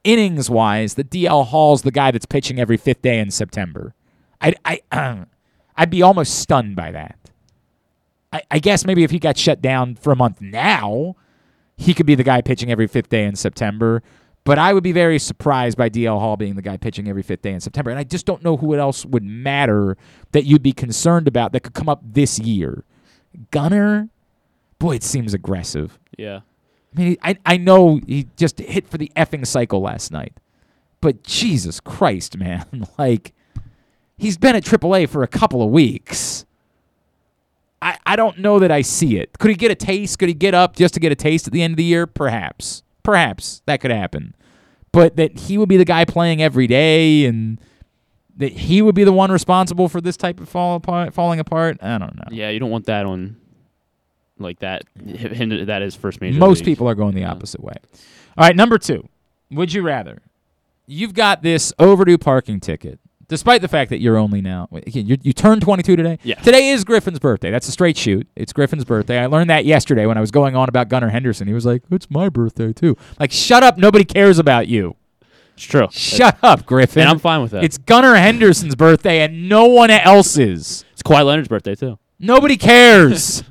innings 0.04 0.50
wise, 0.50 0.94
that 0.94 1.10
DL 1.10 1.46
Hall's 1.46 1.82
the 1.82 1.90
guy 1.90 2.10
that's 2.10 2.26
pitching 2.26 2.60
every 2.60 2.76
fifth 2.76 3.02
day 3.02 3.18
in 3.18 3.30
September. 3.30 3.94
I, 4.40 4.54
I, 4.64 5.24
I'd 5.76 5.90
be 5.90 6.02
almost 6.02 6.38
stunned 6.38 6.76
by 6.76 6.90
that. 6.92 7.18
I, 8.32 8.42
I 8.50 8.58
guess 8.58 8.84
maybe 8.84 9.04
if 9.04 9.10
he 9.10 9.18
got 9.18 9.36
shut 9.36 9.60
down 9.60 9.96
for 9.96 10.12
a 10.12 10.16
month 10.16 10.40
now, 10.40 11.16
he 11.76 11.94
could 11.94 12.06
be 12.06 12.14
the 12.14 12.22
guy 12.22 12.40
pitching 12.42 12.70
every 12.70 12.86
fifth 12.86 13.08
day 13.08 13.24
in 13.24 13.36
September. 13.36 14.02
But 14.44 14.58
I 14.58 14.72
would 14.72 14.82
be 14.82 14.92
very 14.92 15.18
surprised 15.18 15.76
by 15.76 15.90
DL 15.90 16.18
Hall 16.18 16.36
being 16.36 16.54
the 16.54 16.62
guy 16.62 16.76
pitching 16.76 17.08
every 17.08 17.22
fifth 17.22 17.42
day 17.42 17.52
in 17.52 17.60
September. 17.60 17.90
And 17.90 17.98
I 17.98 18.04
just 18.04 18.24
don't 18.24 18.42
know 18.42 18.56
who 18.56 18.74
else 18.74 19.04
would 19.04 19.22
matter 19.22 19.96
that 20.32 20.44
you'd 20.44 20.62
be 20.62 20.72
concerned 20.72 21.28
about 21.28 21.52
that 21.52 21.60
could 21.60 21.74
come 21.74 21.88
up 21.88 22.00
this 22.02 22.38
year. 22.38 22.84
Gunnar, 23.50 24.08
boy, 24.78 24.96
it 24.96 25.02
seems 25.02 25.34
aggressive. 25.34 25.98
Yeah. 26.16 26.40
I 26.96 27.00
mean, 27.00 27.16
I, 27.22 27.36
I 27.44 27.56
know 27.58 28.00
he 28.06 28.28
just 28.36 28.58
hit 28.58 28.88
for 28.88 28.98
the 28.98 29.12
effing 29.14 29.46
cycle 29.46 29.80
last 29.80 30.10
night. 30.10 30.32
But 31.00 31.22
Jesus 31.22 31.80
Christ, 31.80 32.36
man. 32.36 32.86
like, 32.98 33.34
he's 34.16 34.38
been 34.38 34.56
at 34.56 34.64
AAA 34.64 35.08
for 35.08 35.22
a 35.22 35.28
couple 35.28 35.62
of 35.62 35.70
weeks. 35.70 36.46
I, 37.82 37.98
I 38.04 38.16
don't 38.16 38.38
know 38.38 38.58
that 38.58 38.70
I 38.70 38.82
see 38.82 39.18
it. 39.18 39.38
Could 39.38 39.50
he 39.50 39.56
get 39.56 39.70
a 39.70 39.74
taste? 39.74 40.18
Could 40.18 40.28
he 40.28 40.34
get 40.34 40.54
up 40.54 40.76
just 40.76 40.94
to 40.94 41.00
get 41.00 41.12
a 41.12 41.14
taste 41.14 41.46
at 41.46 41.52
the 41.52 41.62
end 41.62 41.72
of 41.72 41.76
the 41.76 41.84
year? 41.84 42.06
Perhaps. 42.06 42.82
Perhaps 43.02 43.62
that 43.66 43.80
could 43.80 43.90
happen. 43.90 44.34
But 44.92 45.16
that 45.16 45.38
he 45.38 45.56
would 45.56 45.68
be 45.68 45.76
the 45.76 45.84
guy 45.84 46.04
playing 46.04 46.42
every 46.42 46.66
day 46.66 47.24
and 47.24 47.60
that 48.36 48.52
he 48.52 48.82
would 48.82 48.94
be 48.94 49.04
the 49.04 49.12
one 49.12 49.30
responsible 49.30 49.88
for 49.88 50.00
this 50.00 50.16
type 50.16 50.40
of 50.40 50.48
fall 50.48 50.76
apart, 50.76 51.14
falling 51.14 51.40
apart, 51.40 51.78
I 51.82 51.98
don't 51.98 52.16
know. 52.16 52.24
Yeah, 52.30 52.50
you 52.50 52.58
don't 52.58 52.70
want 52.70 52.86
that 52.86 53.06
on 53.06 53.36
like 54.38 54.60
that. 54.60 54.84
Him, 55.06 55.66
that 55.66 55.82
is 55.82 55.94
first 55.94 56.20
major. 56.20 56.38
Most 56.38 56.60
league. 56.60 56.66
people 56.66 56.88
are 56.88 56.94
going 56.94 57.14
the 57.14 57.24
opposite 57.24 57.62
way. 57.62 57.74
All 58.36 58.46
right, 58.46 58.56
number 58.56 58.78
two. 58.78 59.08
Would 59.50 59.72
you 59.72 59.82
rather? 59.82 60.22
You've 60.86 61.14
got 61.14 61.42
this 61.42 61.72
overdue 61.78 62.18
parking 62.18 62.60
ticket, 62.60 62.98
despite 63.30 63.62
the 63.62 63.68
fact 63.68 63.88
that 63.88 64.00
you're 64.00 64.18
only 64.18 64.42
now. 64.42 64.68
Again, 64.72 65.06
you 65.06 65.16
you 65.22 65.32
turned 65.32 65.62
22 65.62 65.96
today. 65.96 66.18
Yeah. 66.22 66.34
Today 66.34 66.68
is 66.68 66.84
Griffin's 66.84 67.18
birthday. 67.18 67.50
That's 67.50 67.66
a 67.68 67.72
straight 67.72 67.96
shoot. 67.96 68.28
It's 68.36 68.52
Griffin's 68.52 68.84
birthday. 68.84 69.18
I 69.18 69.26
learned 69.26 69.48
that 69.48 69.64
yesterday 69.64 70.04
when 70.04 70.18
I 70.18 70.20
was 70.20 70.30
going 70.30 70.54
on 70.54 70.68
about 70.68 70.90
Gunnar 70.90 71.08
Henderson. 71.08 71.48
He 71.48 71.54
was 71.54 71.64
like, 71.64 71.82
"It's 71.90 72.10
my 72.10 72.28
birthday 72.28 72.74
too." 72.74 72.96
Like, 73.18 73.32
shut 73.32 73.62
up. 73.62 73.78
Nobody 73.78 74.04
cares 74.04 74.38
about 74.38 74.68
you. 74.68 74.96
It's 75.54 75.64
true. 75.64 75.88
Shut 75.90 76.38
up, 76.42 76.66
Griffin. 76.66 77.02
And 77.02 77.10
I'm 77.10 77.18
fine 77.18 77.42
with 77.42 77.52
that. 77.52 77.64
It's 77.64 77.78
Gunnar 77.78 78.16
Henderson's 78.16 78.74
birthday 78.74 79.20
and 79.20 79.48
no 79.48 79.66
one 79.66 79.90
else's. 79.90 80.84
It's 80.92 81.02
Kawhi 81.02 81.24
Leonard's 81.24 81.48
birthday 81.48 81.74
too. 81.74 81.98
Nobody 82.18 82.56
cares. 82.56 83.44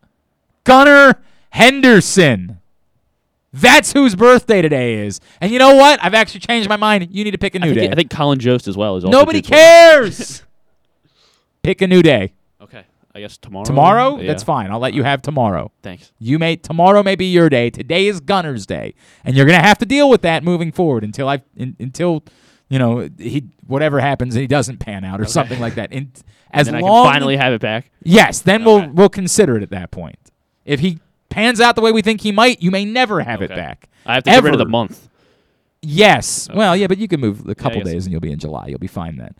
Gunnar 0.64 1.20
Henderson. 1.50 2.58
That's 3.52 3.92
whose 3.92 4.14
birthday 4.14 4.62
today 4.62 5.06
is. 5.06 5.20
And 5.40 5.52
you 5.52 5.58
know 5.58 5.74
what? 5.76 6.02
I've 6.02 6.14
actually 6.14 6.40
changed 6.40 6.68
my 6.68 6.76
mind. 6.76 7.08
You 7.10 7.22
need 7.24 7.32
to 7.32 7.38
pick 7.38 7.54
a 7.54 7.58
new 7.58 7.74
think, 7.74 7.80
day. 7.80 7.90
I 7.90 7.94
think 7.94 8.10
Colin 8.10 8.38
Jost 8.38 8.66
as 8.66 8.76
well 8.76 8.96
is 8.96 9.04
also. 9.04 9.16
Nobody 9.16 9.42
cares. 9.42 10.42
pick 11.62 11.82
a 11.82 11.86
new 11.86 12.02
day. 12.02 12.32
Okay, 12.62 12.84
I 13.14 13.20
guess 13.20 13.36
tomorrow. 13.36 13.64
Tomorrow? 13.64 14.16
Yeah. 14.18 14.26
That's 14.28 14.42
fine. 14.42 14.70
I'll 14.70 14.78
let 14.78 14.94
you 14.94 15.02
have 15.02 15.20
tomorrow. 15.20 15.70
Thanks. 15.82 16.12
You 16.18 16.38
may 16.38 16.56
tomorrow 16.56 17.02
may 17.02 17.14
be 17.14 17.26
your 17.26 17.48
day. 17.50 17.68
Today 17.70 18.06
is 18.06 18.20
Gunnar's 18.20 18.64
day, 18.64 18.94
and 19.24 19.36
you're 19.36 19.46
gonna 19.46 19.62
have 19.62 19.78
to 19.78 19.86
deal 19.86 20.08
with 20.08 20.22
that 20.22 20.42
moving 20.42 20.72
forward 20.72 21.04
until 21.04 21.28
I 21.28 21.42
in, 21.54 21.76
until 21.78 22.24
you 22.70 22.78
know 22.78 23.10
he 23.18 23.44
whatever 23.66 24.00
happens 24.00 24.34
and 24.34 24.40
he 24.40 24.46
doesn't 24.46 24.78
pan 24.78 25.04
out 25.04 25.20
or 25.20 25.26
something 25.26 25.60
like 25.60 25.74
that. 25.74 25.92
In, 25.92 26.12
as 26.52 26.68
and 26.68 26.76
then 26.76 26.82
long 26.82 27.06
I 27.06 27.10
can 27.10 27.14
finally 27.20 27.36
have 27.36 27.52
it 27.52 27.60
back. 27.60 27.90
Yes, 28.02 28.40
then 28.40 28.62
Okay. 28.62 28.86
we'll 28.86 28.94
we'll 28.94 29.08
consider 29.10 29.58
it 29.58 29.62
at 29.62 29.70
that 29.70 29.90
point. 29.90 30.18
If 30.64 30.80
he 30.80 31.00
pans 31.32 31.60
out 31.60 31.74
the 31.76 31.82
way 31.82 31.90
we 31.92 32.02
think 32.02 32.20
he 32.20 32.30
might, 32.32 32.62
you 32.62 32.70
may 32.70 32.84
never 32.84 33.20
have 33.20 33.42
it 33.42 33.48
back. 33.50 33.88
I 34.06 34.14
have 34.14 34.24
to 34.24 34.30
get 34.30 34.42
rid 34.42 34.52
of 34.54 34.58
the 34.58 34.66
month. 34.66 35.08
Yes. 35.80 36.48
Well, 36.54 36.76
yeah, 36.76 36.86
but 36.86 36.98
you 36.98 37.08
can 37.08 37.20
move 37.20 37.48
a 37.48 37.54
couple 37.54 37.80
guess 37.80 37.90
days 37.92 38.06
and 38.06 38.12
you'll 38.12 38.20
be 38.20 38.30
in 38.32 38.38
July. 38.38 38.66
You'll 38.68 38.78
be 38.78 38.86
fine 38.86 39.16
then. 39.16 39.34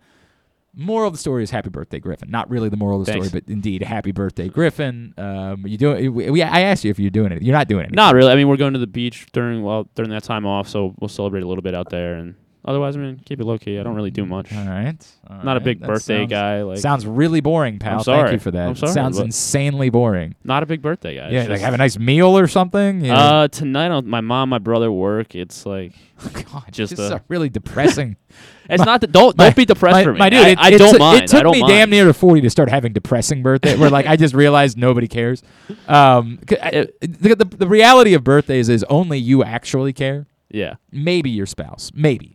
Moral 0.75 1.07
of 1.07 1.13
the 1.13 1.19
story 1.19 1.43
is 1.43 1.51
happy 1.51 1.69
birthday, 1.69 1.99
Griffin. 1.99 2.31
Not 2.31 2.49
really 2.49 2.67
the 2.67 2.77
moral 2.77 2.99
of 2.99 3.05
the 3.05 3.11
Thanks. 3.11 3.27
story, 3.27 3.41
but 3.41 3.51
indeed, 3.51 3.83
happy 3.83 4.11
birthday, 4.11 4.49
Griffin. 4.49 5.13
Um, 5.19 5.67
you 5.67 5.77
doing? 5.77 6.13
We, 6.13 6.31
we- 6.31 6.41
I 6.41 6.61
asked 6.61 6.83
you 6.83 6.89
if 6.89 6.97
you're 6.97 7.11
doing 7.11 7.31
it. 7.31 7.43
You're 7.43 7.55
not 7.55 7.67
doing 7.67 7.85
it. 7.85 7.91
Not 7.93 8.15
really. 8.15 8.31
I 8.31 8.35
mean, 8.35 8.47
we're 8.47 8.57
going 8.57 8.73
to 8.73 8.79
the 8.79 8.87
beach 8.87 9.27
during 9.33 9.61
well 9.61 9.87
during 9.93 10.09
that 10.09 10.23
time 10.23 10.47
off, 10.47 10.67
so 10.67 10.95
we'll 10.99 11.09
celebrate 11.09 11.43
a 11.43 11.47
little 11.47 11.61
bit 11.61 11.75
out 11.75 11.89
there. 11.91 12.15
And 12.15 12.33
otherwise, 12.65 12.95
I 12.95 12.99
mean, 12.99 13.19
keep 13.25 13.39
it 13.39 13.45
low 13.45 13.57
key. 13.57 13.79
I 13.79 13.83
don't 13.83 13.95
really 13.95 14.11
do 14.11 14.25
much. 14.25 14.51
All 14.53 14.65
right. 14.65 14.95
all 15.29 15.37
Not 15.37 15.57
a 15.57 15.59
right. 15.59 15.63
big 15.63 15.79
That 15.81 15.87
birthday 15.87 16.19
sounds- 16.21 16.29
guy. 16.29 16.61
Like 16.63 16.77
sounds 16.79 17.05
really 17.05 17.41
boring, 17.41 17.79
pal. 17.79 17.91
I'm 17.93 17.97
Thank 17.97 18.05
sorry. 18.05 18.31
you 18.33 18.39
for 18.39 18.51
that. 18.51 18.67
I'm 18.69 18.75
sorry, 18.75 18.91
sounds 18.93 19.17
but- 19.17 19.25
insanely 19.25 19.89
boring. 19.89 20.35
not 20.43 20.63
a 20.63 20.65
big 20.65 20.81
birthday 20.81 21.15
guy. 21.17 21.29
Yeah, 21.29 21.39
like 21.41 21.49
just- 21.49 21.63
have 21.63 21.73
a 21.73 21.77
nice 21.77 21.97
meal 21.99 22.37
or 22.37 22.47
something. 22.47 23.03
Yeah. 23.05 23.17
Uh, 23.17 23.47
tonight, 23.47 23.91
on 23.91 24.07
my 24.07 24.21
mom, 24.21 24.49
my 24.49 24.59
brother 24.59 24.91
work. 24.91 25.35
It's 25.35 25.65
like 25.65 25.93
God, 26.51 26.63
just 26.71 26.95
just 26.95 27.11
a- 27.11 27.15
a 27.17 27.21
really 27.27 27.49
depressing. 27.49 28.15
it's 28.69 28.85
not 28.85 29.01
that. 29.01 29.11
Don't 29.11 29.37
my- 29.37 29.45
don't 29.45 29.55
be 29.55 29.65
depressed 29.65 29.93
my, 29.95 30.03
for 30.03 30.13
me. 30.13 30.19
my 30.19 30.29
dude, 30.29 30.39
I, 30.39 30.49
it, 30.49 30.57
I 30.59 30.69
it 30.71 30.77
don't 30.77 30.91
took- 30.91 30.99
mind. 30.99 31.23
It 31.23 31.27
took 31.27 31.39
I 31.39 31.43
don't 31.43 31.51
me 31.53 31.61
mind. 31.61 31.69
damn 31.71 31.89
near 31.89 32.05
to 32.05 32.13
forty 32.13 32.41
to 32.41 32.49
start 32.49 32.69
having 32.69 32.93
depressing 32.93 33.43
birthday. 33.43 33.75
where 33.77 33.89
like 33.89 34.05
I 34.07 34.15
just 34.15 34.33
realized 34.33 34.77
nobody 34.77 35.07
cares. 35.07 35.43
Um, 35.87 36.39
c- 36.49 36.57
I- 36.61 36.87
the, 37.01 37.35
the 37.35 37.45
the 37.45 37.67
reality 37.67 38.13
of 38.13 38.23
birthdays 38.23 38.69
is 38.69 38.83
only 38.85 39.19
you 39.19 39.43
actually 39.43 39.91
care. 39.93 40.27
Yeah. 40.49 40.75
Maybe 40.91 41.31
your 41.31 41.47
spouse, 41.47 41.91
maybe. 41.95 42.32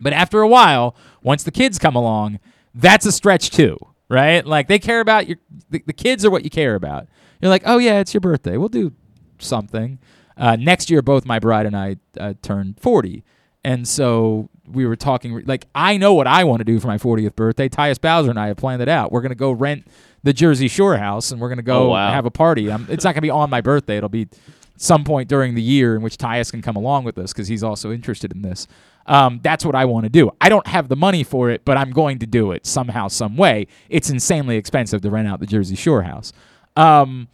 But 0.00 0.12
after 0.12 0.40
a 0.40 0.48
while, 0.48 0.94
once 1.22 1.42
the 1.42 1.50
kids 1.50 1.78
come 1.78 1.96
along, 1.96 2.38
that's 2.74 3.06
a 3.06 3.12
stretch 3.12 3.50
too, 3.50 3.78
right? 4.08 4.44
Like 4.46 4.68
they 4.68 4.78
care 4.78 5.00
about 5.00 5.26
your 5.26 5.38
the, 5.70 5.82
the 5.86 5.92
kids 5.92 6.24
are 6.24 6.30
what 6.30 6.44
you 6.44 6.50
care 6.50 6.74
about. 6.74 7.06
You're 7.40 7.50
like, 7.50 7.62
oh 7.66 7.78
yeah, 7.78 8.00
it's 8.00 8.12
your 8.14 8.20
birthday. 8.20 8.56
We'll 8.56 8.68
do 8.68 8.92
something. 9.38 9.98
Uh, 10.36 10.56
next 10.56 10.90
year, 10.90 11.00
both 11.02 11.24
my 11.24 11.38
bride 11.38 11.66
and 11.66 11.76
I 11.76 11.96
uh, 12.20 12.34
turned 12.42 12.78
40, 12.80 13.24
and 13.64 13.88
so 13.88 14.50
we 14.70 14.84
were 14.86 14.96
talking. 14.96 15.42
Like 15.46 15.66
I 15.74 15.96
know 15.96 16.12
what 16.14 16.26
I 16.26 16.44
want 16.44 16.60
to 16.60 16.64
do 16.64 16.78
for 16.78 16.88
my 16.88 16.98
40th 16.98 17.34
birthday. 17.36 17.68
Tyus 17.68 18.00
Bowser 18.00 18.30
and 18.30 18.38
I 18.38 18.48
have 18.48 18.56
planned 18.58 18.82
it 18.82 18.88
out. 18.88 19.12
We're 19.12 19.22
gonna 19.22 19.34
go 19.34 19.50
rent 19.52 19.86
the 20.22 20.32
Jersey 20.34 20.68
Shore 20.68 20.96
house, 20.98 21.30
and 21.30 21.40
we're 21.40 21.48
gonna 21.48 21.62
go 21.62 21.84
Oh, 21.84 21.88
wow. 21.90 22.10
have 22.12 22.26
a 22.26 22.30
party. 22.30 22.70
Um 22.70 22.86
it's 22.90 23.04
not 23.04 23.14
gonna 23.14 23.22
be 23.22 23.30
on 23.30 23.48
my 23.48 23.60
birthday. 23.62 23.96
It'll 23.96 24.08
be 24.10 24.28
some 24.76 25.04
point 25.04 25.26
during 25.28 25.54
the 25.54 25.62
year 25.62 25.96
in 25.96 26.02
which 26.02 26.18
Tyus 26.18 26.50
can 26.50 26.60
come 26.60 26.76
along 26.76 27.04
with 27.04 27.16
us 27.16 27.32
because 27.32 27.48
he's 27.48 27.62
also 27.62 27.90
interested 27.92 28.30
in 28.32 28.42
this. 28.42 28.66
Um, 29.06 29.40
that's 29.42 29.64
what 29.64 29.74
I 29.74 29.84
want 29.84 30.04
to 30.04 30.10
do. 30.10 30.30
I 30.40 30.48
don't 30.48 30.66
have 30.66 30.88
the 30.88 30.96
money 30.96 31.22
for 31.22 31.50
it, 31.50 31.64
but 31.64 31.76
I'm 31.76 31.90
going 31.90 32.18
to 32.18 32.26
do 32.26 32.50
it 32.50 32.66
somehow, 32.66 33.08
some 33.08 33.36
way. 33.36 33.68
It's 33.88 34.10
insanely 34.10 34.56
expensive 34.56 35.00
to 35.02 35.10
rent 35.10 35.28
out 35.28 35.40
the 35.40 35.46
Jersey 35.46 35.76
Shore 35.76 36.02
house. 36.02 36.32
Um, 36.76 37.28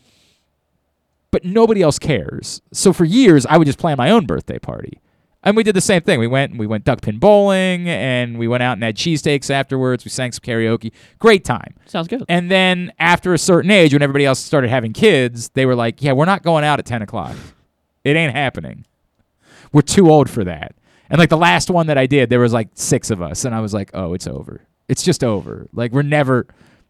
but 1.31 1.45
nobody 1.45 1.83
else 1.83 1.99
cares. 1.99 2.61
So 2.73 2.93
for 2.93 3.05
years, 3.05 3.47
I 3.47 3.57
would 3.57 3.67
just 3.67 3.79
plan 3.79 3.97
my 3.97 4.11
own 4.11 4.27
birthday 4.27 4.59
party. 4.59 5.01
And 5.45 5.57
we 5.57 5.65
did 5.65 5.75
the 5.75 5.81
same 5.81 6.03
thing. 6.03 6.21
We 6.21 6.29
went 6.29 6.53
and 6.53 6.61
we 6.61 6.67
went 6.69 6.85
duck 6.85 7.01
pin 7.01 7.19
bowling 7.19 7.89
and 7.89 8.39
we 8.39 8.47
went 8.47 8.63
out 8.63 8.75
and 8.75 8.83
had 8.83 8.97
cheesesteaks 8.97 9.51
afterwards. 9.51 10.05
We 10.05 10.11
sang 10.11 10.31
some 10.31 10.43
karaoke. 10.43 10.93
Great 11.19 11.45
time. 11.45 11.75
Sounds 11.87 12.07
good. 12.07 12.23
And 12.29 12.49
then 12.49 12.93
after 13.01 13.35
a 13.35 13.39
certain 13.39 13.71
age, 13.71 13.93
when 13.93 14.03
everybody 14.03 14.25
else 14.25 14.39
started 14.39 14.71
having 14.71 14.93
kids, 14.93 15.49
they 15.55 15.67
were 15.67 15.75
like, 15.75 16.01
yeah, 16.01 16.13
we're 16.13 16.27
not 16.27 16.45
going 16.45 16.65
out 16.65 16.79
at 16.79 16.87
10 16.87 17.03
o'clock. 17.03 17.35
It 18.05 18.15
ain't 18.15 18.33
happening. 18.33 18.85
We're 19.73 19.83
too 19.83 20.11
old 20.11 20.31
for 20.31 20.45
that. 20.45 20.77
And 21.13 21.19
like 21.19 21.29
the 21.29 21.37
last 21.37 21.69
one 21.69 21.89
that 21.89 21.99
I 21.99 22.07
did, 22.07 22.31
there 22.31 22.41
was 22.41 22.55
like 22.55 22.71
six 22.73 23.11
of 23.11 23.21
us. 23.21 23.45
And 23.45 23.55
I 23.55 23.61
was 23.61 23.75
like, 23.75 23.91
oh, 23.93 24.15
it's 24.15 24.27
over. 24.27 24.63
It's 24.89 25.03
just 25.03 25.23
over. 25.23 25.69
Like 25.75 25.93
we're 25.93 26.01
never, 26.01 26.47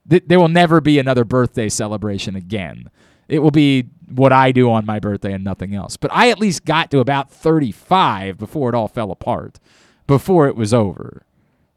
th- 0.09 0.23
there 0.29 0.39
will 0.39 0.47
never 0.47 0.81
be 0.81 1.01
another 1.01 1.25
birthday 1.25 1.69
celebration 1.69 2.37
again. 2.37 2.89
It 3.29 3.41
will 3.41 3.51
be 3.51 3.89
what 4.09 4.33
I 4.33 4.53
do 4.53 4.71
on 4.71 4.87
my 4.87 5.01
birthday 5.01 5.33
and 5.33 5.43
nothing 5.43 5.75
else. 5.75 5.97
But 5.97 6.13
I 6.15 6.31
at 6.31 6.39
least 6.39 6.65
got 6.65 6.89
to 6.93 7.01
about 7.01 7.33
35 7.33 8.39
before 8.39 8.69
it 8.69 8.77
all 8.77 8.87
fell 8.87 9.11
apart, 9.11 9.59
before 10.07 10.47
it 10.47 10.55
was 10.55 10.73
over. 10.73 11.25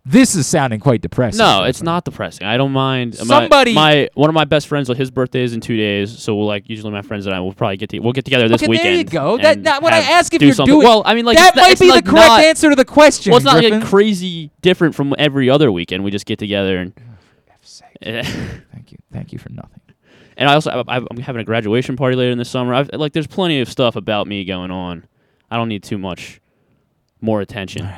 This 0.07 0.35
is 0.35 0.45
sounding 0.45 0.79
quite 0.79 1.01
depressing. 1.01 1.39
No, 1.39 1.63
it's 1.63 1.81
not 1.81 2.05
depressing. 2.05 2.45
I 2.45 2.57
don't 2.57 2.71
mind. 2.73 3.15
My- 3.17 3.23
Somebody- 3.25 3.73
my, 3.73 4.07
one 4.13 4.29
of 4.29 4.35
my 4.35 4.45
best 4.45 4.67
friends, 4.67 4.87
his 4.87 5.09
birthday 5.09 5.41
is 5.43 5.53
in 5.53 5.61
two 5.61 5.75
days, 5.77 6.15
so 6.19 6.35
we'll 6.35 6.45
like 6.45 6.69
usually 6.69 6.91
my 6.91 7.01
friends 7.01 7.25
and 7.25 7.33
I 7.35 7.39
will 7.39 7.53
probably 7.53 7.77
get 7.77 7.89
to, 7.89 7.99
we'll 7.99 8.13
get 8.13 8.23
together 8.23 8.47
this 8.47 8.61
okay, 8.61 8.69
weekend. 8.69 8.87
there 8.87 8.95
you 8.97 9.03
go. 9.03 9.37
That 9.37 9.55
and 9.55 9.63
not 9.63 9.81
when 9.81 9.93
I 9.93 10.01
have- 10.01 10.19
ask 10.19 10.33
if 10.33 10.39
do 10.39 10.45
you're 10.45 10.53
something. 10.53 10.75
doing. 10.75 10.85
Well, 10.87 11.01
I 11.07 11.15
mean, 11.15 11.25
like 11.25 11.37
that 11.37 11.49
it's 11.49 11.55
not- 11.55 11.61
might 11.63 11.71
it's 11.71 11.81
be 11.81 11.87
the 11.87 12.01
correct 12.03 12.27
not- 12.27 12.39
answer 12.41 12.69
to 12.69 12.75
the 12.75 12.85
question. 12.85 13.31
Well, 13.31 13.37
it's 13.37 13.45
not 13.45 13.59
Griffin. 13.59 13.79
like 13.79 13.89
crazy 13.89 14.51
different 14.61 14.93
from 14.93 15.15
every 15.17 15.49
other 15.49 15.71
weekend. 15.71 16.03
We 16.03 16.11
just 16.11 16.25
get 16.27 16.37
together 16.39 16.77
and. 16.77 16.93
Thank 18.03 18.91
you, 18.91 18.97
thank 19.11 19.33
you 19.33 19.39
for 19.39 19.49
nothing. 19.49 19.79
And 20.37 20.47
I 20.49 20.53
also 20.53 20.69
I, 20.87 20.97
I'm 20.97 21.17
having 21.17 21.41
a 21.41 21.45
graduation 21.45 21.95
party 21.95 22.15
later 22.15 22.29
in 22.31 22.37
the 22.37 22.45
summer. 22.45 22.73
I've, 22.75 22.91
like, 22.93 23.13
there's 23.13 23.25
plenty 23.25 23.61
of 23.61 23.69
stuff 23.69 23.95
about 23.95 24.27
me 24.27 24.43
going 24.45 24.69
on. 24.69 25.07
I 25.49 25.55
don't 25.57 25.69
need 25.69 25.81
too 25.81 25.97
much 25.97 26.41
more 27.21 27.41
attention. 27.41 27.89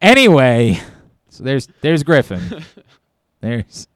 Anyway, 0.00 0.80
so 1.28 1.44
there's 1.44 1.68
there's 1.80 2.02
Griffin. 2.02 2.64
there's. 3.40 3.86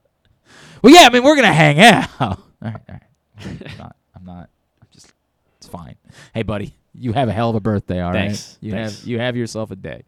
Well, 0.81 0.93
yeah. 0.93 1.07
I 1.07 1.09
mean, 1.09 1.23
we're 1.23 1.35
gonna 1.35 1.53
hang 1.53 1.79
out. 1.79 2.09
all 2.19 2.37
right, 2.61 2.75
all 2.89 2.95
right. 2.95 3.01
I'm 3.43 3.77
not. 3.77 3.95
I'm 4.15 4.25
not. 4.25 4.49
I'm 4.81 4.87
just. 4.91 5.13
It's 5.57 5.67
fine. 5.67 5.95
Hey, 6.33 6.43
buddy, 6.43 6.75
you 6.93 7.13
have 7.13 7.27
a 7.27 7.31
hell 7.33 7.49
of 7.49 7.55
a 7.55 7.59
birthday. 7.59 8.01
All 8.01 8.11
right. 8.11 8.27
Thanks, 8.27 8.57
You 8.61 8.71
thanks. 8.71 8.99
have 8.99 9.07
you 9.07 9.19
have 9.19 9.35
yourself 9.35 9.71
a 9.71 9.75
day. 9.75 10.03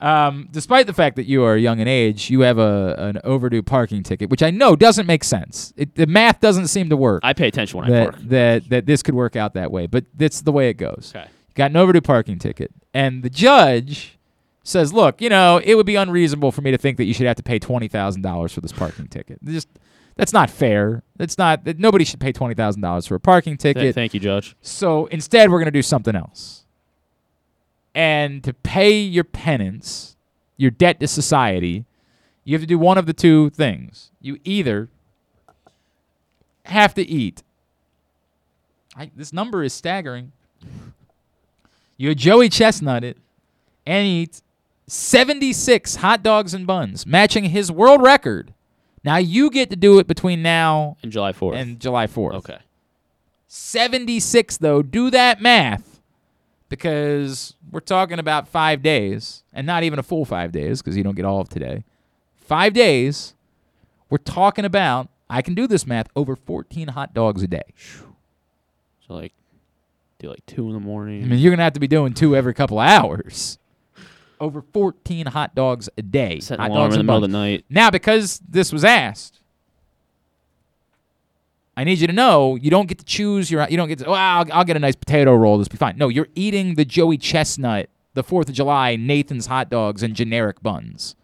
Um, 0.00 0.48
despite 0.50 0.88
the 0.88 0.92
fact 0.92 1.14
that 1.14 1.26
you 1.26 1.44
are 1.44 1.56
young 1.56 1.78
in 1.78 1.86
age, 1.86 2.28
you 2.28 2.40
have 2.40 2.58
a 2.58 2.96
an 2.98 3.20
overdue 3.22 3.62
parking 3.62 4.02
ticket, 4.02 4.28
which 4.30 4.42
I 4.42 4.50
know 4.50 4.74
doesn't 4.74 5.06
make 5.06 5.22
sense. 5.22 5.72
It, 5.76 5.94
the 5.94 6.08
math 6.08 6.40
doesn't 6.40 6.66
seem 6.66 6.88
to 6.88 6.96
work. 6.96 7.20
I 7.22 7.32
pay 7.34 7.46
attention 7.46 7.78
when 7.78 7.86
I 7.86 7.90
that, 7.92 8.06
work. 8.06 8.16
that 8.22 8.68
that 8.70 8.86
this 8.86 9.04
could 9.04 9.14
work 9.14 9.36
out 9.36 9.54
that 9.54 9.70
way, 9.70 9.86
but 9.86 10.04
that's 10.16 10.40
the 10.40 10.50
way 10.50 10.68
it 10.68 10.74
goes. 10.74 11.12
Okay. 11.14 11.28
Got 11.54 11.70
an 11.70 11.76
overdue 11.76 12.00
parking 12.00 12.40
ticket, 12.40 12.72
and 12.92 13.22
the 13.22 13.30
judge 13.30 14.18
says, 14.62 14.92
"Look, 14.92 15.20
you 15.20 15.28
know, 15.28 15.60
it 15.62 15.74
would 15.74 15.86
be 15.86 15.96
unreasonable 15.96 16.52
for 16.52 16.62
me 16.62 16.70
to 16.70 16.78
think 16.78 16.96
that 16.98 17.04
you 17.04 17.14
should 17.14 17.26
have 17.26 17.36
to 17.36 17.42
pay 17.42 17.58
twenty 17.58 17.88
thousand 17.88 18.22
dollars 18.22 18.52
for 18.52 18.60
this 18.60 18.72
parking 18.72 19.08
ticket. 19.08 19.38
Just 19.44 19.68
That's 20.16 20.32
not 20.32 20.50
fair. 20.50 21.02
That's 21.16 21.38
not. 21.38 21.64
That 21.64 21.78
nobody 21.78 22.04
should 22.04 22.20
pay 22.20 22.32
twenty 22.32 22.54
thousand 22.54 22.82
dollars 22.82 23.06
for 23.06 23.14
a 23.14 23.20
parking 23.20 23.56
Th- 23.56 23.74
ticket. 23.74 23.94
thank 23.94 24.14
you, 24.14 24.20
Judge. 24.20 24.54
So 24.60 25.06
instead, 25.06 25.50
we're 25.50 25.58
going 25.58 25.66
to 25.66 25.70
do 25.70 25.82
something 25.82 26.14
else. 26.14 26.64
And 27.94 28.42
to 28.44 28.54
pay 28.54 28.98
your 29.00 29.24
penance, 29.24 30.16
your 30.56 30.70
debt 30.70 30.98
to 31.00 31.08
society, 31.08 31.84
you 32.44 32.54
have 32.54 32.62
to 32.62 32.66
do 32.66 32.78
one 32.78 32.96
of 32.98 33.06
the 33.06 33.12
two 33.12 33.50
things. 33.50 34.10
You 34.20 34.38
either 34.44 34.88
have 36.66 36.94
to 36.94 37.02
eat. 37.02 37.42
I, 38.96 39.10
this 39.16 39.32
number 39.32 39.62
is 39.62 39.72
staggering. 39.72 40.32
You're 41.96 42.14
Joey 42.14 42.48
Chestnut 42.48 43.04
it 43.04 43.16
and 43.86 44.06
eat 44.06 44.42
76 44.92 45.96
hot 45.96 46.22
dogs 46.22 46.52
and 46.52 46.66
buns, 46.66 47.06
matching 47.06 47.44
his 47.44 47.72
world 47.72 48.02
record. 48.02 48.52
Now 49.02 49.16
you 49.16 49.48
get 49.50 49.70
to 49.70 49.76
do 49.76 49.98
it 49.98 50.06
between 50.06 50.42
now 50.42 50.98
And 51.02 51.10
July 51.10 51.32
4th. 51.32 51.56
and 51.56 51.80
July 51.80 52.06
4th. 52.06 52.34
okay. 52.34 52.58
76 53.46 54.56
though 54.58 54.80
do 54.82 55.10
that 55.10 55.40
math 55.42 56.00
because 56.70 57.54
we're 57.70 57.80
talking 57.80 58.18
about 58.18 58.48
five 58.48 58.82
days 58.82 59.42
and 59.52 59.66
not 59.66 59.82
even 59.82 59.98
a 59.98 60.02
full 60.02 60.24
five 60.24 60.52
days 60.52 60.80
because 60.80 60.96
you 60.96 61.02
don't 61.02 61.16
get 61.16 61.26
all 61.26 61.38
of 61.40 61.50
today 61.50 61.84
five 62.36 62.72
days 62.72 63.34
we're 64.08 64.16
talking 64.16 64.64
about 64.64 65.08
i 65.28 65.42
can 65.42 65.52
do 65.54 65.66
this 65.66 65.86
math 65.86 66.08
over 66.16 66.34
14 66.34 66.88
hot 66.88 67.12
dogs 67.12 67.42
a 67.42 67.46
day 67.46 67.74
So 69.06 69.12
like, 69.14 69.34
do 70.18 70.30
like 70.30 70.46
two 70.46 70.66
in 70.68 70.72
the 70.72 70.80
morning. 70.80 71.22
i 71.22 71.26
mean 71.26 71.38
you're 71.38 71.50
gonna 71.52 71.62
have 71.64 71.74
to 71.74 71.80
be 71.80 71.88
doing 71.88 72.14
two 72.14 72.34
every 72.34 72.54
couple 72.54 72.78
hours 72.78 73.58
over 74.42 74.60
14 74.60 75.26
hot 75.26 75.54
dogs 75.54 75.88
a 75.96 76.02
day 76.02 76.40
Set 76.40 76.58
hot 76.58 76.68
dogs 76.72 76.94
in 76.94 76.98
the 76.98 77.04
middle 77.04 77.24
of 77.24 77.30
the 77.30 77.36
night. 77.36 77.64
Now, 77.70 77.90
because 77.90 78.40
this 78.46 78.72
was 78.72 78.84
asked, 78.84 79.40
I 81.76 81.84
need 81.84 81.98
you 82.00 82.06
to 82.06 82.12
know 82.12 82.56
you 82.56 82.70
don't 82.70 82.86
get 82.86 82.98
to 82.98 83.04
choose 83.04 83.50
your. 83.50 83.66
You 83.70 83.76
don't 83.78 83.88
get 83.88 84.00
to. 84.00 84.04
Well, 84.06 84.14
I'll, 84.14 84.44
I'll 84.52 84.64
get 84.64 84.76
a 84.76 84.80
nice 84.80 84.94
potato 84.96 85.34
roll. 85.34 85.56
This 85.58 85.68
will 85.68 85.72
be 85.72 85.76
fine. 85.78 85.96
No, 85.96 86.08
you're 86.08 86.28
eating 86.34 86.74
the 86.74 86.84
Joey 86.84 87.16
Chestnut, 87.16 87.88
the 88.12 88.22
Fourth 88.22 88.48
of 88.50 88.54
July, 88.54 88.96
Nathan's 88.96 89.46
hot 89.46 89.70
dogs 89.70 90.02
and 90.02 90.14
generic 90.14 90.62
buns. 90.62 91.16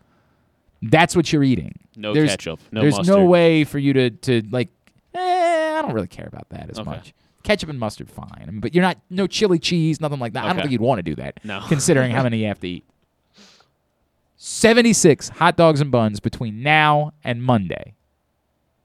That's 0.80 1.14
what 1.14 1.32
you're 1.32 1.44
eating. 1.44 1.78
No 1.96 2.14
There's- 2.14 2.30
ketchup. 2.30 2.60
No 2.72 2.80
There's 2.80 2.96
mustard. 2.96 3.16
no 3.16 3.24
way 3.26 3.64
for 3.64 3.78
you 3.78 3.92
to 3.92 4.10
to 4.10 4.42
like. 4.50 4.68
Eh, 5.14 5.78
I 5.78 5.82
don't 5.82 5.92
really 5.92 6.06
care 6.06 6.26
about 6.26 6.48
that 6.50 6.70
as 6.70 6.78
Okay. 6.78 6.88
much. 6.88 7.12
Ketchup 7.42 7.68
and 7.70 7.78
mustard, 7.78 8.10
fine. 8.10 8.30
I 8.42 8.46
mean, 8.50 8.60
but 8.60 8.74
you're 8.74 8.82
not 8.82 8.98
no 9.10 9.26
chili 9.26 9.58
cheese, 9.58 10.00
nothing 10.00 10.18
like 10.18 10.32
that. 10.34 10.44
I 10.44 10.48
don't 10.48 10.56
think 10.62 10.70
you'd 10.72 10.80
want 10.80 10.98
to 10.98 11.02
do 11.02 11.14
that. 11.16 11.40
No. 11.44 11.62
considering 11.68 12.10
how 12.10 12.22
many 12.28 12.38
you 12.38 12.46
have 12.46 12.60
to 12.60 12.68
eat. 12.68 12.84
76 14.38 15.28
hot 15.30 15.56
dogs 15.56 15.80
and 15.80 15.90
buns 15.90 16.20
between 16.20 16.62
now 16.62 17.12
and 17.24 17.42
Monday. 17.42 17.94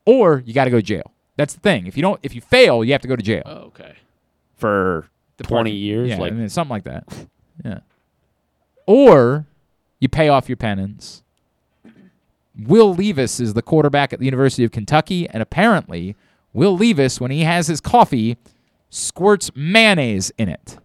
Or 0.05 0.41
you 0.45 0.53
got 0.53 0.65
to 0.65 0.71
go 0.71 0.77
to 0.77 0.83
jail. 0.83 1.11
That's 1.37 1.53
the 1.53 1.59
thing. 1.59 1.87
If 1.87 1.95
you 1.95 2.01
don't 2.01 2.19
if 2.23 2.35
you 2.35 2.41
fail, 2.41 2.83
you 2.83 2.91
have 2.91 3.01
to 3.03 3.07
go 3.07 3.15
to 3.15 3.23
jail. 3.23 3.43
Oh, 3.45 3.57
okay. 3.67 3.93
For 4.55 5.07
The 5.37 5.43
20 5.43 5.69
parking- 5.69 5.75
years? 5.81 6.09
Yeah, 6.09 6.17
like, 6.17 6.31
I 6.33 6.35
mean, 6.35 6.49
something 6.49 6.71
like 6.71 6.83
that. 6.85 7.05
Yeah. 7.63 7.79
Or 8.87 9.45
you 9.99 10.09
pay 10.09 10.27
off 10.27 10.49
your 10.49 10.57
penance. 10.57 11.23
Will 12.57 12.93
Levis 12.93 13.39
is 13.39 13.53
the 13.53 13.61
quarterback 13.61 14.11
at 14.13 14.19
the 14.19 14.25
University 14.25 14.63
of 14.63 14.71
Kentucky, 14.71 15.27
and 15.29 15.41
apparently, 15.41 16.15
Will 16.51 16.75
Levis, 16.77 17.19
when 17.19 17.31
he 17.31 17.41
has 17.41 17.67
his 17.67 17.79
coffee, 17.81 18.37
squirts 18.89 19.49
mayonnaise 19.55 20.31
in 20.37 20.49
it. 20.49 20.77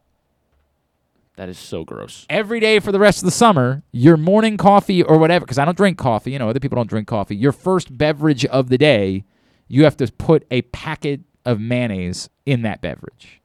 That 1.38 1.48
is 1.48 1.58
so 1.58 1.84
gross. 1.84 2.26
every 2.28 2.60
day 2.60 2.80
for 2.80 2.92
the 2.92 2.98
rest 2.98 3.18
of 3.18 3.24
the 3.24 3.30
summer, 3.30 3.82
your 3.92 4.16
morning 4.16 4.56
coffee 4.56 5.02
or 5.02 5.18
whatever, 5.18 5.44
because 5.44 5.58
I 5.58 5.64
don't 5.64 5.76
drink 5.76 5.96
coffee, 5.96 6.32
you 6.32 6.38
know, 6.38 6.48
other 6.50 6.60
people 6.60 6.76
don't 6.76 6.88
drink 6.88 7.06
coffee, 7.08 7.36
your 7.36 7.52
first 7.52 7.96
beverage 7.96 8.44
of 8.46 8.68
the 8.68 8.76
day, 8.76 9.24
you 9.68 9.84
have 9.84 9.96
to 9.98 10.10
put 10.12 10.46
a 10.50 10.62
packet 10.62 11.20
of 11.44 11.60
mayonnaise 11.60 12.28
in 12.44 12.62
that 12.62 12.80
beverage. 12.80 13.40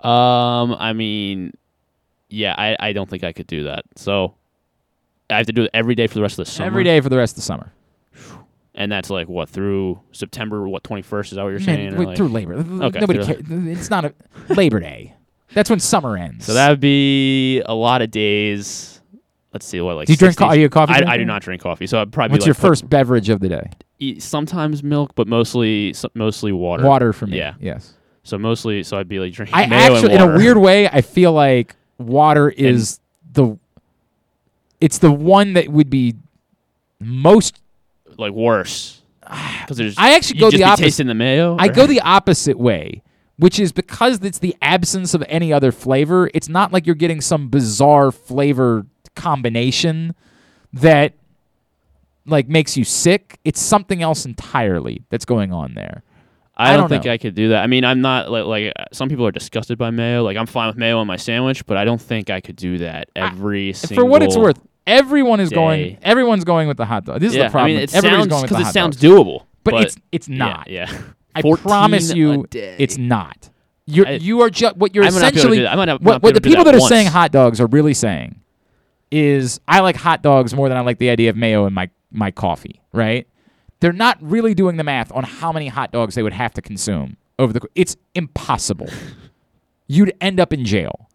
Um, 0.00 0.74
I 0.74 0.92
mean, 0.92 1.52
yeah, 2.28 2.54
I, 2.58 2.76
I 2.88 2.92
don't 2.92 3.08
think 3.08 3.22
I 3.22 3.32
could 3.32 3.46
do 3.46 3.64
that. 3.64 3.84
So 3.96 4.34
I 5.30 5.36
have 5.36 5.46
to 5.46 5.52
do 5.52 5.62
it 5.62 5.70
every 5.72 5.94
day 5.94 6.06
for 6.08 6.14
the 6.14 6.22
rest 6.22 6.38
of 6.38 6.44
the 6.44 6.50
summer. 6.50 6.66
Every 6.66 6.84
day 6.84 7.00
for 7.00 7.08
the 7.08 7.16
rest 7.16 7.32
of 7.32 7.36
the 7.36 7.42
summer. 7.42 7.72
And 8.74 8.90
that's 8.90 9.10
like 9.10 9.28
what 9.28 9.50
through 9.50 10.00
September? 10.12 10.66
What 10.66 10.82
twenty 10.82 11.02
first? 11.02 11.30
Is 11.30 11.36
that 11.36 11.42
what 11.42 11.50
you're 11.50 11.60
saying? 11.60 11.94
Wait, 11.94 12.08
like- 12.08 12.16
through 12.16 12.28
Labor. 12.28 12.54
Okay, 12.54 13.00
Nobody 13.00 13.24
cares. 13.24 13.42
It's 13.48 13.90
not 13.90 14.06
a 14.06 14.14
Labor 14.48 14.80
Day. 14.80 15.14
That's 15.54 15.70
when 15.70 15.80
summer 15.80 16.16
ends. 16.16 16.46
so 16.46 16.54
that 16.54 16.70
would 16.70 16.80
be 16.80 17.60
a 17.62 17.74
lot 17.74 18.02
of 18.02 18.10
days. 18.10 19.00
Let's 19.52 19.66
see 19.66 19.80
what 19.82 19.96
like. 19.96 20.06
Do 20.06 20.12
you 20.14 20.16
drink 20.16 20.36
co- 20.38 20.46
are 20.46 20.56
you 20.56 20.66
a 20.66 20.70
coffee 20.70 20.94
I, 20.94 21.12
I 21.12 21.16
do 21.18 21.24
not 21.26 21.42
drink 21.42 21.60
coffee, 21.62 21.86
so 21.86 22.00
I'd 22.00 22.10
probably 22.12 22.32
What's 22.32 22.42
like 22.42 22.46
your 22.46 22.54
first 22.54 22.88
beverage 22.88 23.28
of 23.28 23.40
the 23.40 23.48
day? 23.48 23.70
eat 23.98 24.20
sometimes 24.22 24.82
milk, 24.82 25.12
but 25.14 25.28
mostly 25.28 25.90
s- 25.90 26.06
mostly 26.14 26.50
water. 26.52 26.84
Water 26.84 27.12
for 27.12 27.26
me. 27.26 27.36
Yeah. 27.38 27.54
Yes. 27.60 27.94
So 28.24 28.38
mostly, 28.38 28.82
so 28.82 28.98
I'd 28.98 29.08
be 29.08 29.18
like 29.20 29.32
drinking 29.32 29.54
I 29.54 29.64
actually, 29.64 30.14
and 30.14 30.22
in 30.22 30.30
a 30.30 30.36
weird 30.36 30.56
way, 30.56 30.88
I 30.88 31.00
feel 31.02 31.32
like 31.32 31.76
water 31.98 32.48
is 32.48 32.98
the. 33.32 33.58
It's 34.80 34.98
the 34.98 35.12
one 35.12 35.52
that 35.52 35.68
would 35.68 35.90
be 35.90 36.14
most 36.98 37.60
like 38.18 38.32
worse 38.32 39.02
because 39.20 39.76
there's. 39.76 39.94
I 39.98 40.14
actually 40.14 40.40
go 40.40 40.50
the 40.50 40.64
opposite. 40.64 40.84
tasting 40.84 41.06
the 41.08 41.14
mayo. 41.14 41.56
I 41.58 41.68
go 41.68 41.86
the 41.86 42.00
opposite 42.00 42.58
way, 42.58 43.02
which 43.42 43.58
is 43.58 43.72
because 43.72 44.20
it's 44.22 44.38
the 44.38 44.54
absence 44.62 45.14
of 45.14 45.24
any 45.26 45.52
other 45.52 45.72
flavor. 45.72 46.30
It's 46.32 46.48
not 46.48 46.72
like 46.72 46.86
you're 46.86 46.94
getting 46.94 47.20
some 47.20 47.48
bizarre 47.48 48.12
flavor 48.12 48.86
combination 49.16 50.14
that 50.72 51.14
like 52.24 52.48
makes 52.48 52.76
you 52.76 52.84
sick. 52.84 53.40
It's 53.44 53.60
something 53.60 54.00
else 54.00 54.24
entirely 54.24 55.02
that's 55.10 55.24
going 55.24 55.52
on 55.52 55.74
there. 55.74 56.04
I 56.56 56.68
I 56.68 56.70
don't, 56.70 56.82
don't 56.82 56.90
think 56.90 57.06
know. 57.06 57.12
I 57.14 57.18
could 57.18 57.34
do 57.34 57.48
that. 57.48 57.64
I 57.64 57.66
mean, 57.66 57.84
I'm 57.84 58.00
not 58.00 58.30
like 58.30 58.44
like 58.44 58.72
some 58.92 59.08
people 59.08 59.26
are 59.26 59.32
disgusted 59.32 59.76
by 59.76 59.90
mayo. 59.90 60.22
Like 60.22 60.36
I'm 60.36 60.46
fine 60.46 60.68
with 60.68 60.76
mayo 60.76 60.98
on 60.98 61.08
my 61.08 61.16
sandwich, 61.16 61.66
but 61.66 61.76
I 61.76 61.84
don't 61.84 62.00
think 62.00 62.30
I 62.30 62.40
could 62.40 62.54
do 62.54 62.78
that 62.78 63.08
every 63.16 63.72
single. 63.72 64.04
For 64.04 64.08
what 64.08 64.22
it's 64.22 64.36
worth, 64.36 64.60
everyone 64.86 65.40
is 65.40 65.50
going. 65.50 65.98
Everyone's 66.02 66.44
going 66.44 66.68
with 66.68 66.76
the 66.76 66.86
hot 66.86 67.06
dog. 67.06 67.18
This 67.18 67.32
is 67.32 67.38
the 67.38 67.50
problem. 67.50 67.64
I 67.64 67.66
mean, 67.66 67.78
it 67.78 67.92
Everybody's 67.92 68.18
sounds 68.20 68.28
going 68.28 68.42
because 68.44 68.68
it 68.68 68.72
sounds 68.72 68.96
dogs. 68.98 69.04
doable, 69.04 69.46
but, 69.64 69.74
it's 69.82 69.96
it's 70.12 70.28
yeah, 70.28 70.36
not. 70.36 70.70
Yeah, 70.70 70.96
I 71.34 71.42
promise 71.42 72.14
you, 72.14 72.44
it's 72.52 72.98
not. 72.98 73.50
You're 73.86 74.06
I- 74.06 74.10
you 74.12 74.40
are 74.42 74.50
just 74.50 74.76
what 74.76 74.94
you're 74.94 75.04
I 75.04 75.10
might 75.10 75.20
not 75.20 75.20
be 75.20 75.26
able 75.26 75.32
to 75.32 75.38
essentially. 75.38 75.56
do 75.58 75.62
that. 75.64 75.72
I 75.72 75.76
might 75.76 75.84
not- 75.86 76.02
what 76.02 76.12
not 76.12 76.22
what 76.22 76.34
the 76.34 76.40
people 76.40 76.64
that 76.64 76.72
that 76.72 76.82
are 76.82 76.88
saying 76.88 77.08
hot 77.08 77.32
dogs 77.32 77.60
are 77.60 77.66
really 77.66 77.94
saying 77.94 78.40
is 79.10 79.60
I 79.66 79.80
like 79.80 79.96
hot 79.96 80.22
dogs 80.22 80.54
more 80.54 80.68
than 80.68 80.78
I 80.78 80.80
like 80.82 80.98
the 80.98 81.10
idea 81.10 81.30
of 81.30 81.36
mayo 81.36 81.66
in 81.66 81.72
my 81.74 81.90
my 82.10 82.30
coffee. 82.30 82.80
Right? 82.92 83.26
They're 83.80 83.92
not 83.92 84.18
really 84.20 84.54
doing 84.54 84.76
the 84.76 84.84
math 84.84 85.10
on 85.12 85.24
how 85.24 85.50
many 85.52 85.68
hot 85.68 85.90
dogs 85.90 86.14
they 86.14 86.22
would 86.22 86.32
have 86.32 86.52
to 86.54 86.62
consume 86.62 87.16
over 87.38 87.52
the. 87.52 87.60
It's 87.74 87.96
impossible. 88.14 88.88
You'd 89.88 90.14
end 90.20 90.38
up 90.40 90.52
in 90.52 90.64
jail. 90.64 91.08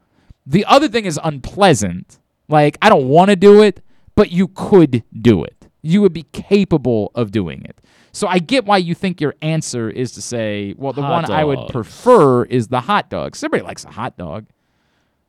The 0.46 0.66
other 0.66 0.88
thing 0.88 1.06
is 1.06 1.20
unpleasant. 1.24 2.20
Like 2.50 2.78
I 2.82 2.90
don't 2.90 3.08
want 3.08 3.30
to 3.30 3.36
do 3.36 3.62
it, 3.62 3.82
but 4.16 4.32
you 4.32 4.50
could 4.50 5.04
do 5.20 5.44
it. 5.44 5.68
You 5.82 6.02
would 6.02 6.14
be 6.14 6.24
capable 6.34 7.12
of 7.16 7.32
doing 7.32 7.64
it. 7.64 7.80
So 8.18 8.28
I 8.28 8.40
get 8.40 8.66
why 8.66 8.78
you 8.78 8.96
think 8.96 9.22
your 9.22 9.36
answer 9.44 9.92
is 9.92 10.14
to 10.14 10.24
say, 10.24 10.74
well, 10.76 10.92
the 10.92 11.04
Hot 11.04 11.12
one 11.30 11.32
I 11.32 11.44
would 11.44 11.70
prefer 11.70 12.46
is 12.46 12.68
the 12.68 12.82
hot 12.82 13.12
dog. 13.12 13.36
Everybody 13.38 13.62
likes 13.62 13.86
a 13.86 13.92
hot 13.92 14.18
dog. 14.18 14.48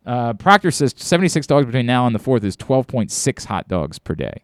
Uh, 0.07 0.33
Proctor 0.33 0.71
says 0.71 0.95
76 0.97 1.47
dogs 1.47 1.67
between 1.67 1.85
now 1.85 2.07
and 2.07 2.15
the 2.15 2.19
4th 2.19 2.45
is 2.45 2.57
12.6 2.57 3.45
hot 3.45 3.69
dogs 3.69 3.99
per 3.99 4.15
day. 4.15 4.41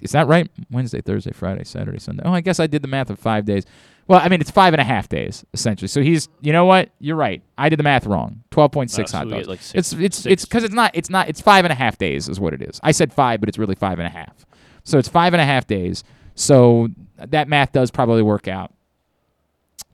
Is 0.00 0.12
that 0.12 0.26
right? 0.28 0.50
Wednesday, 0.70 1.02
Thursday, 1.02 1.32
Friday, 1.32 1.64
Saturday, 1.64 1.98
Sunday. 1.98 2.22
Oh, 2.24 2.32
I 2.32 2.40
guess 2.40 2.58
I 2.58 2.66
did 2.66 2.80
the 2.80 2.88
math 2.88 3.10
of 3.10 3.18
five 3.18 3.44
days. 3.44 3.66
Well, 4.08 4.20
I 4.22 4.30
mean, 4.30 4.40
it's 4.40 4.50
five 4.50 4.72
and 4.72 4.80
a 4.80 4.84
half 4.84 5.10
days 5.10 5.44
essentially. 5.52 5.88
So 5.88 6.00
he's, 6.00 6.30
you 6.40 6.54
know 6.54 6.64
what? 6.64 6.88
You're 7.00 7.16
right. 7.16 7.42
I 7.58 7.68
did 7.68 7.78
the 7.78 7.82
math 7.84 8.06
wrong. 8.06 8.44
Twelve 8.50 8.72
point 8.72 8.90
six 8.90 9.10
Oh, 9.10 9.12
so 9.12 9.18
hot 9.18 9.26
we 9.26 9.32
dogs. 9.34 9.48
like, 9.48 9.60
six- 9.60 9.74
it's 9.74 9.92
it's 10.00 10.16
six- 10.16 10.32
it's 10.32 10.44
because 10.46 10.64
it's 10.64 10.74
not 10.74 10.92
it's 10.94 11.10
not 11.10 11.28
it's 11.28 11.42
five 11.42 11.66
and 11.66 11.72
a 11.72 11.74
half 11.74 11.98
days 11.98 12.30
is 12.30 12.40
what 12.40 12.54
it 12.54 12.62
is. 12.62 12.80
I 12.82 12.92
said 12.92 13.12
five, 13.12 13.40
but 13.40 13.50
it's 13.50 13.58
really 13.58 13.74
five 13.74 13.98
and 13.98 14.06
a 14.06 14.10
half. 14.10 14.46
So 14.84 14.98
it's 14.98 15.08
five 15.08 15.34
and 15.34 15.40
a 15.42 15.44
half 15.44 15.66
days. 15.66 16.02
So 16.34 16.88
that 17.16 17.48
math 17.48 17.72
does 17.72 17.90
probably 17.90 18.22
work 18.22 18.48
out 18.48 18.72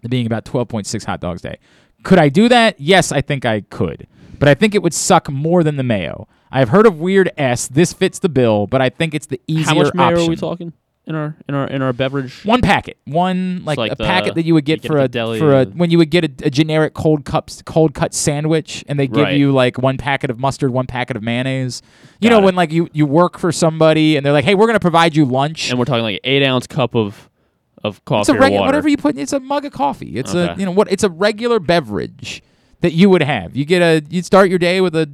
being 0.09 0.27
about 0.27 0.45
twelve 0.45 0.69
point 0.69 0.87
six 0.87 1.05
hot 1.05 1.21
dogs 1.21 1.45
a 1.45 1.51
day. 1.51 1.59
Could 2.05 2.19
I 2.19 2.29
do 2.29 2.49
that? 2.49 2.81
Yes, 2.81 3.11
I 3.13 3.21
think 3.21 3.45
I 3.45 3.63
could. 3.63 4.07
But 4.39 4.49
I 4.49 4.55
think 4.55 4.75
it 4.75 4.83
would 4.83 4.95
suck 4.95 5.29
more 5.29 5.65
than 5.65 5.77
the 5.77 5.83
mayo. 5.83 6.29
I've 6.51 6.69
heard 6.69 6.87
of 6.87 7.01
Weird 7.01 7.31
S. 7.37 7.67
This 7.69 7.93
fits 7.93 8.21
the 8.21 8.29
bill, 8.29 8.67
but 8.67 8.81
I 8.81 8.89
think 8.89 9.15
it's 9.15 9.27
the 9.27 9.41
easier 9.47 9.65
How 9.67 9.75
much 9.75 9.95
mayo 9.95 10.07
option. 10.13 10.27
are 10.27 10.31
we 10.31 10.37
talking 10.37 10.73
in 11.09 11.15
our 11.17 11.35
in 11.49 11.55
our 11.55 11.67
in 11.67 11.83
our 11.83 11.93
beverage? 11.93 12.45
One 12.45 12.61
packet, 12.61 12.99
one 13.07 13.65
like, 13.65 13.79
like 13.79 13.93
a 13.93 13.95
the- 13.97 14.05
packet 14.05 14.35
that 14.37 14.45
you 14.45 14.55
would 14.55 14.69
you 14.69 14.77
get 14.77 14.83
get 14.83 14.89
for 14.89 14.99
at 14.99 15.05
a 15.07 15.09
the 15.09 15.09
deli, 15.09 15.39
for 15.41 15.53
a 15.61 15.65
when 15.65 15.91
you 15.91 15.99
would 15.99 16.11
get 16.11 16.25
a, 16.25 16.47
a 16.47 16.51
generic 16.51 16.95
cold 16.95 17.25
cups 17.25 17.63
cold 17.63 17.95
cut 17.95 18.15
sandwich, 18.15 18.85
and 18.87 19.01
they 19.01 19.09
give 19.09 19.25
Right. 19.25 19.37
you 19.39 19.51
like 19.51 19.79
one 19.79 19.97
packet 19.99 20.31
of 20.31 20.39
mustard, 20.39 20.71
one 20.71 20.87
packet 20.87 21.17
of 21.17 21.23
mayonnaise. 21.23 21.83
You 22.21 22.29
Got 22.31 22.37
know 22.37 22.43
it. 22.43 22.45
when 22.45 22.55
like 22.55 22.71
you 22.71 22.89
you 22.93 23.07
work 23.07 23.39
for 23.39 23.51
somebody 23.51 24.17
and 24.17 24.25
they're 24.25 24.33
like, 24.33 24.45
hey, 24.45 24.55
we're 24.55 24.67
gonna 24.67 24.79
provide 24.79 25.17
you 25.17 25.25
lunch. 25.25 25.71
And 25.71 25.79
we're 25.79 25.87
talking 25.87 26.03
like 26.05 26.21
eight 26.25 26.45
ounce 26.45 26.67
cup 26.67 26.95
of 26.95 27.29
of 27.85 28.05
coffee 28.05 28.21
it's 28.23 28.29
a 28.29 28.35
or 28.35 28.39
regular 28.41 28.67
whatever 28.67 28.89
you 28.89 28.97
put. 28.97 29.17
It's 29.17 29.33
a 29.33 29.41
mug 29.41 29.65
of 29.65 29.73
coffee. 29.73 30.17
It's 30.19 30.35
a 30.35 30.55
you 30.59 30.67
know 30.67 30.73
what? 30.73 30.91
It's 30.93 31.05
a 31.05 31.11
regular 31.11 31.59
beverage 31.61 32.43
that 32.81 32.93
you 32.93 33.09
would 33.11 33.23
have. 33.23 33.57
You 33.57 33.65
get 33.65 33.83
a 33.83 34.05
you 34.11 34.23
start 34.23 34.51
your 34.51 34.59
day 34.59 34.81
with 34.81 34.95
a 34.95 35.11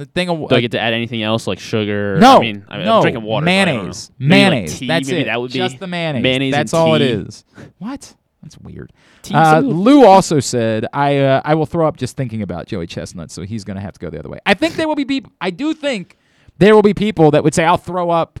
The 0.00 0.06
thing 0.06 0.30
of 0.30 0.48
Do 0.48 0.56
I 0.56 0.62
get 0.62 0.70
to 0.70 0.80
add 0.80 0.94
anything 0.94 1.22
else 1.22 1.46
like 1.46 1.58
sugar? 1.58 2.16
no, 2.18 2.38
I 2.38 2.40
mean, 2.40 2.64
I 2.68 2.76
mean 2.78 2.86
no, 2.86 2.96
I'm 2.96 3.02
drinking 3.02 3.22
water. 3.22 3.44
I. 3.44 3.46
Mayonnaise, 3.46 4.10
like, 4.18 4.28
mayonnaise. 4.28 4.78
tea, 4.78 4.86
That's 4.86 5.08
it. 5.10 5.24
That 5.26 5.38
would 5.42 5.52
be 5.52 5.58
just 5.58 5.78
the 5.78 5.86
mayonnaise. 5.86 6.22
mayonnaise 6.22 6.52
That's 6.54 6.72
all 6.72 6.94
it 6.94 7.00
tea. 7.00 7.04
is. 7.04 7.44
What? 7.78 8.14
That's 8.42 8.56
weird. 8.56 8.94
Uh, 9.30 9.60
Lou 9.62 10.06
also 10.06 10.40
said, 10.40 10.86
"I 10.94 11.18
uh, 11.18 11.42
I 11.44 11.54
will 11.54 11.66
throw 11.66 11.86
up 11.86 11.98
just 11.98 12.16
thinking 12.16 12.40
about 12.40 12.66
Joey 12.66 12.86
Chestnut, 12.86 13.30
so 13.30 13.42
he's 13.42 13.62
going 13.64 13.74
to 13.74 13.82
have 13.82 13.92
to 13.92 14.00
go 14.00 14.08
the 14.08 14.18
other 14.18 14.30
way." 14.30 14.38
I 14.46 14.54
think 14.54 14.76
there 14.76 14.88
will 14.88 14.94
be 14.96 15.04
people. 15.04 15.30
I 15.38 15.50
do 15.50 15.74
think 15.74 16.16
there 16.56 16.74
will 16.74 16.80
be 16.82 16.94
people 16.94 17.30
that 17.32 17.44
would 17.44 17.54
say, 17.54 17.66
"I'll 17.66 17.76
throw 17.76 18.08
up 18.08 18.40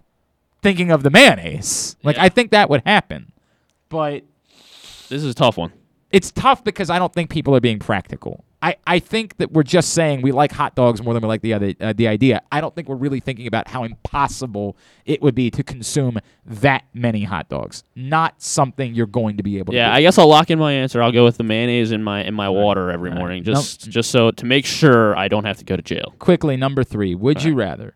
thinking 0.62 0.90
of 0.90 1.02
the 1.02 1.10
mayonnaise." 1.10 1.96
Like 2.02 2.16
Yeah. 2.16 2.24
I 2.24 2.28
think 2.30 2.52
that 2.52 2.70
would 2.70 2.80
happen, 2.86 3.32
but 3.90 4.24
This 5.10 5.22
is 5.22 5.26
a 5.30 5.34
tough 5.34 5.58
one. 5.58 5.72
it's 6.10 6.30
tough 6.30 6.64
because 6.64 6.88
I 6.88 6.98
don't 6.98 7.12
think 7.12 7.28
people 7.28 7.54
are 7.54 7.60
being 7.60 7.78
practical. 7.78 8.44
I, 8.62 8.76
I 8.86 8.98
think 8.98 9.38
that 9.38 9.52
we're 9.52 9.62
just 9.62 9.94
saying 9.94 10.20
we 10.20 10.32
like 10.32 10.52
hot 10.52 10.74
dogs 10.74 11.02
more 11.02 11.14
than 11.14 11.22
we 11.22 11.28
like 11.28 11.40
the 11.40 11.54
other 11.54 11.72
uh, 11.80 11.94
the 11.94 12.06
idea. 12.08 12.42
I 12.52 12.60
don't 12.60 12.74
think 12.74 12.88
we're 12.88 12.96
really 12.96 13.20
thinking 13.20 13.46
about 13.46 13.68
how 13.68 13.84
impossible 13.84 14.76
it 15.06 15.22
would 15.22 15.34
be 15.34 15.50
to 15.52 15.62
consume 15.62 16.18
that 16.44 16.84
many 16.92 17.24
hot 17.24 17.48
dogs. 17.48 17.84
Not 17.96 18.42
something 18.42 18.94
you're 18.94 19.06
going 19.06 19.38
to 19.38 19.42
be 19.42 19.58
able 19.58 19.72
to. 19.72 19.78
Yeah. 19.78 19.94
I 19.94 20.02
guess 20.02 20.18
I'll 20.18 20.28
lock 20.28 20.50
in 20.50 20.58
my 20.58 20.72
answer. 20.72 21.02
I'll 21.02 21.10
go 21.12 21.24
with 21.24 21.38
the 21.38 21.42
mayonnaise 21.42 21.90
in 21.90 22.04
my 22.04 22.22
in 22.22 22.34
my 22.34 22.50
water 22.50 22.90
every 22.90 23.08
All 23.08 23.14
right. 23.16 23.20
morning, 23.20 23.42
Nope. 23.46 23.56
just 23.56 23.88
just 23.88 24.10
so 24.10 24.30
to 24.30 24.44
make 24.44 24.66
sure 24.66 25.16
I 25.16 25.28
don't 25.28 25.44
have 25.44 25.56
to 25.58 25.64
go 25.64 25.76
to 25.76 25.82
jail. 25.82 26.14
quickly 26.18 26.56
number 26.58 26.84
three 26.84 27.14
would 27.14 27.42
you 27.42 27.54
rather 27.54 27.94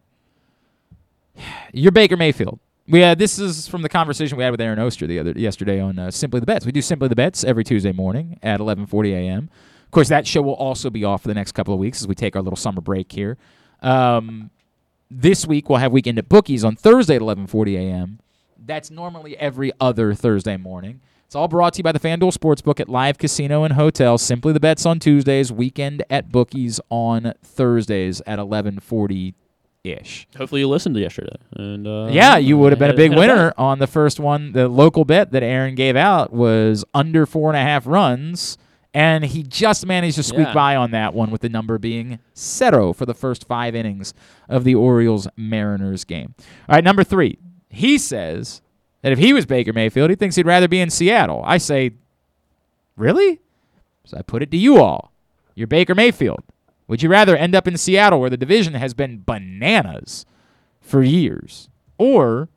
you're 1.72 1.92
baker 1.92 2.16
mayfield 2.16 2.58
we 2.88 3.02
uh, 3.02 3.14
this 3.14 3.38
is 3.38 3.66
from 3.68 3.82
the 3.82 3.88
conversation 3.88 4.36
we 4.38 4.44
had 4.44 4.50
with 4.50 4.60
aaron 4.60 4.78
oster 4.78 5.06
the 5.06 5.18
other 5.18 5.32
yesterday 5.36 5.80
on 5.80 5.98
uh, 5.98 6.10
simply 6.10 6.40
the 6.40 6.46
bets 6.46 6.64
we 6.66 6.72
do 6.72 6.80
simply 6.82 7.08
the 7.08 7.16
bets 7.16 7.44
every 7.44 7.64
tuesday 7.64 7.92
morning 7.92 8.38
at 8.42 8.60
11.40 8.60 9.12
a.m 9.12 9.50
course 9.94 10.08
that 10.08 10.26
show 10.26 10.42
will 10.42 10.54
also 10.54 10.90
be 10.90 11.04
off 11.04 11.22
for 11.22 11.28
the 11.28 11.34
next 11.34 11.52
couple 11.52 11.72
of 11.72 11.80
weeks 11.80 12.00
as 12.00 12.08
we 12.08 12.14
take 12.14 12.36
our 12.36 12.42
little 12.42 12.56
summer 12.56 12.80
break 12.80 13.10
here 13.12 13.36
um, 13.82 14.50
this 15.10 15.46
week 15.46 15.68
we'll 15.68 15.78
have 15.78 15.92
weekend 15.92 16.18
at 16.18 16.28
bookies 16.28 16.64
on 16.64 16.76
thursday 16.76 17.16
at 17.16 17.22
11.40 17.22 17.76
a.m 17.78 18.20
that's 18.58 18.90
normally 18.90 19.36
every 19.38 19.72
other 19.80 20.14
thursday 20.14 20.56
morning 20.56 21.00
it's 21.26 21.34
all 21.34 21.48
brought 21.48 21.72
to 21.74 21.78
you 21.78 21.82
by 21.82 21.90
the 21.90 21.98
FanDuel 21.98 22.32
Sportsbook 22.32 22.78
at 22.78 22.88
Live 22.88 23.18
Casino 23.18 23.64
and 23.64 23.74
Hotel. 23.74 24.18
Simply 24.18 24.52
the 24.52 24.60
bets 24.60 24.86
on 24.86 25.00
Tuesdays, 25.00 25.50
weekend 25.50 26.04
at 26.08 26.30
bookies 26.30 26.80
on 26.90 27.32
Thursdays 27.42 28.22
at 28.24 28.38
11:40 28.38 29.34
ish. 29.82 30.28
Hopefully 30.36 30.60
you 30.60 30.68
listened 30.68 30.94
to 30.94 31.00
yesterday. 31.00 31.36
And 31.56 31.88
uh, 31.88 32.08
Yeah, 32.10 32.36
you 32.36 32.56
would 32.58 32.72
have 32.72 32.78
been 32.78 32.90
a 32.90 32.94
big 32.94 33.14
winner 33.16 33.52
on 33.58 33.80
the 33.80 33.86
first 33.86 34.20
one. 34.20 34.52
The 34.52 34.68
local 34.68 35.04
bet 35.04 35.32
that 35.32 35.42
Aaron 35.42 35.74
gave 35.74 35.96
out 35.96 36.32
was 36.32 36.84
under 36.94 37.26
four 37.26 37.50
and 37.50 37.56
a 37.56 37.62
half 37.62 37.86
runs, 37.86 38.56
and 38.94 39.24
he 39.24 39.42
just 39.42 39.84
managed 39.84 40.16
to 40.16 40.22
squeak 40.22 40.46
Yeah. 40.46 40.54
by 40.54 40.76
on 40.76 40.92
that 40.92 41.12
one 41.12 41.30
with 41.30 41.40
the 41.42 41.48
number 41.48 41.76
being 41.78 42.20
zero 42.36 42.92
for 42.92 43.04
the 43.04 43.12
first 43.14 43.46
five 43.46 43.74
innings 43.74 44.14
of 44.48 44.62
the 44.64 44.74
Orioles 44.76 45.26
Mariners 45.36 46.04
game. 46.04 46.34
All 46.68 46.76
right, 46.76 46.84
number 46.84 47.02
three. 47.04 47.38
He 47.68 47.98
says 47.98 48.62
that 49.02 49.10
if 49.12 49.18
he 49.18 49.32
was 49.32 49.46
Baker 49.46 49.72
Mayfield, 49.72 50.10
he 50.10 50.16
thinks 50.16 50.36
he'd 50.36 50.46
rather 50.46 50.68
be 50.68 50.80
in 50.80 50.90
Seattle. 50.90 51.42
I 51.44 51.58
say, 51.58 51.90
really? 52.96 53.40
So 54.04 54.16
I 54.18 54.22
put 54.22 54.42
it 54.42 54.50
to 54.52 54.56
you 54.56 54.80
all. 54.80 55.12
You're 55.54 55.66
Baker 55.66 55.94
Mayfield. 55.94 56.40
Would 56.86 57.02
you 57.02 57.08
rather 57.08 57.36
end 57.36 57.54
up 57.54 57.66
in 57.66 57.76
Seattle 57.78 58.20
where 58.20 58.30
the 58.30 58.36
division 58.36 58.74
has 58.74 58.94
been 58.94 59.22
bananas 59.24 60.26
for 60.80 61.02
years 61.02 61.68
or 61.98 62.48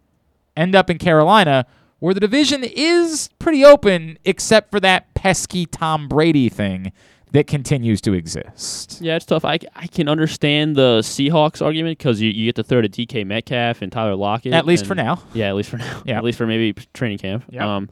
end 0.55 0.75
up 0.75 0.89
in 0.89 0.97
Carolina 0.97 1.65
where 1.99 2.13
the 2.13 2.19
division 2.19 2.63
is 2.63 3.29
pretty 3.39 3.63
open 3.65 4.17
except 4.25 4.71
for 4.71 4.79
that 4.81 5.13
pesky 5.15 5.65
Tom 5.65 6.07
Brady 6.07 6.49
thing 6.49 6.91
that 7.31 7.47
continues 7.47 7.99
to 8.01 8.13
exist? 8.13 9.01
Yeah, 9.01 9.15
it's 9.15 9.25
tough. 9.25 9.43
I, 9.43 9.59
I 9.75 9.87
can 9.87 10.07
understand 10.07 10.75
the 10.75 10.99
Seahawks 10.99 11.61
argument 11.65 11.97
because 11.97 12.21
you, 12.21 12.29
you 12.31 12.45
get 12.45 12.55
to 12.55 12.63
throw 12.63 12.81
to 12.81 12.87
DK 12.89 13.25
Metcalf 13.25 13.81
and 13.81 13.91
Tyler 13.91 14.15
Lockett. 14.15 14.53
At 14.53 14.65
least 14.65 14.81
and- 14.83 14.87
for 14.87 14.95
now. 14.95 15.21
Yeah, 15.33 15.49
at 15.49 15.55
least 15.55 15.69
for 15.69 15.77
now. 15.77 16.01
Yeah. 16.05 16.17
At 16.17 16.23
least 16.23 16.37
for 16.37 16.47
maybe 16.47 16.73
training 16.93 17.17
camp. 17.17 17.43
Yeah. 17.49 17.75
Um, 17.77 17.89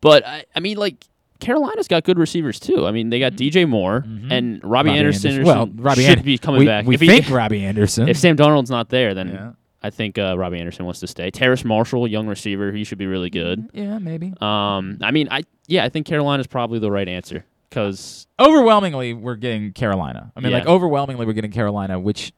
but 0.00 0.26
I, 0.26 0.44
I 0.54 0.60
mean, 0.60 0.76
like 0.76 1.04
Carolina's 1.40 1.88
got 1.88 2.04
good 2.04 2.18
receivers 2.18 2.60
too. 2.60 2.86
I 2.86 2.90
mean, 2.92 3.10
they 3.10 3.18
got 3.18 3.32
DJ 3.32 3.68
Moore 3.68 4.04
and 4.30 4.60
Robbie, 4.62 4.90
Anderson. 4.90 5.32
Mm-hmm. 5.32 5.44
Well, 5.44 5.66
Robbie 5.74 6.04
should 6.04 6.18
An- 6.18 6.24
be 6.24 6.38
coming 6.38 6.60
we, 6.60 6.66
back. 6.66 6.84
We 6.86 6.94
if 6.94 7.00
he- 7.00 7.06
think 7.08 7.30
Robbie 7.30 7.64
Anderson. 7.64 8.08
if 8.08 8.16
Sam 8.18 8.36
Darnold's 8.36 8.70
not 8.70 8.88
there, 8.90 9.14
then 9.14 9.28
Yeah. 9.28 9.52
I 9.84 9.90
think 9.90 10.18
uh, 10.18 10.36
Robbie 10.38 10.58
Anderson 10.58 10.84
wants 10.86 11.00
to 11.00 11.06
stay. 11.06 11.30
Terrace 11.30 11.64
Marshall, 11.64 12.08
young 12.08 12.26
receiver, 12.26 12.72
he 12.72 12.82
should 12.84 12.96
be 12.98 13.06
really 13.06 13.28
good. 13.30 13.68
yeah, 13.74 13.98
maybe. 13.98 14.32
Um, 14.40 14.98
I 15.02 15.10
mean, 15.12 15.28
I 15.30 15.42
yeah, 15.66 15.84
I 15.84 15.90
think 15.90 16.06
Carolina's 16.06 16.46
probably 16.46 16.78
the 16.78 16.90
right 16.90 17.08
answer 17.08 17.44
because 17.68 18.26
overwhelmingly 18.40 19.12
we're 19.12 19.36
getting 19.36 19.72
Carolina. 19.72 20.32
I 20.36 20.40
mean, 20.40 20.52
Yeah. 20.52 20.58
like 20.58 20.66
overwhelmingly 20.66 21.26
we're 21.26 21.32
getting 21.34 21.52
Carolina, 21.52 22.00
which 22.00 22.32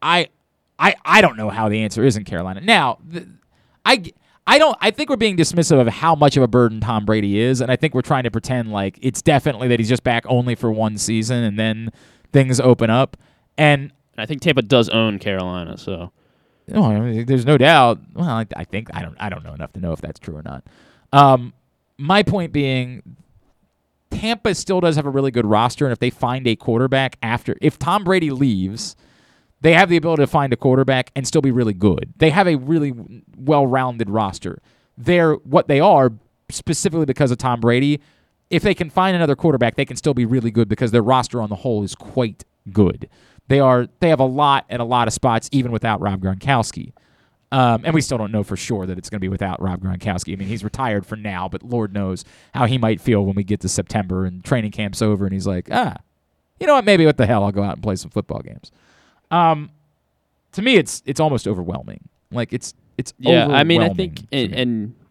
I 0.00 0.28
I 0.78 0.94
I 1.04 1.20
don't 1.20 1.36
know 1.36 1.48
how 1.50 1.68
the 1.68 1.82
answer 1.82 2.04
is 2.04 2.16
in 2.16 2.24
Carolina. 2.24 2.60
Now, 2.60 2.98
th- 3.12 3.26
I 3.84 4.02
I 4.46 4.58
don't 4.58 4.76
I 4.80 4.90
think 4.90 5.10
we're 5.10 5.16
being 5.16 5.36
dismissive 5.36 5.80
of 5.80 5.88
how 5.88 6.14
much 6.14 6.36
of 6.36 6.42
a 6.42 6.48
burden 6.48 6.80
Tom 6.80 7.04
Brady 7.04 7.38
is, 7.38 7.60
and 7.60 7.70
I 7.70 7.76
think 7.76 7.94
we're 7.94 8.02
trying 8.02 8.24
to 8.24 8.30
pretend 8.30 8.72
like 8.72 8.98
it's 9.00 9.22
definitely 9.22 9.68
that 9.68 9.78
he's 9.78 9.88
just 9.88 10.02
back 10.02 10.24
only 10.26 10.54
for 10.54 10.72
one 10.72 10.98
season 10.98 11.44
and 11.44 11.58
then 11.58 11.90
things 12.32 12.58
open 12.58 12.90
up. 12.90 13.16
And 13.56 13.92
I 14.18 14.26
think 14.26 14.40
Tampa 14.42 14.62
does 14.62 14.88
own 14.88 15.18
Carolina. 15.18 15.76
So 15.78 16.10
no, 16.68 16.84
I 16.84 17.00
mean, 17.00 17.26
there's 17.26 17.46
no 17.46 17.58
doubt. 17.58 17.98
Well, 18.14 18.28
I, 18.28 18.46
I 18.56 18.64
think 18.64 18.88
I 18.94 19.02
don't 19.02 19.16
I 19.18 19.28
don't 19.28 19.44
know 19.44 19.54
enough 19.54 19.72
to 19.74 19.80
know 19.80 19.92
if 19.92 20.00
that's 20.00 20.18
true 20.20 20.36
or 20.36 20.42
not. 20.42 20.64
Um, 21.12 21.52
my 21.98 22.22
point 22.22 22.52
being, 22.52 23.02
Tampa 24.10 24.54
still 24.54 24.80
does 24.80 24.96
have 24.96 25.06
a 25.06 25.10
really 25.10 25.30
good 25.30 25.46
roster, 25.46 25.84
and 25.84 25.92
if 25.92 25.98
they 25.98 26.10
find 26.10 26.46
a 26.46 26.56
quarterback 26.56 27.16
after, 27.22 27.56
if 27.60 27.78
Tom 27.78 28.04
Brady 28.04 28.30
leaves, 28.30 28.96
they 29.60 29.72
have 29.74 29.88
the 29.88 29.96
ability 29.96 30.22
to 30.22 30.26
find 30.26 30.52
a 30.52 30.56
quarterback 30.56 31.10
and 31.14 31.26
still 31.26 31.42
be 31.42 31.50
really 31.50 31.74
good. 31.74 32.12
They 32.16 32.30
have 32.30 32.46
a 32.48 32.56
really 32.56 32.92
well-rounded 33.36 34.10
roster. 34.10 34.60
They're 34.98 35.34
what 35.34 35.68
they 35.68 35.80
are 35.80 36.12
specifically 36.50 37.06
because 37.06 37.30
of 37.30 37.38
Tom 37.38 37.60
Brady. 37.60 38.00
If 38.50 38.62
they 38.62 38.74
can 38.74 38.90
find 38.90 39.16
another 39.16 39.34
quarterback, 39.34 39.76
they 39.76 39.84
can 39.84 39.96
still 39.96 40.14
be 40.14 40.26
really 40.26 40.50
good 40.50 40.68
because 40.68 40.90
their 40.90 41.02
roster 41.02 41.40
on 41.40 41.48
the 41.48 41.56
whole 41.56 41.82
is 41.82 41.94
quite 41.94 42.44
good. 42.70 43.08
They 43.48 43.60
are 43.60 43.88
they 44.00 44.08
have 44.08 44.20
a 44.20 44.24
lot 44.24 44.64
at 44.70 44.80
a 44.80 44.84
lot 44.84 45.08
of 45.08 45.14
spots 45.14 45.48
even 45.52 45.72
without 45.72 46.00
Rob 46.00 46.22
Gronkowski. 46.22 46.92
Um, 47.50 47.82
and 47.84 47.92
we 47.92 48.00
still 48.00 48.16
don't 48.16 48.32
know 48.32 48.42
for 48.42 48.56
sure 48.56 48.86
that 48.86 48.96
it's 48.96 49.10
going 49.10 49.18
to 49.18 49.20
be 49.20 49.28
without 49.28 49.60
Rob 49.60 49.82
Gronkowski. 49.82 50.32
I 50.32 50.36
mean, 50.36 50.48
he's 50.48 50.64
retired 50.64 51.04
for 51.04 51.16
now, 51.16 51.50
but 51.50 51.62
Lord 51.62 51.92
knows 51.92 52.24
how 52.54 52.64
he 52.64 52.78
might 52.78 52.98
feel 52.98 53.26
when 53.26 53.34
we 53.34 53.44
get 53.44 53.60
to 53.60 53.68
September 53.68 54.24
and 54.24 54.42
training 54.42 54.70
camp's 54.70 55.02
over, 55.02 55.26
and 55.26 55.34
he's 55.34 55.46
like, 55.46 55.68
ah, 55.70 55.96
you 56.58 56.66
know 56.66 56.74
what? 56.74 56.86
Maybe 56.86 57.04
what 57.04 57.18
the 57.18 57.26
hell? 57.26 57.44
I'll 57.44 57.52
go 57.52 57.62
out 57.62 57.74
and 57.74 57.82
play 57.82 57.96
some 57.96 58.10
football 58.10 58.40
games. 58.40 58.72
Um, 59.30 59.70
to 60.52 60.62
me, 60.62 60.76
it's 60.76 61.02
it's 61.04 61.20
almost 61.20 61.46
overwhelming. 61.46 62.08
Like 62.30 62.54
it's 62.54 62.72
it's 62.96 63.12
yeah, 63.18 63.48
I 63.48 63.64
mean, 63.64 63.82
I 63.82 63.90
think 63.90 64.20
and, 64.32 64.50
me. 64.50 64.56
and 64.56 64.94
I 64.94 64.94
think 64.94 65.01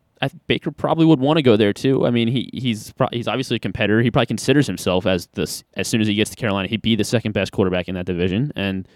Baker 0.47 0.71
probably 0.71 1.05
would 1.05 1.19
want 1.19 1.37
to 1.37 1.41
go 1.41 1.57
there 1.57 1.73
too. 1.73 2.05
I 2.05 2.11
mean, 2.11 2.27
he 2.27 2.49
he's 2.53 2.91
pro- 2.93 3.09
he's 3.11 3.27
obviously 3.27 3.55
a 3.55 3.59
competitor. 3.59 4.01
He 4.01 4.11
probably 4.11 4.27
considers 4.27 4.67
himself 4.67 5.05
as 5.05 5.27
this 5.33 5.63
as 5.75 5.87
soon 5.87 6.01
as 6.01 6.07
he 6.07 6.15
gets 6.15 6.29
to 6.31 6.35
Carolina, 6.35 6.67
he'd 6.67 6.81
be 6.81 6.95
the 6.95 7.03
second 7.03 7.31
best 7.31 7.51
quarterback 7.51 7.87
in 7.87 7.95
that 7.95 8.05
division. 8.05 8.51
And 8.55 8.87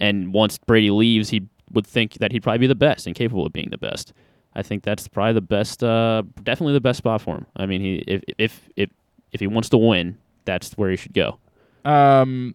and 0.00 0.32
once 0.32 0.58
Brady 0.58 0.90
leaves, 0.90 1.30
he 1.30 1.42
would 1.72 1.86
think 1.86 2.14
that 2.14 2.32
he'd 2.32 2.42
probably 2.42 2.58
be 2.58 2.66
the 2.66 2.74
best 2.74 3.06
and 3.06 3.16
capable 3.16 3.46
of 3.46 3.52
being 3.52 3.68
the 3.70 3.78
best. 3.78 4.12
I 4.54 4.62
think 4.62 4.82
that's 4.82 5.06
probably 5.08 5.34
the 5.34 5.40
best, 5.40 5.84
uh, 5.84 6.22
definitely 6.42 6.72
the 6.72 6.80
best 6.80 6.98
spot 6.98 7.20
for 7.20 7.36
him. 7.36 7.46
I 7.56 7.66
mean, 7.66 7.80
he 7.80 7.96
if 8.06 8.22
if 8.38 8.68
if 8.76 8.90
if 9.32 9.40
he 9.40 9.46
wants 9.46 9.68
to 9.70 9.78
win, 9.78 10.18
that's 10.44 10.72
where 10.72 10.90
he 10.90 10.96
should 10.96 11.14
go. 11.14 11.38
um, 11.84 12.54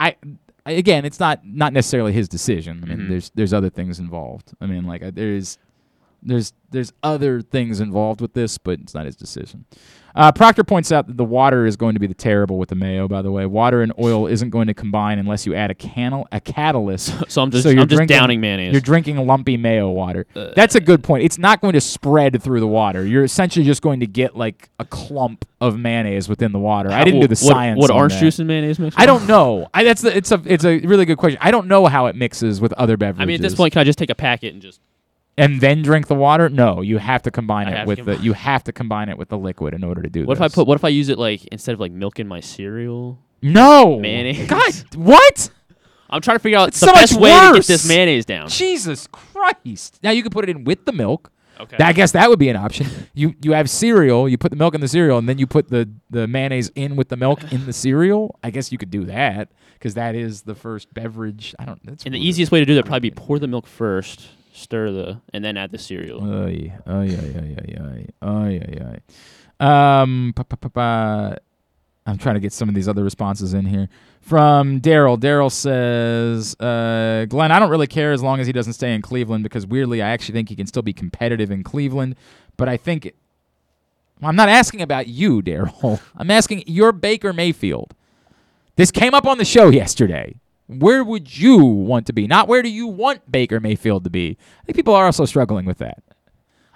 I, 0.00 0.16
again, 0.66 1.04
it's 1.04 1.20
not 1.20 1.40
not 1.46 1.72
necessarily 1.72 2.12
his 2.12 2.28
decision. 2.28 2.80
I 2.82 2.86
mean, 2.86 2.98
Mhm. 2.98 3.08
there's 3.08 3.30
there's 3.34 3.52
other 3.52 3.70
things 3.70 3.98
involved. 3.98 4.52
I 4.60 4.66
mean, 4.66 4.84
like 4.84 5.02
uh, 5.02 5.10
there's 5.14 5.58
there's 6.24 6.52
there's 6.70 6.92
other 7.02 7.40
things 7.40 7.80
involved 7.80 8.20
with 8.20 8.32
this, 8.32 8.58
but 8.58 8.80
it's 8.80 8.94
not 8.94 9.06
his 9.06 9.14
decision. 9.16 9.64
Uh, 10.16 10.30
Proctor 10.30 10.62
points 10.62 10.92
out 10.92 11.08
that 11.08 11.16
the 11.16 11.24
water 11.24 11.66
is 11.66 11.76
going 11.76 11.94
to 11.94 12.00
be 12.00 12.06
the 12.06 12.14
terrible 12.14 12.56
with 12.56 12.68
the 12.68 12.74
mayo. 12.76 13.08
By 13.08 13.20
the 13.20 13.32
way, 13.32 13.46
water 13.46 13.82
and 13.82 13.92
oil 13.98 14.28
isn't 14.28 14.50
going 14.50 14.68
to 14.68 14.74
combine 14.74 15.18
unless 15.18 15.44
you 15.44 15.54
add 15.56 15.72
a 15.72 15.74
canal 15.74 16.26
a 16.32 16.40
catalyst. 16.40 17.12
So 17.28 17.42
I'm 17.42 17.50
just 17.50 17.64
So 17.64 17.70
you're 17.70 17.82
I'm 17.82 17.88
just 17.88 17.96
drinking- 17.98 18.16
downing 18.16 18.40
mayonnaise. 18.40 18.72
You're 18.72 18.80
drinking 18.80 19.16
lumpy 19.26 19.56
mayo 19.56 19.90
water. 19.90 20.26
Uh, 20.36 20.52
That's 20.54 20.74
a 20.76 20.80
good 20.80 21.02
point. 21.02 21.24
It's 21.24 21.38
not 21.38 21.60
going 21.60 21.72
to 21.74 21.80
spread 21.80 22.40
through 22.42 22.60
the 22.60 22.66
water. 22.68 23.04
You're 23.04 23.24
essentially 23.24 23.64
just 23.64 23.82
going 23.82 24.00
to 24.00 24.06
get 24.06 24.36
like 24.36 24.68
a 24.78 24.84
clump 24.84 25.44
of 25.60 25.78
mayonnaise 25.78 26.28
within 26.28 26.52
the 26.52 26.60
water. 26.60 26.90
I 26.90 27.02
didn't 27.04 27.20
do 27.20 27.26
the 27.26 27.32
What- 27.32 27.38
science. 27.38 27.80
What, 27.80 27.90
orange 27.90 28.14
that. 28.14 28.20
juice 28.20 28.38
and 28.38 28.46
mayonnaise 28.48 28.78
mix? 28.78 28.94
I 28.98 29.06
don't 29.06 29.26
know. 29.26 29.68
I, 29.74 29.82
that's 29.84 30.02
the, 30.02 30.16
it's 30.16 30.30
a 30.30 30.40
it's 30.46 30.64
a 30.64 30.78
really 30.80 31.06
good 31.06 31.18
question. 31.18 31.38
I 31.42 31.50
don't 31.50 31.66
know 31.66 31.86
how 31.86 32.06
it 32.06 32.14
mixes 32.14 32.60
with 32.60 32.72
other 32.74 32.96
beverages. 32.96 33.22
I 33.22 33.26
mean, 33.26 33.36
at 33.36 33.42
this 33.42 33.54
point, 33.56 33.72
can 33.72 33.80
I 33.80 33.84
just 33.84 33.98
take 33.98 34.10
a 34.10 34.14
packet 34.14 34.52
and 34.52 34.62
just? 34.62 34.80
And 35.36 35.60
then 35.60 35.82
drink 35.82 36.06
the 36.06 36.14
water. 36.14 36.48
No, 36.48 36.80
you 36.80 36.98
have 36.98 37.22
to 37.22 37.30
combine 37.30 37.68
I 37.68 37.82
it 37.82 37.86
with 37.86 38.04
the 38.04 38.16
you 38.18 38.32
have 38.32 38.64
to 38.64 38.72
combine 38.72 39.08
it 39.08 39.18
with 39.18 39.28
the 39.28 39.38
liquid 39.38 39.74
in 39.74 39.84
order 39.84 40.02
to 40.02 40.10
do 40.10 40.24
What 40.24 40.36
if 40.36 40.42
I 40.42 40.48
put? 40.48 40.66
What 40.66 40.76
if 40.76 40.84
I 40.84 40.88
use 40.88 41.08
it 41.08 41.18
like 41.18 41.44
instead 41.46 41.72
of 41.72 41.80
like 41.80 41.92
milk 41.92 42.18
in 42.20 42.28
my 42.28 42.40
cereal? 42.40 43.18
no 43.42 43.98
Mayonnaise? 43.98 44.48
God, 44.48 44.72
what? 44.96 45.50
I'm 46.10 46.20
trying 46.20 46.36
to 46.36 46.42
figure 46.42 46.58
out 46.58 46.68
It's 46.68 46.80
the 46.80 46.86
so 46.86 46.92
much 46.92 47.10
best 47.10 47.20
way 47.20 47.30
to 47.30 47.54
get 47.54 47.66
this 47.66 47.88
mayonnaise 47.88 48.24
down. 48.24 48.48
Jesus 48.48 49.08
Christ! 49.08 49.98
Now 50.02 50.10
you 50.10 50.22
can 50.22 50.30
put 50.30 50.44
it 50.44 50.50
in 50.50 50.64
with 50.64 50.84
the 50.84 50.92
milk, 50.92 51.32
Okay. 51.60 51.76
I 51.78 51.92
guess 51.92 52.12
that 52.12 52.28
would 52.28 52.38
be 52.38 52.48
an 52.48 52.56
option. 52.56 52.86
You 53.16 53.32
you 53.42 53.52
have 53.52 53.70
cereal, 53.70 54.28
you 54.28 54.36
put 54.36 54.50
the 54.50 54.56
milk 54.56 54.74
in 54.74 54.80
the 54.80 54.88
cereal, 54.88 55.18
and 55.18 55.28
then 55.28 55.38
you 55.38 55.46
put 55.46 55.68
the, 55.68 55.88
the 56.10 56.26
mayonnaise 56.26 56.68
in 56.74 56.96
with 56.96 57.10
the 57.10 57.16
milk 57.16 57.52
in 57.52 57.64
the 57.64 57.72
cereal. 57.72 58.38
I 58.42 58.50
guess 58.50 58.72
you 58.72 58.78
could 58.78 58.90
do 58.90 59.04
that 59.04 59.50
because 59.74 59.94
that 59.94 60.16
is 60.16 60.42
the 60.42 60.56
first 60.56 60.92
beverage. 60.92 61.54
I 61.60 61.64
don't. 61.64 61.80
That's 61.86 62.04
and 62.04 62.12
the 62.12 62.18
easiest 62.18 62.50
way 62.50 62.58
to 62.58 62.66
do 62.66 62.74
that 62.74 62.84
probably 62.86 63.10
be 63.10 63.14
pour 63.14 63.38
the 63.38 63.46
milk 63.46 63.68
first, 63.68 64.26
stir 64.54 64.90
the, 64.92 65.20
and 65.32 65.44
then 65.44 65.56
add 65.56 65.72
the 65.72 65.78
cereal. 65.78 66.20
Um, 69.60 70.32
pa, 70.34 70.44
pa, 70.44 70.56
pa, 70.56 70.68
pa. 70.68 71.34
I'm 72.06 72.18
trying 72.18 72.34
to 72.34 72.40
get 72.40 72.52
some 72.52 72.68
of 72.68 72.74
these 72.74 72.86
other 72.86 73.02
responses 73.02 73.54
in 73.54 73.64
here. 73.64 73.88
From 74.20 74.80
Daryl. 74.80 75.18
Daryl 75.18 75.50
says, 75.50 76.54
uh, 76.60 77.26
Glenn, 77.28 77.50
I 77.50 77.58
don't 77.58 77.70
really 77.70 77.86
care 77.86 78.12
as 78.12 78.22
long 78.22 78.40
as 78.40 78.46
he 78.46 78.52
doesn't 78.52 78.74
stay 78.74 78.94
in 78.94 79.02
Cleveland 79.02 79.42
because 79.42 79.66
weirdly, 79.66 80.02
I 80.02 80.10
actually 80.10 80.34
think 80.34 80.48
he 80.48 80.56
can 80.56 80.66
still 80.66 80.82
be 80.82 80.92
competitive 80.92 81.50
in 81.50 81.62
Cleveland. 81.62 82.16
But 82.56 82.68
I 82.68 82.76
think, 82.76 83.12
well, 84.20 84.28
I'm 84.28 84.36
not 84.36 84.48
asking 84.48 84.82
about 84.82 85.08
you, 85.08 85.42
Daryl. 85.42 86.00
I'm 86.16 86.30
asking 86.30 86.64
your 86.66 86.92
Baker 86.92 87.32
Mayfield. 87.32 87.94
This 88.76 88.90
came 88.90 89.14
up 89.14 89.26
on 89.26 89.38
the 89.38 89.44
show 89.44 89.68
yesterday. 89.68 90.36
Where 90.66 91.04
would 91.04 91.36
you 91.36 91.58
want 91.58 92.06
to 92.06 92.12
be? 92.12 92.26
Not 92.26 92.48
where 92.48 92.62
do 92.62 92.70
you 92.70 92.86
want 92.86 93.30
Baker 93.30 93.60
Mayfield 93.60 94.04
to 94.04 94.10
be? 94.10 94.38
I 94.62 94.64
think 94.64 94.76
people 94.76 94.94
are 94.94 95.04
also 95.06 95.24
struggling 95.26 95.66
with 95.66 95.78
that. 95.78 96.02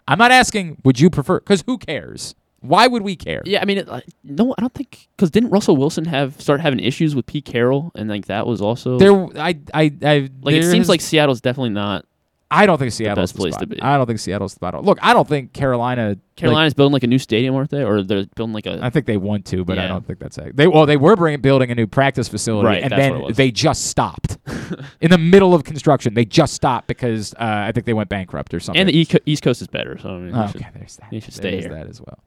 I'm 0.07 0.19
not 0.19 0.31
asking, 0.31 0.81
would 0.85 1.01
you 1.01 1.11
prefer? 1.11 1.41
Because 1.41 1.63
who 1.67 1.79
cares? 1.79 2.35
Why 2.61 2.87
would 2.89 3.03
we 3.03 3.15
care? 3.15 3.41
Yeah, 3.45 3.61
I 3.63 3.65
mean, 3.67 3.79
it, 3.79 3.89
no, 4.25 4.53
I 4.59 4.61
don't 4.61 4.75
think 4.75 5.09
because 5.17 5.31
didn't 5.31 5.51
Russell 5.51 5.77
Wilson 5.77 6.05
have 6.07 6.41
start 6.41 6.61
having 6.61 6.81
issues 6.81 7.15
with 7.15 7.25
Pete 7.27 7.45
Carroll, 7.45 7.93
and 7.95 8.09
like 8.11 8.27
that 8.27 8.47
was 8.47 8.61
also 8.61 8.99
There, 8.99 9.27
I, 9.39 9.59
I, 9.73 9.93
I 10.03 10.29
like 10.43 10.57
it 10.57 10.65
seems 10.65 10.87
is- 10.87 10.89
like 10.89 11.01
Seattle's 11.01 11.41
definitely 11.41 11.71
not. 11.71 12.05
I 12.51 12.65
don't 12.65 12.79
think 12.79 12.93
Seattle's 12.93 13.33
the 13.33 13.35
best 13.35 13.37
place 13.37 13.55
the 13.57 13.61
to 13.61 13.67
be. 13.67 13.83
I 13.83 13.97
don't 13.99 14.07
think 14.07 14.19
Seattle's 14.21 14.53
the 14.55 14.57
spot. 14.57 14.83
Look, 14.83 14.99
I 15.03 15.13
don't 15.13 15.29
think 15.29 15.53
Carolina. 15.53 16.09
like, 16.11 16.19
Carolina's 16.37 16.73
building 16.73 16.95
like 16.95 17.03
a 17.03 17.07
new 17.07 17.19
stadium, 17.19 17.55
aren't 17.55 17.69
they? 17.71 17.85
Or 17.85 18.03
they're 18.03 18.25
building 18.37 18.55
like 18.55 18.65
a. 18.65 18.79
I 18.83 18.89
think 18.89 19.05
they 19.05 19.19
want 19.19 19.45
to, 19.47 19.65
but 19.67 19.79
I 19.79 19.87
don't 19.87 20.07
think 20.07 20.19
that's 20.19 20.39
it. 20.39 20.57
They 20.57 20.67
well, 20.67 20.87
they 20.87 20.97
were 20.97 21.15
bringing 21.15 21.41
building 21.43 21.71
a 21.71 21.75
new 21.75 21.87
practice 21.87 22.27
facility, 22.29 22.67
Right, 22.67 22.83
and 22.83 22.91
that's 22.93 23.11
what 23.13 23.19
it 23.19 23.27
then 23.27 23.35
they 23.35 23.51
just 23.51 23.87
stopped 23.87 24.39
in 25.01 25.11
the 25.11 25.19
middle 25.19 25.55
of 25.55 25.65
construction. 25.65 26.15
They 26.15 26.25
just 26.25 26.55
stopped 26.55 26.87
because 26.87 27.35
uh, 27.35 27.37
I 27.41 27.73
think 27.73 27.85
they 27.85 27.93
went 27.93 28.09
bankrupt 28.09 28.55
or 28.55 28.61
something. 28.61 28.81
and 28.81 28.89
the 28.89 29.21
East, 29.27 29.43
Coast 29.43 29.61
is 29.61 29.69
better, 29.69 29.99
so 29.99 30.09
I 30.09 30.19
mean, 30.19 30.35
Oh, 30.35 30.47
should- 30.47 30.63
okay, 30.63 30.71
there's 30.75 30.97
that. 30.97 31.13
you 31.13 31.21
should 31.21 31.35
stay 31.35 31.59
is 31.59 31.65
here. 31.65 31.75
that 31.75 31.87
as 31.87 32.01
well. 32.01 32.19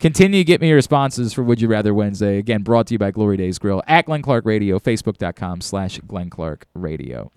Continue 0.00 0.40
to 0.40 0.44
get 0.44 0.60
me 0.62 0.68
your 0.68 0.76
responses 0.76 1.32
for 1.34 1.42
Would 1.44 1.60
You 1.60 1.68
Rather 1.68 1.92
Wednesday. 1.92 2.38
Again, 2.38 2.62
brought 2.62 2.86
to 2.86 2.94
you 2.94 2.98
by 2.98 3.10
Glory 3.10 3.36
Days 3.36 3.58
Grill 3.58 3.82
at 3.86 4.06
Glenn 4.06 4.22
Clark 4.22 4.46
Radio, 4.46 4.78
Facebook.com 4.78 5.60
slash 5.60 5.98
Glenn 6.08 6.30
Clark 6.30 6.66
Radio. 6.74 7.30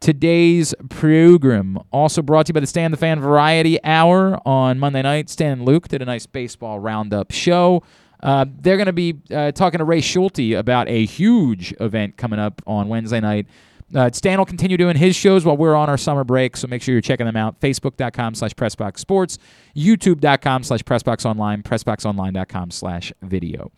Today's 0.00 0.74
program 0.88 1.78
also 1.92 2.22
brought 2.22 2.46
to 2.46 2.50
you 2.50 2.54
by 2.54 2.60
the 2.60 2.66
Stan 2.66 2.90
the 2.90 2.96
Fan 2.96 3.20
Variety 3.20 3.82
Hour 3.84 4.40
on 4.46 4.78
Monday 4.78 5.02
night. 5.02 5.30
Stan 5.30 5.52
and 5.52 5.64
Luke 5.64 5.88
did 5.88 6.02
a 6.02 6.04
nice 6.04 6.26
baseball 6.26 6.78
roundup 6.78 7.30
show. 7.30 7.82
Uh, 8.22 8.44
they're 8.60 8.76
going 8.76 8.86
to 8.86 8.92
be 8.92 9.16
uh, 9.32 9.52
talking 9.52 9.78
to 9.78 9.84
Ray 9.84 10.00
Schulte 10.00 10.52
about 10.54 10.88
a 10.88 11.04
huge 11.04 11.74
event 11.80 12.16
coming 12.16 12.38
up 12.38 12.62
on 12.66 12.88
Wednesday 12.88 13.20
night. 13.20 13.46
Uh, 13.94 14.10
Stan 14.12 14.38
will 14.38 14.46
continue 14.46 14.76
doing 14.76 14.96
his 14.96 15.14
shows 15.14 15.44
while 15.44 15.56
we're 15.56 15.74
on 15.74 15.88
our 15.88 15.98
summer 15.98 16.24
break, 16.24 16.56
so 16.56 16.66
make 16.66 16.82
sure 16.82 16.94
you're 16.94 17.02
checking 17.02 17.26
them 17.26 17.36
out. 17.36 17.60
Facebook.com 17.60 18.34
slash 18.34 18.52
PressBoxSports, 18.54 19.38
YouTube.com 19.76 20.62
slash 20.62 20.82
PressBoxOnline, 20.82 21.62
PressBoxOnline.com 21.62 22.70
slash 22.70 23.12
video. 23.22 23.70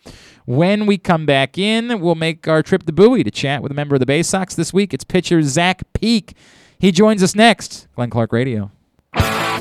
When 0.45 0.85
we 0.85 0.97
come 0.97 1.25
back 1.25 1.57
in, 1.57 1.99
we'll 1.99 2.15
make 2.15 2.47
our 2.47 2.63
trip 2.63 2.83
to 2.83 2.93
Bowie 2.93 3.23
to 3.23 3.31
chat 3.31 3.61
with 3.61 3.71
a 3.71 3.75
member 3.75 3.95
of 3.95 3.99
the 3.99 4.05
Baysox 4.05 4.55
this 4.55 4.73
week. 4.73 4.93
It's 4.93 5.03
pitcher 5.03 5.41
Zach 5.41 5.83
Peek. 5.93 6.35
He 6.79 6.91
joins 6.91 7.23
us 7.23 7.35
next. 7.35 7.87
Glenn 7.95 8.09
Clark 8.09 8.31
Radio. 8.31 8.71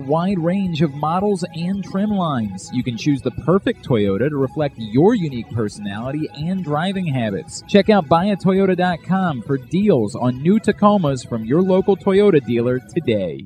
wide 0.00 0.38
range 0.38 0.82
of 0.82 0.94
models 0.94 1.44
and 1.54 1.84
trim 1.84 2.10
lines. 2.10 2.70
You 2.72 2.82
can 2.82 2.96
choose 2.96 3.22
the 3.22 3.30
perfect 3.30 3.86
Toyota 3.86 4.28
to 4.28 4.36
reflect 4.36 4.76
your 4.78 5.14
unique 5.14 5.50
personality 5.50 6.28
and 6.34 6.64
driving 6.64 7.06
habits. 7.06 7.62
Check 7.68 7.88
out 7.88 8.08
buyatoyota.com 8.08 9.42
for 9.42 9.58
deals 9.58 10.14
on 10.14 10.42
new 10.42 10.58
Tacomas 10.58 11.28
from 11.28 11.44
your 11.44 11.62
local 11.62 11.96
Toyota 11.96 12.44
dealer 12.44 12.78
today. 12.78 13.44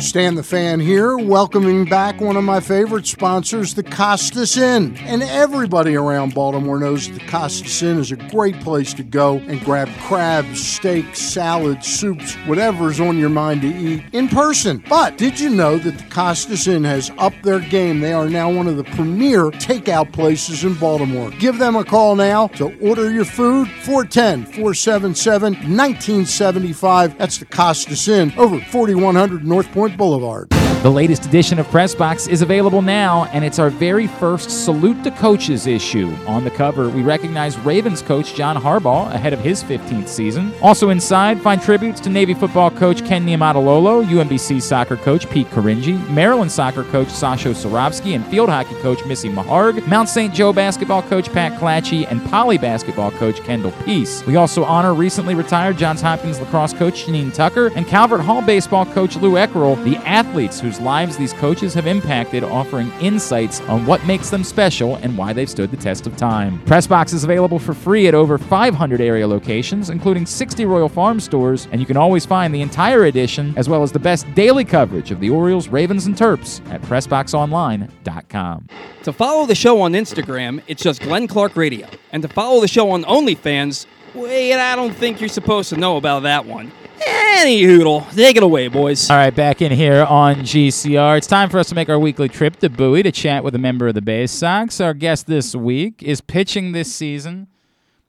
Stan 0.00 0.34
the 0.34 0.42
Fan 0.42 0.80
here, 0.80 1.18
welcoming 1.18 1.84
back 1.84 2.22
one 2.22 2.36
of 2.36 2.42
my 2.42 2.58
favorite 2.58 3.06
sponsors, 3.06 3.74
the 3.74 3.82
Costas 3.82 4.56
Inn. 4.56 4.96
And 5.00 5.22
everybody 5.22 5.94
around 5.94 6.34
Baltimore 6.34 6.78
knows 6.80 7.06
that 7.06 7.20
the 7.20 7.26
Costas 7.26 7.82
Inn 7.82 7.98
is 7.98 8.10
a 8.10 8.16
great 8.16 8.58
place 8.60 8.94
to 8.94 9.02
go 9.02 9.36
and 9.36 9.62
grab 9.62 9.88
crabs, 10.00 10.66
steaks, 10.66 11.20
salads, 11.20 11.86
soups, 11.86 12.34
whatever's 12.46 12.98
on 12.98 13.18
your 13.18 13.28
mind 13.28 13.60
to 13.60 13.68
eat 13.68 14.02
in 14.12 14.28
person. 14.28 14.82
But 14.88 15.18
did 15.18 15.38
you 15.38 15.50
know 15.50 15.69
that 15.78 15.98
the 15.98 16.04
Costas 16.10 16.66
Inn 16.66 16.84
has 16.84 17.10
upped 17.18 17.42
their 17.42 17.60
game? 17.60 18.00
They 18.00 18.12
are 18.12 18.28
now 18.28 18.50
one 18.50 18.66
of 18.66 18.76
the 18.76 18.84
premier 18.84 19.50
takeout 19.50 20.12
places 20.12 20.64
in 20.64 20.74
Baltimore. 20.74 21.30
Give 21.32 21.58
them 21.58 21.76
a 21.76 21.84
call 21.84 22.16
now 22.16 22.48
to 22.48 22.76
order 22.80 23.10
your 23.10 23.24
food 23.24 23.68
410 23.68 24.44
477 24.44 25.52
1975. 25.52 27.18
That's 27.18 27.38
the 27.38 27.44
Costas 27.44 28.08
Inn 28.08 28.32
over 28.36 28.60
4100 28.60 29.46
North 29.46 29.70
Point 29.72 29.96
Boulevard. 29.96 30.50
The 30.82 30.90
latest 30.90 31.26
edition 31.26 31.58
of 31.58 31.68
Press 31.68 31.94
Box 31.94 32.26
is 32.26 32.40
available 32.40 32.80
now, 32.80 33.26
and 33.34 33.44
it's 33.44 33.58
our 33.58 33.68
very 33.68 34.06
first 34.06 34.64
Salute 34.64 35.04
to 35.04 35.10
Coaches 35.10 35.66
issue. 35.66 36.10
On 36.26 36.42
the 36.42 36.50
cover, 36.50 36.88
we 36.88 37.02
recognize 37.02 37.58
Ravens 37.58 38.00
coach 38.00 38.34
John 38.34 38.56
Harbaugh 38.56 39.12
ahead 39.12 39.34
of 39.34 39.40
his 39.40 39.62
15th 39.62 40.08
season. 40.08 40.54
Also 40.62 40.88
inside, 40.88 41.38
find 41.42 41.60
tributes 41.60 42.00
to 42.00 42.08
Navy 42.08 42.32
football 42.32 42.70
coach 42.70 43.04
Ken 43.04 43.26
Niumatalolo, 43.26 44.02
UMBC 44.06 44.62
soccer 44.62 44.96
coach 44.96 45.28
Pete 45.28 45.50
Caringi, 45.60 46.08
Maryland 46.08 46.50
soccer 46.50 46.84
coach 46.84 47.08
Sasho 47.08 47.52
Cirovski, 47.52 48.14
and 48.14 48.26
field 48.26 48.48
hockey 48.48 48.74
coach 48.76 49.04
Missy 49.04 49.28
Meharg, 49.28 49.86
Mount 49.86 50.08
St. 50.08 50.32
Joe 50.32 50.52
basketball 50.52 51.02
coach 51.02 51.30
Pat 51.32 51.58
Clatchey, 51.60 52.06
and 52.10 52.24
Poly 52.30 52.56
basketball 52.56 53.10
coach 53.12 53.40
Kendall 53.42 53.72
Peace. 53.84 54.24
We 54.26 54.36
also 54.36 54.64
honor 54.64 54.94
recently 54.94 55.34
retired 55.34 55.76
Johns 55.76 56.00
Hopkins 56.00 56.40
lacrosse 56.40 56.72
coach 56.72 57.04
Janine 57.04 57.32
Tucker 57.32 57.70
and 57.76 57.86
Calvert 57.86 58.20
Hall 58.20 58.42
baseball 58.42 58.86
coach 58.86 59.16
Lou 59.16 59.32
Eckerl, 59.32 59.82
the 59.84 59.96
athletes 59.98 60.60
whose 60.60 60.80
lives 60.80 61.16
these 61.16 61.32
coaches 61.34 61.74
have 61.74 61.86
impacted, 61.86 62.42
offering 62.42 62.90
insights 63.00 63.60
on 63.62 63.84
what 63.84 64.04
makes 64.06 64.30
them 64.30 64.42
special 64.42 64.96
and 64.96 65.16
why 65.16 65.32
they've 65.32 65.50
stood 65.50 65.70
the 65.70 65.76
test 65.76 66.06
of 66.06 66.16
time. 66.16 66.58
Pressbox 66.64 67.12
is 67.12 67.24
available 67.24 67.58
for 67.58 67.74
free 67.74 68.08
at 68.08 68.14
over 68.14 68.38
500 68.38 69.00
area 69.00 69.26
locations, 69.26 69.90
including 69.90 70.24
60 70.24 70.64
Royal 70.64 70.88
Farm 70.88 71.20
stores, 71.20 71.68
and 71.70 71.80
you 71.80 71.86
can 71.86 71.96
always 71.96 72.24
find 72.24 72.54
the 72.54 72.62
entire 72.62 73.04
edition 73.04 73.52
as 73.56 73.68
well 73.68 73.82
as 73.82 73.92
the 73.92 73.98
best 73.98 74.32
daily 74.34 74.64
coverage 74.64 75.10
of 75.10 75.20
the 75.20 75.28
Orioles, 75.28 75.49
Ravens, 75.50 76.06
and 76.06 76.16
Terps 76.16 76.60
at 76.70 76.80
PressBoxOnline.com. 76.82 78.66
To 79.02 79.12
follow 79.12 79.46
the 79.46 79.54
show 79.54 79.80
on 79.80 79.92
Instagram, 79.92 80.62
it's 80.66 80.82
just 80.82 81.02
Glenn 81.02 81.26
Clark 81.26 81.56
Radio. 81.56 81.88
And 82.12 82.22
to 82.22 82.28
follow 82.28 82.60
the 82.60 82.68
show 82.68 82.90
on 82.90 83.04
OnlyFans, 83.04 83.86
wait, 84.14 84.54
I 84.54 84.76
don't 84.76 84.94
think 84.94 85.20
you're 85.20 85.28
supposed 85.28 85.68
to 85.70 85.76
know 85.76 85.96
about 85.96 86.20
that 86.24 86.46
one. 86.46 86.72
Any 87.06 87.62
hoodle. 87.62 88.06
Take 88.14 88.36
it 88.36 88.42
away, 88.42 88.68
boys. 88.68 89.08
All 89.08 89.16
right, 89.16 89.34
back 89.34 89.62
in 89.62 89.72
here 89.72 90.04
on 90.04 90.36
GCR. 90.36 91.16
It's 91.16 91.26
time 91.26 91.48
for 91.48 91.58
us 91.58 91.68
to 91.70 91.74
make 91.74 91.88
our 91.88 91.98
weekly 91.98 92.28
trip 92.28 92.56
to 92.56 92.68
Bowie 92.68 93.02
to 93.02 93.12
chat 93.12 93.42
with 93.42 93.54
a 93.54 93.58
member 93.58 93.88
of 93.88 93.94
the 93.94 94.02
Baysox. 94.02 94.84
Our 94.84 94.94
guest 94.94 95.26
this 95.26 95.54
week 95.54 96.02
is 96.02 96.20
pitching 96.20 96.72
this 96.72 96.94
season 96.94 97.46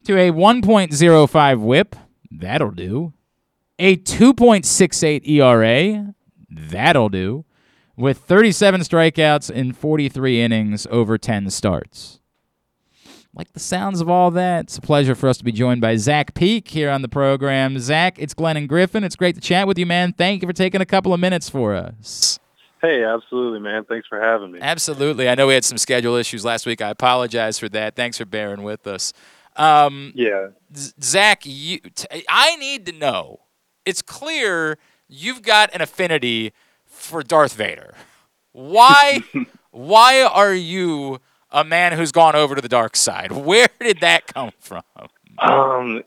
to 0.04 0.18
a 0.18 0.32
1.05 0.32 1.60
whip. 1.62 1.96
That'll 2.30 2.72
do. 2.72 3.14
A 3.80 3.98
2.68 3.98 5.28
ERA. 5.28 6.14
That'll 6.52 7.10
do. 7.10 7.46
With 7.96 8.18
37 8.20 8.82
strikeouts 8.82 9.50
in 9.50 9.74
43 9.74 10.42
innings 10.42 10.88
over 10.90 11.18
10 11.18 11.50
starts. 11.50 12.20
Like 13.34 13.54
the 13.54 13.60
sounds 13.60 14.02
of 14.02 14.10
all 14.10 14.30
that, 14.32 14.66
it's 14.66 14.78
a 14.78 14.82
pleasure 14.82 15.16
for 15.16 15.30
us 15.30 15.38
to 15.38 15.44
be 15.46 15.54
joined 15.54 15.80
by 15.80 15.96
Zach 15.96 16.34
Peek 16.34 16.68
here 16.68 16.90
on 16.90 17.02
the 17.02 17.08
program. 17.08 17.80
Zach, 17.80 18.20
it's 18.20 18.34
Glenn 18.34 18.58
and 18.58 18.68
Griffin. 18.68 19.06
It's 19.06 19.16
great 19.16 19.36
to 19.36 19.42
chat 19.42 19.68
with 19.68 19.78
you, 19.78 19.86
man. 19.86 20.12
Thank 20.12 20.42
you 20.42 20.48
for 20.48 20.54
taking 20.54 20.82
a 20.82 20.86
couple 20.86 21.14
of 21.14 21.20
minutes 21.20 21.50
for 21.50 21.74
us. 21.74 22.40
Hey, 22.82 23.06
absolutely, 23.06 23.60
man. 23.60 23.86
Thanks 23.86 24.08
for 24.08 24.20
having 24.20 24.52
me. 24.52 24.60
Absolutely. 24.62 25.30
I 25.30 25.36
know 25.36 25.48
we 25.48 25.54
had 25.54 25.64
some 25.64 25.78
schedule 25.78 26.16
issues 26.16 26.44
last 26.44 26.66
week. 26.66 26.82
I 26.82 26.90
apologize 26.90 27.58
for 27.58 27.70
that. 27.70 27.96
Thanks 27.96 28.18
for 28.18 28.26
bearing 28.26 28.64
with 28.64 28.86
us. 28.86 29.14
Um, 29.56 30.12
yeah. 30.16 30.48
Zach, 31.02 31.46
you, 31.46 31.80
t- 31.80 32.24
I 32.28 32.56
need 32.58 32.86
to 32.88 32.92
know. 32.92 33.42
It's 33.86 34.02
clear 34.02 34.78
you've 35.12 35.44
got 35.44 35.70
an 35.76 35.82
affinity 35.82 36.54
for 36.88 37.22
Darth 37.22 37.54
Vader. 37.54 37.94
Why? 38.54 39.24
why 39.72 40.22
are 40.24 40.54
you 40.54 41.20
a 41.52 41.64
man 41.64 41.92
who's 41.94 42.12
gone 42.12 42.36
over 42.36 42.56
to 42.56 42.62
the 42.62 42.70
dark 42.70 42.96
side? 42.96 43.32
Where 43.32 43.68
did 43.80 44.00
that 44.00 44.26
come 44.28 44.52
from? 44.60 44.84
Um, 45.40 46.04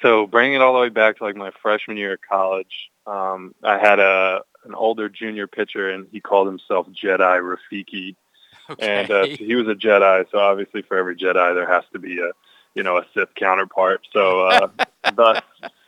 so 0.00 0.26
bringing 0.26 0.54
it 0.54 0.62
all 0.62 0.72
the 0.72 0.80
way 0.80 0.88
back 0.88 1.18
to 1.18 1.24
like 1.24 1.36
my 1.36 1.50
freshman 1.62 1.96
year 1.96 2.14
of 2.14 2.20
college, 2.28 2.90
um, 3.06 3.54
I 3.62 3.78
had 3.78 3.98
a 4.00 4.42
an 4.64 4.74
older 4.74 5.08
junior 5.08 5.48
pitcher, 5.48 5.90
and 5.90 6.06
he 6.12 6.20
called 6.20 6.46
himself 6.46 6.86
Jedi 6.90 7.40
Rafiki, 7.40 8.14
Okay. 8.70 8.86
and 9.00 9.10
uh, 9.10 9.24
so 9.26 9.36
he 9.44 9.56
was 9.56 9.66
a 9.66 9.74
Jedi. 9.74 10.24
So 10.30 10.38
obviously, 10.38 10.82
for 10.82 10.96
every 10.96 11.16
Jedi, 11.16 11.54
there 11.54 11.66
has 11.66 11.82
to 11.92 11.98
be 11.98 12.20
a 12.20 12.30
you 12.74 12.82
know 12.84 12.98
a 12.98 13.06
Sith 13.14 13.34
counterpart. 13.34 14.06
So 14.12 14.46
uh, 14.46 14.68
thus, 15.14 15.42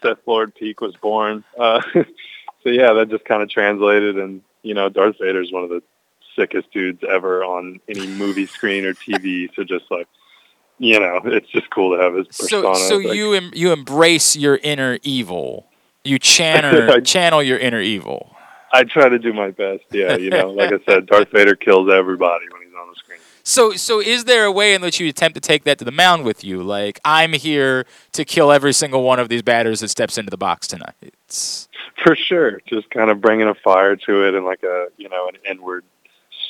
Sith 0.05 0.18
Lord 0.26 0.55
Peek 0.55 0.81
was 0.81 0.94
born. 0.97 1.44
Uh, 1.59 1.81
so 1.94 2.68
yeah, 2.68 2.93
that 2.93 3.09
just 3.09 3.24
kind 3.24 3.43
of 3.43 3.48
translated, 3.48 4.18
and 4.18 4.43
you 4.62 4.74
know, 4.74 4.89
Darth 4.89 5.16
Vader 5.20 5.40
is 5.40 5.52
one 5.52 5.64
of 5.64 5.70
the 5.70 5.82
sickest 6.36 6.70
dudes 6.72 7.02
ever 7.09 7.44
on 7.44 7.81
any 7.89 8.06
movie 8.06 8.47
screen 8.47 8.85
or 8.85 8.94
TV. 8.94 9.48
So 9.55 9.62
just 9.62 9.85
like, 9.90 10.09
you 10.78 10.98
know, 10.98 11.20
it's 11.24 11.48
just 11.48 11.70
cool 11.70 11.97
to 11.97 12.02
have 12.02 12.14
his 12.14 12.26
so, 12.31 12.62
persona. 12.62 12.74
so 12.76 12.97
Like, 12.97 13.16
you 13.16 13.32
em- 13.35 13.52
you 13.55 13.72
embrace 13.72 14.36
your 14.36 14.59
inner 14.62 14.98
evil. 15.02 15.66
You 16.02 16.18
channel 16.20 17.01
channel 17.02 17.43
your 17.43 17.59
inner 17.59 17.81
evil. 17.81 18.31
I 18.72 18.82
try 18.82 19.09
to 19.09 19.20
do 19.20 19.32
my 19.32 19.52
best. 19.52 19.85
Yeah, 19.93 20.16
you 20.16 20.31
know, 20.31 20.51
like 20.51 20.72
I 20.72 20.81
said, 20.85 21.06
Darth 21.06 21.31
Vader 21.31 21.55
kills 21.55 21.89
everybody 21.89 22.47
when 22.51 22.62
he's 22.62 22.74
on 22.74 22.89
the 22.89 22.97
screen. 22.97 23.20
So, 23.46 23.72
so 23.72 24.00
is 24.00 24.24
there 24.24 24.44
a 24.46 24.52
way 24.52 24.72
in 24.74 24.80
which 24.80 24.98
you 24.98 25.08
attempt 25.08 25.34
to 25.34 25.40
take 25.40 25.64
that 25.64 25.78
to 25.78 25.84
the 25.84 25.92
mound 25.92 26.24
with 26.24 26.42
you? 26.44 26.62
Like, 26.62 26.98
I'm 27.04 27.34
here 27.34 27.84
to 28.12 28.24
kill 28.24 28.50
every 28.50 28.72
single 28.72 29.02
one 29.02 29.18
of 29.20 29.28
these 29.28 29.42
batters 29.42 29.80
that 29.80 29.88
steps 29.88 30.16
into 30.16 30.30
the 30.30 30.38
box 30.38 30.66
tonight. 30.66 30.94
It's 31.02 31.68
For 32.02 32.16
sure, 32.16 32.60
just 32.66 32.88
kind 32.90 33.10
of 33.10 33.20
bringing 33.20 33.46
a 33.46 33.54
fire 33.54 33.96
to 33.96 34.26
it 34.26 34.34
and 34.34 34.46
like 34.46 34.62
a 34.62 34.86
you 34.96 35.08
know 35.10 35.28
an 35.28 35.34
inward 35.48 35.84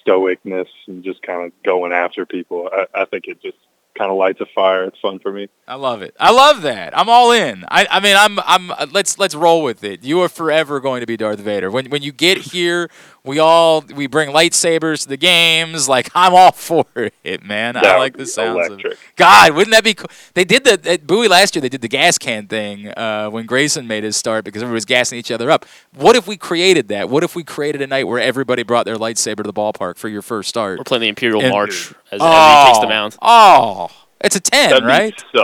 stoicness 0.06 0.68
and 0.86 1.02
just 1.02 1.20
kind 1.22 1.44
of 1.44 1.52
going 1.64 1.92
after 1.92 2.24
people. 2.26 2.70
I, 2.72 2.86
I 3.02 3.04
think 3.06 3.26
it 3.26 3.42
just 3.42 3.56
kind 3.96 4.10
of 4.10 4.16
lights 4.16 4.40
a 4.40 4.46
fire. 4.54 4.84
It's 4.84 4.98
fun 4.98 5.18
for 5.20 5.30
me. 5.32 5.48
I 5.68 5.76
love 5.76 6.02
it. 6.02 6.16
I 6.18 6.32
love 6.32 6.62
that. 6.62 6.96
I'm 6.98 7.08
all 7.08 7.30
in. 7.30 7.64
I, 7.68 7.86
I 7.88 8.00
mean, 8.00 8.16
I'm, 8.16 8.38
I'm. 8.40 8.70
uh, 8.72 8.86
Let's 8.90 9.18
let's 9.18 9.34
roll 9.34 9.62
with 9.62 9.82
it. 9.84 10.02
You 10.04 10.20
are 10.22 10.28
forever 10.28 10.80
going 10.80 11.00
to 11.00 11.06
be 11.06 11.16
Darth 11.16 11.40
Vader. 11.40 11.70
When 11.70 11.86
when 11.90 12.02
you 12.02 12.12
get 12.12 12.38
here, 12.38 12.88
we 13.24 13.38
all 13.38 13.80
we 13.94 14.06
bring 14.06 14.28
lightsabers 14.30 15.02
to 15.02 15.09
the 15.09 15.16
games. 15.16 15.88
Like 15.88 16.10
I'm 16.14 16.34
all 16.34 16.52
for 16.52 16.84
it, 17.24 17.42
man. 17.42 17.74
That 17.74 17.86
I 17.86 17.98
like 17.98 18.16
the 18.16 18.26
sounds 18.26 18.66
electric. 18.68 18.92
of. 18.94 18.98
God, 19.16 19.55
wouldn't 19.55 19.72
that 19.72 19.82
be 19.84 19.94
cool? 19.94 20.09
They 20.34 20.44
did 20.44 20.64
the 20.64 20.80
at 20.90 21.06
Bowie 21.06 21.28
last 21.28 21.55
year. 21.55 21.60
They 21.62 21.68
did 21.68 21.80
the 21.80 21.88
gas 21.88 22.18
can 22.18 22.46
thing 22.46 22.88
uh, 22.88 23.30
when 23.30 23.46
Grayson 23.46 23.86
made 23.86 24.05
his 24.05 24.16
start 24.16 24.44
because 24.44 24.62
everybody 24.62 24.76
was 24.76 24.84
gassing 24.84 25.18
each 25.18 25.30
other 25.30 25.51
up. 25.51 25.64
What 25.94 26.16
if 26.16 26.26
we 26.26 26.36
created 26.36 26.88
that? 26.88 27.09
What 27.09 27.24
if 27.24 27.34
we 27.34 27.42
created 27.44 27.80
a 27.80 27.86
night 27.86 28.05
where 28.05 28.20
everybody 28.20 28.62
brought 28.62 28.84
their 28.84 28.96
lightsaber 28.96 29.38
to 29.38 29.42
the 29.44 29.52
ballpark 29.55 29.96
for 29.96 30.09
your 30.09 30.22
first 30.22 30.48
start? 30.48 30.78
We're 30.78 30.84
playing 30.84 31.02
the 31.02 31.09
Imperial 31.09 31.40
And- 31.40 31.51
March 31.51 31.92
as, 32.12 32.20
as 32.20 32.20
oh, 32.22 32.60
he 32.64 32.66
takes 32.72 32.78
the 32.80 32.88
mound. 32.88 33.16
Oh, 33.22 33.90
it's 34.24 34.36
a 34.36 34.40
ten, 34.40 34.70
That'd 34.70 34.84
be 34.84 34.88
right? 34.88 35.24
so. 35.34 35.42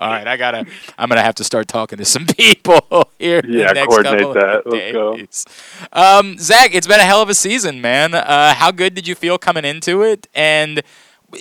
All 0.00 0.10
right, 0.10 0.26
I 0.26 0.36
gotta. 0.36 0.64
I'm 0.96 1.08
gonna 1.08 1.22
have 1.22 1.34
to 1.36 1.44
start 1.44 1.68
talking 1.68 1.98
to 1.98 2.04
some 2.04 2.26
people 2.38 3.10
here. 3.18 3.42
Yeah, 3.46 3.68
the 3.68 3.74
next 3.74 3.88
coordinate 3.88 4.20
couple 4.20 4.34
that. 4.34 4.62
Let's 4.66 5.44
go. 5.44 5.90
Um, 5.92 6.38
Zach, 6.38 6.74
it's 6.74 6.86
been 6.86 7.00
a 7.00 7.04
hell 7.04 7.20
of 7.20 7.28
a 7.28 7.34
season, 7.34 7.80
man. 7.80 8.14
Uh, 8.14 8.54
how 8.54 8.70
good 8.70 8.94
did 8.94 9.06
you 9.06 9.14
feel 9.14 9.38
coming 9.38 9.64
into 9.64 10.02
it? 10.02 10.28
And 10.34 10.82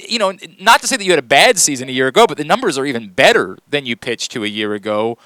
you 0.07 0.19
know, 0.19 0.33
not 0.59 0.81
to 0.81 0.87
say 0.87 0.97
that 0.97 1.03
you 1.03 1.11
had 1.11 1.19
a 1.19 1.23
bad 1.23 1.57
season 1.57 1.89
a 1.89 1.91
year 1.91 2.07
ago, 2.07 2.25
but 2.27 2.37
the 2.37 2.43
numbers 2.43 2.77
are 2.77 2.85
even 2.85 3.09
better 3.09 3.57
than 3.69 3.85
you 3.85 3.95
pitched 3.95 4.31
to 4.31 4.43
a 4.43 4.47
year 4.47 4.73
ago. 4.73 5.17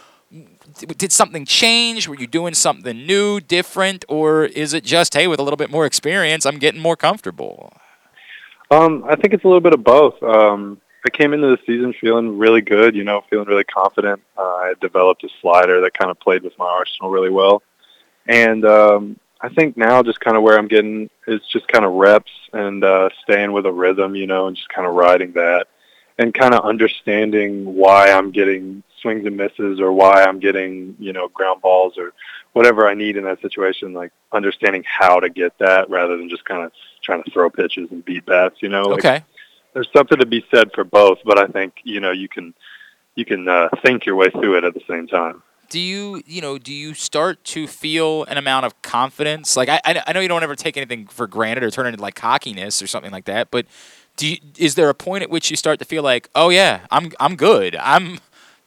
Did 0.97 1.11
something 1.11 1.45
change? 1.45 2.07
Were 2.07 2.15
you 2.15 2.27
doing 2.27 2.53
something 2.53 3.05
new, 3.05 3.39
different, 3.39 4.05
or 4.07 4.45
is 4.45 4.73
it 4.73 4.83
just 4.83 5.13
hey, 5.13 5.27
with 5.27 5.39
a 5.39 5.43
little 5.43 5.57
bit 5.57 5.71
more 5.71 5.85
experience, 5.85 6.45
I'm 6.45 6.59
getting 6.59 6.81
more 6.81 6.95
comfortable? 6.95 7.73
Um, 8.71 9.03
I 9.07 9.15
think 9.15 9.33
it's 9.33 9.43
a 9.43 9.47
little 9.47 9.61
bit 9.61 9.73
of 9.73 9.83
both. 9.83 10.21
Um, 10.21 10.79
I 11.05 11.09
came 11.09 11.33
into 11.33 11.47
the 11.47 11.59
season 11.65 11.93
feeling 11.93 12.37
really 12.37 12.61
good, 12.61 12.95
you 12.95 13.03
know, 13.03 13.23
feeling 13.29 13.47
really 13.47 13.63
confident. 13.63 14.21
Uh, 14.37 14.41
I 14.41 14.73
developed 14.81 15.23
a 15.23 15.29
slider 15.41 15.81
that 15.81 15.93
kind 15.93 16.11
of 16.11 16.19
played 16.19 16.43
with 16.43 16.57
my 16.57 16.65
arsenal 16.65 17.09
really 17.09 17.29
well. 17.29 17.63
And 18.27 18.65
um, 18.65 19.19
I 19.41 19.49
think 19.49 19.77
now 19.77 20.03
just 20.03 20.19
kind 20.19 20.35
of 20.35 20.43
where 20.43 20.57
I'm 20.57 20.67
getting 20.67 21.09
is 21.25 21.41
just 21.51 21.67
kind 21.69 21.85
of 21.85 21.93
reps 21.93 22.31
and 22.51 22.83
uh, 22.83 23.09
staying 23.23 23.53
with 23.53 23.65
a 23.65 23.71
rhythm, 23.71 24.15
you 24.15 24.27
know, 24.27 24.47
and 24.47 24.55
just 24.55 24.69
kind 24.69 24.85
of 24.85 24.93
riding 24.93 25.31
that 25.33 25.67
and 26.17 26.33
kind 26.33 26.53
of 26.53 26.65
understanding 26.65 27.75
why 27.75 28.11
I'm 28.11 28.31
getting 28.31 28.83
swings 29.01 29.25
and 29.25 29.37
misses 29.37 29.79
or 29.79 29.93
why 29.93 30.23
I'm 30.23 30.39
getting, 30.39 30.97
you 30.99 31.13
know, 31.13 31.29
ground 31.29 31.61
balls 31.61 31.97
or 31.97 32.11
whatever 32.51 32.87
I 32.89 32.93
need 32.93 33.15
in 33.15 33.23
that 33.23 33.41
situation, 33.41 33.93
like 33.93 34.11
understanding 34.33 34.83
how 34.85 35.21
to 35.21 35.29
get 35.29 35.57
that 35.59 35.89
rather 35.89 36.17
than 36.17 36.29
just 36.29 36.43
kind 36.43 36.63
of 36.63 36.73
trying 37.01 37.23
to 37.23 37.31
throw 37.31 37.49
pitches 37.49 37.89
and 37.91 38.03
beat 38.03 38.25
bats, 38.25 38.57
you 38.59 38.67
know. 38.67 38.83
Like, 38.83 38.99
Okay. 38.99 39.23
There's 39.73 39.89
something 39.95 40.17
to 40.17 40.25
be 40.25 40.45
said 40.53 40.71
for 40.73 40.83
both, 40.83 41.19
but 41.25 41.39
I 41.39 41.47
think 41.47 41.75
you 41.83 41.99
know 41.99 42.11
you 42.11 42.27
can 42.29 42.53
you 43.15 43.25
can 43.25 43.47
uh, 43.47 43.69
think 43.83 44.05
your 44.05 44.15
way 44.15 44.29
through 44.29 44.57
it 44.57 44.63
at 44.63 44.73
the 44.73 44.81
same 44.87 45.07
time. 45.07 45.43
do 45.69 45.79
you 45.79 46.21
you 46.25 46.41
know 46.41 46.57
do 46.57 46.73
you 46.73 46.93
start 46.93 47.43
to 47.43 47.67
feel 47.67 48.23
an 48.25 48.37
amount 48.37 48.65
of 48.65 48.81
confidence? 48.81 49.55
Like 49.55 49.69
I, 49.69 49.81
I 49.85 50.13
know 50.13 50.19
you 50.19 50.27
don't 50.27 50.43
ever 50.43 50.55
take 50.55 50.77
anything 50.77 51.07
for 51.07 51.27
granted 51.27 51.63
or 51.63 51.69
turn 51.71 51.85
it 51.85 51.89
into 51.89 52.01
like 52.01 52.15
cockiness 52.15 52.81
or 52.81 52.87
something 52.87 53.11
like 53.11 53.25
that 53.25 53.51
but 53.51 53.65
do 54.17 54.27
you, 54.27 54.37
is 54.57 54.75
there 54.75 54.89
a 54.89 54.93
point 54.93 55.23
at 55.23 55.29
which 55.29 55.49
you 55.49 55.55
start 55.55 55.79
to 55.79 55.85
feel 55.85 56.03
like 56.03 56.29
oh 56.35 56.49
yeah 56.49 56.81
I'm 56.91 57.11
I'm 57.19 57.35
good. 57.35 57.75
I'm 57.75 58.19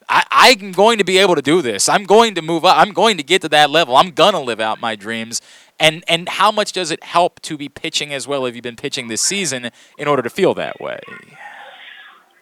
I, 0.09 0.25
I'm 0.31 0.73
going 0.73 0.99
to 0.99 1.05
be 1.05 1.19
able 1.19 1.37
to 1.37 1.43
do 1.43 1.63
this. 1.63 1.89
I'm 1.89 2.05
going 2.05 2.35
to 2.35 2.43
move 2.43 2.65
up. 2.65 2.77
I'm 2.77 2.93
going 2.93 3.17
to 3.17 3.23
get 3.23 3.41
to 3.43 3.49
that 3.51 3.71
level. 3.71 3.97
I'm 3.97 4.11
gonna 4.11 4.41
live 4.41 4.61
out 4.61 4.81
my 4.81 4.95
dreams 4.95 5.41
and 5.81 6.05
and 6.09 6.29
how 6.29 6.51
much 6.53 6.73
does 6.73 6.91
it 6.91 7.03
help 7.05 7.41
to 7.41 7.57
be 7.57 7.69
pitching 7.69 8.13
as 8.13 8.27
well 8.29 8.47
as 8.47 8.55
you've 8.55 8.63
been 8.63 8.77
pitching 8.77 9.09
this 9.09 9.21
season 9.23 9.71
in 9.99 10.09
order 10.09 10.23
to 10.23 10.31
feel 10.31 10.55
that 10.55 10.81
way 10.81 11.01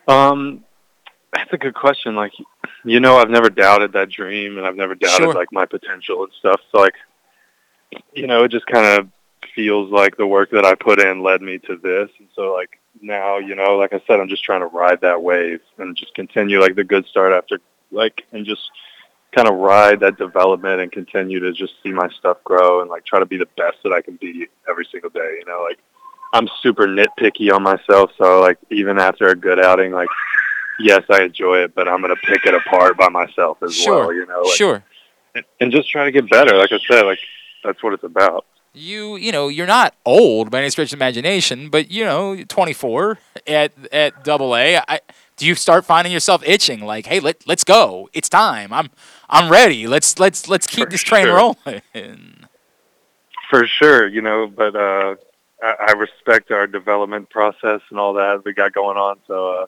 Um, 0.08 0.64
that's 1.32 1.52
a 1.52 1.58
good 1.58 1.74
question. 1.74 2.16
Like, 2.16 2.32
you 2.84 2.98
know, 2.98 3.16
I've 3.18 3.30
never 3.30 3.48
doubted 3.50 3.92
that 3.92 4.10
dream, 4.10 4.58
and 4.58 4.66
I've 4.66 4.76
never 4.76 4.94
doubted 4.96 5.24
Sure. 5.24 5.34
like 5.34 5.52
my 5.52 5.64
potential 5.64 6.24
and 6.24 6.32
stuff. 6.38 6.60
So 6.72 6.80
like, 6.80 6.94
you 8.14 8.26
know, 8.26 8.42
it 8.44 8.50
just 8.50 8.66
kind 8.66 8.86
of 8.86 9.08
feels 9.54 9.90
like 9.92 10.16
the 10.16 10.26
work 10.26 10.50
that 10.50 10.64
I 10.64 10.74
put 10.74 11.00
in 11.00 11.22
led 11.22 11.42
me 11.42 11.58
to 11.58 11.76
this, 11.76 12.10
and 12.18 12.28
so 12.34 12.52
like 12.52 12.80
now, 13.00 13.38
you 13.38 13.54
know, 13.54 13.76
like 13.76 13.92
I 13.92 14.00
said, 14.06 14.18
I'm 14.20 14.28
just 14.28 14.42
trying 14.44 14.60
to 14.60 14.66
ride 14.66 15.00
that 15.02 15.22
wave 15.22 15.60
and 15.78 15.96
just 15.96 16.14
continue 16.14 16.60
like 16.60 16.74
the 16.74 16.84
good 16.84 17.06
start 17.06 17.32
after 17.32 17.60
like 17.92 18.24
and 18.32 18.44
just 18.44 18.68
kind 19.34 19.48
of 19.48 19.54
ride 19.54 20.00
that 20.00 20.18
development 20.18 20.80
and 20.80 20.90
continue 20.90 21.40
to 21.40 21.52
just 21.52 21.74
see 21.82 21.90
my 21.90 22.08
stuff 22.18 22.38
grow 22.44 22.80
and 22.80 22.90
like 22.90 23.04
try 23.04 23.18
to 23.18 23.26
be 23.26 23.36
the 23.36 23.48
best 23.56 23.78
that 23.84 23.92
I 23.92 24.00
can 24.00 24.16
be 24.16 24.48
every 24.68 24.86
single 24.90 25.10
day. 25.10 25.36
You 25.38 25.44
know, 25.46 25.62
like 25.62 25.78
I'm 26.32 26.48
super 26.62 26.86
nitpicky 26.86 27.52
on 27.52 27.62
myself, 27.62 28.10
so 28.18 28.40
like 28.40 28.58
even 28.70 28.98
after 28.98 29.28
a 29.28 29.36
good 29.36 29.60
outing, 29.60 29.92
like 29.92 30.08
yes, 30.78 31.02
I 31.10 31.22
enjoy 31.24 31.58
it, 31.58 31.74
but 31.74 31.88
I'm 31.88 32.00
gonna 32.00 32.16
pick 32.16 32.44
it 32.46 32.54
apart 32.54 32.96
by 32.96 33.08
myself 33.08 33.62
as 33.62 33.74
sure 33.74 34.06
well. 34.06 34.12
You 34.12 34.26
know, 34.26 34.42
like, 34.42 34.56
sure 34.56 34.84
and, 35.34 35.44
and 35.60 35.72
just 35.72 35.88
try 35.88 36.04
to 36.04 36.10
get 36.10 36.28
better. 36.30 36.56
Like 36.56 36.72
I 36.72 36.78
said, 36.88 37.04
like 37.04 37.20
that's 37.64 37.82
what 37.82 37.92
it's 37.94 38.04
about. 38.04 38.44
you 38.72 39.16
you 39.16 39.32
know 39.32 39.48
you're 39.48 39.66
not 39.66 39.94
old 40.04 40.50
by 40.50 40.60
any 40.60 40.70
stretch 40.70 40.92
of 40.92 40.98
imagination, 40.98 41.70
but 41.70 41.90
you 41.90 42.04
know 42.04 42.42
24 42.44 43.18
at 43.46 43.72
at 43.92 44.24
Double 44.24 44.56
A. 44.56 44.78
I, 44.78 45.00
do 45.40 45.46
you 45.46 45.54
start 45.54 45.86
finding 45.86 46.12
yourself 46.12 46.42
itching 46.46 46.80
like, 46.80 47.06
hey, 47.06 47.18
let 47.18 47.46
let's 47.46 47.64
go, 47.64 48.10
it's 48.12 48.28
time. 48.28 48.74
I'm 48.74 48.90
I'm 49.28 49.50
ready. 49.50 49.86
Let's 49.86 50.18
let's 50.18 50.48
let's 50.48 50.66
keep 50.66 50.84
For 50.84 50.90
this 50.90 51.02
train 51.02 51.24
sure. 51.24 51.34
rolling. 51.34 52.46
For 53.48 53.66
sure, 53.66 54.06
you 54.06 54.20
know, 54.20 54.46
but 54.46 54.76
uh, 54.76 55.16
I, 55.62 55.74
I 55.88 55.92
respect 55.92 56.50
our 56.50 56.66
development 56.66 57.30
process 57.30 57.80
and 57.90 57.98
all 57.98 58.12
that 58.14 58.42
we 58.44 58.52
got 58.52 58.74
going 58.74 58.98
on. 58.98 59.16
So 59.26 59.66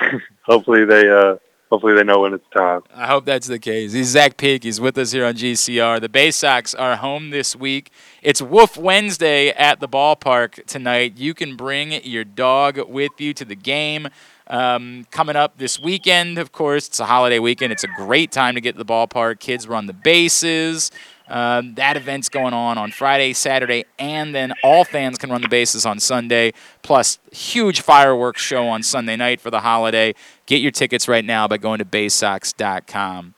uh, 0.00 0.18
hopefully 0.42 0.86
they 0.86 1.08
uh, 1.10 1.36
hopefully 1.68 1.94
they 1.94 2.02
know 2.02 2.20
when 2.20 2.32
it's 2.32 2.48
time. 2.56 2.80
I 2.94 3.06
hope 3.06 3.26
that's 3.26 3.46
the 3.46 3.58
case. 3.58 3.92
He's 3.92 4.08
Zach 4.08 4.38
Peek. 4.38 4.64
He's 4.64 4.80
with 4.80 4.96
us 4.96 5.12
here 5.12 5.26
on 5.26 5.34
GCR. 5.34 6.00
The 6.00 6.08
Baysox 6.08 6.74
are 6.78 6.96
home 6.96 7.28
this 7.28 7.54
week. 7.54 7.90
It's 8.22 8.40
Wolf 8.40 8.78
Wednesday 8.78 9.50
at 9.50 9.80
the 9.80 9.88
ballpark 9.88 10.64
tonight. 10.64 11.18
You 11.18 11.34
can 11.34 11.56
bring 11.56 11.92
your 12.04 12.24
dog 12.24 12.78
with 12.88 13.12
you 13.18 13.34
to 13.34 13.44
the 13.44 13.54
game. 13.54 14.08
Um, 14.50 15.06
coming 15.12 15.36
up 15.36 15.58
this 15.58 15.78
weekend, 15.78 16.36
of 16.36 16.50
course, 16.50 16.88
it's 16.88 16.98
a 16.98 17.06
holiday 17.06 17.38
weekend. 17.38 17.72
It's 17.72 17.84
a 17.84 17.88
great 17.96 18.32
time 18.32 18.56
to 18.56 18.60
get 18.60 18.72
to 18.72 18.78
the 18.78 18.84
ballpark. 18.84 19.38
Kids 19.38 19.68
run 19.68 19.86
the 19.86 19.92
bases. 19.92 20.90
Um, 21.28 21.74
that 21.76 21.96
event's 21.96 22.28
going 22.28 22.52
on 22.52 22.76
on 22.76 22.90
Friday, 22.90 23.32
Saturday, 23.32 23.84
and 24.00 24.34
then 24.34 24.52
all 24.64 24.84
fans 24.84 25.16
can 25.16 25.30
run 25.30 25.42
the 25.42 25.48
bases 25.48 25.86
on 25.86 26.00
Sunday. 26.00 26.52
Plus, 26.82 27.20
huge 27.30 27.80
fireworks 27.80 28.42
show 28.42 28.66
on 28.66 28.82
Sunday 28.82 29.14
night 29.14 29.40
for 29.40 29.52
the 29.52 29.60
holiday. 29.60 30.14
Get 30.46 30.60
your 30.60 30.72
tickets 30.72 31.06
right 31.06 31.24
now 31.24 31.46
by 31.46 31.56
going 31.56 31.78
to 31.78 31.84
baysox.com. 31.84 33.34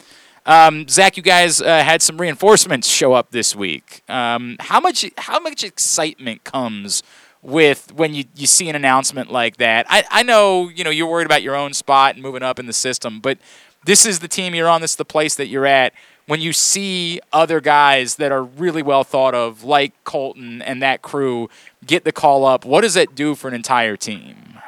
Um, 0.46 0.88
Zach, 0.88 1.18
you 1.18 1.22
guys 1.22 1.60
uh, 1.60 1.84
had 1.84 2.00
some 2.00 2.18
reinforcements 2.18 2.88
show 2.88 3.12
up 3.12 3.30
this 3.30 3.54
week. 3.54 4.02
Um, 4.08 4.56
how 4.58 4.80
much 4.80 5.04
how 5.18 5.38
much 5.38 5.62
excitement 5.62 6.42
comes 6.44 7.02
with 7.42 7.92
when 7.92 8.14
you, 8.14 8.24
you 8.34 8.46
see 8.46 8.68
an 8.68 8.76
announcement 8.76 9.30
like 9.30 9.56
that? 9.58 9.86
I, 9.88 10.04
I 10.10 10.22
know 10.22 10.68
you 10.68 10.84
know 10.84 10.90
you're 10.90 11.10
worried 11.10 11.26
about 11.26 11.42
your 11.42 11.56
own 11.56 11.74
spot 11.74 12.14
and 12.14 12.22
moving 12.22 12.42
up 12.42 12.58
in 12.58 12.66
the 12.66 12.72
system, 12.72 13.20
but 13.20 13.38
this 13.84 14.06
is 14.06 14.20
the 14.20 14.28
team 14.28 14.54
you're 14.54 14.68
on. 14.68 14.80
This 14.80 14.92
is 14.92 14.96
the 14.96 15.04
place 15.04 15.34
that 15.36 15.48
you're 15.48 15.66
at. 15.66 15.92
When 16.26 16.40
you 16.40 16.52
see 16.52 17.20
other 17.32 17.60
guys 17.60 18.14
that 18.16 18.30
are 18.30 18.44
really 18.44 18.82
well 18.82 19.02
thought 19.02 19.34
of, 19.34 19.64
like 19.64 19.92
Colton 20.04 20.62
and 20.62 20.80
that 20.80 21.02
crew, 21.02 21.50
get 21.84 22.04
the 22.04 22.12
call 22.12 22.44
up, 22.44 22.64
what 22.64 22.82
does 22.82 22.94
that 22.94 23.16
do 23.16 23.34
for 23.34 23.48
an 23.48 23.54
entire 23.54 23.96
team? 23.96 24.60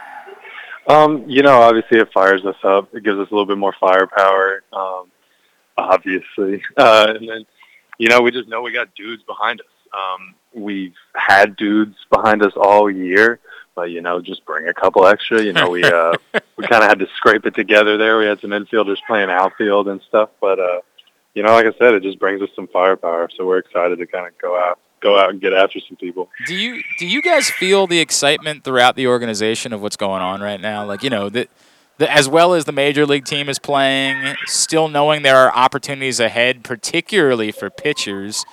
Um, 0.89 1.25
you 1.29 1.43
know, 1.43 1.63
obviously 1.63 1.99
it 1.99 2.13
fires 2.13 2.45
us 2.45 2.57
up. 2.65 2.95
It 2.95 3.05
gives 3.05 3.19
us 3.19 3.29
a 3.31 3.35
little 3.35 3.47
bit 3.47 3.57
more 3.57 3.75
firepower. 3.81 4.63
Um, 4.73 5.11
obviously, 5.79 6.63
uh, 6.77 7.07
and 7.17 7.29
then 7.29 7.47
you 7.99 8.09
know 8.09 8.21
we 8.21 8.31
just 8.31 8.49
know 8.49 8.63
we 8.63 8.73
got 8.73 8.95
dudes 8.95 9.23
behind 9.23 9.61
us. 9.61 9.67
Um, 9.93 10.35
we've 10.55 10.95
had 11.15 11.57
dudes 11.57 11.97
behind 12.11 12.43
us 12.43 12.53
all 12.57 12.91
year, 12.91 13.41
but 13.75 13.91
you 13.91 14.01
know, 14.01 14.21
just 14.21 14.45
bring 14.45 14.69
a 14.69 14.75
couple 14.75 15.07
extra. 15.07 15.43
You 15.43 15.53
know, 15.53 15.71
we 15.71 15.85
uh, 15.85 16.13
we 16.57 16.67
kind 16.67 16.83
of 16.83 16.89
had 16.89 16.99
to 17.01 17.09
scrape 17.17 17.45
it 17.47 17.55
together 17.55 17.97
there. 17.97 18.19
We 18.19 18.27
had 18.27 18.41
some 18.41 18.51
infielders 18.51 18.99
playing 19.07 19.31
outfield 19.31 19.89
and 19.89 20.01
stuff, 20.09 20.31
but 20.41 20.59
uh, 20.59 20.81
you 21.35 21.43
know, 21.43 21.53
like 21.53 21.67
I 21.67 21.77
said, 21.79 21.95
it 21.95 22.03
just 22.03 22.19
brings 22.19 22.41
us 22.43 22.49
some 22.55 22.69
firepower. 22.69 23.29
So 23.37 23.47
we're 23.47 23.59
excited 23.59 23.99
to 23.99 24.07
kind 24.07 24.27
of 24.27 24.39
go 24.39 24.57
out, 24.59 24.79
go 25.01 25.19
out 25.19 25.31
and 25.31 25.41
get 25.41 25.53
after 25.53 25.81
some 25.81 25.97
people. 25.97 26.31
Do 26.47 26.55
you 26.55 26.83
do 26.99 27.07
you 27.07 27.21
guys 27.21 27.51
feel 27.51 27.87
the 27.87 28.01
excitement 28.01 28.65
throughout 28.65 28.97
the 28.97 29.07
organization 29.09 29.73
of 29.73 29.83
what's 29.83 29.97
going 29.97 30.23
on 30.23 30.41
right 30.41 30.61
now? 30.61 30.85
Like 30.85 31.03
you 31.03 31.11
know 31.11 31.29
that. 31.31 31.51
The, 31.97 32.11
as 32.11 32.29
well 32.29 32.55
as 32.55 32.65
the 32.65 32.73
major 32.73 33.07
league 33.07 33.25
team 33.25 33.49
is 33.49 33.61
playing, 33.61 34.35
still 34.47 34.89
knowing 34.89 35.23
there 35.23 35.37
are 35.37 35.55
opportunities 35.55 36.19
ahead, 36.19 36.65
particularly 36.65 37.53
for 37.53 37.71
pitchers. 37.71 38.45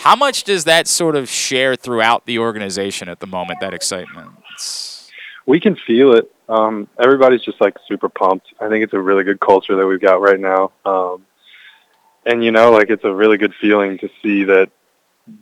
How 0.00 0.16
much 0.16 0.44
does 0.44 0.64
that 0.64 0.88
sort 0.88 1.14
of 1.14 1.28
share 1.28 1.76
throughout 1.76 2.24
the 2.24 2.38
organization 2.38 3.08
at 3.10 3.20
the 3.20 3.26
moment? 3.26 3.60
That 3.60 3.74
excitement. 3.74 4.30
It's- 4.52 5.10
We 5.46 5.58
can 5.60 5.74
feel 5.74 6.12
it. 6.14 6.30
Um, 6.48 6.86
everybody's 6.98 7.42
just 7.42 7.60
like 7.60 7.76
super 7.88 8.08
pumped. 8.08 8.46
I 8.60 8.68
think 8.68 8.82
it's 8.84 8.92
a 8.94 8.98
really 9.00 9.24
good 9.24 9.40
culture 9.40 9.74
that 9.76 9.86
we've 9.86 10.00
got 10.00 10.20
right 10.20 10.38
now. 10.40 10.70
Um, 10.84 11.26
and 12.24 12.44
you 12.44 12.50
know, 12.50 12.70
like 12.70 12.88
it's 12.88 13.04
a 13.04 13.12
really 13.12 13.36
good 13.36 13.52
feeling 13.60 13.98
to 13.98 14.08
see 14.22 14.44
that 14.44 14.70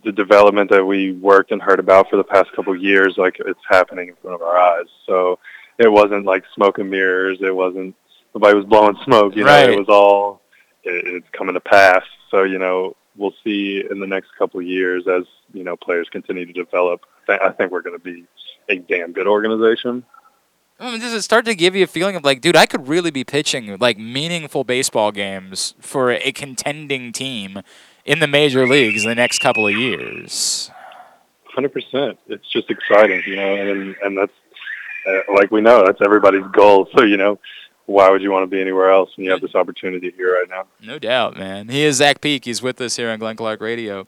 the 0.03 0.11
development 0.11 0.69
that 0.71 0.85
we 0.85 1.11
worked 1.13 1.51
and 1.51 1.61
heard 1.61 1.79
about 1.79 2.09
for 2.09 2.15
the 2.17 2.23
past 2.23 2.51
couple 2.53 2.73
of 2.73 2.81
years, 2.81 3.17
like 3.17 3.37
it's 3.39 3.59
happening 3.69 4.09
in 4.09 4.15
front 4.15 4.35
of 4.35 4.41
our 4.41 4.57
eyes. 4.57 4.87
So 5.05 5.39
it 5.77 5.91
wasn't 5.91 6.25
like 6.25 6.43
smoke 6.55 6.79
and 6.79 6.89
mirrors. 6.89 7.37
It 7.41 7.55
wasn't 7.55 7.95
nobody 8.35 8.55
was 8.55 8.65
blowing 8.65 8.97
smoke. 9.03 9.35
You 9.35 9.43
know, 9.45 9.51
Right. 9.51 9.69
it 9.69 9.77
was 9.79 9.89
all 9.89 10.41
it, 10.83 11.05
it's 11.07 11.29
coming 11.33 11.53
to 11.53 11.59
pass. 11.61 12.03
So 12.31 12.43
you 12.43 12.57
know, 12.57 12.95
we'll 13.19 13.35
see 13.43 13.83
in 13.89 13.99
the 13.99 14.07
next 14.07 14.29
couple 14.37 14.59
of 14.59 14.65
years 14.65 15.07
as 15.07 15.23
you 15.53 15.63
know 15.63 15.75
players 15.75 16.07
continue 16.09 16.45
to 16.45 16.53
develop. 16.53 17.01
I 17.27 17.37
I 17.37 17.51
think 17.51 17.71
we're 17.71 17.81
going 17.81 17.97
to 17.97 18.03
be 18.03 18.25
a 18.69 18.77
damn 18.77 19.11
good 19.11 19.27
organization. 19.27 20.05
I 20.81 20.91
mean, 20.91 21.01
does 21.01 21.13
it 21.13 21.23
start 21.23 21.43
to 21.45 21.55
give 21.55 21.75
you 21.75 21.83
a 21.83 21.87
feeling 21.87 22.15
of 22.15 22.23
like, 22.23 22.39
dude, 22.39 22.55
I 22.55 22.65
could 22.65 22.87
really 22.87 23.11
be 23.11 23.25
pitching 23.25 23.77
like 23.79 23.97
meaningful 23.97 24.63
baseball 24.63 25.11
games 25.11 25.75
for 25.81 26.11
a 26.11 26.31
contending 26.31 27.11
team 27.11 27.61
in 28.05 28.19
the 28.19 28.27
major 28.27 28.65
leagues 28.65 29.03
in 29.03 29.09
the 29.09 29.15
next 29.15 29.39
couple 29.39 29.67
of 29.67 29.75
years? 29.75 30.71
Hundred 31.43 31.73
percent. 31.73 32.17
It's 32.27 32.49
just 32.49 32.69
exciting, 32.69 33.23
you 33.27 33.35
know, 33.35 33.55
and 33.55 33.95
and 34.01 34.17
that's 34.17 34.31
uh, 35.05 35.33
like 35.33 35.51
we 35.51 35.59
know 35.59 35.85
that's 35.85 36.01
everybody's 36.01 36.45
goal. 36.53 36.87
So 36.95 37.03
you 37.03 37.17
know, 37.17 37.39
why 37.89 38.09
would 38.09 38.21
you 38.21 38.31
want 38.31 38.43
to 38.43 38.47
be 38.47 38.61
anywhere 38.61 38.91
else 38.91 39.17
when 39.17 39.25
you 39.25 39.31
have 39.31 39.41
this 39.41 39.55
opportunity 39.55 40.11
here 40.15 40.33
right 40.33 40.47
now? 40.47 40.65
No 40.81 40.99
doubt, 40.99 41.37
man. 41.37 41.69
He 41.69 41.83
is 41.83 41.97
Zach 41.97 42.21
Peek. 42.21 42.45
He's 42.45 42.61
with 42.61 42.79
us 42.81 42.95
here 42.95 43.09
on 43.09 43.17
Glenn 43.17 43.35
Clark 43.35 43.61
Radio. 43.61 44.05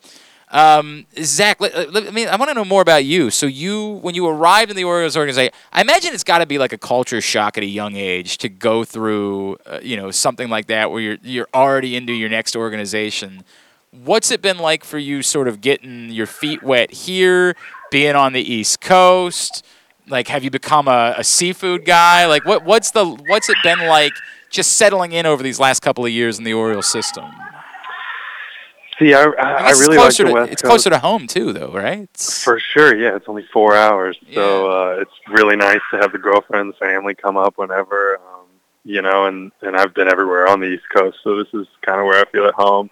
Um, 0.50 1.08
Zach, 1.18 1.58
I 1.62 2.12
mean, 2.12 2.28
I 2.28 2.36
want 2.36 2.50
to 2.50 2.54
know 2.54 2.66
more 2.66 2.82
about 2.82 3.06
you. 3.06 3.32
So, 3.32 3.46
you, 3.46 4.00
when 4.02 4.14
you 4.14 4.28
arrived 4.28 4.70
in 4.70 4.78
the 4.78 4.84
Orioles 4.84 5.18
organization, 5.18 5.54
I 5.72 5.82
imagine 5.82 6.14
it's 6.14 6.26
got 6.26 6.40
to 6.40 6.46
be 6.46 6.58
like 6.60 6.74
a 6.74 6.78
culture 6.78 7.22
shock 7.22 7.58
at 7.58 7.64
a 7.64 7.68
young 7.68 7.96
age 7.96 8.38
to 8.40 8.50
go 8.50 8.84
through, 8.84 9.58
uh, 9.66 9.80
you 9.82 9.98
know, 9.98 10.12
something 10.12 10.50
like 10.50 10.68
that 10.68 10.92
where 10.92 11.02
you're 11.02 11.18
you're 11.24 11.48
already 11.54 11.96
into 11.96 12.14
your 12.14 12.30
next 12.30 12.56
organization. 12.56 13.44
What's 13.92 14.30
it 14.30 14.42
been 14.42 14.58
like 14.58 14.84
for 14.84 15.00
you, 15.00 15.24
sort 15.24 15.48
of 15.48 15.60
getting 15.60 16.10
your 16.10 16.28
feet 16.28 16.62
wet 16.62 16.92
here, 16.92 17.56
being 17.90 18.16
on 18.16 18.34
the 18.34 18.42
East 18.42 18.82
Coast? 18.82 19.66
Like, 20.12 20.28
have 20.28 20.44
you 20.44 20.52
become 20.52 20.88
a, 20.88 21.16
a 21.18 21.24
seafood 21.24 21.86
guy? 21.86 22.26
Like, 22.28 22.46
what 22.46 22.64
what's 22.66 22.92
the 22.92 23.06
what's 23.06 23.50
it 23.50 23.58
been 23.64 23.80
like 23.88 24.14
just 24.50 24.74
settling 24.74 25.14
in 25.14 25.26
over 25.26 25.42
these 25.42 25.60
last 25.60 25.82
couple 25.82 26.06
of 26.06 26.12
years 26.12 26.38
in 26.38 26.44
the 26.44 26.54
Orioles 26.54 26.88
system? 26.92 27.26
See, 29.00 29.14
I 29.14 29.24
I, 29.24 29.52
I 29.68 29.70
really 29.72 29.98
like 29.98 30.16
the 30.16 30.26
to, 30.26 30.32
West 30.34 30.52
it's 30.52 30.62
Coast. 30.62 30.70
closer 30.70 30.90
to 30.92 31.00
home 31.00 31.26
too, 31.26 31.54
though, 31.54 31.72
right? 31.72 32.00
It's- 32.04 32.44
For 32.44 32.60
sure, 32.60 32.96
yeah. 32.96 33.16
It's 33.16 33.28
only 33.28 33.46
four 33.52 33.76
hours, 33.76 34.18
so 34.34 34.70
uh, 34.70 34.98
it's 35.02 35.12
really 35.30 35.56
nice 35.56 35.80
to 35.92 35.98
have 35.98 36.12
the 36.12 36.20
girlfriend 36.20 36.62
and 36.62 36.74
the 36.74 36.78
family 36.78 37.16
come 37.16 37.38
up 37.38 37.58
whenever, 37.58 38.18
um, 38.18 38.46
you 38.84 39.02
know. 39.02 39.26
And 39.26 39.52
and 39.62 39.76
I've 39.78 39.94
been 39.96 40.08
everywhere 40.12 40.48
on 40.48 40.60
the 40.60 40.68
East 40.68 40.84
Coast, 40.94 41.18
so 41.24 41.38
this 41.38 41.48
is 41.54 41.66
kind 41.84 42.00
of 42.00 42.06
where 42.06 42.20
I 42.22 42.30
feel 42.32 42.46
at 42.46 42.54
home. 42.54 42.90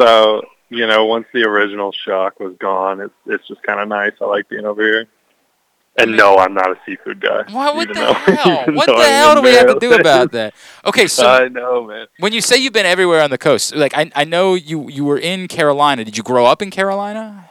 So 0.00 0.42
you 0.68 0.84
know, 0.86 1.04
once 1.04 1.26
the 1.32 1.44
original 1.44 1.92
shock 1.92 2.40
was 2.40 2.56
gone, 2.58 3.00
it's 3.00 3.14
it's 3.26 3.46
just 3.46 3.62
kind 3.62 3.78
of 3.78 3.86
nice. 3.88 4.12
I 4.20 4.24
like 4.24 4.48
being 4.48 4.64
over 4.64 4.82
here. 4.82 5.06
And 5.98 6.16
no, 6.16 6.36
I'm 6.36 6.52
not 6.52 6.70
a 6.70 6.78
seafood 6.84 7.20
guy. 7.20 7.44
What, 7.50 7.74
what 7.74 7.88
the 7.88 7.94
though- 7.94 8.12
hell? 8.34 8.64
What 8.74 8.86
the 8.86 8.92
I'm 8.94 9.00
hell 9.00 9.34
do 9.36 9.42
we 9.42 9.52
have 9.54 9.66
to 9.66 9.78
do 9.80 9.94
about 9.94 10.32
that? 10.32 10.54
Okay, 10.84 11.06
so 11.06 11.26
I 11.26 11.48
know, 11.48 11.86
man. 11.86 12.06
when 12.18 12.32
you 12.32 12.40
say 12.42 12.58
you've 12.58 12.72
been 12.74 12.84
everywhere 12.86 13.22
on 13.22 13.30
the 13.30 13.38
coast, 13.38 13.74
like 13.74 13.96
I, 13.96 14.10
I 14.14 14.24
know 14.24 14.54
you 14.54 14.88
you 14.90 15.04
were 15.04 15.18
in 15.18 15.48
Carolina. 15.48 16.04
Did 16.04 16.16
you 16.16 16.22
grow 16.22 16.44
up 16.44 16.60
in 16.60 16.70
Carolina? 16.70 17.48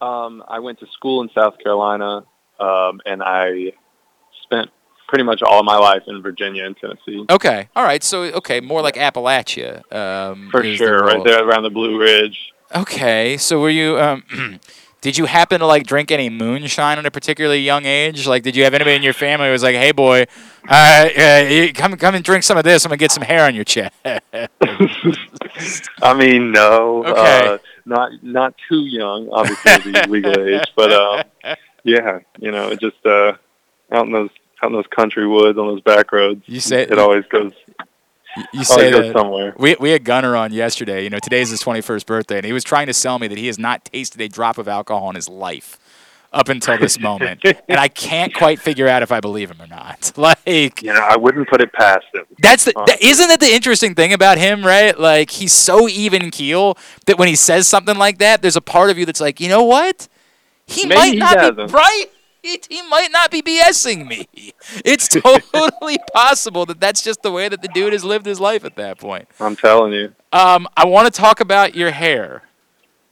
Um, 0.00 0.42
I 0.48 0.58
went 0.58 0.80
to 0.80 0.86
school 0.92 1.22
in 1.22 1.30
South 1.34 1.54
Carolina, 1.62 2.24
um, 2.60 3.00
and 3.06 3.22
I 3.22 3.72
spent 4.42 4.70
pretty 5.08 5.24
much 5.24 5.40
all 5.42 5.60
of 5.60 5.64
my 5.64 5.76
life 5.78 6.02
in 6.08 6.20
Virginia 6.22 6.64
and 6.64 6.76
Tennessee. 6.76 7.24
Okay, 7.30 7.68
all 7.76 7.84
right. 7.84 8.02
So 8.02 8.22
okay, 8.24 8.60
more 8.60 8.82
like 8.82 8.96
Appalachia. 8.96 9.90
Um, 9.92 10.48
For 10.50 10.62
is 10.62 10.78
the 10.78 10.84
sure, 10.84 11.00
right 11.04 11.22
there 11.24 11.46
around 11.46 11.62
the 11.62 11.70
Blue 11.70 11.98
Ridge. 12.00 12.52
Okay, 12.74 13.36
so 13.36 13.60
were 13.60 13.70
you? 13.70 13.98
Um, 13.98 14.58
did 15.06 15.16
you 15.16 15.26
happen 15.26 15.60
to 15.60 15.66
like 15.66 15.86
drink 15.86 16.10
any 16.10 16.28
moonshine 16.28 16.98
at 16.98 17.06
a 17.06 17.12
particularly 17.12 17.60
young 17.60 17.84
age? 17.84 18.26
Like, 18.26 18.42
did 18.42 18.56
you 18.56 18.64
have 18.64 18.74
anybody 18.74 18.96
in 18.96 19.04
your 19.04 19.12
family 19.12 19.46
who 19.46 19.52
was 19.52 19.62
like, 19.62 19.76
"Hey, 19.76 19.92
boy, 19.92 20.24
uh, 20.68 20.74
uh, 20.74 21.68
come 21.76 21.96
come 21.96 22.16
and 22.16 22.24
drink 22.24 22.42
some 22.42 22.58
of 22.58 22.64
this. 22.64 22.84
I'm 22.84 22.88
gonna 22.88 22.96
get 22.96 23.12
some 23.12 23.22
hair 23.22 23.44
on 23.44 23.54
your 23.54 23.62
chest." 23.62 23.94
I 26.02 26.14
mean, 26.14 26.50
no, 26.50 27.04
Okay. 27.06 27.46
uh, 27.54 27.58
not 27.84 28.10
not 28.22 28.54
too 28.68 28.80
young, 28.80 29.28
obviously 29.30 29.92
the 29.92 30.06
legal 30.10 30.40
age, 30.40 30.66
but 30.74 30.92
um, 30.92 31.22
yeah, 31.84 32.18
you 32.40 32.50
know, 32.50 32.68
it 32.70 32.80
just 32.80 32.96
uh, 33.06 33.34
out 33.92 34.06
in 34.06 34.12
those 34.12 34.30
out 34.60 34.70
in 34.70 34.72
those 34.72 34.88
country 34.88 35.28
woods 35.28 35.56
on 35.56 35.68
those 35.68 35.82
back 35.82 36.10
roads. 36.10 36.42
You 36.46 36.58
say- 36.58 36.82
it 36.82 36.98
always 36.98 37.24
goes. 37.26 37.52
You 38.36 38.44
oh, 38.58 38.62
say 38.64 38.90
that. 38.90 39.12
somewhere. 39.12 39.54
We 39.58 39.76
we 39.80 39.90
had 39.90 40.04
Gunnar 40.04 40.36
on 40.36 40.52
yesterday. 40.52 41.04
You 41.04 41.10
know, 41.10 41.18
today's 41.18 41.50
his 41.50 41.62
21st 41.62 42.06
birthday, 42.06 42.36
and 42.36 42.46
he 42.46 42.52
was 42.52 42.64
trying 42.64 42.86
to 42.86 42.94
sell 42.94 43.18
me 43.18 43.28
that 43.28 43.38
he 43.38 43.46
has 43.46 43.58
not 43.58 43.84
tasted 43.86 44.20
a 44.20 44.28
drop 44.28 44.58
of 44.58 44.68
alcohol 44.68 45.08
in 45.10 45.16
his 45.16 45.28
life 45.28 45.78
up 46.32 46.48
until 46.50 46.76
this 46.78 47.00
moment, 47.00 47.40
and 47.68 47.78
I 47.80 47.88
can't 47.88 48.34
quite 48.34 48.60
figure 48.60 48.88
out 48.88 49.02
if 49.02 49.10
I 49.10 49.20
believe 49.20 49.50
him 49.50 49.62
or 49.62 49.66
not. 49.66 50.12
Like, 50.18 50.82
You 50.82 50.92
know, 50.92 51.00
I 51.00 51.16
wouldn't 51.16 51.48
put 51.48 51.62
it 51.62 51.72
past 51.72 52.04
him. 52.12 52.24
That's 52.38 52.64
the 52.64 52.78
uh, 52.78 52.84
that, 52.86 53.00
isn't 53.02 53.28
that 53.28 53.40
the 53.40 53.54
interesting 53.54 53.94
thing 53.94 54.12
about 54.12 54.36
him, 54.36 54.64
right? 54.66 54.98
Like 54.98 55.30
he's 55.30 55.52
so 55.52 55.88
even 55.88 56.30
keel 56.30 56.76
that 57.06 57.18
when 57.18 57.28
he 57.28 57.36
says 57.36 57.66
something 57.68 57.96
like 57.96 58.18
that, 58.18 58.42
there's 58.42 58.56
a 58.56 58.60
part 58.60 58.90
of 58.90 58.98
you 58.98 59.06
that's 59.06 59.20
like, 59.20 59.40
you 59.40 59.48
know 59.48 59.62
what? 59.64 60.08
he 60.66 60.84
Maybe 60.86 60.94
might 60.98 61.12
he 61.14 61.18
not 61.18 61.36
be 61.36 61.50
doesn't. 61.52 61.72
right. 61.72 62.06
He, 62.46 62.60
he 62.68 62.82
might 62.82 63.10
not 63.10 63.32
be 63.32 63.42
BSing 63.42 64.06
me. 64.06 64.28
It's 64.84 65.08
totally 65.52 65.98
possible 66.14 66.64
that 66.66 66.80
that's 66.80 67.02
just 67.02 67.22
the 67.22 67.32
way 67.32 67.48
that 67.48 67.60
the 67.60 67.66
dude 67.68 67.92
has 67.92 68.04
lived 68.04 68.24
his 68.24 68.38
life 68.38 68.64
at 68.64 68.76
that 68.76 68.98
point. 68.98 69.26
I'm 69.40 69.56
telling 69.56 69.92
you. 69.92 70.14
Um, 70.32 70.68
I 70.76 70.86
want 70.86 71.12
to 71.12 71.20
talk 71.20 71.40
about 71.40 71.74
your 71.74 71.90
hair. 71.90 72.42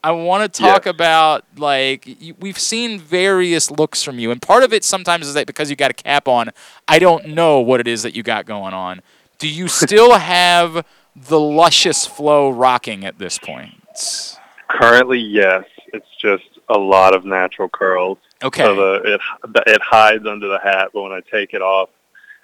I 0.01 0.11
want 0.11 0.53
to 0.53 0.61
talk 0.61 0.85
about 0.85 1.43
like 1.57 2.05
you, 2.21 2.35
we've 2.39 2.59
seen 2.59 2.99
various 2.99 3.71
looks 3.71 4.03
from 4.03 4.19
you, 4.19 4.31
and 4.31 4.41
part 4.41 4.63
of 4.63 4.71
it 4.71 4.83
sometimes 4.83 5.27
is 5.27 5.33
that 5.33 5.47
because 5.47 5.69
you 5.69 5.75
got 5.75 5.91
a 5.91 5.95
cap 5.95 6.27
on, 6.27 6.51
I 6.87 6.99
don't 6.99 7.29
know 7.29 7.59
what 7.59 7.79
it 7.79 7.87
is 7.87 8.03
that 8.03 8.15
you 8.15 8.23
got 8.23 8.45
going 8.45 8.73
on. 8.73 9.01
Do 9.39 9.49
you 9.49 9.67
still 9.83 10.17
have 10.17 10.85
the 11.15 11.39
luscious 11.39 12.05
flow 12.05 12.51
rocking 12.51 13.03
at 13.03 13.17
this 13.17 13.37
point? 13.37 14.37
Currently, 14.69 15.19
yes. 15.19 15.65
It's 15.91 16.07
just 16.21 16.59
a 16.69 16.77
lot 16.77 17.15
of 17.15 17.25
natural 17.25 17.67
curls. 17.67 18.19
Okay. 18.45 18.63
So 18.63 18.75
the, 18.75 19.13
it 19.15 19.21
it 19.67 19.81
hides 19.81 20.25
under 20.25 20.47
the 20.47 20.59
hat, 20.59 20.89
but 20.93 21.01
when 21.01 21.11
I 21.11 21.21
take 21.31 21.53
it 21.53 21.61
off, 21.61 21.89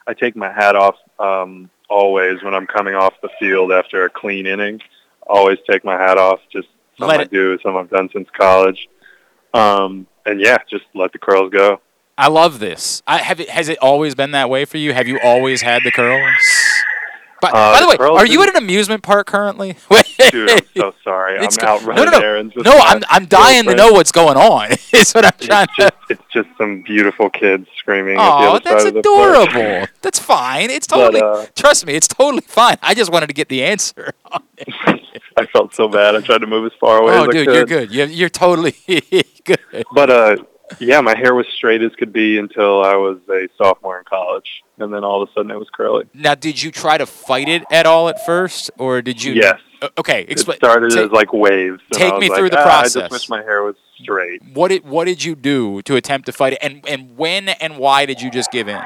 I 0.07 0.13
take 0.13 0.35
my 0.35 0.51
hat 0.51 0.75
off 0.75 0.95
um, 1.19 1.69
always 1.89 2.41
when 2.43 2.53
I'm 2.53 2.67
coming 2.67 2.95
off 2.95 3.13
the 3.21 3.29
field 3.39 3.71
after 3.71 4.03
a 4.05 4.09
clean 4.09 4.45
inning. 4.47 4.81
Always 5.27 5.59
take 5.69 5.83
my 5.85 5.97
hat 5.97 6.17
off. 6.17 6.39
Just 6.51 6.67
something 6.97 7.07
Let 7.09 7.19
I 7.19 7.23
it- 7.23 7.31
do, 7.31 7.57
something 7.61 7.79
I've 7.79 7.89
done 7.89 8.09
since 8.11 8.27
college. 8.37 8.87
Um, 9.53 10.07
and 10.25 10.39
yeah, 10.41 10.57
just 10.69 10.85
let 10.95 11.11
the 11.11 11.19
curls 11.19 11.51
go. 11.51 11.81
I 12.17 12.27
love 12.27 12.59
this. 12.59 13.01
I 13.07 13.17
have 13.19 13.39
it. 13.39 13.49
Has 13.49 13.69
it 13.69 13.77
always 13.79 14.15
been 14.15 14.31
that 14.31 14.49
way 14.49 14.65
for 14.65 14.77
you? 14.77 14.93
Have 14.93 15.07
you 15.07 15.19
always 15.23 15.61
had 15.61 15.83
the 15.83 15.91
curls? 15.91 16.31
But, 17.41 17.55
Uh, 17.55 17.73
by 17.73 17.81
the 17.81 17.87
way, 17.87 17.95
are 18.09 18.25
you 18.25 18.41
at 18.43 18.49
an 18.49 18.55
amusement 18.55 19.01
park 19.03 19.25
currently? 19.27 19.75
Dude, 20.31 20.49
I'm 20.49 20.59
so 20.77 20.93
sorry. 21.03 21.39
I'm 21.39 21.47
go- 21.49 21.67
out 21.67 21.81
no, 21.81 21.87
running 21.87 22.05
no, 22.05 22.11
no. 22.11 22.19
errands. 22.19 22.55
With 22.55 22.65
No, 22.65 22.77
I'm 22.77 23.01
I'm 23.09 23.25
dying 23.25 23.65
to 23.65 23.75
know 23.75 23.91
what's 23.91 24.11
going 24.11 24.37
on. 24.37 24.71
Is 24.93 25.11
what 25.13 25.25
I'm 25.25 25.31
trying 25.39 25.67
It's 25.69 25.77
just, 25.77 25.93
it's 26.09 26.23
just 26.31 26.49
some 26.57 26.83
beautiful 26.83 27.29
kids 27.29 27.67
screaming 27.79 28.17
Oh, 28.19 28.59
that's 28.63 28.83
side 28.83 28.87
of 28.89 28.93
the 28.93 29.01
floor. 29.03 29.31
adorable. 29.43 29.87
That's 30.01 30.19
fine. 30.19 30.69
It's 30.69 30.85
But, 30.87 31.11
totally. 31.11 31.21
uh, 31.21 31.47
trust 31.55 31.85
me, 31.85 31.95
it's 31.95 32.07
totally 32.07 32.41
fine. 32.41 32.77
I 32.83 32.93
just 32.93 33.11
wanted 33.11 33.27
to 33.27 33.33
get 33.33 33.49
the 33.49 33.63
answer. 33.63 34.13
I 35.37 35.45
felt 35.51 35.73
so 35.73 35.87
bad. 35.87 36.15
I 36.15 36.21
tried 36.21 36.39
to 36.41 36.47
move 36.47 36.65
as 36.65 36.77
far 36.79 36.99
away 37.01 37.13
oh, 37.13 37.23
as 37.23 37.29
I 37.29 37.31
dude, 37.31 37.45
you're 37.47 37.65
good. 37.65 37.91
You're, 37.91 38.07
you're 38.07 38.29
totally 38.29 38.75
good. 39.45 39.59
But 39.93 40.09
uh, 40.09 40.35
yeah, 40.79 41.01
my 41.01 41.17
hair 41.17 41.33
was 41.35 41.45
straight 41.55 41.81
as 41.81 41.91
could 41.95 42.13
be 42.13 42.37
until 42.37 42.83
I 42.83 42.95
was 42.95 43.17
a 43.29 43.47
sophomore 43.57 43.97
in 43.99 44.05
college, 44.05 44.63
and 44.77 44.93
then 44.93 45.03
all 45.03 45.21
of 45.21 45.29
a 45.29 45.31
sudden 45.33 45.51
it 45.51 45.57
was 45.57 45.69
curly. 45.71 46.05
Now, 46.13 46.35
did 46.35 46.61
you 46.61 46.71
try 46.71 46.97
to 46.97 47.05
fight 47.05 47.47
it 47.49 47.63
at 47.71 47.85
all 47.85 48.09
at 48.09 48.25
first, 48.25 48.71
or 48.77 49.01
did 49.01 49.23
you? 49.23 49.33
Yes. 49.33 49.59
Okay, 49.97 50.25
explain. 50.29 50.55
it 50.55 50.59
started 50.59 50.91
ta- 50.91 51.03
as 51.05 51.11
like 51.11 51.33
waves. 51.33 51.81
take 51.91 52.13
I 52.13 52.19
me 52.19 52.29
like, 52.29 52.37
through 52.37 52.49
the 52.51 52.59
"Ah, 52.59 52.61
I 52.61 52.65
process." 52.81 52.93
just 53.03 53.11
wish 53.11 53.29
my 53.29 53.41
hair 53.41 53.63
was 53.63 53.75
straight. 53.99 54.41
what 54.53 54.67
did 54.69 54.85
What 54.85 55.05
did 55.05 55.23
you 55.23 55.35
do 55.35 55.81
to 55.83 55.95
attempt 55.95 56.27
to 56.27 56.31
fight 56.31 56.53
it, 56.53 56.59
and 56.61 56.83
and 56.87 57.17
when 57.17 57.49
and 57.49 57.77
why 57.77 58.05
did 58.05 58.21
you 58.21 58.29
just 58.29 58.51
give 58.51 58.67
in? 58.67 58.81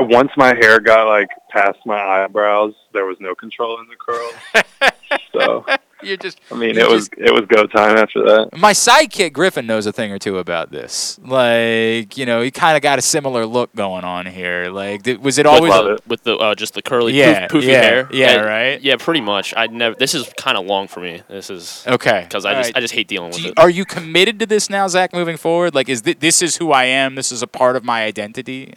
Once 0.00 0.30
my 0.36 0.54
hair 0.54 0.80
got 0.80 1.06
like 1.06 1.28
past 1.50 1.78
my 1.86 1.98
eyebrows, 1.98 2.74
there 2.92 3.04
was 3.04 3.16
no 3.20 3.34
control 3.34 3.78
in 3.80 3.86
the 3.88 3.96
curls. 3.96 4.92
so 5.32 5.64
You're 6.06 6.16
just. 6.16 6.40
I 6.50 6.54
mean, 6.56 6.76
it 6.76 6.88
was 6.88 7.08
just- 7.08 7.20
it 7.20 7.32
was 7.32 7.42
go 7.48 7.66
time 7.66 7.96
after 7.96 8.22
that. 8.24 8.50
My 8.56 8.72
sidekick 8.72 9.32
Griffin 9.32 9.66
knows 9.66 9.86
a 9.86 9.92
thing 9.92 10.10
or 10.12 10.18
two 10.18 10.38
about 10.38 10.70
this. 10.70 11.18
Like, 11.22 12.16
you 12.16 12.26
know, 12.26 12.40
he 12.42 12.50
kind 12.50 12.76
of 12.76 12.82
got 12.82 12.98
a 12.98 13.02
similar 13.02 13.46
look 13.46 13.74
going 13.74 14.04
on 14.04 14.26
here. 14.26 14.70
Like, 14.70 15.02
th- 15.04 15.18
was 15.18 15.38
it 15.38 15.46
With 15.46 15.54
always? 15.54 15.72
the- 15.72 15.98
with 16.06 16.22
the 16.24 16.36
uh, 16.36 16.54
just 16.54 16.74
the 16.74 16.82
curly, 16.82 17.12
Yeah, 17.14 17.46
poof, 17.48 17.62
poofy 17.64 17.68
yeah, 17.68 17.82
hair. 17.82 18.08
yeah, 18.12 18.32
Uh, 18.36 18.44
right? 18.44 18.80
Yeah, 18.80 18.96
pretty 18.98 19.20
much. 19.20 19.54
I 19.56 19.66
never. 19.68 19.94
This 19.96 20.14
is 20.14 20.28
kind 20.36 20.56
of 20.56 20.66
long 20.66 20.88
for 20.88 21.00
me. 21.00 21.22
This 21.28 21.50
is 21.50 21.84
Okay, 21.86 22.22
because 22.28 22.44
I 22.44 22.50
all 22.54 22.60
just 22.60 22.68
right. 22.68 22.76
I 22.78 22.80
just 22.80 22.94
hate 22.94 23.08
dealing 23.08 23.28
with 23.28 23.36
Do 23.36 23.42
you- 23.42 23.48
it. 23.50 23.58
are 23.58 23.70
you 23.70 23.84
committed 23.84 24.38
to 24.40 24.46
this 24.46 24.68
now, 24.70 24.88
Zach? 24.88 25.12
Moving 25.12 25.36
forward, 25.36 25.74
like, 25.74 25.88
is 25.88 26.00
thi- 26.02 26.14
this 26.14 26.42
is 26.42 26.56
who 26.56 26.72
I 26.72 26.84
am? 26.84 27.14
This 27.14 27.32
is 27.32 27.42
a 27.42 27.46
part 27.46 27.76
of 27.76 27.84
my 27.84 28.04
identity. 28.04 28.74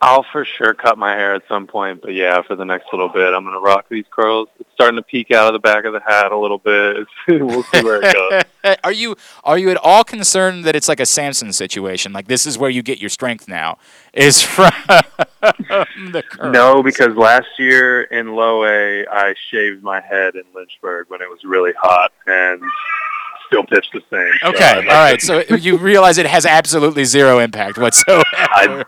I'll 0.00 0.24
for 0.30 0.44
sure 0.44 0.74
cut 0.74 0.98
my 0.98 1.12
hair 1.12 1.34
at 1.34 1.42
some 1.48 1.66
point, 1.66 2.02
but 2.02 2.12
yeah, 2.12 2.42
for 2.42 2.54
the 2.54 2.64
next 2.64 2.86
little 2.92 3.08
bit, 3.08 3.32
I'm 3.32 3.44
gonna 3.44 3.60
rock 3.60 3.86
these 3.88 4.04
curls. 4.10 4.48
It's 4.60 4.70
starting 4.74 4.96
to 4.96 5.02
peek 5.02 5.30
out 5.30 5.46
of 5.46 5.54
the 5.54 5.58
back 5.58 5.84
of 5.84 5.94
the 5.94 6.00
hat 6.00 6.32
a 6.32 6.36
little 6.36 6.58
bit. 6.58 7.06
we'll 7.28 7.62
see 7.62 7.82
where 7.82 8.02
it 8.02 8.14
goes. 8.14 8.76
are 8.84 8.92
you 8.92 9.16
are 9.42 9.58
you 9.58 9.70
at 9.70 9.78
all 9.78 10.04
concerned 10.04 10.64
that 10.64 10.76
it's 10.76 10.88
like 10.88 11.00
a 11.00 11.06
Samson 11.06 11.52
situation? 11.52 12.12
Like, 12.12 12.28
this 12.28 12.46
is 12.46 12.58
where 12.58 12.70
you 12.70 12.82
get 12.82 12.98
your 12.98 13.10
strength 13.10 13.48
now. 13.48 13.78
Is 14.12 14.42
from 14.42 14.70
the 15.40 16.22
curls. 16.28 16.52
No, 16.52 16.82
because 16.82 17.16
last 17.16 17.48
year 17.58 18.02
in 18.02 18.34
low 18.34 18.64
A, 18.64 19.06
I 19.06 19.34
shaved 19.50 19.82
my 19.82 20.00
head 20.00 20.34
in 20.34 20.44
Lynchburg 20.54 21.06
when 21.08 21.22
it 21.22 21.30
was 21.30 21.40
really 21.44 21.72
hot 21.80 22.12
and 22.26 22.62
still 23.46 23.64
pitched 23.64 23.92
the 23.92 24.02
same. 24.10 24.50
Okay, 24.54 24.76
like 24.76 24.86
all 24.88 24.94
right. 24.94 25.20
to- 25.20 25.26
So 25.48 25.54
you 25.54 25.76
realize 25.78 26.18
it 26.18 26.26
has 26.26 26.44
absolutely 26.46 27.04
zero 27.04 27.38
impact 27.38 27.78
whatsoever. 27.78 28.24
I'd, 28.34 28.84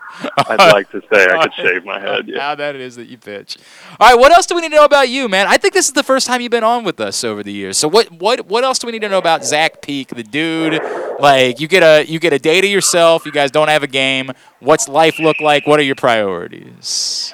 I'd 0.49 0.73
like 0.73 0.91
to 0.93 1.01
say 1.13 1.27
I 1.27 1.43
could 1.43 1.55
shave 1.55 1.85
my 1.85 2.01
head. 2.01 2.27
Yeah. 2.29 2.41
How 2.41 2.55
that 2.55 2.75
it 2.75 2.81
is 2.81 2.97
that 2.97 3.09
you 3.09 3.19
pitch. 3.19 3.57
All 4.01 4.09
right, 4.11 4.19
what 4.19 4.33
else 4.33 4.47
do 4.47 4.55
we 4.55 4.61
need 4.63 4.71
to 4.71 4.77
know 4.77 4.85
about 4.85 5.09
you, 5.09 5.29
man? 5.29 5.47
I 5.49 5.57
think 5.57 5.75
this 5.75 5.87
is 5.87 5.93
the 5.93 6.03
first 6.03 6.27
time 6.27 6.41
you've 6.41 6.51
been 6.51 6.65
on 6.65 6.85
with 6.85 7.01
us 7.01 7.23
over 7.25 7.43
the 7.43 7.53
years. 7.53 7.79
So 7.79 7.89
what 7.89 8.11
what 8.13 8.47
what 8.47 8.65
else 8.65 8.79
do 8.79 8.87
we 8.87 8.93
need 8.93 9.03
to 9.03 9.09
know 9.09 9.19
about 9.19 9.45
Zach 9.45 9.83
Peek, 9.83 10.09
the 10.09 10.23
dude? 10.23 10.81
Like 11.21 11.61
you 11.61 11.69
get 11.69 11.83
a 11.83 12.05
you 12.11 12.19
get 12.19 12.33
a 12.33 12.39
day 12.39 12.61
to 12.61 12.67
yourself. 12.67 13.27
You 13.27 13.33
guys 13.33 13.51
don't 13.51 13.69
have 13.69 13.83
a 13.83 13.87
game. 13.89 14.31
What's 14.61 14.89
life 14.89 15.19
look 15.19 15.41
like? 15.41 15.67
What 15.67 15.81
are 15.81 15.85
your 15.85 15.95
priorities? 15.97 17.33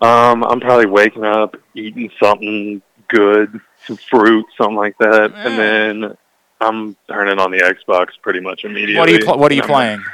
Um, 0.00 0.44
I'm 0.44 0.60
probably 0.60 0.86
waking 0.86 1.24
up, 1.24 1.56
eating 1.74 2.10
something 2.22 2.82
good, 3.08 3.60
some 3.86 3.96
fruit, 3.96 4.44
something 4.58 4.76
like 4.76 4.98
that, 4.98 5.32
and 5.34 5.58
then 5.58 6.16
I'm 6.60 6.96
turning 7.08 7.38
on 7.38 7.50
the 7.50 7.58
Xbox 7.58 8.08
pretty 8.22 8.40
much 8.40 8.64
immediately. 8.64 8.96
What 8.98 9.08
are 9.08 9.12
you 9.12 9.24
pl- 9.24 9.38
What 9.38 9.52
are 9.52 9.54
you 9.54 9.62
I'm- 9.62 9.68
playing? 9.70 10.04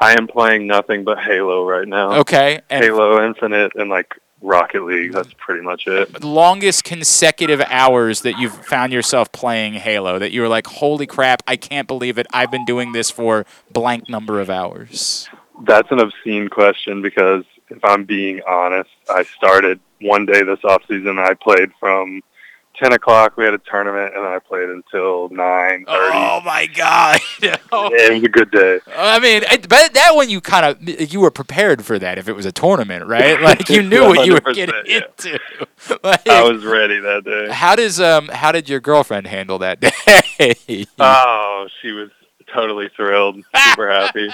I 0.00 0.12
am 0.18 0.26
playing 0.26 0.66
nothing 0.66 1.04
but 1.04 1.20
Halo 1.20 1.64
right 1.64 1.86
now. 1.86 2.14
Okay, 2.20 2.60
and- 2.68 2.84
Halo 2.84 3.24
Infinite 3.24 3.72
and 3.76 3.88
like 3.88 4.14
Rocket 4.40 4.82
League. 4.82 5.12
That's 5.12 5.32
pretty 5.34 5.62
much 5.62 5.86
it. 5.86 6.08
Uh, 6.16 6.26
longest 6.26 6.82
consecutive 6.82 7.60
hours 7.68 8.22
that 8.22 8.36
you've 8.36 8.66
found 8.66 8.92
yourself 8.92 9.30
playing 9.30 9.74
Halo 9.74 10.18
that 10.18 10.32
you 10.32 10.40
were 10.40 10.48
like, 10.48 10.66
holy 10.66 11.06
crap, 11.06 11.44
I 11.46 11.54
can't 11.54 11.86
believe 11.86 12.18
it. 12.18 12.26
I've 12.32 12.50
been 12.50 12.64
doing 12.64 12.90
this 12.90 13.10
for 13.12 13.46
blank 13.70 14.08
number 14.08 14.40
of 14.40 14.50
hours. 14.50 15.28
That's 15.64 15.88
an 15.92 16.00
obscene 16.00 16.48
question 16.48 17.00
because 17.02 17.44
if 17.68 17.78
I'm 17.84 18.02
being 18.02 18.40
honest, 18.48 18.90
I 19.08 19.22
started 19.22 19.78
one 20.00 20.26
day 20.26 20.42
this 20.42 20.58
off 20.64 20.82
season. 20.88 21.20
I 21.20 21.34
played 21.34 21.70
from 21.78 22.22
ten 22.76 22.92
o'clock. 22.92 23.36
We 23.36 23.44
had 23.44 23.54
a 23.54 23.58
tournament, 23.58 24.14
and 24.14 24.24
I 24.26 24.38
played 24.38 24.68
until 24.68 25.28
nine 25.30 25.84
thirty. 25.84 26.16
Oh 26.16 26.40
my 26.44 26.66
god! 26.66 27.20
It 27.74 28.12
was 28.14 28.22
a 28.22 28.28
good 28.28 28.50
day. 28.50 28.80
I 28.94 29.18
mean, 29.18 29.42
but 29.68 29.94
that 29.94 30.12
one 30.14 30.28
you 30.30 30.40
kind 30.40 30.66
of 30.66 31.12
you 31.12 31.20
were 31.20 31.30
prepared 31.30 31.84
for 31.84 31.98
that 31.98 32.18
if 32.18 32.28
it 32.28 32.32
was 32.34 32.46
a 32.46 32.52
tournament, 32.52 33.06
right? 33.06 33.40
Like 33.52 33.68
you 33.68 33.82
knew 33.82 34.04
what 34.06 34.26
you 34.26 34.34
were 34.34 34.52
getting 34.54 34.74
yeah. 34.86 35.00
into. 35.18 35.38
Like, 36.04 36.28
I 36.28 36.44
was 36.48 36.64
ready 36.64 37.00
that 37.00 37.24
day. 37.24 37.52
how 37.52 37.74
does 37.74 38.00
um 38.00 38.28
how 38.28 38.52
did 38.52 38.68
your 38.68 38.78
girlfriend 38.78 39.26
handle 39.26 39.58
that 39.58 39.80
day? 39.80 40.86
Oh, 41.00 41.66
she 41.80 41.90
was 41.90 42.10
totally 42.54 42.88
thrilled, 42.94 43.42
super 43.56 43.90
happy. 43.90 44.28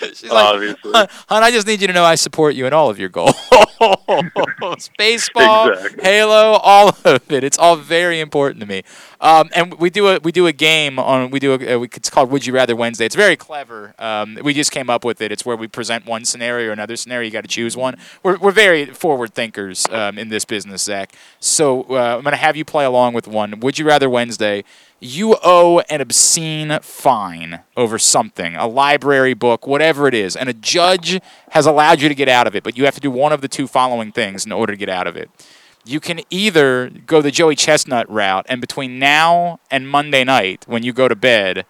She's 0.00 0.24
like, 0.24 0.32
Obviously. 0.32 0.92
"Hon, 0.92 1.06
hon, 1.28 1.42
I 1.42 1.50
just 1.50 1.66
need 1.66 1.80
you 1.80 1.86
to 1.86 1.92
know 1.92 2.04
I 2.04 2.16
support 2.16 2.54
you 2.54 2.66
in 2.66 2.72
all 2.72 2.90
of 2.90 2.98
your 2.98 3.08
goals. 3.08 3.34
Baseball, 4.98 5.70
Exactly. 5.72 6.02
Halo, 6.02 6.52
all 6.62 6.88
of 7.04 7.30
it. 7.30 7.44
It's 7.44 7.58
all 7.58 7.76
very 7.76 8.20
important 8.20 8.60
to 8.60 8.66
me. 8.66 8.82
Um, 9.20 9.48
and 9.54 9.74
we 9.74 9.90
do 9.90 10.08
a 10.08 10.18
we 10.22 10.32
do 10.32 10.46
a 10.46 10.52
game 10.52 10.98
on 10.98 11.30
we 11.30 11.38
do 11.38 11.54
a, 11.54 11.78
uh, 11.78 11.82
it's 11.82 12.10
called 12.10 12.30
Would 12.30 12.46
You 12.46 12.52
Rather 12.52 12.76
Wednesday. 12.76 13.06
It's 13.06 13.14
very 13.14 13.36
clever. 13.36 13.94
Um, 13.98 14.38
we 14.42 14.52
just 14.52 14.72
came 14.72 14.90
up 14.90 15.04
with 15.04 15.20
it. 15.20 15.32
It's 15.32 15.44
where 15.44 15.56
we 15.56 15.68
present 15.68 16.06
one 16.06 16.24
scenario 16.24 16.68
or 16.68 16.72
another 16.72 16.96
scenario. 16.96 17.26
You 17.26 17.32
got 17.32 17.42
to 17.42 17.48
choose 17.48 17.76
one. 17.76 17.96
We're 18.22 18.36
we're 18.38 18.52
very 18.52 18.86
forward 18.86 19.34
thinkers 19.34 19.86
um, 19.90 20.18
in 20.18 20.28
this 20.28 20.44
business, 20.44 20.82
Zach. 20.82 21.14
So 21.40 21.84
uh, 21.84 22.16
I'm 22.18 22.22
gonna 22.24 22.36
have 22.36 22.56
you 22.56 22.64
play 22.64 22.84
along 22.84 23.14
with 23.14 23.26
one. 23.26 23.60
Would 23.60 23.78
You 23.78 23.86
Rather 23.86 24.10
Wednesday. 24.10 24.64
You 24.98 25.36
owe 25.44 25.80
an 25.90 26.00
obscene 26.00 26.78
fine 26.80 27.60
over 27.76 27.98
something, 27.98 28.56
a 28.56 28.66
library 28.66 29.34
book, 29.34 29.66
whatever 29.66 30.08
it 30.08 30.14
is, 30.14 30.34
and 30.34 30.48
a 30.48 30.54
judge 30.54 31.20
has 31.50 31.66
allowed 31.66 32.00
you 32.00 32.08
to 32.08 32.14
get 32.14 32.30
out 32.30 32.46
of 32.46 32.56
it, 32.56 32.64
but 32.64 32.78
you 32.78 32.86
have 32.86 32.94
to 32.94 33.00
do 33.00 33.10
one 33.10 33.30
of 33.30 33.42
the 33.42 33.48
two 33.48 33.66
following 33.66 34.10
things 34.10 34.46
in 34.46 34.52
order 34.52 34.72
to 34.72 34.76
get 34.78 34.88
out 34.88 35.06
of 35.06 35.14
it. 35.14 35.28
You 35.86 36.00
can 36.00 36.20
either 36.30 36.90
go 36.90 37.22
the 37.22 37.30
Joey 37.30 37.54
Chestnut 37.54 38.10
route, 38.10 38.44
and 38.48 38.60
between 38.60 38.98
now 38.98 39.60
and 39.70 39.88
Monday 39.88 40.24
night, 40.24 40.64
when 40.66 40.82
you 40.82 40.92
go 40.92 41.06
to 41.06 41.14
bed, 41.14 41.64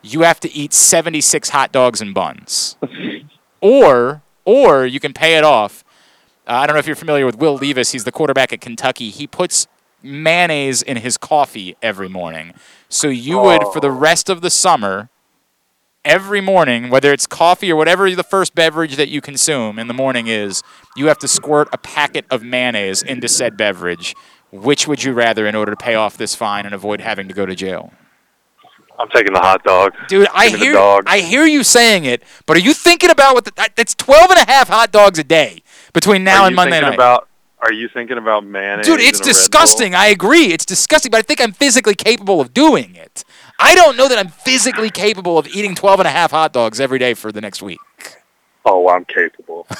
you 0.00 0.22
have 0.22 0.40
to 0.40 0.52
eat 0.52 0.72
76 0.72 1.50
hot 1.50 1.70
dogs 1.70 2.00
and 2.00 2.14
buns. 2.14 2.76
or, 3.60 4.22
or 4.46 4.86
you 4.86 4.98
can 4.98 5.12
pay 5.12 5.36
it 5.36 5.44
off. 5.44 5.84
Uh, 6.46 6.52
I 6.52 6.66
don't 6.66 6.74
know 6.74 6.80
if 6.80 6.86
you're 6.86 6.96
familiar 6.96 7.26
with 7.26 7.36
Will 7.36 7.56
Levis. 7.56 7.92
He's 7.92 8.04
the 8.04 8.12
quarterback 8.12 8.54
at 8.54 8.62
Kentucky. 8.62 9.10
He 9.10 9.26
puts 9.26 9.66
mayonnaise 10.02 10.80
in 10.80 10.96
his 10.96 11.18
coffee 11.18 11.76
every 11.82 12.08
morning. 12.08 12.54
So 12.88 13.08
you 13.08 13.38
would, 13.38 13.64
for 13.72 13.80
the 13.80 13.90
rest 13.90 14.30
of 14.30 14.40
the 14.40 14.50
summer, 14.50 15.10
every 16.04 16.40
morning, 16.40 16.90
whether 16.90 17.12
it's 17.12 17.26
coffee 17.26 17.70
or 17.70 17.76
whatever 17.76 18.10
the 18.14 18.22
first 18.22 18.54
beverage 18.54 18.96
that 18.96 19.08
you 19.08 19.20
consume 19.20 19.78
in 19.78 19.88
the 19.88 19.94
morning 19.94 20.26
is, 20.26 20.62
you 20.96 21.06
have 21.06 21.18
to 21.18 21.28
squirt 21.28 21.68
a 21.72 21.78
packet 21.78 22.24
of 22.30 22.42
mayonnaise 22.42 23.02
into 23.02 23.28
said 23.28 23.56
beverage. 23.56 24.14
Which 24.50 24.88
would 24.88 25.04
you 25.04 25.12
rather 25.12 25.46
in 25.46 25.54
order 25.54 25.72
to 25.72 25.76
pay 25.76 25.94
off 25.94 26.16
this 26.16 26.34
fine 26.34 26.64
and 26.64 26.74
avoid 26.74 27.00
having 27.00 27.28
to 27.28 27.34
go 27.34 27.44
to 27.44 27.54
jail? 27.54 27.92
I'm 28.98 29.08
taking 29.10 29.32
the 29.32 29.40
hot 29.40 29.62
dog. 29.62 29.92
Dude, 30.08 30.26
I 30.34 30.48
Give 30.48 30.58
the 30.58 30.64
hear. 30.66 31.00
I 31.06 31.20
hear 31.20 31.44
you 31.44 31.62
saying 31.62 32.04
it, 32.04 32.22
but 32.46 32.56
are 32.56 32.60
you 32.60 32.74
thinking 32.74 33.10
about 33.10 33.34
what 33.34 33.44
the, 33.44 33.70
that's 33.76 33.94
12 33.94 34.30
and 34.30 34.40
a 34.40 34.50
half 34.50 34.68
hot 34.68 34.90
dogs 34.90 35.18
a 35.18 35.24
day 35.24 35.62
between 35.92 36.24
now 36.24 36.42
Are 36.42 36.46
and 36.46 36.52
you 36.52 36.56
Monday 36.56 36.70
thinking 36.72 36.88
night? 36.88 36.94
About, 36.94 37.28
are 37.60 37.72
you 37.72 37.88
thinking 37.88 38.18
about 38.18 38.44
mayonnaise? 38.44 38.86
Dude, 38.86 39.00
it's 39.00 39.20
and 39.20 39.28
a 39.28 39.28
Red 39.28 39.34
Bull? 39.34 39.34
disgusting. 39.34 39.94
I 39.94 40.06
agree. 40.06 40.46
It's 40.46 40.64
disgusting, 40.64 41.10
but 41.10 41.18
I 41.18 41.22
think 41.22 41.40
I'm 41.40 41.52
physically 41.52 41.94
capable 41.94 42.40
of 42.40 42.52
doing 42.52 42.96
it. 42.96 43.24
I 43.58 43.74
don't 43.74 43.96
know 43.96 44.08
that 44.08 44.18
I'm 44.18 44.28
physically 44.28 44.90
capable 44.90 45.38
of 45.38 45.48
eating 45.48 45.74
12 45.74 46.00
and 46.00 46.06
a 46.06 46.10
half 46.10 46.30
hot 46.30 46.52
dogs 46.52 46.80
every 46.80 46.98
day 46.98 47.14
for 47.14 47.32
the 47.32 47.40
next 47.40 47.62
week. 47.62 47.78
Oh, 48.64 48.88
I'm 48.88 49.04
capable. 49.04 49.66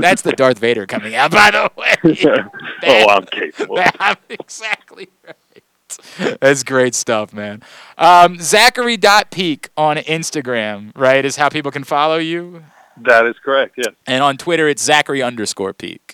That's 0.00 0.22
the 0.22 0.32
Darth 0.32 0.58
Vader 0.58 0.86
coming 0.86 1.14
out, 1.14 1.30
by 1.30 1.50
the 1.50 1.70
way. 1.76 1.94
oh, 2.84 3.08
I'm 3.08 3.24
capable. 3.26 3.78
I'm 4.00 4.16
exactly 4.28 5.08
right. 5.26 6.38
That's 6.40 6.62
great 6.62 6.94
stuff, 6.94 7.32
man. 7.32 7.62
Um, 7.96 8.38
Zachary.peek 8.40 9.70
on 9.76 9.96
Instagram, 9.98 10.92
right, 10.96 11.24
is 11.24 11.36
how 11.36 11.48
people 11.48 11.70
can 11.70 11.84
follow 11.84 12.18
you. 12.18 12.64
That 12.96 13.26
is 13.26 13.36
correct. 13.42 13.74
Yes. 13.76 13.94
And 14.06 14.22
on 14.22 14.36
Twitter, 14.36 14.68
it's 14.68 14.82
Zachary 14.82 15.22
underscore 15.22 15.72
peek. 15.72 16.13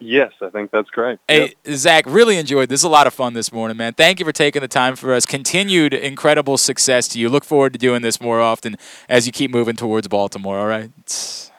Yes, 0.00 0.32
I 0.40 0.48
think 0.48 0.70
that's 0.70 0.88
correct. 0.88 1.20
Hey, 1.28 1.54
Zach, 1.68 2.04
really 2.06 2.38
enjoyed 2.38 2.70
this. 2.70 2.80
is 2.80 2.84
a 2.84 2.88
lot 2.88 3.06
of 3.06 3.12
fun 3.12 3.34
this 3.34 3.52
morning, 3.52 3.76
man. 3.76 3.92
Thank 3.92 4.18
you 4.18 4.24
for 4.24 4.32
taking 4.32 4.62
the 4.62 4.68
time 4.68 4.96
for 4.96 5.12
us. 5.12 5.26
Continued 5.26 5.92
incredible 5.92 6.56
success 6.56 7.06
to 7.08 7.18
you. 7.18 7.28
Look 7.28 7.44
forward 7.44 7.74
to 7.74 7.78
doing 7.78 8.00
this 8.00 8.18
more 8.20 8.40
often 8.40 8.76
as 9.10 9.26
you 9.26 9.32
keep 9.32 9.50
moving 9.50 9.76
towards 9.76 10.08
Baltimore, 10.08 10.58
all 10.58 10.66
right? 10.66 10.90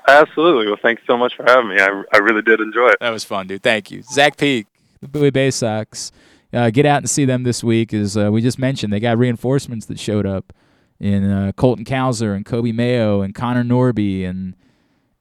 Absolutely. 0.08 0.66
Well, 0.68 0.80
thanks 0.82 1.04
so 1.06 1.18
much 1.18 1.36
for 1.36 1.44
having 1.44 1.70
me. 1.70 1.80
I, 1.80 2.04
I 2.12 2.18
really 2.18 2.42
did 2.42 2.60
enjoy 2.60 2.90
it. 2.90 2.98
That 3.00 3.12
was 3.12 3.24
fun, 3.24 3.46
dude. 3.46 3.62
Thank 3.62 3.92
you. 3.92 4.02
Zach 4.02 4.38
Peek. 4.38 4.66
The 5.02 5.08
Bowie 5.08 5.32
Baysox. 5.32 6.12
Uh, 6.52 6.70
get 6.72 6.86
out 6.86 6.98
and 6.98 7.10
see 7.10 7.26
them 7.26 7.44
this 7.44 7.64
week. 7.64 7.94
As 7.94 8.18
uh, 8.18 8.32
we 8.32 8.42
just 8.42 8.58
mentioned, 8.58 8.92
they 8.92 9.00
got 9.00 9.18
reinforcements 9.18 9.86
that 9.86 10.00
showed 10.00 10.26
up 10.26 10.52
in 11.00 11.30
uh, 11.30 11.52
Colton 11.56 11.86
Cowser 11.86 12.36
and 12.36 12.46
Coby 12.46 12.74
Mayo 12.74 13.22
and 13.22 13.34
Connor 13.36 13.64
Norby 13.64 14.28
and 14.28 14.56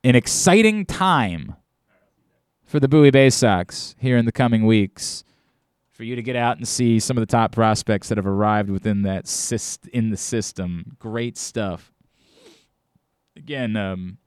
an 0.03 0.17
exciting 0.17 0.87
time 0.87 1.55
for 2.71 2.79
the 2.79 2.87
Bowie 2.87 3.11
Baysox 3.11 3.97
here 3.99 4.17
in 4.17 4.27
the 4.27 4.33
coming 4.33 4.65
weeks. 4.65 5.25
For 5.91 6.05
you 6.05 6.15
to 6.15 6.23
get 6.23 6.37
out 6.37 6.57
and 6.57 6.67
see 6.67 7.01
some 7.01 7.19
of 7.19 7.21
the 7.21 7.27
top 7.27 7.51
prospects 7.51 8.09
that 8.09 8.17
have 8.17 8.29
arrived 8.29 8.71
within 8.71 9.03
that 9.03 9.25
syst- 9.25 9.89
in 9.89 10.11
the 10.11 10.17
system, 10.17 10.97
great 11.01 11.37
stuff. 11.37 11.93
Again, 13.37 13.75
um, 13.77 14.19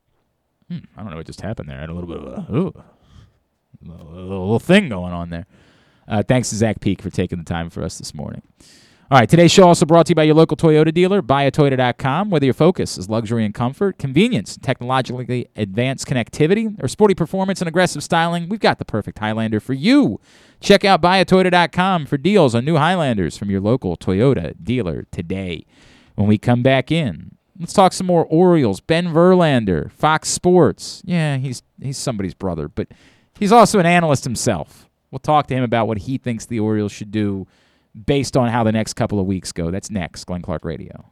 hmm, 0.69 0.79
I 0.97 1.01
don't 1.01 1.11
know 1.11 1.17
what 1.17 1.25
just 1.25 1.39
happened 1.39 1.69
there. 1.69 1.77
I 1.77 1.81
had 1.81 1.89
a 1.89 1.93
little 1.93 2.09
bit 2.09 2.17
of 2.17 2.25
a, 2.49 2.53
ooh, 2.53 2.83
a 3.85 3.91
little, 3.91 4.41
little 4.41 4.59
thing 4.59 4.89
going 4.89 5.13
on 5.13 5.29
there. 5.29 5.45
Uh, 6.05 6.21
thanks 6.21 6.49
to 6.49 6.55
Zach 6.55 6.81
Peek 6.81 7.01
for 7.01 7.09
taking 7.09 7.39
the 7.39 7.45
time 7.45 7.69
for 7.69 7.81
us 7.81 7.97
this 7.97 8.13
morning. 8.13 8.41
All 9.11 9.19
right, 9.19 9.29
today's 9.29 9.51
show 9.51 9.67
also 9.67 9.85
brought 9.85 10.05
to 10.05 10.11
you 10.11 10.15
by 10.15 10.23
your 10.23 10.33
local 10.33 10.55
Toyota 10.55 10.91
dealer, 10.91 11.21
buyatoyota.com. 11.21 12.29
Whether 12.29 12.45
your 12.45 12.53
focus 12.53 12.97
is 12.97 13.09
luxury 13.09 13.43
and 13.43 13.53
comfort, 13.53 13.97
convenience, 13.99 14.57
technologically 14.57 15.49
advanced 15.57 16.07
connectivity, 16.07 16.81
or 16.81 16.87
sporty 16.87 17.13
performance 17.13 17.61
and 17.61 17.67
aggressive 17.67 18.01
styling, 18.01 18.47
we've 18.47 18.61
got 18.61 18.79
the 18.79 18.85
perfect 18.85 19.19
Highlander 19.19 19.59
for 19.59 19.73
you. 19.73 20.21
Check 20.61 20.85
out 20.85 21.01
buyatoyota.com 21.01 22.05
for 22.05 22.17
deals 22.17 22.55
on 22.55 22.63
new 22.63 22.77
Highlanders 22.77 23.37
from 23.37 23.51
your 23.51 23.59
local 23.59 23.97
Toyota 23.97 24.55
dealer 24.63 25.05
today. 25.11 25.65
When 26.15 26.27
we 26.27 26.37
come 26.37 26.63
back 26.63 26.89
in, 26.89 27.35
let's 27.59 27.73
talk 27.73 27.91
some 27.91 28.07
more 28.07 28.25
Orioles. 28.25 28.79
Ben 28.79 29.07
Verlander, 29.07 29.91
Fox 29.91 30.29
Sports. 30.29 31.03
Yeah, 31.05 31.37
he's 31.37 31.61
he's 31.79 31.97
somebody's 31.97 32.33
brother, 32.33 32.69
but 32.69 32.87
he's 33.37 33.51
also 33.51 33.79
an 33.79 33.85
analyst 33.85 34.23
himself. 34.23 34.89
We'll 35.11 35.19
talk 35.19 35.47
to 35.47 35.53
him 35.53 35.63
about 35.63 35.87
what 35.89 35.99
he 35.99 36.17
thinks 36.17 36.45
the 36.45 36.61
Orioles 36.61 36.93
should 36.93 37.11
do 37.11 37.47
based 37.93 38.35
on 38.35 38.49
how 38.49 38.63
the 38.63 38.71
next 38.71 38.93
couple 38.93 39.19
of 39.19 39.25
weeks 39.25 39.51
go. 39.51 39.71
That's 39.71 39.89
next, 39.91 40.25
Glenn 40.25 40.41
Clark 40.41 40.65
Radio. 40.65 41.05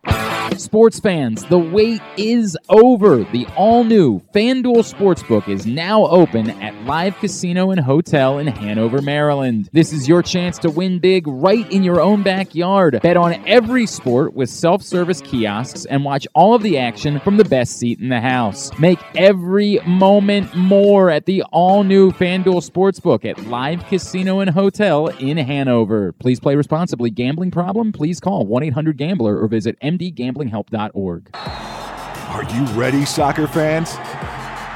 Sports 0.58 1.00
fans, 1.00 1.46
the 1.46 1.58
wait 1.58 2.02
is 2.18 2.58
over. 2.70 3.24
The 3.24 3.48
all 3.56 3.84
new 3.84 4.20
FanDuel 4.34 4.84
Sportsbook 4.84 5.48
is 5.48 5.66
now 5.66 6.06
open 6.08 6.50
at 6.50 6.76
Live 6.84 7.16
Casino 7.18 7.72
and 7.72 7.80
Hotel 7.80 8.38
in 8.38 8.48
Hanover, 8.48 9.02
Maryland. 9.02 9.70
This 9.72 9.94
is 9.94 10.08
your 10.08 10.22
chance 10.22 10.58
to 10.60 10.70
win 10.70 11.00
big 11.00 11.26
right 11.26 11.70
in 11.72 11.84
your 11.84 12.02
own 12.02 12.22
backyard. 12.22 13.00
Bet 13.02 13.16
on 13.16 13.42
every 13.48 13.86
sport 13.86 14.34
with 14.34 14.50
self 14.50 14.84
service 14.84 15.22
kiosks 15.22 15.86
and 15.86 16.04
watch 16.04 16.28
all 16.36 16.54
of 16.54 16.64
the 16.64 16.78
action 16.78 17.20
from 17.22 17.38
the 17.38 17.46
best 17.46 17.78
seat 17.78 18.00
in 18.00 18.10
the 18.10 18.20
house. 18.22 18.78
Make 18.78 19.00
every 19.16 19.80
moment 19.86 20.54
more 20.54 21.10
at 21.10 21.26
the 21.26 21.44
all 21.52 21.84
new 21.84 22.12
FanDuel 22.12 22.70
Sportsbook 22.70 23.24
at 23.24 23.46
Live 23.46 23.86
Casino 23.86 24.40
and 24.40 24.50
Hotel 24.50 25.08
in 25.08 25.38
Hanover. 25.38 26.12
Please 26.14 26.40
play 26.40 26.56
responsibly. 26.56 26.71
Gambling 26.72 27.52
problem? 27.52 27.92
Please 27.92 28.22
call 28.22 28.46
1 28.46 28.64
800 28.64 28.96
Gambler 28.96 29.38
or 29.38 29.48
visit 29.48 29.78
mdgamblinghelp.org. 29.82 31.30
Are 31.34 32.44
you 32.56 32.64
ready, 32.80 33.04
soccer 33.04 33.46
fans? 33.46 33.98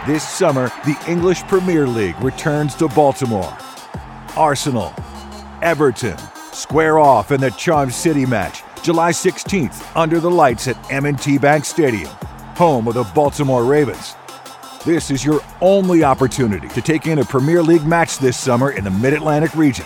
This 0.05 0.27
summer, 0.27 0.69
the 0.83 0.97
English 1.07 1.43
Premier 1.43 1.87
League 1.87 2.19
returns 2.19 2.75
to 2.75 2.89
Baltimore. 2.89 3.57
Arsenal, 4.35 4.93
Everton, 5.61 6.17
square 6.51 6.99
off 6.99 7.31
in 7.31 7.39
the 7.39 7.51
Charm 7.51 7.89
City 7.89 8.25
match, 8.25 8.61
July 8.83 9.11
16th, 9.11 9.95
under 9.95 10.19
the 10.19 10.29
lights 10.29 10.67
at 10.67 10.91
M&T 10.91 11.37
Bank 11.37 11.63
Stadium, 11.63 12.11
home 12.55 12.89
of 12.89 12.95
the 12.95 13.03
Baltimore 13.15 13.63
Ravens. 13.63 14.15
This 14.85 15.11
is 15.11 15.23
your 15.23 15.39
only 15.61 16.03
opportunity 16.03 16.67
to 16.67 16.81
take 16.81 17.07
in 17.07 17.19
a 17.19 17.25
Premier 17.25 17.63
League 17.63 17.85
match 17.85 18.19
this 18.19 18.37
summer 18.37 18.71
in 18.71 18.83
the 18.83 18.91
Mid-Atlantic 18.91 19.55
region. 19.55 19.85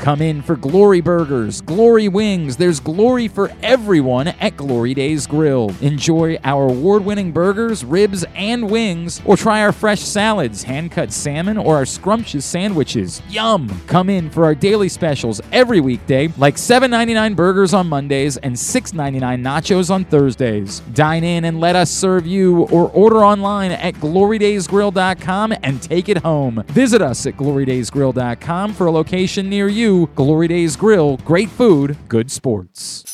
Come 0.00 0.22
in 0.22 0.40
for 0.40 0.56
Glory 0.56 1.02
Burgers, 1.02 1.60
Glory 1.60 2.08
Wings. 2.08 2.56
There's 2.56 2.80
glory 2.80 3.28
for 3.28 3.52
everyone 3.62 4.28
at 4.28 4.56
Glory 4.56 4.94
Days 4.94 5.26
Grill. 5.26 5.74
Enjoy 5.82 6.38
our 6.42 6.70
award 6.70 7.04
winning 7.04 7.32
burgers, 7.32 7.84
ribs, 7.84 8.24
and 8.34 8.70
wings, 8.70 9.20
or 9.26 9.36
try 9.36 9.60
our 9.60 9.72
fresh 9.72 10.00
salads, 10.00 10.62
hand 10.62 10.90
cut 10.90 11.12
salmon, 11.12 11.58
or 11.58 11.76
our 11.76 11.84
scrumptious 11.84 12.46
sandwiches. 12.46 13.20
Yum! 13.28 13.68
Come 13.88 14.08
in 14.08 14.30
for 14.30 14.46
our 14.46 14.54
daily 14.54 14.88
specials 14.88 15.38
every 15.52 15.80
weekday, 15.80 16.28
like 16.38 16.54
$7.99 16.56 17.36
burgers 17.36 17.74
on 17.74 17.86
Mondays 17.86 18.38
and 18.38 18.54
$6.99 18.54 19.20
nachos 19.42 19.90
on 19.90 20.06
Thursdays. 20.06 20.80
Dine 20.94 21.24
in 21.24 21.44
and 21.44 21.60
let 21.60 21.76
us 21.76 21.90
serve 21.90 22.26
you, 22.26 22.62
or 22.68 22.90
order 22.92 23.22
online 23.22 23.72
at 23.72 23.96
glorydaysgrill.com 23.96 25.52
and 25.62 25.82
take 25.82 26.08
it 26.08 26.16
home. 26.16 26.64
Visit 26.68 27.02
us 27.02 27.26
at 27.26 27.36
glorydaysgrill.com 27.36 28.72
for 28.72 28.86
a 28.86 28.90
location 28.90 29.50
near 29.50 29.68
you. 29.68 29.89
Glory 29.90 30.48
Days 30.48 30.76
Grill, 30.76 31.16
great 31.18 31.48
food, 31.50 31.96
good 32.08 32.30
sports. 32.30 33.04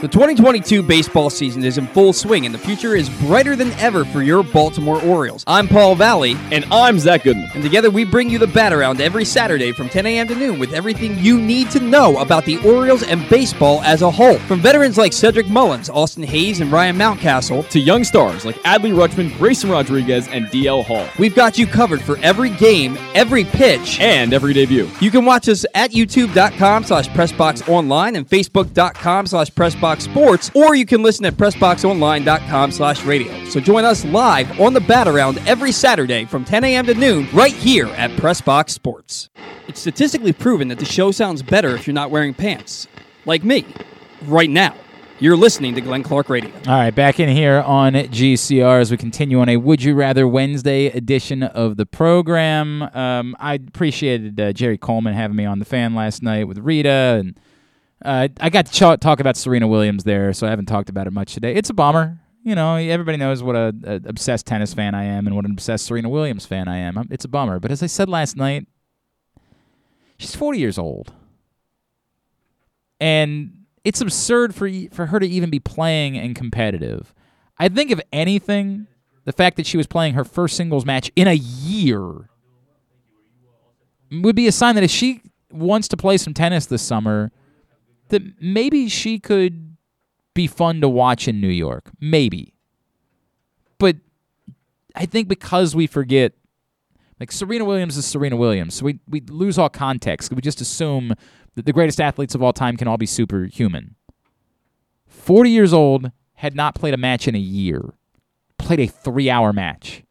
The 0.00 0.08
2022 0.08 0.82
baseball 0.82 1.28
season 1.28 1.62
is 1.62 1.76
in 1.76 1.86
full 1.88 2.14
swing, 2.14 2.46
and 2.46 2.54
the 2.54 2.58
future 2.58 2.96
is 2.96 3.10
brighter 3.20 3.54
than 3.54 3.70
ever 3.72 4.06
for 4.06 4.22
your 4.22 4.42
Baltimore 4.42 4.98
Orioles. 5.02 5.44
I'm 5.46 5.68
Paul 5.68 5.94
Valley. 5.94 6.38
And 6.50 6.64
I'm 6.72 6.98
Zach 6.98 7.24
Goodman. 7.24 7.50
And 7.52 7.62
together 7.62 7.90
we 7.90 8.04
bring 8.04 8.30
you 8.30 8.38
the 8.38 8.46
bat 8.46 8.72
around 8.72 9.02
every 9.02 9.26
Saturday 9.26 9.72
from 9.72 9.90
10 9.90 10.06
a.m. 10.06 10.26
to 10.28 10.34
noon 10.34 10.58
with 10.58 10.72
everything 10.72 11.18
you 11.18 11.38
need 11.38 11.70
to 11.72 11.80
know 11.80 12.16
about 12.16 12.46
the 12.46 12.56
Orioles 12.66 13.02
and 13.02 13.28
baseball 13.28 13.82
as 13.82 14.00
a 14.00 14.10
whole. 14.10 14.38
From 14.38 14.60
veterans 14.60 14.96
like 14.96 15.12
Cedric 15.12 15.50
Mullins, 15.50 15.90
Austin 15.90 16.22
Hays, 16.22 16.62
and 16.62 16.72
Ryan 16.72 16.96
Mountcastle, 16.96 17.68
To 17.68 17.78
young 17.78 18.02
stars 18.02 18.46
like 18.46 18.56
Adley 18.62 18.94
Rutschman, 18.94 19.36
Grayson 19.36 19.68
Rodriguez, 19.68 20.28
and 20.28 20.46
DL 20.46 20.82
Hall. 20.82 21.06
we've 21.18 21.34
got 21.34 21.58
you 21.58 21.66
covered 21.66 22.00
for 22.00 22.16
every 22.22 22.48
game, 22.48 22.96
every 23.14 23.44
pitch, 23.44 24.00
And 24.00 24.32
every 24.32 24.54
debut. 24.54 24.88
You 25.02 25.10
can 25.10 25.26
watch 25.26 25.46
us 25.46 25.66
at 25.74 25.90
youtube.com 25.90 26.84
slash 26.84 27.10
pressboxonline 27.10 28.16
and 28.16 28.26
facebook.com 28.26 29.26
slash 29.26 29.50
pressboxsports, 29.90 30.54
or 30.54 30.74
you 30.74 30.86
can 30.86 31.02
listen 31.02 31.24
at 31.24 31.34
pressboxonline.com 31.34 32.70
slash 32.72 33.04
radio. 33.04 33.44
So 33.46 33.60
join 33.60 33.84
us 33.84 34.04
live 34.06 34.60
on 34.60 34.72
the 34.72 34.80
bat 34.80 35.08
around 35.08 35.38
every 35.46 35.72
Saturday 35.72 36.24
from 36.24 36.44
10 36.44 36.64
a.m. 36.64 36.86
to 36.86 36.94
noon 36.94 37.28
right 37.32 37.52
here 37.52 37.86
at 37.88 38.10
Pressbox 38.12 38.70
Sports. 38.70 39.28
It's 39.68 39.80
statistically 39.80 40.32
proven 40.32 40.68
that 40.68 40.78
the 40.78 40.84
show 40.84 41.10
sounds 41.10 41.42
better 41.42 41.74
if 41.74 41.86
you're 41.86 41.94
not 41.94 42.10
wearing 42.10 42.34
pants. 42.34 42.88
Like 43.26 43.44
me. 43.44 43.66
Right 44.22 44.50
now. 44.50 44.74
You're 45.18 45.36
listening 45.36 45.74
to 45.74 45.82
Glenn 45.82 46.02
Clark 46.02 46.30
Radio. 46.30 46.50
All 46.66 46.78
right, 46.78 46.94
back 46.94 47.20
in 47.20 47.28
here 47.28 47.60
on 47.60 47.92
GCR 47.92 48.80
as 48.80 48.90
we 48.90 48.96
continue 48.96 49.38
on 49.40 49.50
a 49.50 49.58
Would 49.58 49.82
You 49.82 49.94
Rather 49.94 50.26
Wednesday 50.26 50.86
edition 50.86 51.42
of 51.42 51.76
the 51.76 51.84
program. 51.84 52.82
Um, 52.94 53.36
I 53.38 53.54
appreciated 53.54 54.40
uh, 54.40 54.54
Jerry 54.54 54.78
Coleman 54.78 55.12
having 55.12 55.36
me 55.36 55.44
on 55.44 55.58
the 55.58 55.66
fan 55.66 55.94
last 55.94 56.22
night 56.22 56.48
with 56.48 56.56
Rita, 56.56 57.18
and 57.20 57.38
uh, 58.04 58.28
I 58.40 58.50
got 58.50 58.66
to 58.66 58.72
ch- 58.72 59.00
talk 59.00 59.20
about 59.20 59.36
Serena 59.36 59.68
Williams 59.68 60.04
there, 60.04 60.32
so 60.32 60.46
I 60.46 60.50
haven't 60.50 60.66
talked 60.66 60.88
about 60.88 61.06
it 61.06 61.12
much 61.12 61.34
today. 61.34 61.54
It's 61.54 61.70
a 61.70 61.74
bummer. 61.74 62.18
You 62.42 62.54
know, 62.54 62.76
everybody 62.76 63.18
knows 63.18 63.42
what 63.42 63.54
a, 63.54 63.74
a 63.84 63.94
obsessed 64.08 64.46
tennis 64.46 64.72
fan 64.72 64.94
I 64.94 65.04
am 65.04 65.26
and 65.26 65.36
what 65.36 65.44
an 65.44 65.50
obsessed 65.50 65.84
Serena 65.84 66.08
Williams 66.08 66.46
fan 66.46 66.68
I 66.68 66.78
am. 66.78 67.06
It's 67.10 67.26
a 67.26 67.28
bummer, 67.28 67.60
but 67.60 67.70
as 67.70 67.82
I 67.82 67.86
said 67.86 68.08
last 68.08 68.36
night, 68.36 68.66
she's 70.16 70.34
40 70.34 70.58
years 70.58 70.78
old, 70.78 71.12
and 72.98 73.64
it's 73.84 74.00
absurd 74.00 74.54
for 74.54 74.70
for 74.90 75.06
her 75.06 75.20
to 75.20 75.26
even 75.26 75.50
be 75.50 75.58
playing 75.58 76.16
and 76.16 76.34
competitive. 76.34 77.14
I 77.58 77.68
think 77.68 77.90
if 77.90 78.00
anything, 78.10 78.86
the 79.24 79.32
fact 79.32 79.58
that 79.58 79.66
she 79.66 79.76
was 79.76 79.86
playing 79.86 80.14
her 80.14 80.24
first 80.24 80.56
singles 80.56 80.86
match 80.86 81.10
in 81.14 81.28
a 81.28 81.34
year 81.34 82.30
would 84.10 84.34
be 84.34 84.46
a 84.46 84.52
sign 84.52 84.74
that 84.76 84.84
if 84.84 84.90
she 84.90 85.20
wants 85.52 85.88
to 85.88 85.96
play 85.96 86.16
some 86.16 86.32
tennis 86.32 86.66
this 86.66 86.82
summer, 86.82 87.30
that 88.10 88.40
maybe 88.40 88.88
she 88.88 89.18
could 89.18 89.76
be 90.34 90.46
fun 90.46 90.80
to 90.80 90.88
watch 90.88 91.26
in 91.26 91.40
New 91.40 91.48
York. 91.48 91.90
Maybe. 92.00 92.54
But 93.78 93.96
I 94.94 95.06
think 95.06 95.28
because 95.28 95.74
we 95.74 95.86
forget 95.86 96.32
like 97.18 97.32
Serena 97.32 97.64
Williams 97.64 97.96
is 97.96 98.06
Serena 98.06 98.36
Williams, 98.36 98.74
so 98.74 98.84
we 98.84 99.00
we 99.08 99.20
lose 99.20 99.58
all 99.58 99.68
context. 99.68 100.32
We 100.32 100.40
just 100.40 100.60
assume 100.60 101.14
that 101.54 101.66
the 101.66 101.72
greatest 101.72 102.00
athletes 102.00 102.34
of 102.34 102.42
all 102.42 102.52
time 102.52 102.76
can 102.76 102.88
all 102.88 102.96
be 102.96 103.06
superhuman. 103.06 103.96
40 105.06 105.50
years 105.50 105.72
old, 105.72 106.12
had 106.40 106.56
not 106.56 106.74
played 106.74 106.94
a 106.94 106.96
match 106.96 107.28
in 107.28 107.34
a 107.34 107.38
year, 107.38 107.92
played 108.56 108.80
a 108.80 108.86
three 108.86 109.28
hour 109.28 109.52
match. 109.52 110.02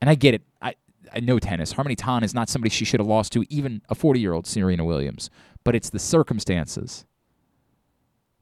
And 0.00 0.08
I 0.08 0.14
get 0.14 0.34
it. 0.34 0.42
I, 0.62 0.76
I 1.12 1.18
know 1.18 1.40
tennis. 1.40 1.72
Harmony 1.72 1.96
Tan 1.96 2.22
is 2.22 2.32
not 2.32 2.48
somebody 2.48 2.70
she 2.70 2.84
should 2.84 3.00
have 3.00 3.06
lost 3.08 3.32
to, 3.32 3.44
even 3.48 3.82
a 3.88 3.96
40 3.96 4.20
year 4.20 4.32
old 4.32 4.46
Serena 4.46 4.84
Williams, 4.84 5.30
but 5.64 5.74
it's 5.74 5.90
the 5.90 5.98
circumstances. 5.98 7.04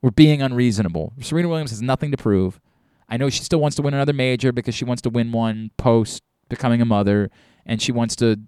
We're 0.03 0.11
being 0.11 0.43
unreasonable. 0.43 1.13
Serena 1.21 1.49
Williams 1.49 1.71
has 1.71 1.81
nothing 1.81 2.11
to 2.11 2.17
prove. 2.17 2.61
I 3.09 3.17
know 3.17 3.31
she 3.31 3.45
still 3.45 3.61
wants 3.61 3.77
to 3.77 3.83
win 3.83 3.95
another 3.95 4.13
major 4.13 4.53
because 4.53 4.75
she 4.75 4.85
wants 4.85 5.03
to 5.03 5.11
win 5.11 5.33
one 5.33 5.71
post 5.77 6.23
becoming 6.49 6.81
a 6.81 6.85
mother, 6.85 7.31
and 7.65 7.81
she 7.81 7.93
wants 7.93 8.17
to 8.17 8.41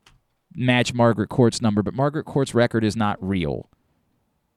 match 0.54 0.92
Margaret 0.92 1.28
Court's 1.28 1.62
number, 1.62 1.82
but 1.82 1.94
Margaret 1.94 2.24
Court's 2.24 2.54
record 2.54 2.84
is 2.84 2.96
not 2.96 3.16
real. 3.20 3.70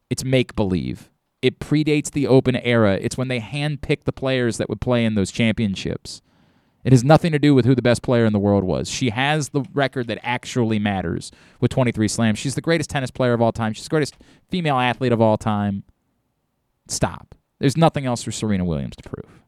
It's 0.09 0.23
make 0.23 0.55
believe. 0.55 1.09
It 1.41 1.59
predates 1.59 2.11
the 2.11 2.27
Open 2.27 2.55
era. 2.55 2.97
It's 2.99 3.17
when 3.17 3.27
they 3.27 3.39
handpicked 3.39 4.05
the 4.05 4.13
players 4.13 4.57
that 4.57 4.69
would 4.69 4.81
play 4.81 5.05
in 5.05 5.15
those 5.15 5.31
championships. 5.31 6.21
It 6.83 6.93
has 6.93 7.03
nothing 7.03 7.31
to 7.33 7.39
do 7.39 7.53
with 7.53 7.65
who 7.65 7.75
the 7.75 7.81
best 7.81 8.01
player 8.01 8.25
in 8.25 8.33
the 8.33 8.39
world 8.39 8.63
was. 8.63 8.89
She 8.89 9.09
has 9.09 9.49
the 9.49 9.63
record 9.73 10.07
that 10.07 10.19
actually 10.23 10.79
matters 10.79 11.31
with 11.59 11.71
23 11.71 12.07
slams. 12.07 12.39
She's 12.39 12.55
the 12.55 12.61
greatest 12.61 12.89
tennis 12.89 13.11
player 13.11 13.33
of 13.33 13.41
all 13.41 13.51
time. 13.51 13.73
She's 13.73 13.85
the 13.85 13.89
greatest 13.89 14.15
female 14.49 14.77
athlete 14.77 15.11
of 15.11 15.21
all 15.21 15.37
time. 15.37 15.83
Stop. 16.87 17.35
There's 17.59 17.75
nothing 17.75 18.05
else 18.05 18.23
for 18.23 18.31
Serena 18.31 18.63
Williams 18.63 18.95
to 18.95 19.09
prove. 19.09 19.41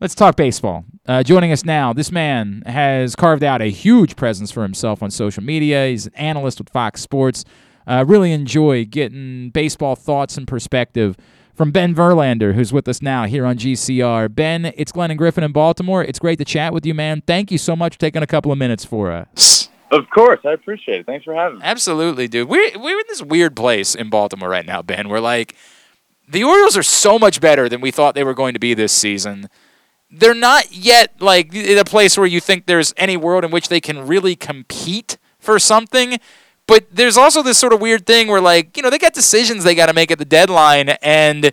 Let's 0.00 0.14
talk 0.14 0.36
baseball. 0.36 0.84
Uh, 1.06 1.22
joining 1.22 1.52
us 1.52 1.64
now, 1.64 1.92
this 1.92 2.10
man 2.10 2.64
has 2.66 3.14
carved 3.14 3.44
out 3.44 3.62
a 3.62 3.70
huge 3.70 4.16
presence 4.16 4.50
for 4.50 4.62
himself 4.62 5.02
on 5.02 5.10
social 5.10 5.42
media. 5.44 5.86
He's 5.86 6.06
an 6.06 6.14
analyst 6.16 6.58
with 6.58 6.68
Fox 6.70 7.00
Sports. 7.00 7.44
Uh, 7.86 8.04
really 8.06 8.32
enjoy 8.32 8.84
getting 8.84 9.50
baseball 9.50 9.94
thoughts 9.96 10.36
and 10.36 10.46
perspective 10.46 11.16
from 11.54 11.70
Ben 11.70 11.94
Verlander, 11.94 12.54
who's 12.54 12.72
with 12.72 12.88
us 12.88 13.02
now 13.02 13.24
here 13.24 13.44
on 13.44 13.56
GCR. 13.56 14.34
Ben, 14.34 14.72
it's 14.76 14.92
Glenn 14.92 15.10
and 15.10 15.18
Griffin 15.18 15.44
in 15.44 15.52
Baltimore. 15.52 16.02
It's 16.02 16.18
great 16.18 16.38
to 16.38 16.44
chat 16.44 16.72
with 16.72 16.86
you, 16.86 16.94
man. 16.94 17.22
Thank 17.26 17.50
you 17.50 17.58
so 17.58 17.76
much 17.76 17.94
for 17.94 18.00
taking 18.00 18.22
a 18.22 18.26
couple 18.26 18.52
of 18.52 18.58
minutes 18.58 18.84
for 18.84 19.12
us. 19.12 19.68
Of 19.90 20.08
course, 20.08 20.40
I 20.44 20.52
appreciate 20.52 21.00
it. 21.00 21.06
Thanks 21.06 21.24
for 21.24 21.34
having 21.34 21.58
me. 21.58 21.64
Absolutely, 21.64 22.26
dude. 22.26 22.48
We're 22.48 22.78
we're 22.78 22.98
in 22.98 23.04
this 23.08 23.22
weird 23.22 23.54
place 23.54 23.94
in 23.94 24.08
Baltimore 24.08 24.48
right 24.48 24.64
now, 24.64 24.80
Ben. 24.80 25.10
We're 25.10 25.20
like 25.20 25.54
the 26.26 26.44
Orioles 26.44 26.78
are 26.78 26.82
so 26.82 27.18
much 27.18 27.42
better 27.42 27.68
than 27.68 27.82
we 27.82 27.90
thought 27.90 28.14
they 28.14 28.24
were 28.24 28.32
going 28.32 28.54
to 28.54 28.60
be 28.60 28.72
this 28.72 28.92
season. 28.92 29.50
They're 30.10 30.34
not 30.34 30.72
yet 30.72 31.20
like 31.20 31.54
in 31.54 31.76
a 31.76 31.84
place 31.84 32.16
where 32.16 32.26
you 32.26 32.40
think 32.40 32.64
there's 32.64 32.94
any 32.96 33.18
world 33.18 33.44
in 33.44 33.50
which 33.50 33.68
they 33.68 33.80
can 33.80 34.06
really 34.06 34.34
compete 34.34 35.18
for 35.38 35.58
something. 35.58 36.18
But 36.66 36.86
there's 36.92 37.16
also 37.16 37.42
this 37.42 37.58
sort 37.58 37.72
of 37.72 37.80
weird 37.80 38.06
thing 38.06 38.28
where 38.28 38.40
like, 38.40 38.76
you 38.76 38.82
know, 38.82 38.90
they 38.90 38.98
got 38.98 39.12
decisions 39.12 39.64
they 39.64 39.74
got 39.74 39.86
to 39.86 39.92
make 39.92 40.10
at 40.10 40.18
the 40.18 40.24
deadline 40.24 40.90
and 41.02 41.52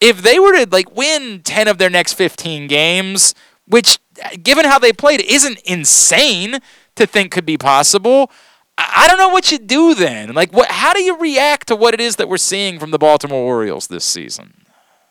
if 0.00 0.22
they 0.22 0.38
were 0.38 0.52
to 0.52 0.68
like 0.70 0.94
win 0.94 1.40
10 1.42 1.68
of 1.68 1.78
their 1.78 1.90
next 1.90 2.14
15 2.14 2.66
games, 2.66 3.34
which 3.66 3.98
given 4.42 4.64
how 4.64 4.78
they 4.78 4.92
played 4.92 5.20
isn't 5.22 5.58
insane 5.60 6.58
to 6.96 7.06
think 7.06 7.32
could 7.32 7.46
be 7.46 7.56
possible, 7.56 8.30
I 8.76 9.06
don't 9.08 9.18
know 9.18 9.28
what 9.28 9.52
you 9.52 9.58
do 9.58 9.94
then. 9.94 10.34
Like, 10.34 10.52
what? 10.52 10.70
How 10.70 10.92
do 10.92 11.02
you 11.02 11.16
react 11.18 11.68
to 11.68 11.76
what 11.76 11.94
it 11.94 12.00
is 12.00 12.16
that 12.16 12.28
we're 12.28 12.36
seeing 12.36 12.78
from 12.78 12.90
the 12.90 12.98
Baltimore 12.98 13.44
Orioles 13.44 13.86
this 13.86 14.04
season? 14.04 14.64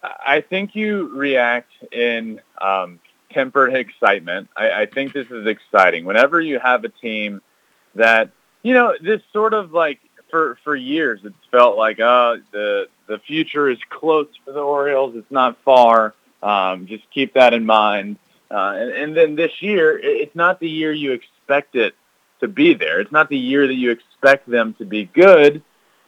I 0.03 0.41
think 0.41 0.75
you 0.75 1.07
react 1.15 1.71
in 1.91 2.41
um, 2.59 2.99
tempered 3.31 3.73
excitement. 3.73 4.49
I, 4.57 4.81
I 4.81 4.85
think 4.85 5.13
this 5.13 5.27
is 5.31 5.47
exciting. 5.47 6.03
Whenever 6.03 6.41
you 6.41 6.59
have 6.59 6.83
a 6.83 6.89
team 6.89 7.41
that, 7.95 8.31
you 8.63 8.73
know, 8.73 8.95
this 8.99 9.21
sort 9.31 9.53
of 9.53 9.71
like 9.73 9.99
for 10.31 10.57
for 10.63 10.75
years, 10.75 11.19
it's 11.23 11.35
felt 11.51 11.77
like, 11.77 11.99
uh, 11.99 12.37
the 12.51 12.87
the 13.07 13.19
future 13.19 13.69
is 13.69 13.77
close 13.89 14.27
for 14.43 14.51
the 14.51 14.61
Orioles. 14.61 15.15
It's 15.15 15.29
not 15.31 15.57
far. 15.63 16.15
Um, 16.41 16.87
just 16.87 17.09
keep 17.11 17.33
that 17.33 17.53
in 17.53 17.65
mind. 17.65 18.17
Uh, 18.49 18.73
and, 18.75 18.91
and 18.91 19.17
then 19.17 19.35
this 19.35 19.61
year, 19.61 19.97
it's 19.97 20.35
not 20.35 20.59
the 20.59 20.69
year 20.69 20.91
you 20.91 21.11
expect 21.11 21.75
it 21.75 21.95
to 22.39 22.47
be 22.47 22.73
there. 22.73 22.99
It's 22.99 23.11
not 23.11 23.29
the 23.29 23.37
year 23.37 23.67
that 23.67 23.73
you 23.73 23.91
expect 23.91 24.49
them 24.49 24.73
to 24.75 24.85
be 24.85 25.05
good, 25.05 25.61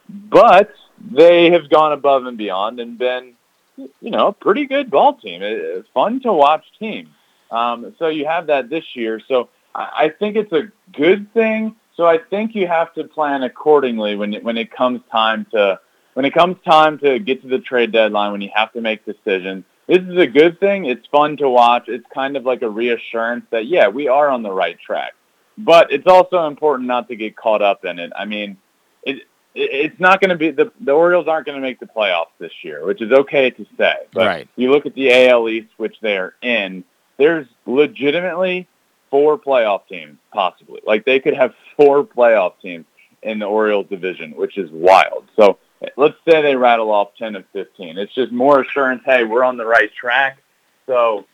but 0.08 0.74
they 1.00 1.50
have 1.50 1.68
gone 1.68 1.92
above 1.92 2.26
and 2.26 2.36
beyond 2.36 2.78
and 2.78 2.98
been, 2.98 3.32
you 3.76 4.10
know, 4.10 4.28
a 4.28 4.32
pretty 4.32 4.66
good 4.66 4.90
ball 4.90 5.14
team. 5.14 5.42
A 5.42 5.82
fun 5.94 6.20
to 6.20 6.32
watch 6.32 6.64
team. 6.78 7.10
Um, 7.50 7.94
so 7.98 8.08
you 8.08 8.26
have 8.26 8.46
that 8.46 8.68
this 8.68 8.94
year. 8.94 9.20
So 9.26 9.48
I 9.74 10.08
think 10.08 10.36
it's 10.36 10.52
a 10.52 10.70
good 10.92 11.32
thing. 11.32 11.76
So 11.96 12.06
I 12.06 12.18
think 12.18 12.54
you 12.54 12.66
have 12.66 12.92
to 12.94 13.04
plan 13.04 13.42
accordingly 13.42 14.16
when 14.16 14.34
it, 14.34 14.44
when 14.44 14.58
it 14.58 14.70
comes 14.70 15.00
time 15.10 15.46
to 15.52 15.80
when 16.14 16.24
it 16.24 16.34
comes 16.34 16.56
time 16.64 16.98
to 17.00 17.18
get 17.18 17.42
to 17.42 17.48
the 17.48 17.58
trade 17.58 17.92
deadline 17.92 18.32
when 18.32 18.40
you 18.40 18.50
have 18.54 18.72
to 18.72 18.80
make 18.80 19.04
decisions. 19.04 19.64
This 19.86 19.98
is 19.98 20.16
a 20.18 20.26
good 20.26 20.58
thing. 20.58 20.86
It's 20.86 21.06
fun 21.08 21.36
to 21.38 21.48
watch. 21.48 21.84
It's 21.88 22.06
kind 22.12 22.36
of 22.36 22.44
like 22.44 22.62
a 22.62 22.68
reassurance 22.68 23.44
that 23.50 23.66
yeah, 23.66 23.88
we 23.88 24.08
are 24.08 24.28
on 24.28 24.42
the 24.42 24.50
right 24.50 24.78
track. 24.78 25.12
But 25.58 25.90
it's 25.92 26.06
also 26.06 26.46
important 26.46 26.86
not 26.88 27.08
to 27.08 27.16
get 27.16 27.36
caught 27.36 27.62
up 27.62 27.84
in 27.84 27.98
it. 27.98 28.12
I 28.14 28.24
mean, 28.26 28.58
it, 29.04 29.16
it 29.54 29.92
it's 29.92 30.00
not 30.00 30.20
going 30.20 30.30
to 30.30 30.36
be 30.36 30.50
the 30.50 30.70
the 30.80 30.92
Orioles 30.92 31.28
aren't 31.28 31.46
going 31.46 31.56
to 31.56 31.62
make 31.62 31.80
the 31.80 31.86
playoffs 31.86 32.34
this 32.38 32.52
year, 32.62 32.84
which 32.84 33.00
is 33.00 33.10
okay 33.10 33.50
to 33.50 33.66
say. 33.78 33.96
But 34.12 34.26
Right. 34.26 34.48
you 34.56 34.70
look 34.70 34.84
at 34.84 34.94
the 34.94 35.28
AL 35.28 35.48
East, 35.48 35.68
which 35.78 35.96
they 36.02 36.18
are 36.18 36.34
in. 36.42 36.84
There's 37.16 37.46
legitimately 37.64 38.68
four 39.10 39.38
playoff 39.38 39.86
teams, 39.88 40.18
possibly. 40.32 40.80
Like 40.86 41.06
they 41.06 41.20
could 41.20 41.34
have 41.34 41.54
four 41.76 42.04
playoff 42.04 42.54
teams 42.62 42.84
in 43.22 43.38
the 43.38 43.46
Orioles 43.46 43.86
division, 43.88 44.32
which 44.32 44.56
is 44.58 44.70
wild. 44.70 45.24
So 45.36 45.58
let's 45.96 46.16
say 46.28 46.42
they 46.42 46.56
rattle 46.56 46.90
off 46.90 47.08
10 47.18 47.36
of 47.36 47.44
15. 47.52 47.98
It's 47.98 48.14
just 48.14 48.32
more 48.32 48.60
assurance, 48.60 49.02
hey, 49.04 49.24
we're 49.24 49.42
on 49.44 49.56
the 49.56 49.66
right 49.66 49.92
track. 49.92 50.38
So 50.86 51.26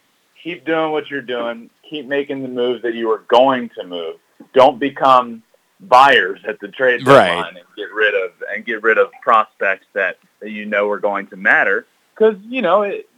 keep 0.42 0.64
doing 0.64 0.92
what 0.92 1.10
you're 1.10 1.20
doing. 1.22 1.70
Keep 1.88 2.06
making 2.06 2.42
the 2.42 2.48
moves 2.48 2.82
that 2.82 2.94
you 2.94 3.10
are 3.10 3.24
going 3.28 3.70
to 3.78 3.84
move. 3.86 4.16
Don't 4.54 4.78
become 4.78 5.42
buyers 5.80 6.40
at 6.46 6.58
the 6.60 6.68
trade 6.68 7.06
Right. 7.06 7.26
deadline 7.26 7.56
and 7.56 7.66
get 7.76 7.92
rid 7.92 8.14
of 8.14 8.30
and 8.54 8.64
get 8.64 8.82
rid 8.82 8.98
of 8.98 9.10
prospects 9.20 9.86
that, 9.94 10.16
that 10.40 10.50
you 10.50 10.64
know 10.64 10.88
are 10.88 10.98
going 11.00 11.26
to 11.28 11.36
matter 11.36 11.86
because 12.14 12.36
you 12.44 12.62
know 12.62 12.82
it- 12.82 13.08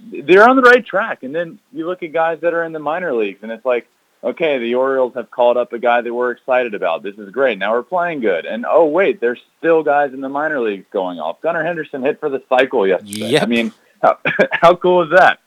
they're 0.00 0.46
on 0.46 0.56
the 0.56 0.62
right 0.62 0.84
track. 0.84 1.22
And 1.22 1.34
then 1.34 1.58
you 1.72 1.86
look 1.86 2.02
at 2.02 2.12
guys 2.12 2.40
that 2.42 2.52
are 2.52 2.64
in 2.64 2.72
the 2.72 2.78
minor 2.78 3.14
leagues, 3.14 3.38
and 3.42 3.50
it's 3.50 3.64
like, 3.64 3.88
okay, 4.22 4.58
the 4.58 4.74
Orioles 4.74 5.14
have 5.14 5.30
called 5.30 5.56
up 5.56 5.72
a 5.72 5.78
guy 5.78 6.00
that 6.00 6.12
we're 6.12 6.30
excited 6.30 6.74
about. 6.74 7.02
This 7.02 7.16
is 7.16 7.30
great. 7.30 7.58
Now 7.58 7.72
we're 7.72 7.82
playing 7.82 8.20
good. 8.20 8.46
And 8.46 8.66
oh 8.68 8.86
wait, 8.86 9.20
there's 9.20 9.40
still 9.58 9.82
guys 9.82 10.12
in 10.12 10.20
the 10.20 10.28
minor 10.28 10.60
leagues 10.60 10.86
going 10.92 11.18
off. 11.18 11.40
Gunnar 11.40 11.64
Henderson 11.64 12.02
hit 12.02 12.20
for 12.20 12.28
the 12.28 12.42
cycle 12.48 12.86
yesterday. 12.86 13.30
Yep. 13.30 13.42
I 13.42 13.46
mean, 13.46 13.72
how, 14.02 14.18
how 14.52 14.76
cool 14.76 15.02
is 15.02 15.10
that? 15.10 15.40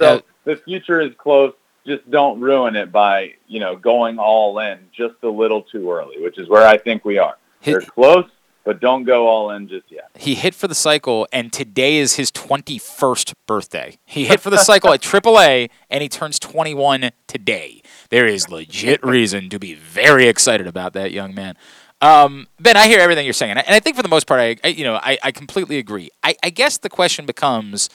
So 0.00 0.22
the 0.44 0.56
future 0.56 1.00
is 1.00 1.12
close. 1.18 1.54
Just 1.86 2.08
don't 2.10 2.40
ruin 2.40 2.76
it 2.76 2.92
by 2.92 3.34
you 3.46 3.60
know 3.60 3.76
going 3.76 4.18
all 4.18 4.58
in 4.58 4.78
just 4.92 5.14
a 5.22 5.28
little 5.28 5.62
too 5.62 5.90
early, 5.90 6.20
which 6.20 6.38
is 6.38 6.48
where 6.48 6.66
I 6.66 6.76
think 6.76 7.04
we 7.04 7.18
are. 7.18 7.36
They're 7.62 7.80
close, 7.80 8.28
but 8.68 8.80
don't 8.80 9.04
go 9.04 9.26
all 9.26 9.50
in 9.50 9.66
just 9.66 9.90
yet. 9.90 10.10
He 10.14 10.34
hit 10.34 10.54
for 10.54 10.68
the 10.68 10.74
cycle, 10.74 11.26
and 11.32 11.50
today 11.50 11.96
is 11.96 12.16
his 12.16 12.30
21st 12.30 13.32
birthday. 13.46 13.96
He 14.04 14.26
hit 14.26 14.40
for 14.40 14.50
the 14.50 14.58
cycle 14.58 14.92
at 14.92 15.00
AAA, 15.00 15.70
and 15.88 16.02
he 16.02 16.08
turns 16.10 16.38
21 16.38 17.10
today. 17.26 17.80
There 18.10 18.26
is 18.26 18.50
legit 18.50 19.02
reason 19.02 19.48
to 19.48 19.58
be 19.58 19.72
very 19.72 20.28
excited 20.28 20.66
about 20.66 20.92
that 20.92 21.12
young 21.12 21.34
man. 21.34 21.56
Um, 22.02 22.46
ben, 22.60 22.76
I 22.76 22.88
hear 22.88 23.00
everything 23.00 23.24
you're 23.24 23.32
saying, 23.32 23.52
and 23.52 23.60
I, 23.74 23.80
think 23.80 23.96
for 23.96 24.02
the 24.02 24.08
most 24.10 24.26
part, 24.26 24.38
I, 24.38 24.56
I 24.62 24.68
you 24.68 24.84
know, 24.84 24.96
I, 24.96 25.16
I 25.22 25.32
completely 25.32 25.78
agree. 25.78 26.10
I, 26.22 26.36
I 26.42 26.50
guess 26.50 26.76
the 26.76 26.90
question 26.90 27.24
becomes: 27.24 27.88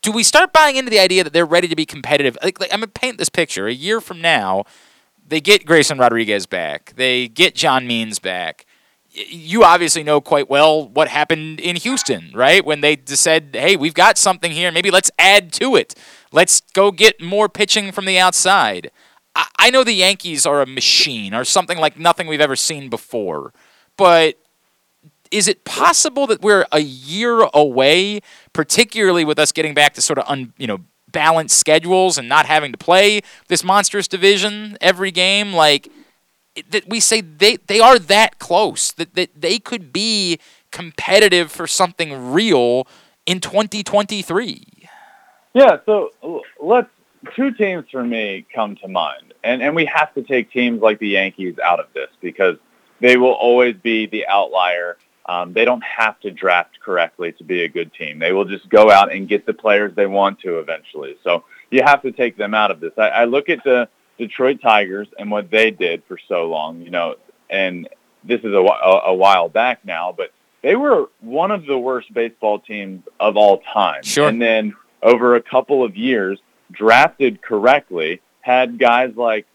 Do 0.00 0.12
we 0.12 0.22
start 0.22 0.52
buying 0.52 0.76
into 0.76 0.92
the 0.92 1.00
idea 1.00 1.24
that 1.24 1.32
they're 1.32 1.44
ready 1.44 1.66
to 1.66 1.74
be 1.74 1.86
competitive? 1.86 2.38
Like, 2.40 2.60
like 2.60 2.72
I'm 2.72 2.78
gonna 2.78 2.86
paint 2.92 3.18
this 3.18 3.28
picture. 3.28 3.66
A 3.66 3.74
year 3.74 4.00
from 4.00 4.20
now, 4.20 4.62
they 5.26 5.40
get 5.40 5.66
Grayson 5.66 5.98
Rodriguez 5.98 6.46
back. 6.46 6.92
They 6.94 7.26
get 7.26 7.56
John 7.56 7.88
Means 7.88 8.20
back. 8.20 8.64
You 9.14 9.62
obviously 9.62 10.02
know 10.02 10.20
quite 10.20 10.48
well 10.48 10.88
what 10.88 11.08
happened 11.08 11.60
in 11.60 11.76
Houston, 11.76 12.30
right? 12.34 12.64
When 12.64 12.80
they 12.80 12.98
said, 13.04 13.50
"Hey, 13.52 13.76
we've 13.76 13.94
got 13.94 14.16
something 14.16 14.52
here. 14.52 14.72
Maybe 14.72 14.90
let's 14.90 15.10
add 15.18 15.52
to 15.54 15.76
it. 15.76 15.94
Let's 16.32 16.62
go 16.72 16.90
get 16.90 17.20
more 17.20 17.48
pitching 17.48 17.92
from 17.92 18.06
the 18.06 18.18
outside." 18.18 18.90
I, 19.34 19.46
I 19.58 19.70
know 19.70 19.84
the 19.84 19.92
Yankees 19.92 20.46
are 20.46 20.62
a 20.62 20.66
machine, 20.66 21.34
or 21.34 21.44
something 21.44 21.78
like 21.78 21.98
nothing 21.98 22.26
we've 22.26 22.40
ever 22.40 22.56
seen 22.56 22.88
before, 22.88 23.52
but 23.96 24.36
is 25.30 25.48
it 25.48 25.64
possible 25.64 26.26
that 26.28 26.42
we're 26.42 26.66
a 26.72 26.80
year 26.80 27.48
away, 27.54 28.20
particularly 28.52 29.24
with 29.24 29.38
us 29.38 29.50
getting 29.50 29.74
back 29.74 29.94
to 29.94 30.02
sort 30.02 30.18
of 30.18 30.28
un, 30.28 30.52
you 30.58 30.66
know 30.66 30.78
balanced 31.10 31.58
schedules 31.58 32.16
and 32.16 32.28
not 32.28 32.46
having 32.46 32.72
to 32.72 32.78
play 32.78 33.20
this 33.48 33.62
monstrous 33.64 34.08
division 34.08 34.78
every 34.80 35.10
game? 35.10 35.52
Like 35.52 35.88
that 36.70 36.88
we 36.88 37.00
say 37.00 37.20
they 37.20 37.56
they 37.56 37.80
are 37.80 37.98
that 37.98 38.38
close 38.38 38.92
that 38.92 39.14
that 39.14 39.30
they 39.40 39.58
could 39.58 39.92
be 39.92 40.38
competitive 40.70 41.50
for 41.50 41.66
something 41.66 42.32
real 42.32 42.86
in 43.26 43.40
2023. 43.40 44.88
Yeah, 45.54 45.78
so 45.84 46.10
let's 46.60 46.88
two 47.36 47.52
teams 47.52 47.84
for 47.90 48.02
me 48.02 48.46
come 48.54 48.76
to 48.76 48.88
mind, 48.88 49.34
and 49.42 49.62
and 49.62 49.74
we 49.74 49.84
have 49.86 50.12
to 50.14 50.22
take 50.22 50.50
teams 50.50 50.80
like 50.80 50.98
the 50.98 51.08
Yankees 51.08 51.58
out 51.58 51.80
of 51.80 51.86
this 51.94 52.08
because 52.20 52.56
they 53.00 53.16
will 53.16 53.32
always 53.32 53.76
be 53.76 54.06
the 54.06 54.26
outlier. 54.26 54.96
Um, 55.24 55.52
they 55.52 55.64
don't 55.64 55.84
have 55.84 56.18
to 56.20 56.32
draft 56.32 56.80
correctly 56.80 57.32
to 57.32 57.44
be 57.44 57.62
a 57.62 57.68
good 57.68 57.94
team. 57.94 58.18
They 58.18 58.32
will 58.32 58.44
just 58.44 58.68
go 58.68 58.90
out 58.90 59.12
and 59.12 59.28
get 59.28 59.46
the 59.46 59.54
players 59.54 59.94
they 59.94 60.06
want 60.06 60.40
to 60.40 60.58
eventually. 60.58 61.16
So 61.22 61.44
you 61.70 61.82
have 61.84 62.02
to 62.02 62.10
take 62.10 62.36
them 62.36 62.54
out 62.54 62.72
of 62.72 62.80
this. 62.80 62.92
I, 62.98 63.08
I 63.08 63.24
look 63.26 63.48
at 63.48 63.62
the 63.62 63.88
Detroit 64.18 64.60
Tigers 64.62 65.08
and 65.18 65.30
what 65.30 65.50
they 65.50 65.70
did 65.70 66.02
for 66.06 66.18
so 66.28 66.46
long, 66.48 66.82
you 66.82 66.90
know, 66.90 67.16
and 67.50 67.88
this 68.24 68.40
is 68.40 68.52
a, 68.52 68.58
a, 68.58 69.00
a 69.06 69.14
while 69.14 69.48
back 69.48 69.84
now, 69.84 70.14
but 70.16 70.32
they 70.62 70.76
were 70.76 71.08
one 71.20 71.50
of 71.50 71.66
the 71.66 71.78
worst 71.78 72.12
baseball 72.14 72.60
teams 72.60 73.02
of 73.18 73.36
all 73.36 73.58
time. 73.72 74.02
Sure. 74.04 74.28
And 74.28 74.40
then 74.40 74.74
over 75.02 75.34
a 75.34 75.42
couple 75.42 75.84
of 75.84 75.96
years, 75.96 76.38
drafted 76.70 77.42
correctly, 77.42 78.20
had 78.40 78.78
guys 78.78 79.12
like 79.16 79.46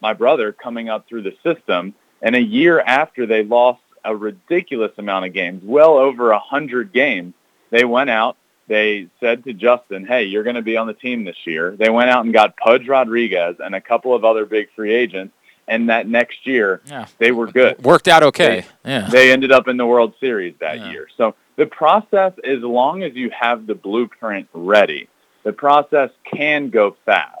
my 0.00 0.12
brother 0.12 0.52
coming 0.52 0.88
up 0.88 1.08
through 1.08 1.22
the 1.22 1.36
system, 1.42 1.94
and 2.20 2.34
a 2.34 2.42
year 2.42 2.80
after 2.80 3.26
they 3.26 3.42
lost 3.44 3.80
a 4.04 4.14
ridiculous 4.14 4.92
amount 4.98 5.26
of 5.26 5.32
games, 5.32 5.62
well 5.64 5.96
over 5.96 6.30
a 6.30 6.38
hundred 6.38 6.92
games, 6.92 7.34
they 7.70 7.84
went 7.84 8.10
out. 8.10 8.36
They 8.68 9.08
said 9.20 9.44
to 9.44 9.52
Justin, 9.52 10.06
"Hey, 10.06 10.24
you're 10.24 10.44
going 10.44 10.56
to 10.56 10.62
be 10.62 10.76
on 10.76 10.86
the 10.86 10.92
team 10.94 11.24
this 11.24 11.46
year." 11.46 11.74
They 11.76 11.90
went 11.90 12.10
out 12.10 12.24
and 12.24 12.32
got 12.32 12.56
Pudge 12.56 12.86
Rodriguez 12.86 13.56
and 13.58 13.74
a 13.74 13.80
couple 13.80 14.14
of 14.14 14.24
other 14.24 14.44
big 14.44 14.68
free 14.76 14.94
agents, 14.94 15.34
and 15.66 15.88
that 15.88 16.06
next 16.06 16.46
year 16.46 16.80
Yeah. 16.86 17.06
they 17.18 17.32
were 17.32 17.46
good. 17.46 17.82
Worked 17.82 18.08
out 18.08 18.22
okay. 18.24 18.64
Yeah. 18.84 19.08
They 19.10 19.32
ended 19.32 19.50
up 19.52 19.68
in 19.68 19.76
the 19.78 19.86
World 19.86 20.14
Series 20.20 20.54
that 20.60 20.86
year. 20.90 21.08
So 21.16 21.34
the 21.56 21.66
process, 21.66 22.32
as 22.44 22.60
long 22.60 23.02
as 23.02 23.14
you 23.14 23.30
have 23.30 23.66
the 23.66 23.74
blueprint 23.74 24.48
ready, 24.52 25.08
the 25.44 25.52
process 25.52 26.10
can 26.24 26.70
go 26.70 26.96
fast. 27.04 27.34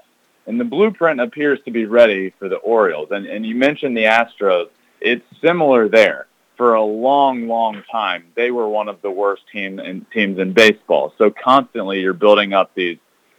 And 0.46 0.58
the 0.58 0.64
blueprint 0.64 1.20
appears 1.20 1.58
to 1.66 1.70
be 1.70 1.84
ready 1.84 2.30
for 2.38 2.48
the 2.48 2.56
Orioles. 2.56 3.08
And, 3.10 3.26
and 3.26 3.44
you 3.44 3.54
mentioned 3.54 3.94
the 3.96 4.04
Astros. 4.04 4.68
It's 4.98 5.24
similar 5.42 5.88
there. 5.90 6.26
For 6.58 6.74
a 6.74 6.82
long, 6.82 7.48
long 7.48 7.82
time, 7.90 8.26
they 8.34 8.50
were 8.50 8.68
one 8.68 8.88
of 8.88 9.00
the 9.00 9.10
worst 9.10 9.44
team 9.50 9.78
in, 9.78 10.04
teams 10.12 10.38
in 10.38 10.52
baseball. 10.52 11.14
So 11.16 11.30
constantly 11.30 12.00
you're 12.00 12.12
building 12.12 12.52
up 12.52 12.72
these 12.74 12.98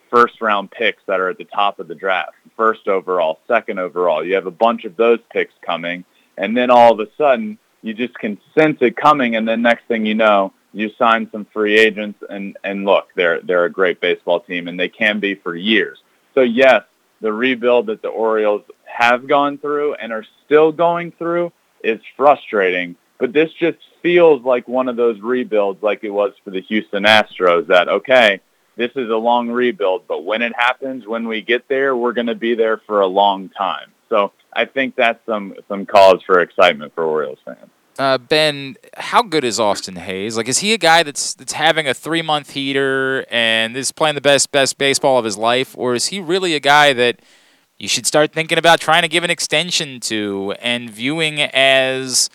first 0.09 0.41
round 0.41 0.71
picks 0.71 1.03
that 1.05 1.19
are 1.19 1.29
at 1.29 1.37
the 1.37 1.45
top 1.45 1.79
of 1.79 1.87
the 1.87 1.95
draft, 1.95 2.31
first 2.55 2.87
overall, 2.87 3.39
second 3.47 3.77
overall. 3.77 4.25
You 4.25 4.35
have 4.35 4.47
a 4.47 4.51
bunch 4.51 4.85
of 4.85 4.95
those 4.95 5.19
picks 5.31 5.53
coming, 5.65 6.05
and 6.37 6.55
then 6.55 6.71
all 6.71 6.93
of 6.93 6.99
a 7.01 7.11
sudden 7.17 7.59
you 7.81 7.93
just 7.93 8.17
can 8.17 8.39
sense 8.57 8.77
it 8.81 8.95
coming, 8.95 9.35
and 9.35 9.47
then 9.47 9.61
next 9.61 9.85
thing 9.87 10.05
you 10.05 10.15
know, 10.15 10.53
you 10.73 10.89
sign 10.97 11.29
some 11.31 11.45
free 11.51 11.77
agents, 11.77 12.19
and 12.29 12.57
and 12.63 12.85
look, 12.85 13.07
they're 13.15 13.41
they're 13.41 13.65
a 13.65 13.71
great 13.71 13.99
baseball 13.99 14.39
team, 14.39 14.67
and 14.67 14.79
they 14.79 14.89
can 14.89 15.19
be 15.19 15.35
for 15.35 15.55
years. 15.55 15.99
So 16.35 16.41
yes, 16.41 16.83
the 17.21 17.33
rebuild 17.33 17.87
that 17.87 18.01
the 18.01 18.09
Orioles 18.09 18.63
have 18.85 19.27
gone 19.27 19.57
through 19.57 19.95
and 19.95 20.11
are 20.11 20.25
still 20.45 20.71
going 20.71 21.11
through 21.13 21.51
is 21.83 21.99
frustrating. 22.15 22.95
But 23.19 23.33
this 23.33 23.51
just 23.59 23.77
feels 24.01 24.43
like 24.43 24.67
one 24.67 24.87
of 24.87 24.95
those 24.95 25.19
rebuilds 25.19 25.83
like 25.83 26.03
it 26.03 26.09
was 26.09 26.33
for 26.43 26.51
the 26.51 26.61
Houston 26.61 27.03
Astros 27.03 27.67
that, 27.67 27.89
okay, 27.89 28.39
this 28.77 28.91
is 28.95 29.09
a 29.09 29.15
long 29.15 29.49
rebuild, 29.49 30.07
but 30.07 30.23
when 30.23 30.41
it 30.41 30.53
happens, 30.57 31.05
when 31.05 31.27
we 31.27 31.41
get 31.41 31.67
there, 31.67 31.95
we're 31.95 32.13
going 32.13 32.27
to 32.27 32.35
be 32.35 32.55
there 32.55 32.77
for 32.87 33.01
a 33.01 33.07
long 33.07 33.49
time. 33.49 33.91
So 34.07 34.31
I 34.53 34.65
think 34.65 34.95
that's 34.95 35.23
some, 35.25 35.53
some 35.67 35.85
cause 35.85 36.21
for 36.25 36.39
excitement 36.39 36.95
for 36.95 37.03
Orioles 37.03 37.39
fans. 37.43 37.69
Uh, 37.99 38.17
ben, 38.17 38.77
how 38.95 39.21
good 39.21 39.43
is 39.43 39.59
Austin 39.59 39.97
Hays? 39.97 40.37
Like, 40.37 40.47
is 40.47 40.59
he 40.59 40.73
a 40.73 40.77
guy 40.77 41.03
that's 41.03 41.33
that's 41.33 41.51
having 41.51 41.85
a 41.85 41.93
three 41.93 42.21
month 42.21 42.51
heater 42.51 43.25
and 43.29 43.75
is 43.75 43.91
playing 43.91 44.15
the 44.15 44.21
best 44.21 44.53
best 44.53 44.77
baseball 44.77 45.19
of 45.19 45.25
his 45.25 45.37
life, 45.37 45.77
or 45.77 45.95
is 45.95 46.05
he 46.05 46.21
really 46.21 46.55
a 46.55 46.61
guy 46.61 46.93
that 46.93 47.19
you 47.77 47.89
should 47.89 48.05
start 48.05 48.31
thinking 48.31 48.57
about 48.57 48.79
trying 48.79 49.01
to 49.01 49.09
give 49.09 49.25
an 49.25 49.29
extension 49.29 49.99
to 49.99 50.55
and 50.61 50.89
viewing 50.89 51.41
as 51.41 52.29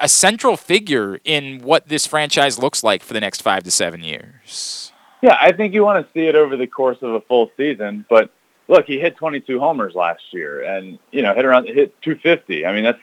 a 0.00 0.08
central 0.08 0.56
figure 0.56 1.20
in 1.24 1.60
what 1.62 1.88
this 1.88 2.06
franchise 2.06 2.58
looks 2.58 2.82
like 2.82 3.02
for 3.02 3.14
the 3.14 3.20
next 3.20 3.42
five 3.42 3.62
to 3.64 3.70
seven 3.70 4.02
years? 4.02 4.92
Yeah, 5.22 5.36
I 5.40 5.52
think 5.52 5.74
you 5.74 5.84
want 5.84 6.04
to 6.04 6.12
see 6.12 6.26
it 6.26 6.34
over 6.34 6.56
the 6.56 6.66
course 6.66 6.98
of 7.02 7.14
a 7.14 7.20
full 7.22 7.50
season. 7.56 8.04
But 8.08 8.30
look, 8.68 8.86
he 8.86 8.98
hit 8.98 9.16
22 9.16 9.58
homers 9.58 9.94
last 9.94 10.22
year, 10.32 10.62
and 10.62 10.98
you 11.12 11.22
know 11.22 11.34
hit 11.34 11.44
around 11.44 11.66
hit 11.66 12.00
250. 12.02 12.66
I 12.66 12.72
mean 12.72 12.84
that's 12.84 13.00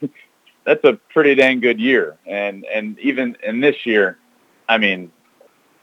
that's 0.66 0.84
a 0.84 0.94
pretty 1.12 1.36
dang 1.36 1.60
good 1.60 1.80
year. 1.80 2.18
And 2.26 2.66
and 2.66 3.00
even 3.00 3.38
in 3.44 3.60
this 3.60 3.86
year, 3.86 4.18
I 4.68 4.78
mean, 4.78 5.12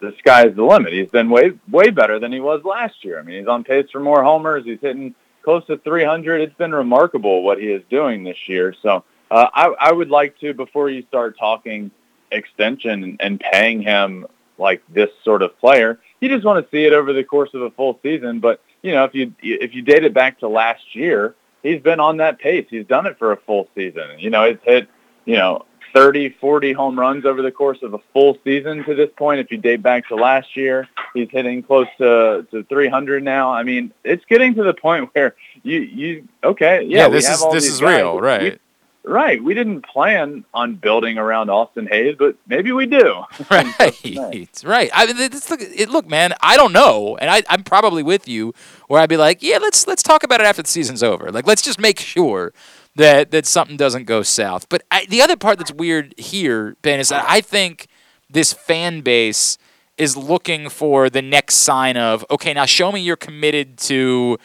the 0.01 0.15
sky's 0.19 0.55
the 0.55 0.65
limit. 0.65 0.93
He's 0.93 1.11
been 1.11 1.31
way 1.31 1.53
way 1.71 1.91
better 1.91 2.19
than 2.19 2.33
he 2.33 2.41
was 2.41 2.65
last 2.65 3.05
year. 3.05 3.19
I 3.19 3.23
mean, 3.23 3.39
he's 3.39 3.49
on 3.49 3.65
pace 3.65 3.91
for 3.91 4.01
more 4.01 4.23
homers. 4.23 4.65
He's 4.65 4.81
hitting 4.81 5.15
close 5.43 5.67
to 5.67 5.79
300. 5.79 6.41
It's 6.41 6.57
been 6.57 6.73
remarkable 6.75 7.43
what 7.43 7.59
he 7.59 7.69
is 7.69 7.83
doing 7.91 8.25
this 8.25 8.49
year. 8.49 8.75
So 8.83 9.05
uh, 9.31 9.49
I 9.55 9.67
I 9.89 9.93
would 9.93 10.11
like 10.11 10.39
to 10.41 10.53
before 10.55 10.91
you 10.91 11.03
start 11.09 11.39
talking 11.39 11.91
extension 12.33 13.17
and 13.21 13.41
paying 13.41 13.83
him 13.83 14.27
like 14.59 14.83
this 14.89 15.09
sort 15.25 15.43
of 15.43 15.59
player, 15.59 15.99
you 16.21 16.29
just 16.29 16.45
want 16.45 16.65
to 16.65 16.71
see 16.71 16.85
it 16.85 16.93
over 16.93 17.13
the 17.13 17.25
course 17.25 17.51
of 17.55 17.63
a 17.63 17.71
full 17.71 17.99
season. 18.03 18.41
But 18.41 18.61
you 18.83 18.93
know, 18.93 19.05
if 19.05 19.15
you 19.15 19.33
if 19.43 19.75
you 19.75 19.83
date 19.83 20.05
it 20.05 20.15
back 20.15 20.39
to 20.41 20.49
last 20.49 20.95
year, 20.95 21.35
he's 21.63 21.81
been 21.83 22.01
on 22.01 22.19
that 22.19 22.39
pace. 22.39 22.67
He's 22.71 22.87
done 22.87 23.07
it 23.07 23.19
for 23.19 23.33
a 23.33 23.37
full 23.37 23.69
season. 23.75 24.19
You 24.19 24.31
know, 24.31 24.49
he's 24.49 24.59
hit 24.65 24.89
you 25.25 25.37
know 25.37 25.65
30, 25.93 26.37
40 26.41 26.73
home 26.73 26.99
runs 26.99 27.25
over 27.25 27.43
the 27.43 27.51
course 27.51 27.79
of 27.83 27.95
a 27.95 27.99
full 28.13 28.39
season 28.45 28.85
to 28.85 28.95
this 28.95 29.11
point. 29.17 29.41
If 29.41 29.51
you 29.51 29.59
date 29.59 29.83
back 29.83 30.07
to 30.09 30.15
last 30.15 30.57
year, 30.57 30.87
he's 31.15 31.29
hitting 31.33 31.65
close 31.65 31.89
to, 31.99 32.47
to 32.53 32.63
300 32.65 33.25
now. 33.25 33.51
I 33.53 33.65
mean, 33.65 33.93
it's 34.05 34.25
getting 34.27 34.55
to 34.55 34.63
the 34.63 34.75
point 34.75 35.11
where 35.15 35.35
you 35.65 35.81
you 35.81 36.29
okay, 36.45 36.83
yeah, 36.85 37.03
Yeah, 37.05 37.09
this 37.09 37.29
is- 37.29 37.45
this 37.53 37.67
is 37.67 37.81
guys. 37.81 37.97
real, 37.97 38.21
right. 38.21 38.61
Right. 39.03 39.43
We 39.43 39.55
didn't 39.55 39.83
plan 39.83 40.45
on 40.53 40.75
building 40.75 41.17
around 41.17 41.49
Austin 41.49 41.87
Hays, 41.87 42.17
but 42.19 42.37
maybe 42.47 42.71
we 42.73 42.87
do. 42.87 43.25
Right, 43.51 44.63
right. 44.65 44.91
I 44.93 45.07
mean, 45.07 45.17
it's 45.19 45.47
the, 45.47 45.57
it, 45.75 45.89
look, 45.89 46.07
man. 46.07 46.35
I 46.41 46.57
don't 46.57 46.73
know, 46.73 47.17
and 47.17 47.31
I, 47.31 47.43
I'm 47.49 47.65
probably 47.65 48.03
with 48.03 48.29
you, 48.29 48.55
where 48.87 49.01
I'd 49.01 49.09
be 49.09 49.17
like, 49.17 49.43
yeah, 49.43 49.59
let's 49.59 49.87
let's 49.87 50.03
talk 50.03 50.23
about 50.23 50.41
it 50.41 50.47
after 50.47 50.63
the 50.63 50.69
season's 50.69 51.03
over. 51.03 51.33
Like, 51.33 51.47
let's 51.47 51.63
just 51.63 51.81
make 51.81 51.99
sure 51.99 52.53
that 52.97 53.31
that 53.33 53.47
something 53.47 53.77
doesn't 53.77 54.05
go 54.05 54.23
south. 54.23 54.69
But 54.69 54.83
I, 54.91 55.07
the 55.07 55.21
other 55.21 55.37
part 55.37 55.59
that's 55.59 55.73
weird 55.73 56.15
here, 56.17 56.77
Ben, 56.83 57.01
is 57.01 57.09
that 57.09 57.25
I 57.29 57.41
think 57.41 57.89
this 58.29 58.53
fan 58.53 59.01
base 59.01 59.59
is 59.97 60.17
looking 60.17 60.69
for 60.69 61.11
the 61.11 61.23
next 61.23 61.57
sign 61.57 61.97
of 61.97 62.25
okay, 62.31 62.53
now 62.55 62.67
show 62.67 62.93
me 62.93 63.01
you're 63.01 63.17
committed 63.17 63.79
to 63.79 64.39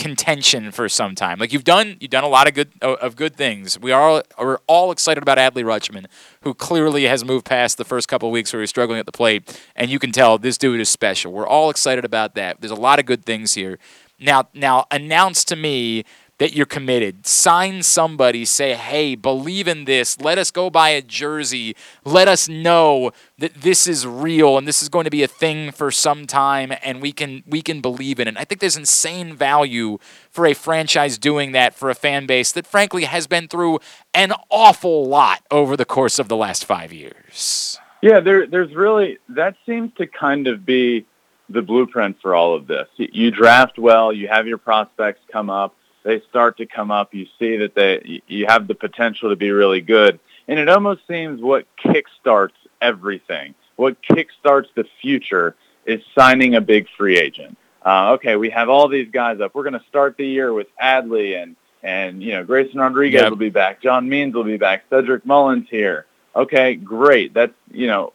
contention 0.00 0.72
for 0.72 0.88
some 0.88 1.14
time. 1.14 1.38
Like 1.38 1.52
you've 1.52 1.62
done, 1.62 1.98
you've 2.00 2.10
done 2.10 2.24
a 2.24 2.28
lot 2.28 2.48
of 2.48 2.54
good 2.54 2.72
of 2.80 3.16
good 3.16 3.36
things. 3.36 3.78
We 3.78 3.92
are 3.92 4.22
we're 4.38 4.58
all 4.66 4.90
excited 4.90 5.22
about 5.22 5.36
Adley 5.36 5.62
Rutschman, 5.62 6.06
who 6.40 6.54
clearly 6.54 7.04
has 7.04 7.22
moved 7.22 7.44
past 7.44 7.76
the 7.76 7.84
first 7.84 8.08
couple 8.08 8.30
weeks 8.30 8.50
where 8.50 8.60
he 8.60 8.62
was 8.62 8.70
struggling 8.70 8.98
at 8.98 9.04
the 9.04 9.12
plate, 9.12 9.60
and 9.76 9.90
you 9.90 9.98
can 9.98 10.10
tell 10.10 10.38
this 10.38 10.56
dude 10.56 10.80
is 10.80 10.88
special. 10.88 11.32
We're 11.32 11.46
all 11.46 11.68
excited 11.68 12.06
about 12.06 12.34
that. 12.36 12.62
There's 12.62 12.70
a 12.70 12.74
lot 12.76 12.98
of 12.98 13.04
good 13.04 13.26
things 13.26 13.52
here. 13.52 13.78
Now, 14.18 14.48
now 14.54 14.86
announce 14.90 15.44
to 15.44 15.56
me 15.56 16.04
that 16.40 16.54
you're 16.54 16.64
committed. 16.64 17.26
Sign 17.26 17.82
somebody, 17.82 18.46
say, 18.46 18.72
hey, 18.72 19.14
believe 19.14 19.68
in 19.68 19.84
this. 19.84 20.18
Let 20.18 20.38
us 20.38 20.50
go 20.50 20.70
buy 20.70 20.88
a 20.88 21.02
jersey. 21.02 21.76
Let 22.02 22.28
us 22.28 22.48
know 22.48 23.12
that 23.36 23.56
this 23.56 23.86
is 23.86 24.06
real 24.06 24.56
and 24.56 24.66
this 24.66 24.82
is 24.82 24.88
going 24.88 25.04
to 25.04 25.10
be 25.10 25.22
a 25.22 25.28
thing 25.28 25.70
for 25.70 25.90
some 25.90 26.26
time 26.26 26.72
and 26.82 27.02
we 27.02 27.12
can 27.12 27.42
we 27.46 27.60
can 27.60 27.82
believe 27.82 28.18
in 28.18 28.26
it. 28.26 28.38
I 28.38 28.44
think 28.44 28.62
there's 28.62 28.78
insane 28.78 29.36
value 29.36 29.98
for 30.30 30.46
a 30.46 30.54
franchise 30.54 31.18
doing 31.18 31.52
that 31.52 31.74
for 31.74 31.90
a 31.90 31.94
fan 31.94 32.24
base 32.24 32.52
that 32.52 32.66
frankly 32.66 33.04
has 33.04 33.26
been 33.26 33.46
through 33.46 33.78
an 34.14 34.32
awful 34.48 35.04
lot 35.04 35.42
over 35.50 35.76
the 35.76 35.84
course 35.84 36.18
of 36.18 36.28
the 36.28 36.36
last 36.36 36.64
five 36.64 36.90
years. 36.90 37.78
Yeah, 38.00 38.20
there, 38.20 38.46
there's 38.46 38.74
really 38.74 39.18
that 39.28 39.56
seems 39.66 39.92
to 39.98 40.06
kind 40.06 40.46
of 40.46 40.64
be 40.64 41.04
the 41.50 41.60
blueprint 41.60 42.16
for 42.22 42.34
all 42.34 42.54
of 42.54 42.66
this. 42.66 42.88
You 42.96 43.30
draft 43.30 43.78
well, 43.78 44.10
you 44.10 44.28
have 44.28 44.46
your 44.46 44.56
prospects 44.56 45.20
come 45.30 45.50
up, 45.50 45.74
they 46.02 46.20
start 46.28 46.56
to 46.58 46.66
come 46.66 46.90
up, 46.90 47.14
you 47.14 47.26
see 47.38 47.56
that 47.58 47.74
they 47.74 48.22
you 48.26 48.46
have 48.48 48.66
the 48.68 48.74
potential 48.74 49.30
to 49.30 49.36
be 49.36 49.50
really 49.50 49.80
good, 49.80 50.18
and 50.48 50.58
it 50.58 50.68
almost 50.68 51.02
seems 51.06 51.40
what 51.40 51.66
kickstarts 51.84 52.52
everything, 52.80 53.54
what 53.76 53.96
kickstarts 54.02 54.66
the 54.74 54.84
future 55.00 55.54
is 55.86 56.00
signing 56.16 56.54
a 56.54 56.60
big 56.60 56.86
free 56.96 57.18
agent. 57.18 57.56
Uh, 57.84 58.12
okay, 58.12 58.36
we 58.36 58.50
have 58.50 58.68
all 58.68 58.88
these 58.88 59.08
guys 59.10 59.40
up. 59.40 59.54
We're 59.54 59.62
going 59.62 59.72
to 59.80 59.84
start 59.88 60.16
the 60.18 60.26
year 60.26 60.52
with 60.52 60.66
Adley 60.82 61.42
and 61.42 61.56
and 61.82 62.22
you 62.22 62.32
know 62.32 62.44
Grayson 62.44 62.78
Rodriguez 62.78 63.22
Yep. 63.22 63.30
will 63.30 63.36
be 63.38 63.50
back, 63.50 63.80
John 63.82 64.08
Means 64.08 64.34
will 64.34 64.44
be 64.44 64.58
back, 64.58 64.84
Cedric 64.90 65.24
Mullins 65.24 65.66
here. 65.70 66.06
Okay, 66.36 66.74
great. 66.74 67.32
That's 67.34 67.54
you 67.72 67.86
know, 67.86 68.12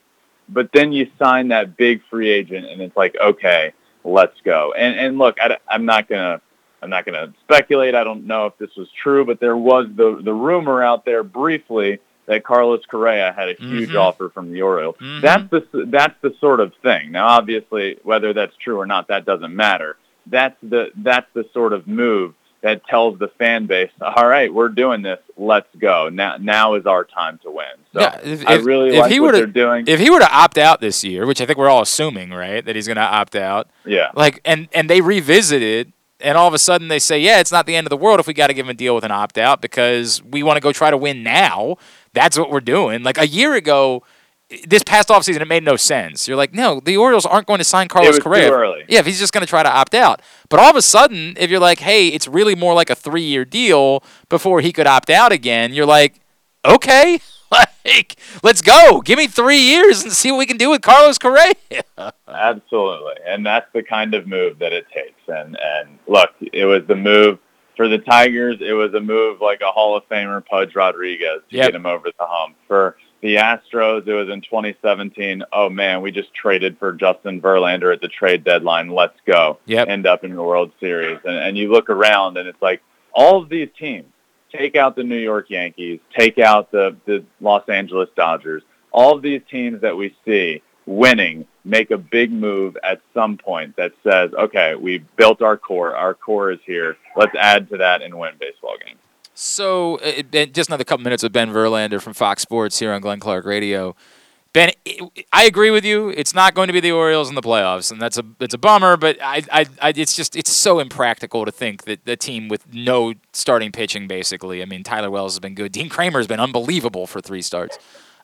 but 0.49 0.69
then 0.73 0.91
you 0.91 1.09
sign 1.17 1.47
that 1.49 1.75
big 1.75 2.01
free 2.09 2.29
agent, 2.29 2.65
and 2.67 2.81
it's 2.81 2.95
like, 2.95 3.15
okay, 3.19 3.73
let's 4.03 4.39
go. 4.43 4.73
And 4.77 4.97
and 4.99 5.17
look, 5.17 5.37
I, 5.41 5.57
I'm 5.67 5.85
not 5.85 6.07
gonna 6.07 6.41
I'm 6.85 6.89
not 6.91 7.05
gonna 7.05 7.33
speculate. 7.43 7.95
I 7.95 8.03
don't 8.03 8.25
know 8.27 8.45
if 8.45 8.57
this 8.57 8.69
was 8.77 8.87
true, 9.03 9.25
but 9.25 9.39
there 9.39 9.57
was 9.57 9.87
the 9.95 10.19
the 10.23 10.33
rumor 10.33 10.81
out 10.83 11.03
there 11.03 11.23
briefly 11.23 11.99
that 12.27 12.43
Carlos 12.43 12.81
Correa 12.89 13.33
had 13.35 13.49
a 13.49 13.53
huge 13.53 13.89
Mhm. 13.91 13.99
offer 13.99 14.29
from 14.29 14.51
the 14.51 14.61
Orioles. 14.61 14.95
Mhm. 15.01 15.21
That's 15.21 15.49
the 15.49 15.85
that's 15.87 16.15
the 16.21 16.33
sort 16.39 16.59
of 16.59 16.73
thing. 16.81 17.11
Now, 17.11 17.27
obviously, 17.27 17.97
whether 18.03 18.33
that's 18.33 18.55
true 18.57 18.79
or 18.79 18.85
not, 18.85 19.07
that 19.09 19.25
doesn't 19.25 19.55
matter. 19.55 19.97
That's 20.27 20.55
the 20.63 20.91
that's 20.95 21.27
the 21.33 21.45
sort 21.53 21.73
of 21.73 21.87
move 21.87 22.33
that 22.61 22.83
tells 22.87 23.19
the 23.19 23.27
fan 23.37 23.67
base, 23.67 23.91
all 24.01 24.27
right, 24.27 24.51
we're 24.51 24.69
doing 24.69 25.03
this. 25.03 25.19
Let's 25.37 25.67
go. 25.77 26.09
Now 26.09 26.37
now 26.39 26.73
is 26.73 26.87
our 26.87 27.03
time 27.03 27.39
to 27.43 27.51
win. 27.51 27.65
So 27.93 27.99
Yeah, 28.01 28.19
if- 28.23 28.47
I 28.47 28.55
really 28.55 28.95
if 28.95 29.01
like 29.01 29.11
he 29.11 29.19
what 29.19 29.33
to- 29.33 29.37
they're 29.37 29.45
doing. 29.45 29.83
If 29.87 29.99
he 29.99 30.09
were 30.09 30.17
to 30.19 30.31
opt 30.35 30.57
out 30.57 30.81
this 30.81 31.03
year, 31.03 31.27
which 31.27 31.39
I 31.41 31.45
think 31.45 31.59
we're 31.59 31.69
all 31.69 31.83
assuming, 31.83 32.31
right, 32.31 32.65
that 32.65 32.75
he's 32.75 32.87
going 32.87 32.95
to 32.97 33.03
opt 33.03 33.35
out. 33.35 33.67
Yeah. 33.85 34.09
Like, 34.15 34.41
and 34.45 34.67
and 34.73 34.89
they 34.89 34.99
revisit 34.99 35.61
it, 35.61 35.89
and 36.19 36.37
all 36.37 36.47
of 36.47 36.53
a 36.53 36.59
sudden 36.59 36.87
they 36.87 36.99
say, 36.99 37.19
yeah, 37.19 37.39
it's 37.39 37.51
not 37.51 37.65
the 37.65 37.75
end 37.75 37.85
of 37.85 37.89
the 37.89 37.97
world 37.97 38.19
if 38.19 38.27
we 38.27 38.33
got 38.33 38.47
to 38.47 38.53
give 38.53 38.65
him 38.65 38.69
a 38.69 38.75
deal 38.75 38.95
with 38.95 39.03
an 39.03 39.11
opt 39.11 39.37
out 39.37 39.61
because 39.61 40.23
we 40.23 40.43
want 40.43 40.57
to 40.57 40.61
go 40.61 40.71
try 40.71 40.89
to 40.89 40.97
win 40.97 41.23
now. 41.23 41.77
That's 42.13 42.37
what 42.37 42.49
we're 42.49 42.61
doing. 42.61 43.03
Like 43.03 43.17
a 43.17 43.27
year 43.27 43.53
ago, 43.53 44.03
this 44.67 44.83
past 44.83 45.09
offseason, 45.09 45.41
it 45.41 45.47
made 45.47 45.63
no 45.63 45.75
sense. 45.75 46.27
You're 46.27 46.37
like, 46.37 46.53
no, 46.53 46.79
the 46.79 46.97
Orioles 46.97 47.25
aren't 47.25 47.47
going 47.47 47.57
to 47.57 47.63
sign 47.63 47.87
Carlos 47.87 48.15
Correa. 48.19 48.49
Yeah, 48.87 48.99
if 48.99 49.05
he's 49.05 49.19
just 49.19 49.33
going 49.33 49.41
to 49.41 49.49
try 49.49 49.63
to 49.63 49.69
opt 49.71 49.93
out. 49.93 50.21
But 50.49 50.59
all 50.59 50.69
of 50.69 50.75
a 50.75 50.81
sudden, 50.81 51.35
if 51.37 51.49
you're 51.49 51.59
like, 51.59 51.79
hey, 51.79 52.09
it's 52.09 52.27
really 52.27 52.55
more 52.55 52.73
like 52.73 52.89
a 52.89 52.95
three 52.95 53.23
year 53.23 53.43
deal 53.43 54.03
before 54.29 54.61
he 54.61 54.71
could 54.71 54.87
opt 54.87 55.09
out 55.09 55.31
again, 55.31 55.73
you're 55.73 55.85
like, 55.85 56.21
okay, 56.63 57.19
like, 57.85 58.15
let's 58.43 58.61
go. 58.61 59.01
Give 59.01 59.17
me 59.17 59.27
three 59.27 59.59
years 59.59 60.03
and 60.03 60.11
see 60.11 60.31
what 60.31 60.37
we 60.39 60.45
can 60.45 60.57
do 60.57 60.69
with 60.69 60.81
Carlos 60.81 61.17
Correa. 61.17 61.53
Absolutely, 62.27 63.13
and 63.25 63.45
that's 63.45 63.67
the 63.73 63.83
kind 63.83 64.13
of 64.13 64.27
move 64.27 64.59
that 64.59 64.73
it 64.73 64.85
takes. 64.93 65.21
And 65.27 65.57
and 65.61 65.97
look, 66.07 66.29
it 66.41 66.65
was 66.65 66.83
the 66.87 66.95
move 66.95 67.39
for 67.77 67.87
the 67.87 67.97
Tigers. 67.99 68.57
It 68.61 68.73
was 68.73 68.93
a 68.93 68.99
move 68.99 69.41
like 69.41 69.61
a 69.61 69.71
Hall 69.71 69.95
of 69.97 70.03
Famer, 70.09 70.45
Pudge 70.45 70.75
Rodriguez, 70.75 71.41
to 71.49 71.55
Yep. 71.57 71.65
get 71.67 71.75
him 71.75 71.85
over 71.85 72.07
the 72.17 72.25
hump. 72.25 72.55
For 72.67 72.97
the 73.21 73.35
Astros, 73.35 74.07
it 74.07 74.13
was 74.13 74.29
in 74.29 74.41
2017. 74.41 75.43
Oh 75.53 75.69
man, 75.69 76.01
we 76.01 76.11
just 76.11 76.33
traded 76.33 76.77
for 76.77 76.93
Justin 76.93 77.41
Verlander 77.41 77.93
at 77.93 78.01
the 78.01 78.07
trade 78.07 78.43
deadline. 78.43 78.89
Let's 78.89 79.19
go. 79.25 79.59
Yep. 79.65 79.87
End 79.87 80.05
up 80.07 80.23
in 80.23 80.35
the 80.35 80.43
World 80.43 80.71
Series, 80.79 81.19
and 81.23 81.35
and 81.37 81.57
you 81.57 81.71
look 81.71 81.89
around, 81.89 82.37
and 82.37 82.47
it's 82.47 82.61
like 82.61 82.81
all 83.13 83.41
of 83.41 83.49
these 83.49 83.69
teams. 83.79 84.05
Take 84.57 84.75
out 84.75 84.95
the 84.95 85.03
New 85.03 85.17
York 85.17 85.49
Yankees. 85.49 85.99
Take 86.17 86.39
out 86.39 86.71
the 86.71 86.95
the 87.05 87.25
Los 87.41 87.67
Angeles 87.69 88.09
Dodgers. 88.15 88.63
All 88.91 89.15
of 89.15 89.21
these 89.21 89.41
teams 89.49 89.81
that 89.81 89.97
we 89.97 90.15
see 90.25 90.61
winning 90.85 91.45
make 91.63 91.91
a 91.91 91.97
big 91.97 92.31
move 92.31 92.77
at 92.83 93.01
some 93.13 93.37
point 93.37 93.75
that 93.75 93.91
says, 94.03 94.31
okay, 94.33 94.75
we 94.75 94.99
built 95.17 95.41
our 95.41 95.57
core. 95.57 95.95
Our 95.95 96.13
core 96.13 96.51
is 96.51 96.59
here. 96.65 96.95
Let's 97.15 97.35
add 97.35 97.69
to 97.69 97.77
that 97.77 98.01
and 98.01 98.17
win 98.17 98.33
baseball 98.39 98.77
games. 98.85 98.99
So, 99.33 99.97
uh, 99.97 100.23
Ben- 100.31 100.53
just 100.53 100.69
another 100.69 100.85
couple 100.85 101.03
minutes 101.03 101.23
with 101.23 101.33
Ben 101.33 101.49
Verlander 101.49 102.01
from 102.01 102.13
Fox 102.13 102.41
Sports 102.41 102.79
here 102.79 102.93
on 102.93 103.01
Glenn 103.01 103.19
Clark 103.19 103.45
Radio. 103.45 103.95
Ben, 104.55 104.71
I- 105.33 105.43
agree 105.43 105.69
with 105.69 105.83
you. 105.83 106.07
It's 106.11 106.33
not 106.33 106.53
going 106.53 106.67
to 106.67 106.73
be 106.73 106.79
the 106.79 106.93
Orioles 106.93 107.27
in 107.27 107.35
the 107.35 107.41
playoffs, 107.41 107.91
and 107.91 108.01
that's 108.01 108.17
a 108.17 108.23
it's 108.39 108.53
a 108.53 108.57
bummer. 108.57 108.95
But 108.95 109.17
I, 109.21 109.43
I, 109.51 109.65
I 109.81 109.93
it's 109.93 110.15
just 110.15 110.33
it's 110.37 110.49
so 110.49 110.79
impractical 110.79 111.43
to 111.43 111.51
think 111.51 111.83
that 111.83 112.05
the 112.05 112.15
team 112.15 112.47
with 112.47 112.73
no 112.73 113.15
starting 113.33 113.73
pitching, 113.73 114.07
basically. 114.07 114.61
I 114.61 114.65
mean, 114.65 114.81
Tyler 114.81 115.11
Wells 115.11 115.33
has 115.33 115.41
been 115.41 115.55
good. 115.55 115.73
Dean 115.73 115.89
Kremer 115.89 116.19
has 116.19 116.27
been 116.27 116.39
unbelievable 116.39 117.05
for 117.05 117.19
three 117.19 117.41
starts. 117.41 117.77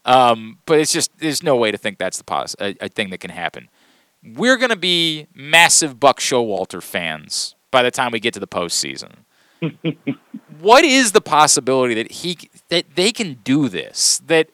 Um, 0.05 0.59
but 0.65 0.79
it's 0.79 0.93
just 0.93 1.11
there's 1.19 1.43
no 1.43 1.57
way 1.57 1.69
to 1.69 1.77
think 1.77 1.97
that's 1.97 2.17
the 2.17 2.23
pos- 2.23 2.55
a, 2.61 2.77
a 2.79 2.87
thing 2.87 3.09
that 3.09 3.19
can 3.19 3.31
happen. 3.31 3.67
We're 4.23 4.55
gonna 4.55 4.77
be 4.77 5.27
massive 5.35 5.99
Buck 5.99 6.21
Showalter 6.21 6.81
fans 6.81 7.55
by 7.71 7.83
the 7.83 7.91
time 7.91 8.13
we 8.13 8.21
get 8.21 8.33
to 8.35 8.39
the 8.39 8.47
postseason 8.47 9.11
what 10.59 10.83
is 10.83 11.11
the 11.11 11.21
possibility 11.21 11.93
that 11.93 12.11
he 12.11 12.37
that 12.69 12.95
they 12.95 13.11
can 13.11 13.35
do 13.43 13.69
this 13.69 14.21
that 14.25 14.49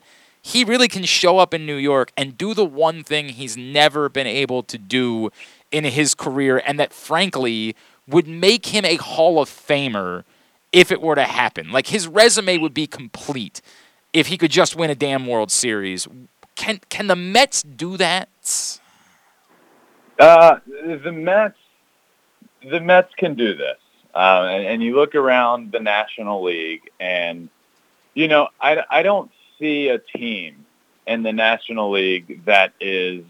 he 0.48 0.64
really 0.64 0.88
can 0.88 1.04
show 1.04 1.40
up 1.40 1.54
in 1.54 1.66
New 1.66 1.76
York 1.76 2.14
and 2.16 2.38
do 2.38 2.54
the 2.54 2.64
one 2.64 3.04
thing 3.04 3.30
he's 3.30 3.58
never 3.58 4.08
been 4.08 4.28
able 4.28 4.64
to 4.64 4.78
do 4.78 5.30
in 5.72 5.84
his 5.84 6.16
career 6.16 6.62
and 6.66 6.80
that 6.80 6.94
frankly 6.94 7.76
would 8.08 8.30
make 8.30 8.68
him 8.68 8.86
a 8.86 8.96
Hall 8.96 9.42
of 9.42 9.50
Famer 9.50 10.24
if 10.72 10.90
it 10.90 11.02
were 11.02 11.16
to 11.16 11.26
happen. 11.26 11.70
Like 11.70 11.88
his 11.88 12.08
resume 12.08 12.60
would 12.60 12.74
be 12.74 12.88
complete 12.88 13.62
if 14.14 14.28
he 14.28 14.38
could 14.38 14.52
just 14.52 14.74
win 14.74 14.90
a 14.90 14.96
damn 14.96 15.28
World 15.28 15.52
Series. 15.52 16.08
Can 16.56 16.80
can 16.88 17.08
the 17.08 17.16
Mets 17.18 17.62
do 17.62 17.98
that? 17.98 18.80
Uh, 20.18 20.60
the 20.66 21.12
Mets, 21.12 21.58
the 22.64 22.80
Mets 22.80 23.14
can 23.18 23.36
do 23.36 23.54
this, 23.54 23.78
uh, 24.16 24.48
and, 24.50 24.66
and 24.66 24.82
you 24.82 24.96
look 24.96 25.14
around 25.14 25.74
the 25.74 25.80
National 25.80 26.42
League, 26.42 26.90
and 27.00 27.50
you 28.16 28.28
know, 28.28 28.48
I, 28.60 28.84
I 28.90 29.04
don't 29.04 29.30
see 29.60 29.90
a 29.90 30.00
team 30.00 30.66
in 31.06 31.24
the 31.24 31.34
National 31.34 31.92
League 31.92 32.46
that 32.46 32.74
is 32.80 33.24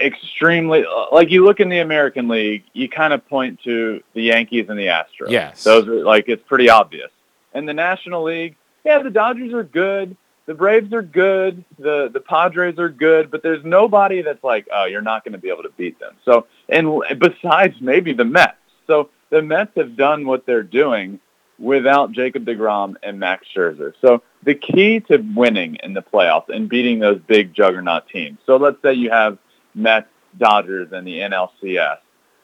extremely 0.00 0.84
like 1.12 1.30
you 1.30 1.44
look 1.44 1.60
in 1.60 1.68
the 1.68 1.78
American 1.78 2.28
League, 2.28 2.64
you 2.72 2.88
kind 2.88 3.12
of 3.12 3.26
point 3.28 3.60
to 3.62 4.02
the 4.12 4.22
Yankees 4.22 4.66
and 4.68 4.78
the 4.78 4.86
Astros. 4.86 5.30
Yes. 5.30 5.62
those 5.64 5.86
are 5.88 6.04
like 6.04 6.28
it's 6.28 6.42
pretty 6.46 6.68
obvious. 6.68 7.10
In 7.54 7.66
the 7.66 7.74
National 7.74 8.24
League, 8.24 8.56
yeah, 8.84 9.02
the 9.02 9.10
Dodgers 9.10 9.52
are 9.52 9.62
good. 9.62 10.16
The 10.46 10.54
Braves 10.54 10.92
are 10.92 11.02
good. 11.02 11.64
The 11.78 12.10
the 12.12 12.20
Padres 12.20 12.78
are 12.78 12.88
good, 12.90 13.30
but 13.30 13.42
there's 13.42 13.64
nobody 13.64 14.20
that's 14.22 14.44
like, 14.44 14.68
oh, 14.72 14.84
you're 14.84 15.00
not 15.00 15.24
going 15.24 15.32
to 15.32 15.38
be 15.38 15.48
able 15.48 15.62
to 15.62 15.72
beat 15.76 15.98
them. 16.00 16.14
So, 16.24 16.46
and 16.68 17.02
besides 17.18 17.76
maybe 17.80 18.12
the 18.12 18.24
Mets. 18.24 18.56
So 18.86 19.08
the 19.30 19.40
Mets 19.40 19.70
have 19.76 19.96
done 19.96 20.26
what 20.26 20.44
they're 20.44 20.62
doing 20.62 21.20
without 21.58 22.12
Jacob 22.12 22.44
DeGrom 22.44 22.96
and 23.02 23.18
Max 23.18 23.46
Scherzer. 23.56 23.94
So 24.00 24.22
the 24.44 24.54
key 24.54 25.00
to 25.00 25.18
winning 25.34 25.76
in 25.82 25.94
the 25.94 26.02
playoffs 26.02 26.48
and 26.48 26.68
beating 26.68 26.98
those 26.98 27.20
big 27.26 27.54
juggernaut 27.54 28.08
teams. 28.08 28.38
So 28.46 28.56
let's 28.56 28.80
say 28.82 28.94
you 28.94 29.10
have 29.10 29.38
Mets, 29.74 30.08
Dodgers, 30.38 30.92
and 30.92 31.06
the 31.06 31.18
NLCS. 31.18 31.98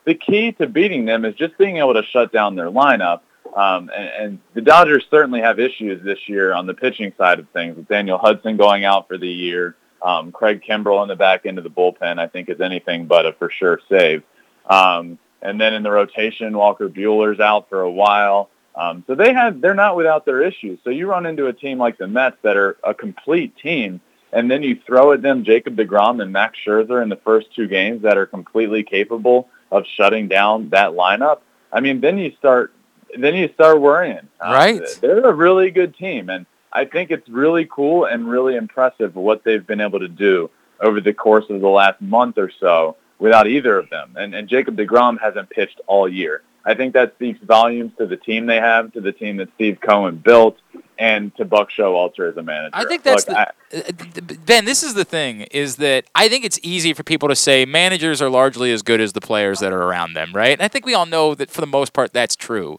The 0.05 0.15
key 0.15 0.53
to 0.53 0.67
beating 0.67 1.05
them 1.05 1.25
is 1.25 1.35
just 1.35 1.59
being 1.59 1.77
able 1.77 1.95
to 1.95 2.03
shut 2.05 2.33
down 2.33 2.57
their 2.57 2.71
lineup. 2.71 3.21
Um, 3.55 3.91
and, 3.95 4.09
and 4.09 4.39
the 4.55 4.61
Dodgers 4.61 5.05
certainly 5.11 5.41
have 5.41 5.59
issues 5.59 6.03
this 6.03 6.29
year 6.29 6.53
on 6.53 6.67
the 6.67 6.75
pitching 6.75 7.13
side 7.19 7.39
of 7.39 7.49
things 7.51 7.77
with 7.77 7.89
Daniel 7.89 8.19
Hudson 8.19 8.57
going 8.57 8.85
out 8.85 9.09
for 9.09 9.19
the 9.19 9.29
year. 9.29 9.77
Um, 10.03 10.33
Craig 10.33 10.63
Kimbrel 10.67 11.03
in 11.03 11.09
the 11.09 11.17
back 11.17 11.45
end 11.45 11.59
of 11.59 11.65
the 11.65 11.71
bullpen, 11.71 12.19
I 12.19 12.27
think, 12.27 12.49
is 12.49 12.61
anything 12.61 13.07
but 13.07 13.27
a 13.27 13.33
for 13.35 13.51
sure 13.51 13.81
save. 13.89 14.23
Um, 14.67 15.19
and 15.43 15.61
then 15.61 15.75
in 15.75 15.83
the 15.83 15.91
rotation, 15.91 16.57
Walker 16.57 16.89
Buehler's 16.89 17.41
out 17.41 17.69
for 17.69 17.83
a 17.83 17.91
while. 17.91 18.51
Um, 18.81 19.05
so 19.07 19.15
they 19.15 19.35
have 19.35 19.61
they're 19.61 19.75
not 19.75 19.95
without 19.95 20.25
their 20.25 20.43
issues. 20.43 20.79
So 20.85 20.91
you 20.91 21.07
run 21.07 21.27
into 21.27 21.49
a 21.49 21.53
team 21.53 21.79
like 21.79 21.99
the 21.99 22.07
Mets 22.07 22.39
that 22.43 22.57
are 22.57 22.79
a 22.83 22.95
complete 22.95 23.55
team, 23.59 24.01
and 24.33 24.51
then 24.51 24.63
you 24.63 24.81
throw 24.87 25.13
at 25.13 25.21
them 25.21 25.45
Jacob 25.45 25.77
DeGrom 25.77 26.23
and 26.23 26.33
Max 26.33 26.59
Scherzer 26.67 27.03
in 27.03 27.11
the 27.11 27.17
first 27.17 27.55
two 27.55 27.69
games 27.69 28.03
that 28.03 28.17
are 28.17 28.25
completely 28.25 28.83
capable 28.83 29.49
of 29.71 29.85
shutting 29.97 30.29
down 30.29 30.71
that 30.71 30.93
lineup. 30.93 31.41
I 31.71 31.81
mean, 31.81 32.01
then 32.01 32.17
you 32.17 32.33
start 32.39 32.73
then 33.19 33.35
you 33.35 33.51
start 33.53 33.83
worrying. 33.83 34.29
Uh, 34.41 34.53
Right. 34.53 34.83
They're 35.03 35.29
a 35.29 35.35
really 35.35 35.71
good 35.71 35.95
team, 35.95 36.31
and 36.31 36.47
I 36.73 36.87
think 36.87 37.11
it's 37.11 37.29
really 37.29 37.69
cool 37.71 38.07
and 38.07 38.31
really 38.31 38.57
impressive 38.57 39.15
what 39.15 39.45
they've 39.45 39.67
been 39.67 39.83
able 39.83 39.99
to 39.99 40.09
do 40.09 40.49
over 40.81 41.03
the 41.03 41.13
course 41.13 41.45
of 41.51 41.61
the 41.61 41.69
last 41.69 42.01
month 42.01 42.39
or 42.39 42.51
so 42.59 42.97
without 43.19 43.47
either 43.47 43.77
of 43.77 43.91
them. 43.91 44.15
And, 44.17 44.35
and 44.35 44.49
Jacob 44.49 44.79
DeGrom 44.79 45.21
hasn't 45.21 45.51
pitched 45.51 45.81
all 45.87 46.09
year. 46.09 46.43
I 46.65 46.75
think 46.75 46.95
that 46.95 47.15
speaks 47.15 47.43
volumes 47.43 47.93
to 47.99 48.07
the 48.07 48.17
team 48.17 48.47
they 48.47 48.57
have, 48.57 48.93
to 48.93 49.01
the 49.01 49.13
team 49.13 49.39
that 49.39 49.49
Steve 49.55 49.79
Cohen 49.81 50.17
built, 50.17 50.59
and 50.99 51.35
to 51.37 51.47
Buck 51.47 51.71
Showalter 51.71 52.31
as 52.31 52.37
a 52.37 52.43
manager. 52.43 52.71
I 52.75 52.85
think 52.85 53.03
that's 53.03 53.27
Look, 53.27 53.37
the, 53.37 53.41
I- 53.41 54.33
uh, 54.33 54.37
Ben. 54.45 54.67
This 54.67 54.83
is 54.83 54.95
the 54.95 55.05
thing: 55.05 55.43
is 55.51 55.77
that 55.77 56.05
I 56.15 56.29
think 56.29 56.45
it's 56.45 56.61
easy 56.63 56.93
for 56.93 57.03
people 57.03 57.29
to 57.29 57.37
say 57.37 57.65
managers 57.65 58.21
are 58.21 58.29
largely 58.29 58.71
as 58.73 58.83
good 58.83 59.01
as 59.01 59.15
the 59.15 59.21
players 59.21 59.61
that 59.61 59.73
are 59.73 59.83
around 59.83 60.13
them, 60.13 60.33
right? 60.35 60.53
And 60.53 60.63
I 60.63 60.69
think 60.69 60.85
we 60.85 60.95
all 60.95 61.07
know 61.07 61.35
that 61.35 61.51
for 61.51 61.63
the 61.63 61.67
most 61.67 61.93
part 61.93 62.13
that's 62.13 62.37
true. 62.37 62.79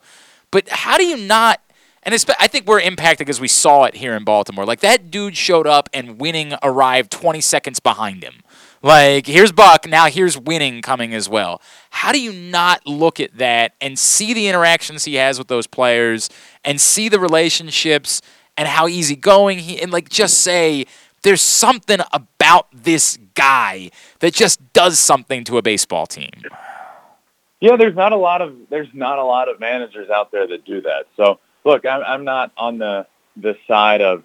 But 0.52 0.70
how 0.70 0.98
do 0.98 1.06
you 1.06 1.18
not? 1.18 1.62
And 2.04 2.16
I 2.40 2.48
think 2.48 2.68
we're 2.68 2.80
impacted 2.80 3.28
because 3.28 3.40
we 3.40 3.48
saw 3.48 3.84
it 3.84 3.96
here 3.96 4.16
in 4.16 4.24
Baltimore. 4.24 4.66
Like 4.66 4.80
that 4.80 5.12
dude 5.12 5.38
showed 5.38 5.68
up 5.68 5.88
and 5.94 6.20
winning 6.20 6.54
arrived 6.64 7.12
20 7.12 7.42
seconds 7.42 7.80
behind 7.80 8.24
him. 8.24 8.42
Like 8.82 9.28
here's 9.28 9.52
Buck, 9.52 9.88
now 9.88 10.08
here's 10.08 10.38
winning 10.38 10.82
coming 10.82 11.14
as 11.14 11.30
well. 11.30 11.62
How 11.92 12.12
do 12.12 12.20
you 12.20 12.34
not 12.34 12.86
look 12.88 13.20
at 13.20 13.38
that 13.38 13.74
and 13.80 13.98
see 13.98 14.34
the 14.34 14.48
interactions 14.48 15.06
he 15.06 15.16
has 15.16 15.38
with 15.38 15.48
those 15.48 15.68
players 15.68 16.30
and 16.66 16.82
see 16.82 17.08
the 17.08 17.20
relationships 17.20 18.22
and 18.58 18.68
how 18.68 18.88
easygoing 18.88 19.60
he 19.60 19.82
and 19.82 19.92
like 19.92 20.10
just 20.10 20.40
say 20.40 20.86
there's 21.24 21.42
something 21.42 22.00
about 22.12 22.68
this 22.74 23.20
guy 23.36 23.92
that 24.20 24.34
just 24.34 24.74
does 24.74 24.98
something 24.98 25.44
to 25.44 25.58
a 25.58 25.62
baseball 25.62 26.08
team. 26.08 26.32
Yeah, 27.60 27.76
there's 27.76 27.96
not 27.96 28.12
a 28.12 28.18
lot 28.18 28.42
of 28.42 28.56
there's 28.72 28.90
not 28.94 29.20
a 29.20 29.24
lot 29.24 29.48
of 29.48 29.60
managers 29.60 30.10
out 30.10 30.32
there 30.32 30.48
that 30.48 30.66
do 30.66 30.82
that. 30.82 31.06
So 31.16 31.40
look, 31.64 31.86
I'm 31.86 32.02
I'm 32.04 32.24
not 32.24 32.52
on 32.58 32.80
the 32.80 33.06
the 33.38 33.56
side 33.68 34.02
of 34.02 34.24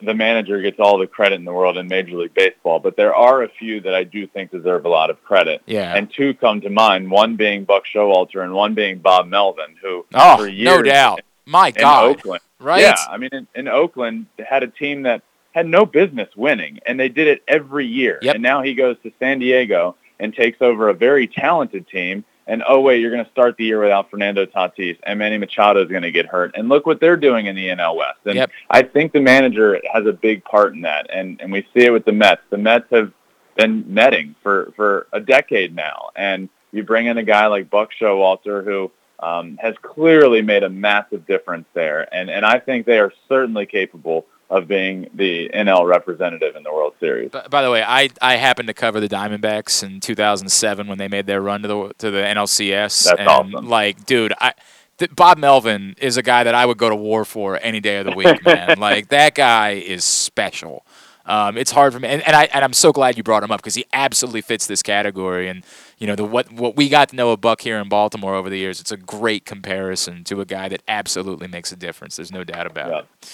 the 0.00 0.14
manager 0.14 0.60
gets 0.60 0.78
all 0.78 0.98
the 0.98 1.06
credit 1.06 1.36
in 1.36 1.44
the 1.44 1.52
world 1.52 1.76
in 1.76 1.88
Major 1.88 2.16
League 2.16 2.34
Baseball, 2.34 2.78
but 2.78 2.96
there 2.96 3.14
are 3.14 3.42
a 3.42 3.48
few 3.48 3.80
that 3.80 3.94
I 3.94 4.04
do 4.04 4.26
think 4.26 4.50
deserve 4.50 4.84
a 4.84 4.88
lot 4.88 5.10
of 5.10 5.22
credit. 5.24 5.62
Yeah. 5.66 5.94
And 5.94 6.12
two 6.12 6.34
come 6.34 6.60
to 6.62 6.70
mind, 6.70 7.10
one 7.10 7.36
being 7.36 7.64
Buck 7.64 7.84
Showalter 7.92 8.42
and 8.42 8.52
one 8.52 8.74
being 8.74 8.98
Bob 8.98 9.26
Melvin, 9.28 9.76
who 9.82 10.06
Oh, 10.14 10.36
for 10.38 10.42
no 10.46 10.52
years 10.52 10.82
doubt. 10.84 11.20
My 11.46 11.68
in 11.68 11.74
God. 11.74 12.04
Oakland. 12.04 12.42
Right? 12.60 12.82
Yeah, 12.82 12.96
I 13.08 13.16
mean, 13.18 13.30
in, 13.32 13.46
in 13.54 13.68
Oakland, 13.68 14.26
had 14.38 14.62
a 14.62 14.68
team 14.68 15.02
that 15.02 15.22
had 15.52 15.66
no 15.66 15.86
business 15.86 16.28
winning, 16.36 16.80
and 16.86 16.98
they 16.98 17.08
did 17.08 17.28
it 17.28 17.42
every 17.48 17.86
year. 17.86 18.18
And 18.22 18.42
now 18.42 18.62
he 18.62 18.74
goes 18.74 18.96
to 19.02 19.12
San 19.18 19.38
Diego 19.38 19.96
and 20.20 20.34
takes 20.34 20.60
over 20.60 20.88
a 20.88 20.94
very 20.94 21.26
talented 21.26 21.88
team. 21.88 22.24
And 22.48 22.64
oh 22.66 22.80
wait, 22.80 23.00
you're 23.00 23.10
going 23.10 23.24
to 23.24 23.30
start 23.30 23.56
the 23.58 23.64
year 23.64 23.80
without 23.80 24.10
Fernando 24.10 24.46
Tatis, 24.46 24.98
and 25.04 25.18
Manny 25.18 25.36
Machado 25.36 25.84
is 25.84 25.90
going 25.90 26.02
to 26.02 26.10
get 26.10 26.26
hurt. 26.26 26.52
And 26.54 26.68
look 26.68 26.86
what 26.86 26.98
they're 26.98 27.16
doing 27.16 27.46
in 27.46 27.54
the 27.54 27.68
NL 27.68 27.96
West. 27.96 28.18
And 28.24 28.36
Yep. 28.36 28.50
I 28.70 28.82
think 28.82 29.12
the 29.12 29.20
manager 29.20 29.78
has 29.92 30.06
a 30.06 30.12
big 30.12 30.42
part 30.44 30.74
in 30.74 30.80
that. 30.80 31.08
And 31.12 31.40
and 31.40 31.52
we 31.52 31.66
see 31.74 31.84
it 31.84 31.92
with 31.92 32.06
the 32.06 32.12
Mets. 32.12 32.40
The 32.50 32.58
Mets 32.58 32.86
have 32.90 33.12
been 33.56 33.84
netting 33.92 34.34
for 34.42 34.72
for 34.76 35.06
a 35.12 35.20
decade 35.20 35.74
now, 35.76 36.10
and 36.16 36.48
you 36.72 36.84
bring 36.84 37.06
in 37.06 37.18
a 37.18 37.22
guy 37.22 37.46
like 37.48 37.68
Buck 37.68 37.90
Showalter 38.00 38.64
who 38.64 38.90
um, 39.20 39.58
has 39.60 39.74
clearly 39.82 40.42
made 40.42 40.62
a 40.62 40.70
massive 40.70 41.26
difference 41.26 41.66
there, 41.74 42.12
and 42.14 42.30
and 42.30 42.46
I 42.46 42.60
think 42.60 42.86
they 42.86 42.98
are 42.98 43.12
certainly 43.28 43.66
capable 43.66 44.26
of 44.50 44.66
being 44.66 45.08
the 45.14 45.50
NL 45.54 45.86
representative 45.86 46.56
in 46.56 46.62
the 46.62 46.72
World 46.72 46.94
Series. 47.00 47.30
By, 47.30 47.46
by 47.48 47.62
the 47.62 47.70
way, 47.70 47.82
I, 47.82 48.08
I 48.22 48.36
happened 48.36 48.68
to 48.68 48.74
cover 48.74 48.98
the 48.98 49.08
Diamondbacks 49.08 49.82
in 49.82 50.00
2007 50.00 50.86
when 50.86 50.98
they 50.98 51.08
made 51.08 51.26
their 51.26 51.40
run 51.40 51.62
to 51.62 51.68
the 51.68 51.92
to 51.98 52.10
the 52.10 52.18
NLCS. 52.18 53.04
That's 53.04 53.18
and 53.18 53.28
awesome. 53.28 53.68
Like, 53.68 54.06
dude, 54.06 54.32
I 54.40 54.54
th- 54.98 55.14
Bob 55.14 55.38
Melvin 55.38 55.94
is 55.98 56.16
a 56.16 56.22
guy 56.22 56.44
that 56.44 56.54
I 56.54 56.64
would 56.64 56.78
go 56.78 56.88
to 56.88 56.96
war 56.96 57.24
for 57.24 57.58
any 57.62 57.80
day 57.80 57.98
of 57.98 58.06
the 58.06 58.12
week, 58.12 58.44
man. 58.44 58.78
like 58.78 59.08
that 59.08 59.34
guy 59.34 59.72
is 59.72 60.04
special. 60.04 60.84
Um, 61.26 61.58
it's 61.58 61.70
hard 61.70 61.92
for 61.92 62.00
me, 62.00 62.08
and, 62.08 62.26
and 62.26 62.34
I 62.34 62.44
and 62.44 62.64
I'm 62.64 62.72
so 62.72 62.90
glad 62.90 63.18
you 63.18 63.22
brought 63.22 63.42
him 63.42 63.50
up 63.50 63.60
because 63.60 63.74
he 63.74 63.84
absolutely 63.92 64.40
fits 64.40 64.66
this 64.66 64.82
category. 64.82 65.48
And 65.48 65.62
you 65.98 66.06
know 66.06 66.16
the 66.16 66.24
what 66.24 66.50
what 66.50 66.74
we 66.74 66.88
got 66.88 67.10
to 67.10 67.16
know 67.16 67.32
of 67.32 67.42
Buck 67.42 67.60
here 67.60 67.78
in 67.78 67.90
Baltimore 67.90 68.34
over 68.34 68.48
the 68.48 68.56
years, 68.56 68.80
it's 68.80 68.92
a 68.92 68.96
great 68.96 69.44
comparison 69.44 70.24
to 70.24 70.40
a 70.40 70.46
guy 70.46 70.70
that 70.70 70.82
absolutely 70.88 71.46
makes 71.46 71.70
a 71.70 71.76
difference. 71.76 72.16
There's 72.16 72.32
no 72.32 72.44
doubt 72.44 72.66
about 72.66 73.04
it. 73.20 73.28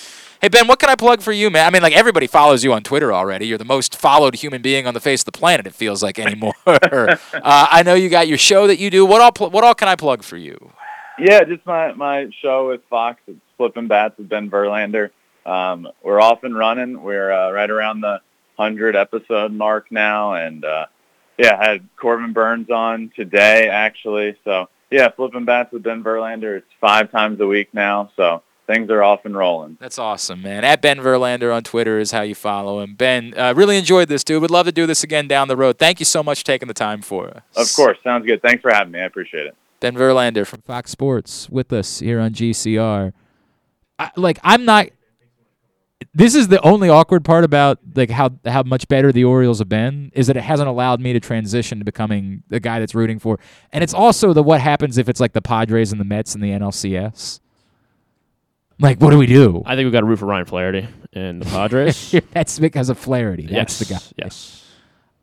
Hey 0.44 0.48
Ben, 0.50 0.66
what 0.66 0.78
can 0.78 0.90
I 0.90 0.94
plug 0.94 1.22
for 1.22 1.32
you, 1.32 1.48
man? 1.48 1.66
I 1.66 1.70
mean, 1.70 1.80
like 1.80 1.94
everybody 1.94 2.26
follows 2.26 2.62
you 2.62 2.74
on 2.74 2.82
Twitter 2.82 3.14
already. 3.14 3.46
You're 3.46 3.56
the 3.56 3.64
most 3.64 3.96
followed 3.96 4.34
human 4.34 4.60
being 4.60 4.86
on 4.86 4.92
the 4.92 5.00
face 5.00 5.22
of 5.22 5.24
the 5.24 5.32
planet. 5.32 5.66
It 5.66 5.74
feels 5.74 6.02
like 6.02 6.18
anymore. 6.18 6.52
uh, 6.66 7.16
I 7.32 7.82
know 7.82 7.94
you 7.94 8.10
got 8.10 8.28
your 8.28 8.36
show 8.36 8.66
that 8.66 8.78
you 8.78 8.90
do. 8.90 9.06
What 9.06 9.22
all? 9.22 9.32
Pl- 9.32 9.48
what 9.48 9.64
all 9.64 9.74
can 9.74 9.88
I 9.88 9.96
plug 9.96 10.22
for 10.22 10.36
you? 10.36 10.70
Yeah, 11.18 11.44
just 11.44 11.64
my 11.64 11.94
my 11.94 12.28
show 12.42 12.68
with 12.68 12.82
Fox. 12.90 13.22
It's 13.26 13.40
Flipping 13.56 13.88
Bats 13.88 14.18
with 14.18 14.28
Ben 14.28 14.50
Verlander. 14.50 15.12
Um, 15.46 15.88
we're 16.02 16.20
off 16.20 16.44
and 16.44 16.54
running. 16.54 17.02
We're 17.02 17.32
uh, 17.32 17.50
right 17.50 17.70
around 17.70 18.02
the 18.02 18.20
hundred 18.58 18.96
episode 18.96 19.50
mark 19.50 19.90
now, 19.90 20.34
and 20.34 20.62
uh, 20.62 20.84
yeah, 21.38 21.56
I 21.58 21.70
had 21.70 21.88
Corbin 21.96 22.34
Burnes 22.34 22.68
on 22.68 23.10
today 23.16 23.70
actually. 23.70 24.36
So 24.44 24.68
yeah, 24.90 25.08
Flipping 25.08 25.46
Bats 25.46 25.72
with 25.72 25.84
Ben 25.84 26.04
Verlander. 26.04 26.58
It's 26.58 26.66
five 26.82 27.10
times 27.10 27.40
a 27.40 27.46
week 27.46 27.72
now, 27.72 28.10
so 28.14 28.42
things 28.66 28.90
are 28.90 29.02
off 29.02 29.24
and 29.24 29.36
rolling. 29.36 29.76
That's 29.80 29.98
awesome, 29.98 30.42
man. 30.42 30.64
At 30.64 30.80
Ben 30.82 30.98
Verlander 30.98 31.54
on 31.54 31.62
Twitter 31.62 31.98
is 31.98 32.10
how 32.10 32.22
you 32.22 32.34
follow 32.34 32.80
him. 32.80 32.94
Ben, 32.94 33.34
uh, 33.36 33.54
really 33.56 33.76
enjoyed 33.76 34.08
this, 34.08 34.24
dude. 34.24 34.40
Would 34.42 34.50
love 34.50 34.66
to 34.66 34.72
do 34.72 34.86
this 34.86 35.04
again 35.04 35.28
down 35.28 35.48
the 35.48 35.56
road. 35.56 35.78
Thank 35.78 36.00
you 36.00 36.06
so 36.06 36.22
much 36.22 36.40
for 36.40 36.46
taking 36.46 36.68
the 36.68 36.74
time 36.74 37.02
for 37.02 37.42
us. 37.56 37.70
Of 37.70 37.76
course, 37.76 37.98
sounds 38.02 38.26
good. 38.26 38.42
Thanks 38.42 38.62
for 38.62 38.72
having 38.72 38.92
me. 38.92 39.00
I 39.00 39.04
appreciate 39.04 39.46
it. 39.46 39.56
Ben 39.80 39.94
Verlander 39.94 40.46
from 40.46 40.62
Fox 40.62 40.90
Sports 40.90 41.50
with 41.50 41.72
us 41.72 42.00
here 42.00 42.20
on 42.20 42.32
GCR. 42.32 43.12
I, 43.98 44.10
like 44.16 44.38
I'm 44.42 44.64
not. 44.64 44.88
This 46.12 46.34
is 46.34 46.48
the 46.48 46.60
only 46.62 46.88
awkward 46.88 47.24
part 47.24 47.44
about 47.44 47.78
like 47.94 48.10
how 48.10 48.30
how 48.46 48.62
much 48.62 48.88
better 48.88 49.12
the 49.12 49.24
Orioles 49.24 49.58
have 49.58 49.68
been 49.68 50.10
is 50.14 50.26
that 50.28 50.36
it 50.36 50.42
hasn't 50.42 50.68
allowed 50.68 51.00
me 51.00 51.12
to 51.12 51.20
transition 51.20 51.78
to 51.78 51.84
becoming 51.84 52.42
the 52.48 52.60
guy 52.60 52.78
that's 52.78 52.94
rooting 52.94 53.18
for, 53.18 53.38
and 53.72 53.84
it's 53.84 53.94
also 53.94 54.32
the 54.32 54.42
what 54.42 54.60
happens 54.60 54.96
if 54.96 55.08
it's 55.08 55.20
like 55.20 55.32
the 55.32 55.42
Padres 55.42 55.92
and 55.92 56.00
the 56.00 56.04
Mets 56.04 56.34
and 56.34 56.42
the 56.42 56.50
NLCS. 56.50 57.40
Like, 58.80 59.00
what 59.00 59.10
do 59.10 59.18
we 59.18 59.26
do? 59.26 59.62
I 59.66 59.76
think 59.76 59.86
we 59.86 59.90
got 59.92 60.00
to 60.00 60.06
root 60.06 60.18
for 60.18 60.26
Ryan 60.26 60.44
Flaherty 60.46 60.88
and 61.12 61.40
the 61.40 61.46
Padres. 61.46 62.14
that's 62.32 62.58
because 62.58 62.88
of 62.88 62.98
Flaherty. 62.98 63.46
That's 63.46 63.78
the 63.78 63.84
guy. 63.86 63.94
Yes, 63.94 64.12
Yes. 64.16 64.64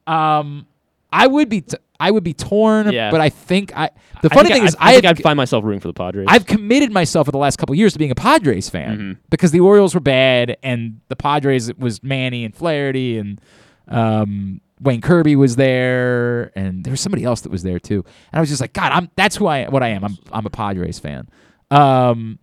Um, 0.07 0.67
I 1.13 1.27
would 1.27 1.49
be 1.49 1.61
t- 1.61 1.77
I 1.99 2.09
would 2.09 2.23
be 2.23 2.33
torn, 2.33 2.91
Yeah. 2.91 3.11
but 3.11 3.21
I 3.21 3.29
think 3.29 3.75
I. 3.77 3.89
The 4.21 4.29
funny 4.29 4.49
thing 4.49 4.63
I, 4.63 4.65
is, 4.65 4.75
I, 4.79 4.93
think 4.93 5.05
have 5.05 5.19
I'd 5.19 5.23
find 5.23 5.37
myself 5.37 5.63
rooting 5.63 5.81
for 5.81 5.89
the 5.89 5.93
Padres. 5.93 6.25
I've 6.29 6.45
committed 6.45 6.91
myself 6.91 7.25
for 7.27 7.31
the 7.31 7.37
last 7.37 7.57
couple 7.57 7.73
of 7.73 7.77
years 7.77 7.93
to 7.93 7.99
being 7.99 8.11
a 8.11 8.15
Padres 8.15 8.69
fan 8.69 8.97
Mm-hmm. 8.97 9.11
because 9.29 9.51
the 9.51 9.59
Orioles 9.59 9.93
were 9.93 9.99
bad 9.99 10.57
and 10.63 11.01
the 11.09 11.15
Padres 11.15 11.67
it 11.69 11.77
was 11.77 12.01
Manny 12.01 12.45
and 12.45 12.55
Flaherty 12.55 13.17
and 13.17 13.41
um, 13.89 14.61
Wayne 14.79 15.01
Kirby 15.01 15.35
was 15.35 15.57
there 15.57 16.51
and 16.57 16.83
there 16.83 16.91
was 16.91 17.01
somebody 17.01 17.23
else 17.25 17.41
that 17.41 17.51
was 17.51 17.63
there 17.63 17.79
too. 17.79 18.03
And 18.31 18.37
I 18.37 18.39
was 18.39 18.49
just 18.49 18.61
like, 18.61 18.73
God, 18.73 18.91
I'm 18.93 19.09
that's 19.15 19.35
who 19.35 19.45
I 19.47 19.65
what 19.69 19.83
I 19.83 19.89
am. 19.89 20.03
I'm 20.05 20.17
I'm 20.31 20.45
a 20.45 20.49
Padres 20.49 20.97
fan. 20.99 21.27
Um, 21.69 22.39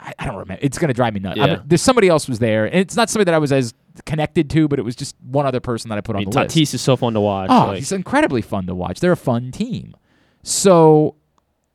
I, 0.00 0.12
I 0.18 0.24
don't 0.26 0.36
remember. 0.36 0.58
It's 0.62 0.78
gonna 0.78 0.94
drive 0.94 1.14
me 1.14 1.20
nuts. 1.20 1.38
I'm- 1.38 1.48
Yeah. 1.48 1.62
there's 1.64 1.82
somebody 1.82 2.08
else 2.08 2.28
was 2.28 2.38
there, 2.38 2.64
and 2.64 2.76
it's 2.76 2.96
not 2.96 3.10
somebody 3.10 3.26
that 3.26 3.34
I 3.34 3.38
was 3.38 3.52
as 3.52 3.74
connected 4.06 4.48
to, 4.50 4.68
but 4.68 4.78
it 4.78 4.82
was 4.82 4.96
just 4.96 5.14
one 5.20 5.46
other 5.46 5.60
person 5.60 5.88
that 5.90 5.98
I 5.98 6.00
put 6.00 6.16
I 6.16 6.20
mean, 6.20 6.28
on 6.28 6.32
the 6.32 6.40
list. 6.40 6.56
Tatis 6.56 6.74
is 6.74 6.80
so 6.80 6.96
fun 6.96 7.14
to 7.14 7.20
watch. 7.20 7.50
Oh, 7.50 7.66
like- 7.68 7.78
he's 7.78 7.92
incredibly 7.92 8.42
fun 8.42 8.66
to 8.66 8.74
watch. 8.74 9.00
They're 9.00 9.12
a 9.12 9.16
fun 9.16 9.52
team. 9.52 9.94
So 10.42 11.16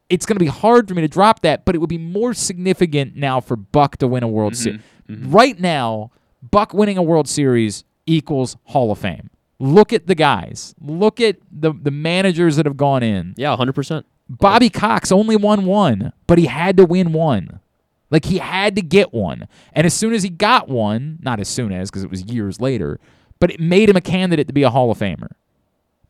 it's 0.09 0.25
going 0.25 0.35
to 0.35 0.43
be 0.43 0.49
hard 0.49 0.87
for 0.87 0.93
me 0.93 1.01
to 1.01 1.07
drop 1.07 1.41
that, 1.41 1.65
but 1.65 1.75
it 1.75 1.79
would 1.79 1.89
be 1.89 1.97
more 1.97 2.33
significant 2.33 3.15
now 3.15 3.39
for 3.39 3.55
Buck 3.55 3.97
to 3.97 4.07
win 4.07 4.23
a 4.23 4.27
World 4.27 4.53
mm-hmm, 4.53 4.63
Series. 4.63 4.81
Mm-hmm. 5.09 5.31
Right 5.31 5.59
now, 5.59 6.11
Buck 6.41 6.73
winning 6.73 6.97
a 6.97 7.03
World 7.03 7.27
Series 7.27 7.83
equals 8.05 8.57
Hall 8.65 8.91
of 8.91 8.99
Fame. 8.99 9.29
Look 9.59 9.93
at 9.93 10.07
the 10.07 10.15
guys. 10.15 10.75
Look 10.81 11.21
at 11.21 11.37
the 11.49 11.73
the 11.73 11.91
managers 11.91 12.57
that 12.57 12.65
have 12.65 12.75
gone 12.75 13.03
in. 13.03 13.35
Yeah, 13.37 13.55
100%. 13.55 14.03
Bobby 14.27 14.69
Cox 14.69 15.11
only 15.11 15.35
won 15.35 15.65
one, 15.65 16.11
but 16.27 16.37
he 16.37 16.47
had 16.47 16.75
to 16.77 16.85
win 16.85 17.13
one. 17.13 17.61
Like 18.11 18.25
he 18.25 18.37
had 18.37 18.75
to 18.75 18.81
get 18.81 19.13
one. 19.13 19.47
And 19.73 19.85
as 19.85 19.93
soon 19.93 20.13
as 20.13 20.23
he 20.23 20.29
got 20.29 20.69
one, 20.69 21.19
not 21.21 21.39
as 21.39 21.49
soon 21.49 21.71
as 21.71 21.89
because 21.89 22.03
it 22.03 22.09
was 22.09 22.23
years 22.25 22.61
later, 22.61 22.99
but 23.39 23.51
it 23.51 23.59
made 23.59 23.89
him 23.89 23.95
a 23.95 24.01
candidate 24.01 24.47
to 24.47 24.53
be 24.53 24.63
a 24.63 24.69
Hall 24.69 24.91
of 24.91 24.99
Famer. 24.99 25.31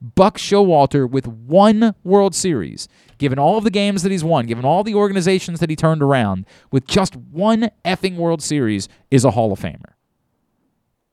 Buck 0.02 0.38
Showalter 0.38 1.10
with 1.10 1.28
one 1.28 1.96
World 2.04 2.36
Series, 2.36 2.88
given 3.18 3.40
all 3.40 3.58
of 3.58 3.64
the 3.64 3.72
games 3.72 4.04
that 4.04 4.12
he's 4.12 4.24
won, 4.24 4.46
given 4.46 4.66
all 4.66 4.84
the 4.84 4.94
organizations 4.94 5.60
that 5.60 5.70
he 5.70 5.76
turned 5.76 6.04
around, 6.04 6.46
with 6.72 6.86
just 6.86 7.16
one 7.16 7.72
effing 7.84 8.18
World 8.18 8.42
Series, 8.42 8.88
is 9.10 9.26
a 9.26 9.32
Hall 9.32 9.52
of 9.52 9.60
Famer. 9.60 9.94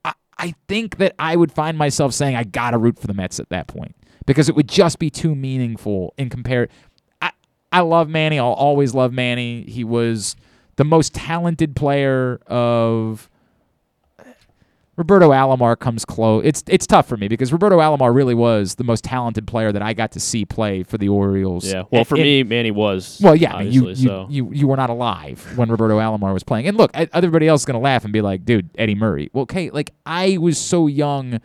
I, 0.05 0.13
I 0.37 0.55
think 0.69 0.99
that 0.99 1.15
I 1.19 1.37
would 1.37 1.53
find 1.53 1.79
myself 1.79 2.13
saying 2.13 2.37
I 2.37 2.45
gotta 2.45 2.77
root 2.77 2.99
for 2.99 3.07
the 3.07 3.15
Mets 3.15 3.41
at 3.41 3.49
that 3.51 3.67
point 3.67 3.97
because 4.27 4.49
it 4.49 4.57
would 4.57 4.69
just 4.69 4.99
be 4.99 5.11
too 5.11 5.35
meaningful 5.35 6.13
in 6.19 6.29
compare. 6.29 6.69
I 7.23 7.31
I 7.71 7.81
love 7.81 8.09
Manny. 8.09 8.39
I'll 8.39 8.53
always 8.53 8.95
love 8.95 9.13
Manny. 9.13 9.63
He 9.63 9.85
was 9.85 10.37
the 10.77 10.85
most 10.85 11.15
talented 11.15 11.77
player 11.77 12.41
of 12.47 13.29
Roberto 14.97 15.31
Alomar 15.31 15.79
comes 15.79 16.05
close. 16.05 16.43
It's 16.45 16.63
it's 16.67 16.87
tough 16.87 17.09
for 17.09 17.17
me 17.17 17.27
because 17.27 17.51
Roberto 17.51 17.79
Alomar 17.79 18.15
really 18.15 18.35
was 18.35 18.75
the 18.75 18.85
most 18.85 19.03
talented 19.05 19.47
player 19.47 19.73
that 19.73 19.81
I 19.81 19.95
got 19.95 20.13
to 20.13 20.21
see 20.21 20.45
play 20.45 20.83
for 20.83 20.99
the 20.99 21.09
Orioles. 21.09 21.65
Yeah. 21.65 21.85
Well, 21.91 22.01
And- 22.01 22.07
for 22.09 22.15
and- 22.17 22.25
me, 22.25 22.43
Manny 22.43 22.71
was. 22.71 23.19
well, 23.23 23.35
yeah, 23.35 23.55
I 23.57 23.65
mean, 23.65 23.73
you, 23.73 23.89
you, 23.89 23.95
so. 23.95 24.27
you 24.29 24.51
you 24.53 24.67
were 24.67 24.77
not 24.77 24.91
alive 24.91 25.57
when 25.57 25.71
Roberto 25.71 25.99
Alomar 25.99 26.35
was 26.35 26.45
playing. 26.45 26.67
And 26.69 26.77
look, 26.77 26.91
everybody 26.95 27.49
else 27.49 27.63
is 27.63 27.65
gonna 27.65 27.81
laugh 27.81 28.05
and 28.05 28.13
be 28.13 28.21
like, 28.21 28.45
"Dude, 28.45 28.69
Eddie 28.77 28.95
Murray." 28.95 29.31
Well, 29.33 29.43
okay, 29.45 29.71
like 29.71 29.93
I 30.05 30.37
was 30.37 30.59
so 30.59 30.87
young 30.87 31.41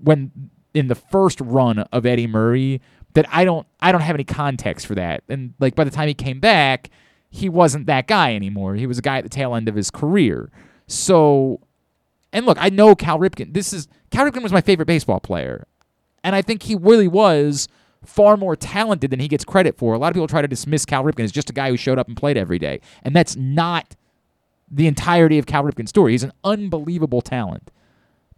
when 0.00 0.30
in 0.72 0.86
the 0.86 0.94
first 0.94 1.40
run 1.40 1.80
of 1.80 2.06
Eddie 2.06 2.28
Murray 2.28 2.80
that 3.14 3.26
I 3.32 3.44
don't 3.44 3.66
I 3.80 3.90
don't 3.90 4.02
have 4.02 4.14
any 4.14 4.24
context 4.24 4.86
for 4.86 4.94
that. 4.94 5.24
And 5.28 5.54
like 5.58 5.74
by 5.74 5.82
the 5.82 5.90
time 5.90 6.06
he 6.06 6.14
came 6.14 6.38
back, 6.38 6.90
he 7.34 7.48
wasn't 7.48 7.86
that 7.86 8.06
guy 8.06 8.32
anymore. 8.32 8.76
He 8.76 8.86
was 8.86 8.96
a 8.96 9.02
guy 9.02 9.18
at 9.18 9.24
the 9.24 9.28
tail 9.28 9.56
end 9.56 9.68
of 9.68 9.74
his 9.74 9.90
career. 9.90 10.52
So 10.86 11.60
and 12.32 12.46
look, 12.46 12.58
I 12.60 12.68
know 12.68 12.94
Cal 12.94 13.18
Ripken. 13.18 13.54
This 13.54 13.72
is 13.72 13.88
Cal 14.10 14.24
Ripken 14.24 14.42
was 14.42 14.52
my 14.52 14.60
favorite 14.60 14.86
baseball 14.86 15.18
player. 15.18 15.66
And 16.22 16.36
I 16.36 16.42
think 16.42 16.62
he 16.62 16.76
really 16.76 17.08
was 17.08 17.66
far 18.04 18.36
more 18.36 18.54
talented 18.54 19.10
than 19.10 19.18
he 19.18 19.26
gets 19.26 19.44
credit 19.44 19.76
for. 19.76 19.94
A 19.94 19.98
lot 19.98 20.08
of 20.08 20.14
people 20.14 20.28
try 20.28 20.42
to 20.42 20.48
dismiss 20.48 20.84
Cal 20.84 21.02
Ripken 21.02 21.24
as 21.24 21.32
just 21.32 21.50
a 21.50 21.52
guy 21.52 21.70
who 21.70 21.76
showed 21.76 21.98
up 21.98 22.06
and 22.06 22.16
played 22.16 22.36
every 22.36 22.60
day. 22.60 22.80
And 23.02 23.16
that's 23.16 23.34
not 23.34 23.96
the 24.70 24.86
entirety 24.86 25.38
of 25.38 25.46
Cal 25.46 25.64
Ripken's 25.64 25.90
story. 25.90 26.12
He's 26.12 26.22
an 26.22 26.32
unbelievable 26.44 27.20
talent. 27.20 27.72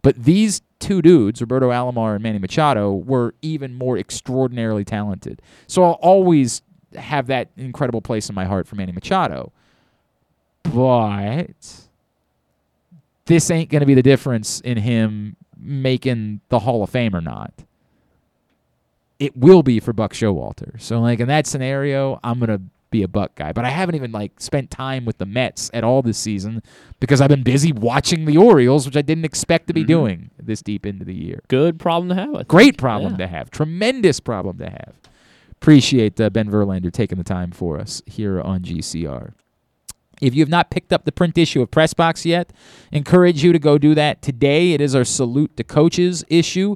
But 0.01 0.23
these 0.23 0.61
two 0.79 1.01
dudes, 1.03 1.39
Roberto 1.39 1.69
Alomar 1.69 2.15
and 2.15 2.23
Manny 2.23 2.39
Machado, 2.39 2.93
were 2.93 3.35
even 3.43 3.75
more 3.75 3.97
extraordinarily 3.97 4.83
talented. 4.83 5.41
So 5.67 5.83
I'll 5.83 5.99
always 6.01 6.61
have 6.97 7.27
that 7.27 7.49
incredible 7.57 8.01
place 8.01 8.29
in 8.29 8.35
my 8.35 8.45
heart 8.45 8.67
for 8.67 8.75
Manny 8.75 8.91
Machado. 8.91 9.51
But 10.63 11.87
this 13.25 13.49
ain't 13.51 13.69
going 13.69 13.81
to 13.81 13.85
be 13.85 13.93
the 13.93 14.03
difference 14.03 14.59
in 14.61 14.77
him 14.77 15.35
making 15.57 16.41
the 16.49 16.59
Hall 16.59 16.83
of 16.83 16.89
Fame 16.89 17.15
or 17.15 17.21
not. 17.21 17.53
It 19.19 19.35
will 19.35 19.63
be 19.63 19.79
for 19.79 19.93
Buck 19.93 20.13
Showalter. 20.13 20.79
So 20.79 20.99
like 21.01 21.19
in 21.19 21.27
that 21.27 21.47
scenario, 21.47 22.19
I'm 22.23 22.39
going 22.39 22.49
to 22.49 22.61
be 22.89 23.03
a 23.03 23.07
Buck 23.07 23.35
guy. 23.35 23.51
But 23.51 23.65
I 23.65 23.69
haven't 23.69 23.95
even 23.95 24.11
like 24.11 24.39
spent 24.39 24.71
time 24.71 25.05
with 25.05 25.17
the 25.17 25.25
Mets 25.25 25.69
at 25.73 25.83
all 25.83 26.01
this 26.01 26.17
season 26.17 26.61
because 26.99 27.21
I've 27.21 27.29
been 27.29 27.43
busy 27.43 27.71
watching 27.71 28.25
the 28.25 28.37
Orioles, 28.37 28.85
which 28.85 28.95
I 28.95 29.01
didn't 29.01 29.25
expect 29.25 29.67
to 29.67 29.73
be 29.73 29.81
mm-hmm. 29.81 29.87
doing 29.87 30.31
this 30.41 30.61
deep 30.61 30.85
into 30.85 31.03
the 31.03 31.15
year. 31.15 31.41
Good 31.47 31.79
problem 31.79 32.09
to 32.09 32.15
have. 32.15 32.47
Great 32.47 32.77
problem 32.77 33.13
Yeah. 33.13 33.17
to 33.17 33.27
have. 33.27 33.51
Tremendous 33.51 34.19
problem 34.19 34.57
to 34.59 34.69
have. 34.69 34.93
Appreciate 35.61 36.19
uh, 36.21 36.29
Ben 36.29 36.49
Verlander 36.49 36.91
taking 36.91 37.17
the 37.17 37.23
time 37.23 37.51
for 37.51 37.79
us 37.79 38.01
here 38.05 38.39
on 38.39 38.61
GCR. 38.61 39.33
If 40.21 40.33
you 40.33 40.41
have 40.41 40.49
not 40.49 40.71
picked 40.71 40.91
up 40.91 41.05
the 41.05 41.11
print 41.11 41.37
issue 41.37 41.61
of 41.61 41.69
Pressbox 41.69 42.25
yet, 42.25 42.51
encourage 42.91 43.43
you 43.43 43.53
to 43.53 43.59
go 43.59 43.77
do 43.77 43.93
that 43.95 44.21
today. 44.21 44.73
It 44.73 44.81
is 44.81 44.95
our 44.95 45.03
Salute 45.03 45.55
to 45.57 45.63
Coaches 45.63 46.23
issue, 46.27 46.75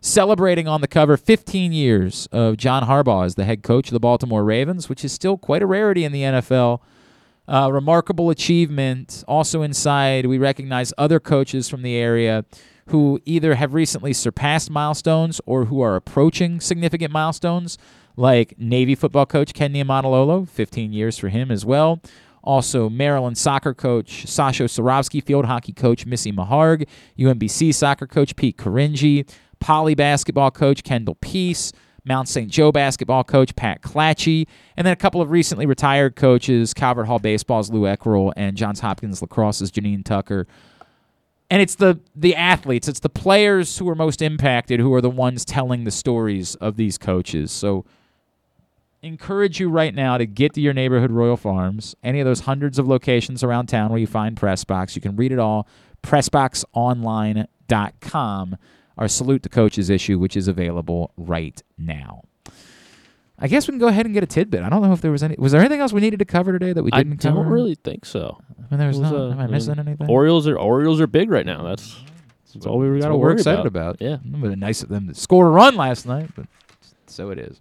celebrating 0.00 0.68
on 0.68 0.80
the 0.80 0.88
cover 0.88 1.16
15 1.16 1.72
years 1.72 2.28
of 2.32 2.56
John 2.56 2.84
Harbaugh 2.84 3.24
as 3.24 3.34
the 3.34 3.44
head 3.44 3.62
coach 3.62 3.88
of 3.88 3.92
the 3.92 4.00
Baltimore 4.00 4.44
Ravens, 4.44 4.88
which 4.88 5.04
is 5.04 5.12
still 5.12 5.38
quite 5.38 5.62
a 5.62 5.66
rarity 5.66 6.04
in 6.04 6.12
the 6.12 6.22
NFL. 6.22 6.80
Uh, 7.48 7.70
remarkable 7.72 8.30
achievement. 8.30 9.24
Also 9.26 9.62
inside, 9.62 10.26
we 10.26 10.38
recognize 10.38 10.92
other 10.96 11.18
coaches 11.18 11.68
from 11.68 11.82
the 11.82 11.96
area 11.96 12.44
who 12.86 13.20
either 13.24 13.54
have 13.54 13.74
recently 13.74 14.12
surpassed 14.12 14.70
milestones 14.70 15.40
or 15.46 15.66
who 15.66 15.80
are 15.80 15.96
approaching 15.96 16.60
significant 16.60 17.12
milestones, 17.12 17.78
like 18.16 18.58
Navy 18.58 18.94
football 18.94 19.26
coach 19.26 19.54
Ken 19.54 19.72
Niumatalolo, 19.72 20.48
15 20.48 20.92
years 20.92 21.18
for 21.18 21.28
him 21.28 21.50
as 21.50 21.64
well. 21.64 22.00
Also, 22.44 22.88
Maryland 22.88 23.38
soccer 23.38 23.72
coach 23.72 24.24
Sasho 24.26 24.64
Cirovski, 24.64 25.22
field 25.22 25.44
hockey 25.44 25.72
coach 25.72 26.06
Missy 26.06 26.32
Meharg, 26.32 26.88
UMBC 27.18 27.72
soccer 27.72 28.06
coach 28.06 28.34
Pete 28.34 28.56
Caringi, 28.56 29.28
Poly 29.60 29.94
basketball 29.94 30.50
coach 30.50 30.82
Kendall 30.82 31.14
Peace, 31.20 31.72
Mount 32.04 32.28
St. 32.28 32.50
Joe 32.50 32.72
basketball 32.72 33.22
coach 33.22 33.54
Pat 33.54 33.80
Clatchey, 33.82 34.48
and 34.76 34.84
then 34.84 34.92
a 34.92 34.96
couple 34.96 35.22
of 35.22 35.30
recently 35.30 35.66
retired 35.66 36.16
coaches, 36.16 36.74
Calvert 36.74 37.06
Hall 37.06 37.20
baseball's 37.20 37.70
Lou 37.70 37.82
Eckerl 37.82 38.32
and 38.36 38.56
Johns 38.56 38.80
Hopkins 38.80 39.20
lacrosse's 39.20 39.70
Janine 39.70 40.04
Tucker. 40.04 40.48
And 41.48 41.62
it's 41.62 41.76
the 41.76 42.00
the 42.16 42.34
athletes, 42.34 42.88
it's 42.88 43.00
the 43.00 43.08
players 43.08 43.78
who 43.78 43.88
are 43.88 43.94
most 43.94 44.20
impacted 44.20 44.80
who 44.80 44.92
are 44.94 45.02
the 45.02 45.10
ones 45.10 45.44
telling 45.44 45.84
the 45.84 45.90
stories 45.92 46.56
of 46.56 46.76
these 46.76 46.98
coaches. 46.98 47.52
So 47.52 47.84
encourage 49.02 49.58
you 49.60 49.68
right 49.68 49.94
now 49.94 50.16
to 50.18 50.26
get 50.26 50.54
to 50.54 50.60
your 50.60 50.72
neighborhood 50.72 51.10
Royal 51.10 51.36
Farms, 51.36 51.94
any 52.02 52.20
of 52.20 52.26
those 52.26 52.40
hundreds 52.40 52.78
of 52.78 52.86
locations 52.88 53.42
around 53.42 53.66
town 53.66 53.90
where 53.90 53.98
you 53.98 54.06
find 54.06 54.36
Pressbox. 54.36 54.94
You 54.94 55.02
can 55.02 55.16
read 55.16 55.32
it 55.32 55.38
all, 55.38 55.66
pressboxonline.com. 56.02 58.56
Our 58.98 59.08
Salute 59.08 59.42
to 59.44 59.48
Coaches 59.48 59.88
issue, 59.88 60.18
which 60.18 60.36
is 60.36 60.48
available 60.48 61.12
right 61.16 61.60
now. 61.78 62.24
I 63.38 63.48
guess 63.48 63.66
we 63.66 63.72
can 63.72 63.78
go 63.78 63.88
ahead 63.88 64.04
and 64.04 64.12
get 64.14 64.22
a 64.22 64.26
tidbit. 64.26 64.62
I 64.62 64.68
don't 64.68 64.82
know 64.82 64.92
if 64.92 65.00
there 65.00 65.10
was 65.10 65.22
any. 65.22 65.34
Was 65.38 65.52
there 65.52 65.60
anything 65.62 65.80
else 65.80 65.92
we 65.94 66.02
needed 66.02 66.18
to 66.18 66.26
cover 66.26 66.52
today 66.52 66.74
that 66.74 66.82
we 66.82 66.90
didn't 66.90 67.16
cover? 67.16 67.28
I 67.28 67.30
don't 67.34 67.44
cover? 67.44 67.54
really 67.54 67.74
think 67.74 68.04
so. 68.04 68.38
I 68.58 68.60
mean, 68.70 68.78
there's 68.78 68.98
It 68.98 69.02
was, 69.02 69.10
not. 69.10 69.20
uh, 69.20 69.30
am 69.30 69.40
I 69.40 69.46
missing 69.46 69.78
anything? 69.78 70.08
Orioles 70.08 70.46
are 70.46 70.58
Orioles 70.58 71.00
are 71.00 71.06
big 71.06 71.30
right 71.30 71.46
now. 71.46 71.62
That's 71.62 71.96
that's 72.52 72.66
all 72.66 72.78
we 72.78 73.00
got 73.00 73.08
to 73.08 73.16
worry 73.16 73.32
we're 73.32 73.38
excited 73.38 73.64
about. 73.66 73.96
Yeah. 73.98 74.16
It 74.16 74.20
would 74.26 74.42
have 74.42 74.50
been 74.50 74.60
nice 74.60 74.82
of 74.82 74.90
them 74.90 75.08
to 75.08 75.14
score 75.14 75.46
a 75.46 75.50
run 75.50 75.74
last 75.74 76.04
night, 76.06 76.28
but 76.36 76.44
so 77.12 77.30
it 77.30 77.38
is. 77.38 77.60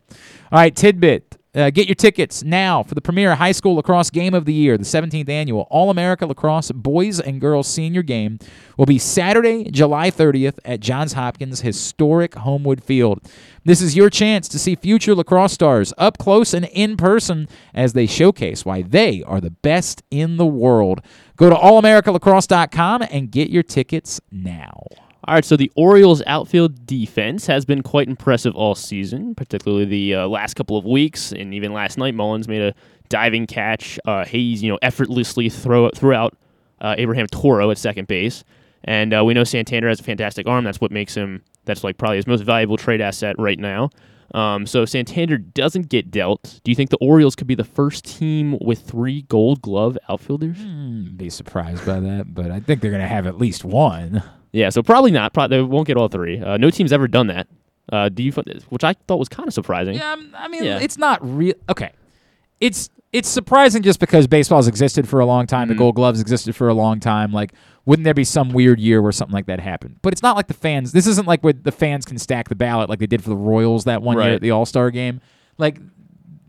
All 0.52 0.60
right, 0.60 0.76
tidbit. 0.76 1.38
Uh, 1.54 1.70
get 1.70 1.86
your 1.86 1.96
tickets 1.96 2.44
now 2.44 2.82
for 2.82 2.96
the 2.96 3.02
premier 3.02 3.36
high 3.36 3.52
school 3.52 3.76
lacrosse 3.76 4.10
game 4.10 4.34
of 4.34 4.46
the 4.46 4.54
year, 4.54 4.78
the 4.78 4.86
17th 4.86 5.28
annual 5.28 5.68
All 5.70 5.90
America 5.90 6.26
Lacrosse 6.26 6.72
Boys 6.72 7.20
and 7.20 7.42
Girls 7.42 7.68
Senior 7.68 8.04
Game 8.04 8.40
will 8.78 8.86
be 8.86 8.98
Saturday, 8.98 9.70
July 9.70 10.12
30th 10.12 10.60
at 10.64 10.80
Johns 10.80 11.12
Hopkins 11.12 11.60
historic 11.60 12.36
Homewood 12.36 12.82
Field. 12.82 13.20
This 13.66 13.82
is 13.82 13.98
your 13.98 14.10
chance 14.10 14.48
to 14.48 14.58
see 14.58 14.76
future 14.76 15.14
lacrosse 15.14 15.52
stars 15.52 15.94
up 15.98 16.18
close 16.18 16.54
and 16.54 16.70
in 16.72 16.96
person 16.96 17.50
as 17.74 17.92
they 17.92 18.06
showcase 18.06 18.64
why 18.64 18.82
they 18.82 19.22
are 19.24 19.42
the 19.42 19.52
best 19.52 20.04
in 20.10 20.38
the 20.38 20.46
world. 20.46 21.02
Go 21.36 21.50
to 21.50 21.56
allamericalacrosse.com 21.56 23.02
and 23.12 23.30
get 23.30 23.50
your 23.50 23.64
tickets 23.64 24.22
now. 24.32 24.84
All 25.26 25.36
right, 25.36 25.46
so 25.46 25.56
the 25.56 25.72
Orioles' 25.76 26.24
outfield 26.26 26.88
defense 26.88 27.46
has 27.46 27.64
been 27.64 27.84
quite 27.84 28.08
impressive 28.08 28.56
all 28.56 28.74
season, 28.74 29.36
particularly 29.36 29.86
the 29.86 30.16
uh, 30.16 30.28
last 30.28 30.56
couple 30.56 30.78
of 30.78 30.86
weeks, 30.86 31.32
and 31.32 31.54
even 31.54 31.74
last 31.74 32.00
night. 32.00 32.16
Mullins 32.16 32.48
made 32.48 32.62
a 32.62 32.74
diving 33.10 33.46
catch. 33.46 34.00
Uh, 34.06 34.26
Hays, 34.26 34.64
you 34.64 34.72
know, 34.72 34.80
effortlessly 34.82 35.48
throw 35.48 35.90
threw 35.92 36.14
out 36.14 36.36
uh, 36.80 36.96
Abraham 36.98 37.28
Toro 37.28 37.70
at 37.70 37.78
second 37.78 38.08
base, 38.08 38.44
and 38.84 39.14
uh, 39.14 39.24
we 39.24 39.36
know 39.36 39.44
Santander 39.44 39.90
has 39.90 40.00
a 40.00 40.04
fantastic 40.04 40.48
arm. 40.48 40.64
That's 40.64 40.82
what 40.82 40.92
makes 40.92 41.14
him. 41.14 41.44
That's 41.66 41.84
like 41.84 42.00
probably 42.00 42.18
his 42.18 42.26
most 42.26 42.42
valuable 42.42 42.78
trade 42.78 43.00
asset 43.00 43.36
right 43.38 43.60
now. 43.60 43.92
Um, 44.34 44.66
so 44.66 44.82
if 44.82 44.90
Santander 44.90 45.38
doesn't 45.38 45.90
get 45.90 46.10
dealt, 46.10 46.62
do 46.64 46.72
you 46.72 46.76
think 46.76 46.90
the 46.90 46.98
Orioles 46.98 47.36
could 47.36 47.48
be 47.48 47.56
the 47.56 47.64
first 47.64 48.06
team 48.06 48.58
with 48.62 48.80
three 48.80 49.24
Gold 49.24 49.62
Glove 49.62 49.98
outfielders? 50.10 50.58
Hmm, 50.58 51.16
be 51.16 51.30
surprised 51.30 51.86
by 51.86 52.00
that, 52.00 52.34
but 52.34 52.50
I 52.50 52.60
think 52.60 52.82
they're 52.82 52.92
going 52.92 53.04
to 53.04 53.08
have 53.08 53.28
at 53.28 53.38
least 53.38 53.64
one. 53.64 54.24
Yeah, 54.52 54.70
so 54.70 54.84
probably 54.84 55.12
not. 55.12 55.34
Probably 55.34 55.58
they 55.58 55.64
won't 55.64 55.88
get 55.88 55.98
all 55.98 56.08
three. 56.10 56.40
Uh, 56.42 56.58
no 56.58 56.70
team's 56.70 56.92
ever 56.92 57.08
done 57.08 57.28
that. 57.28 57.48
Uh, 57.92 58.10
do 58.10 58.24
you? 58.24 58.32
Which 58.70 58.84
I 58.84 58.94
thought 58.94 59.18
was 59.20 59.30
kind 59.30 59.48
of 59.48 59.54
surprising. 59.54 59.96
Yeah, 59.96 60.16
I 60.36 60.48
mean, 60.48 60.64
Yeah. 60.64 60.80
it's 60.80 60.98
not 60.98 61.20
real. 61.22 61.54
Okay, 61.70 61.92
it's 62.60 62.90
it's 63.12 63.28
surprising 63.28 63.82
just 63.82 64.00
because 64.00 64.28
baseball's 64.28 64.68
existed 64.68 65.08
for 65.08 65.20
a 65.20 65.26
long 65.26 65.48
time. 65.48 65.64
Mm-hmm. 65.64 65.70
The 65.74 65.78
Gold 65.80 65.96
Gloves 65.96 66.22
existed 66.22 66.56
for 66.56 66.70
a 66.70 66.74
long 66.74 67.00
time. 67.00 67.34
Like, 67.34 67.54
wouldn't 67.86 68.06
there 68.06 68.14
be 68.14 68.24
some 68.24 68.50
weird 68.50 68.80
year 68.80 69.02
where 69.02 69.12
something 69.12 69.34
like 69.34 69.48
that 69.48 69.60
happened? 69.60 69.98
But 70.02 70.14
it's 70.14 70.22
not 70.22 70.36
like 70.38 70.48
the 70.48 70.54
fans. 70.54 70.92
This 70.94 71.08
isn't 71.08 71.28
like 71.28 71.44
where 71.44 71.54
the 71.54 71.72
fans 71.74 72.06
can 72.06 72.18
stack 72.18 72.48
the 72.48 72.56
ballot 72.56 72.90
like 72.90 73.00
they 73.00 73.08
did 73.08 73.22
for 73.24 73.30
the 73.30 73.36
Royals 73.36 73.84
that 73.86 74.02
one 74.02 74.18
year 74.18 74.36
at 74.36 74.42
the 74.42 74.52
All 74.52 74.66
Star 74.66 74.92
game. 74.92 75.20
Like, 75.58 75.80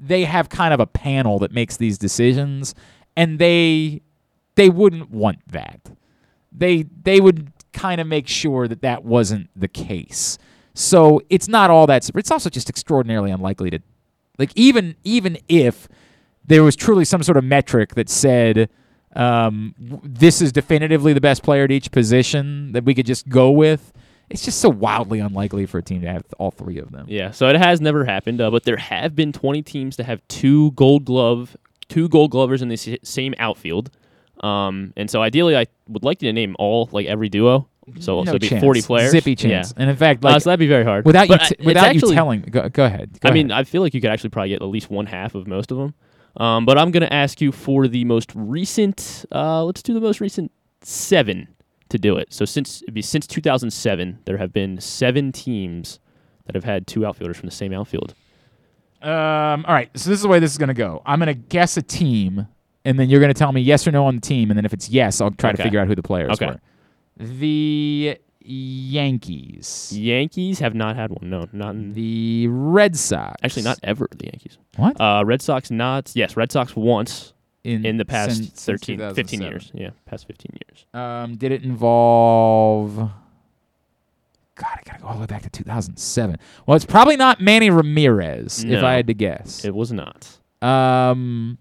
they 0.01 0.25
have 0.25 0.49
kind 0.49 0.73
of 0.75 0.81
a 0.81 0.87
panel 0.87 1.39
that 1.41 1.51
makes 1.53 1.77
these 1.77 1.99
decisions, 1.99 2.75
and 3.17 3.39
they 3.39 4.03
they 4.55 4.69
wouldn't 4.69 5.11
want 5.11 5.39
that. 5.49 5.81
They 6.53 6.85
they 7.03 7.21
would 7.21 7.53
kind 7.73 8.01
of 8.01 8.07
make 8.07 8.29
sure 8.29 8.69
that 8.69 8.83
that 8.83 9.05
wasn't 9.05 9.51
the 9.57 9.69
case. 9.69 10.39
So 10.75 11.21
it's 11.29 11.49
not 11.49 11.71
all 11.71 11.87
that. 11.87 12.09
It's 12.15 12.31
also 12.31 12.51
just 12.51 12.69
extraordinarily 12.71 13.31
unlikely 13.31 13.71
to, 13.71 13.81
like 14.39 14.53
even 14.55 14.97
even 15.05 15.39
if 15.49 15.89
there 16.45 16.63
was 16.63 16.77
truly 16.77 17.05
some 17.05 17.23
sort 17.23 17.37
of 17.37 17.45
metric 17.45 17.95
that 17.95 18.09
said 18.09 18.69
um, 19.15 19.75
this 19.79 20.41
is 20.41 20.53
definitively 20.53 21.13
the 21.13 21.21
best 21.21 21.43
player 21.43 21.65
at 21.65 21.71
each 21.71 21.91
position 21.91 22.73
that 22.73 22.85
we 22.85 22.95
could 22.95 23.07
just 23.07 23.29
go 23.29 23.51
with. 23.51 23.93
It's 24.31 24.45
just 24.45 24.61
so 24.61 24.71
wildly 24.71 25.19
unlikely 25.19 25.67
for 25.67 25.79
a 25.79 25.83
team 25.83 26.01
to 26.01 26.09
have 26.09 26.25
all 26.39 26.51
three 26.51 26.79
of 26.79 26.91
them. 26.91 27.05
Yeah, 27.09 27.33
so 27.33 27.49
it 27.49 27.57
has 27.57 27.83
never 27.83 28.07
happened, 28.07 28.41
uh, 28.41 28.51
but 28.51 28.65
there 28.65 28.79
have 28.79 29.15
been 29.15 29.31
20 29.31 29.61
teams 29.63 29.97
to 29.97 30.05
have 30.05 30.27
two 30.29 30.71
Gold 30.73 31.05
Glove, 31.05 31.55
two 31.89 32.09
Gold 32.09 32.31
Glovers 32.31 32.63
in 32.63 32.69
the 32.69 32.99
same 33.03 33.35
outfield. 33.39 33.91
Um, 34.43 34.93
and 34.97 35.09
so 35.11 35.23
ideally, 35.23 35.57
I 35.57 35.67
would 35.89 36.05
like 36.05 36.21
you 36.23 36.29
to 36.29 36.33
name 36.33 36.57
all 36.59 36.89
like 36.93 37.07
every 37.07 37.29
duo. 37.29 37.69
So 37.99 38.19
No 38.21 38.25
so 38.25 38.31
it'd 38.31 38.41
be 38.43 38.49
chance. 38.49 38.63
40 38.63 38.83
players. 38.83 39.11
Zippy 39.11 39.35
chance. 39.35 39.73
Yeah. 39.77 39.83
And 39.83 39.91
in 39.91 39.97
fact, 39.97 40.25
Uh, 40.25 40.39
so 40.39 40.51
that'd 40.51 40.61
be 40.61 40.69
very 40.69 40.85
hard. 40.85 41.05
without 41.05 41.29
you 41.29 41.37
But, 41.37 41.39
t- 41.39 41.45
uh, 41.45 41.57
it's 41.59 41.65
without 41.67 41.95
you 41.95 42.01
telling- 42.01 42.41
go- 42.43 42.69
go 42.69 42.85
ahead, 42.85 43.19
go 43.21 43.29
I 43.29 43.33
mean, 43.33 43.51
I 43.51 43.65
feel 43.65 43.83
like 43.83 43.93
you 43.95 44.01
could 44.01 44.11
actually 44.11 44.31
probably 44.31 44.51
get 44.51 44.63
at 44.63 44.69
least 44.69 44.89
one 44.91 45.07
half 45.07 45.35
of 45.35 45.47
most 45.49 45.71
of 45.73 45.79
them. 45.79 45.95
Um, 46.37 46.65
but 46.65 46.79
I'm 46.79 46.91
going 46.93 47.03
to 47.03 47.13
ask 47.13 47.41
you 47.41 47.51
for 47.53 47.89
the 47.89 48.05
most 48.05 48.31
recent. 48.35 49.25
Uh, 49.33 49.65
let's 49.65 49.83
do 49.83 49.93
the 49.95 50.01
most 50.01 50.21
recent 50.21 50.51
seven 50.81 51.49
to 51.89 51.99
do 51.99 52.17
it. 52.17 52.33
So 52.33 52.45
since 52.45 52.83
it'd 52.83 52.95
be 52.95 53.03
since 53.03 53.27
2007, 53.27 54.19
there 54.25 54.39
have 54.39 54.53
been 54.53 54.81
seven 54.81 55.31
teams 55.33 55.99
that 56.47 56.55
have 56.55 56.65
had 56.65 56.87
two 56.87 57.05
outfielders 57.05 57.37
from 57.37 57.49
the 57.49 57.55
same 57.55 57.73
outfield. 57.73 58.15
Um, 59.03 59.65
all 59.67 59.75
right, 59.75 59.91
so 59.95 60.09
this 60.09 60.19
is 60.19 60.23
the 60.23 60.29
way 60.29 60.39
this 60.39 60.53
is 60.53 60.59
going 60.59 60.69
to 60.69 60.75
go. 60.75 61.03
I'm 61.05 61.19
going 61.19 61.27
to 61.27 61.35
guess 61.35 61.77
a 61.77 61.83
team, 61.83 62.47
and 62.85 62.99
then 62.99 63.09
you're 63.09 63.21
going 63.21 63.33
to 63.33 63.39
tell 63.39 63.53
me 63.53 63.61
yes 63.61 63.87
or 63.87 63.91
no 63.93 64.07
on 64.07 64.17
the 64.17 64.21
team, 64.21 64.51
and 64.51 64.57
then 64.59 64.65
if 64.65 64.73
it's 64.73 64.89
yes, 64.89 65.21
I'll 65.21 65.31
try 65.31 65.53
to 65.53 65.63
figure 65.63 65.81
out 65.81 65.87
who 65.89 65.95
the 65.95 66.03
players 66.03 66.33
Okay. 66.33 66.47
were. 66.47 66.61
The 67.19 68.19
Yankees. 68.45 69.93
Yankees 69.97 70.59
have 70.59 70.75
not 70.75 70.97
had 70.97 71.11
one. 71.11 71.31
No, 71.31 71.47
not 71.53 71.75
in 71.75 71.93
The 71.95 72.47
Red 72.49 72.97
Sox. 72.97 73.37
actually 73.43 73.63
not 73.63 73.79
ever. 73.83 74.09
The 74.17 74.25
Yankees. 74.27 74.59
What? 74.77 75.01
Uh, 75.01 75.23
Red 75.25 75.43
Sox 75.43 75.71
not. 75.71 76.11
Yes, 76.15 76.37
Red 76.37 76.51
Sox 76.53 76.75
once 76.75 77.33
in, 77.65 77.85
in 77.87 77.97
the 77.99 78.05
past 78.05 78.37
since- 78.37 78.49
since 78.61 78.65
13, 78.65 79.15
15 79.15 79.43
years. 79.43 79.71
Yeah, 79.75 79.91
past 80.07 80.27
15 80.27 80.57
years. 80.69 80.87
Um, 80.95 81.37
did 81.37 81.53
it 81.53 81.63
involve? 81.63 82.97
God, 82.97 83.11
I 84.75 84.81
gotta 84.85 85.01
go 85.03 85.09
all 85.09 85.15
the 85.15 85.21
way 85.21 85.27
back 85.27 85.43
to 85.43 85.51
2007. 85.51 86.37
Well, 86.67 86.77
it's 86.77 86.85
probably 86.85 87.17
not 87.17 87.41
Manny 87.41 87.71
Ramirez, 87.71 88.63
if 88.65 88.83
I 88.83 88.93
had 88.95 89.07
to 89.07 89.15
guess. 89.15 89.65
It 89.65 89.75
was 89.75 89.93
not. 89.93 90.29
Um, 90.61 91.59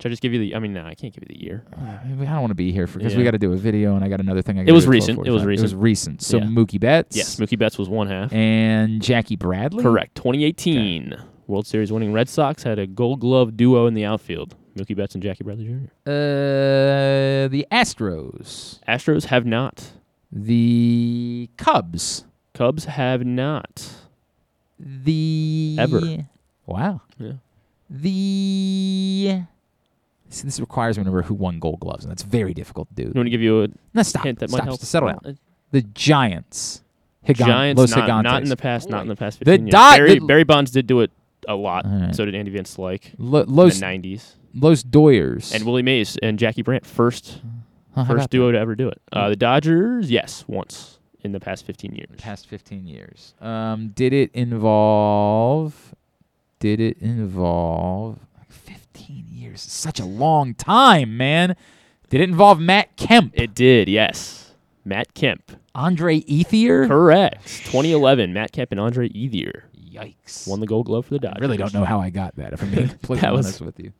Should 0.00 0.08
I 0.08 0.12
just 0.12 0.22
give 0.22 0.32
you 0.32 0.38
the? 0.38 0.54
I 0.54 0.60
mean, 0.60 0.72
no, 0.72 0.84
I 0.86 0.94
can't 0.94 1.12
give 1.12 1.24
you 1.28 1.36
the 1.36 1.44
year. 1.44 1.62
I 1.76 2.08
don't 2.08 2.40
want 2.40 2.50
to 2.50 2.54
be 2.54 2.72
here 2.72 2.86
for 2.86 2.98
because 2.98 3.14
we 3.14 3.22
got 3.22 3.32
to 3.32 3.38
do 3.38 3.52
a 3.52 3.56
video, 3.56 3.96
and 3.96 4.04
I 4.04 4.08
got 4.08 4.20
another 4.20 4.40
thing. 4.40 4.58
I 4.58 4.62
It 4.62 4.72
was 4.72 4.86
recent. 4.86 5.18
It 5.26 5.30
was 5.30 5.42
12:45. 5.42 5.58
It 5.58 5.62
was 5.62 5.74
recent. 5.74 5.82
recent. 5.82 6.22
So 6.22 6.38
Yeah. 6.38 6.44
Mookie 6.44 6.80
Betts. 6.80 7.16
Yes, 7.16 7.36
Mookie 7.36 7.58
Betts 7.58 7.76
was 7.76 7.88
one 7.88 8.08
half. 8.08 8.32
And 8.32 9.02
Jackie 9.02 9.36
Bradley. 9.36 9.82
Correct. 9.82 10.14
2018 10.14 11.16
World 11.46 11.66
Series 11.66 11.92
winning 11.92 12.12
Red 12.12 12.28
Sox 12.30 12.62
had 12.62 12.78
a 12.78 12.86
Gold 12.86 13.20
Glove 13.20 13.56
duo 13.58 13.86
in 13.86 13.94
the 13.94 14.04
outfield. 14.06 14.54
Mookie 14.74 14.96
Betts 14.96 15.14
and 15.14 15.22
Jackie 15.22 15.44
Bradley 15.44 15.66
Jr. 15.66 15.90
Uh, 16.10 17.48
the 17.48 17.66
Astros. 17.70 18.78
Astros 18.88 19.26
have 19.26 19.44
not. 19.44 19.90
The 20.32 21.50
Cubs. 21.58 22.24
Cubs 22.54 22.84
have 22.86 23.26
not. 23.26 23.90
The 24.78 25.76
Ever. 25.78 26.00
Wow. 26.66 27.02
Yeah. 27.18 27.32
The 27.90 29.42
this 30.30 30.60
requires 30.60 30.96
me 30.96 31.04
to 31.04 31.10
remember 31.10 31.26
who 31.26 31.34
won 31.34 31.58
Gold 31.58 31.80
Gloves, 31.80 32.04
and 32.04 32.10
that's 32.10 32.22
very 32.22 32.54
difficult 32.54 32.88
to 32.90 32.94
do. 32.94 33.02
You 33.08 33.12
want 33.14 33.26
to 33.26 33.30
give 33.30 33.40
you 33.42 33.62
a 33.64 33.68
No, 33.94 34.02
stop. 34.02 34.24
hint 34.24 34.38
that 34.38 34.48
stop. 34.50 34.60
might 34.60 34.64
help? 34.64 34.80
Settle 34.80 35.08
down. 35.10 35.38
The 35.72 35.82
Giants. 35.82 36.82
Higan- 37.26 37.46
Giants 37.46 37.78
Los 37.78 37.90
not, 37.94 38.22
not 38.24 38.42
in 38.42 38.48
the 38.48 38.56
past. 38.56 38.88
Not 38.88 39.02
in 39.02 39.08
the 39.08 39.16
past. 39.16 39.38
The 39.40 39.44
15 39.44 39.66
years. 39.66 39.72
Dod- 39.72 39.96
Barry, 39.98 40.18
the- 40.18 40.26
Barry 40.26 40.44
Bonds 40.44 40.70
did 40.70 40.86
do 40.86 41.00
it 41.00 41.10
a 41.48 41.54
lot. 41.54 41.84
right. 41.86 42.14
So 42.14 42.24
did 42.24 42.34
Andy 42.34 42.50
Van 42.50 42.64
Slyke 42.64 43.14
Lo- 43.18 43.40
in 43.42 43.54
the 43.54 43.74
90s. 43.80 44.36
Los 44.54 44.82
Doyers. 44.82 45.54
And 45.54 45.64
Willie 45.64 45.82
Mays 45.82 46.16
and 46.22 46.38
Jackie 46.38 46.62
Brandt 46.62 46.86
first 46.86 47.40
Huh, 47.94 48.04
first 48.04 48.30
duo 48.30 48.52
to 48.52 48.58
ever 48.58 48.74
do 48.74 48.88
it. 48.88 49.00
Uh, 49.12 49.28
the 49.30 49.36
Dodgers, 49.36 50.10
yes, 50.10 50.44
once 50.48 50.98
in 51.22 51.32
the 51.32 51.40
past 51.40 51.66
15 51.66 51.92
years. 51.94 52.08
past 52.18 52.46
15 52.46 52.86
years. 52.86 53.34
Um, 53.40 53.88
did 53.94 54.12
it 54.12 54.30
involve? 54.32 55.94
Did 56.58 56.80
it 56.80 56.98
involve? 57.00 58.18
15 59.00 59.26
years. 59.30 59.66
is 59.66 59.72
Such 59.72 60.00
a 60.00 60.04
long 60.04 60.54
time, 60.54 61.16
man. 61.16 61.56
Did 62.08 62.20
it 62.20 62.28
involve 62.28 62.60
Matt 62.60 62.96
Kemp? 62.96 63.32
It 63.34 63.54
did, 63.54 63.88
yes. 63.88 64.52
Matt 64.84 65.14
Kemp. 65.14 65.52
Andre 65.74 66.20
Ethier? 66.22 66.86
Correct. 66.88 67.46
2011, 67.66 68.32
Matt 68.32 68.52
Kemp 68.52 68.72
and 68.72 68.80
Andre 68.80 69.08
Ethier. 69.10 69.62
Yikes. 69.92 70.48
Won 70.48 70.60
the 70.60 70.66
Gold 70.66 70.86
Glove 70.86 71.06
for 71.06 71.14
the 71.14 71.18
Dodgers. 71.20 71.38
I 71.38 71.40
really 71.40 71.56
don't 71.56 71.72
know 71.74 71.84
how 71.84 72.00
I 72.00 72.10
got 72.10 72.36
that. 72.36 72.52
If 72.52 72.62
I'm 72.62 72.70
being 72.70 72.88
completely 72.90 73.20
That 73.22 73.32
was- 73.32 73.46
honest 73.46 73.60
with 73.60 73.78
you, 73.80 73.92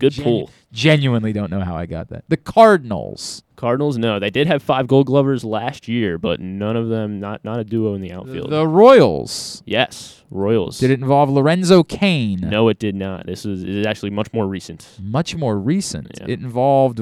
Good 0.00 0.12
Genu- 0.14 0.24
pull. 0.24 0.50
Genuinely 0.72 1.32
don't 1.32 1.50
know 1.50 1.60
how 1.60 1.76
I 1.76 1.86
got 1.86 2.08
that. 2.08 2.24
The 2.28 2.36
Cardinals. 2.36 3.42
Cardinals, 3.56 3.98
no, 3.98 4.18
they 4.18 4.30
did 4.30 4.46
have 4.46 4.62
five 4.62 4.86
Gold 4.86 5.06
Glovers 5.06 5.44
last 5.44 5.86
year, 5.88 6.16
but 6.16 6.40
none 6.40 6.76
of 6.76 6.88
them, 6.88 7.20
not 7.20 7.44
not 7.44 7.60
a 7.60 7.64
duo 7.64 7.94
in 7.94 8.00
the 8.00 8.12
outfield. 8.12 8.50
The 8.50 8.66
Royals. 8.66 9.62
yes, 9.66 10.22
Royals. 10.30 10.78
Did 10.78 10.90
it 10.90 11.00
involve 11.00 11.28
Lorenzo 11.28 11.82
Cain? 11.82 12.40
No, 12.40 12.68
it 12.68 12.78
did 12.78 12.94
not. 12.94 13.26
This 13.26 13.44
is, 13.44 13.62
is 13.64 13.84
actually 13.86 14.10
much 14.10 14.32
more 14.32 14.46
recent. 14.46 14.88
Much 15.02 15.34
more 15.36 15.58
recent. 15.58 16.08
Yeah. 16.18 16.26
It 16.28 16.40
involved 16.40 17.00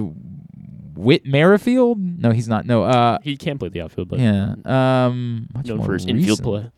Whit 0.96 1.24
Merrifield. 1.26 1.98
No, 2.00 2.32
he's 2.32 2.48
not. 2.48 2.66
No. 2.66 2.82
Uh, 2.82 3.18
He 3.22 3.36
can't 3.36 3.60
play 3.60 3.68
the 3.68 3.82
outfield, 3.82 4.08
but 4.08 4.18
yeah. 4.18 4.54
Um, 4.64 5.48
much 5.54 5.66
known 5.66 5.76
more 5.76 5.86
for 5.86 5.92
his 5.92 6.06
infield 6.06 6.42
play. 6.42 6.70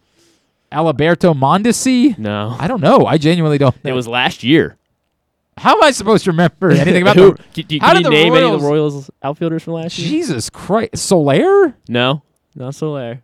Alberto 0.72 1.34
Mondesi. 1.34 2.16
No, 2.18 2.54
I 2.58 2.68
don't 2.68 2.80
know. 2.82 3.06
I 3.06 3.16
genuinely 3.18 3.58
don't. 3.58 3.74
it 3.82 3.92
was 3.92 4.06
last 4.06 4.44
year. 4.44 4.76
How 5.56 5.76
am 5.76 5.82
I 5.84 5.90
supposed 5.90 6.24
to 6.24 6.30
remember 6.30 6.70
anything 6.70 7.02
about 7.02 7.16
Who, 7.16 7.32
the? 7.34 7.42
can, 7.54 7.64
can 7.64 7.80
how 7.80 7.88
you 7.92 7.96
did 7.98 8.06
the 8.06 8.10
name 8.10 8.34
any 8.34 8.44
of 8.44 8.60
the 8.60 8.66
Royals- 8.66 8.94
Royals 8.94 9.10
outfielders 9.22 9.62
from 9.62 9.74
last 9.74 9.98
year? 9.98 10.08
Jesus 10.08 10.48
Christ, 10.50 10.96
Soler. 10.96 11.74
No, 11.88 12.22
not 12.54 12.74
Soler. 12.74 13.22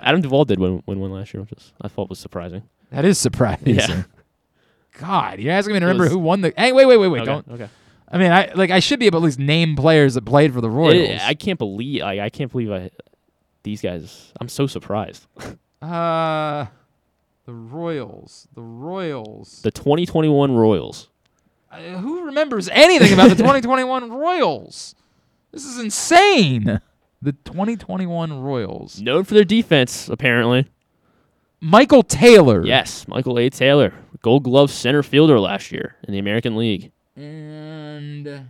Adam 0.00 0.20
Duvall 0.22 0.44
did 0.44 0.58
win, 0.58 0.82
win 0.86 1.00
one 1.00 1.12
last 1.12 1.32
year, 1.34 1.42
which 1.42 1.52
is, 1.52 1.72
I 1.80 1.88
thought 1.88 2.08
was 2.08 2.18
surprising. 2.18 2.62
That 2.90 3.04
is 3.04 3.18
surprising. 3.18 3.74
Yeah. 3.76 4.02
God, 4.98 5.38
you're 5.40 5.52
asking 5.52 5.74
me 5.74 5.80
to 5.80 5.86
remember 5.86 6.04
was- 6.04 6.12
who 6.12 6.18
won 6.18 6.40
the. 6.40 6.52
Hey, 6.56 6.72
wait, 6.72 6.86
wait, 6.86 6.96
wait, 6.96 7.08
wait! 7.08 7.22
Okay, 7.22 7.26
Don't. 7.30 7.48
okay. 7.50 7.68
I 8.08 8.18
mean, 8.18 8.30
I 8.32 8.52
like 8.54 8.70
I 8.70 8.78
should 8.80 8.98
be 9.00 9.06
able 9.06 9.20
to 9.20 9.24
at 9.24 9.26
least 9.26 9.38
name 9.38 9.76
players 9.76 10.14
that 10.14 10.24
played 10.24 10.54
for 10.54 10.60
the 10.60 10.70
Royals. 10.70 11.20
I, 11.20 11.28
I 11.30 11.34
can't 11.34 11.58
believe 11.58 12.02
I, 12.02 12.20
I 12.20 12.30
can't 12.30 12.50
believe 12.50 12.70
I 12.70 12.90
these 13.62 13.82
guys. 13.82 14.32
I'm 14.40 14.48
so 14.48 14.66
surprised. 14.66 15.26
uh, 15.82 16.66
the 17.44 17.52
Royals. 17.52 18.48
The 18.54 18.62
Royals. 18.62 19.60
The 19.62 19.70
2021 19.72 20.54
Royals. 20.54 21.08
Uh, 21.76 21.98
who 21.98 22.24
remembers 22.26 22.68
anything 22.70 23.12
about 23.12 23.28
the 23.28 23.36
2021 23.36 24.10
Royals? 24.18 24.94
This 25.52 25.64
is 25.64 25.78
insane. 25.78 26.80
The 27.22 27.32
2021 27.32 28.40
Royals. 28.40 29.00
Known 29.00 29.24
for 29.24 29.34
their 29.34 29.44
defense, 29.44 30.08
apparently. 30.08 30.66
Michael 31.60 32.02
Taylor. 32.02 32.64
Yes, 32.64 33.08
Michael 33.08 33.38
A. 33.38 33.48
Taylor, 33.50 33.92
Gold 34.22 34.44
Glove 34.44 34.70
center 34.70 35.02
fielder 35.02 35.40
last 35.40 35.72
year 35.72 35.96
in 36.06 36.12
the 36.12 36.18
American 36.18 36.56
League. 36.56 36.92
And 37.16 38.48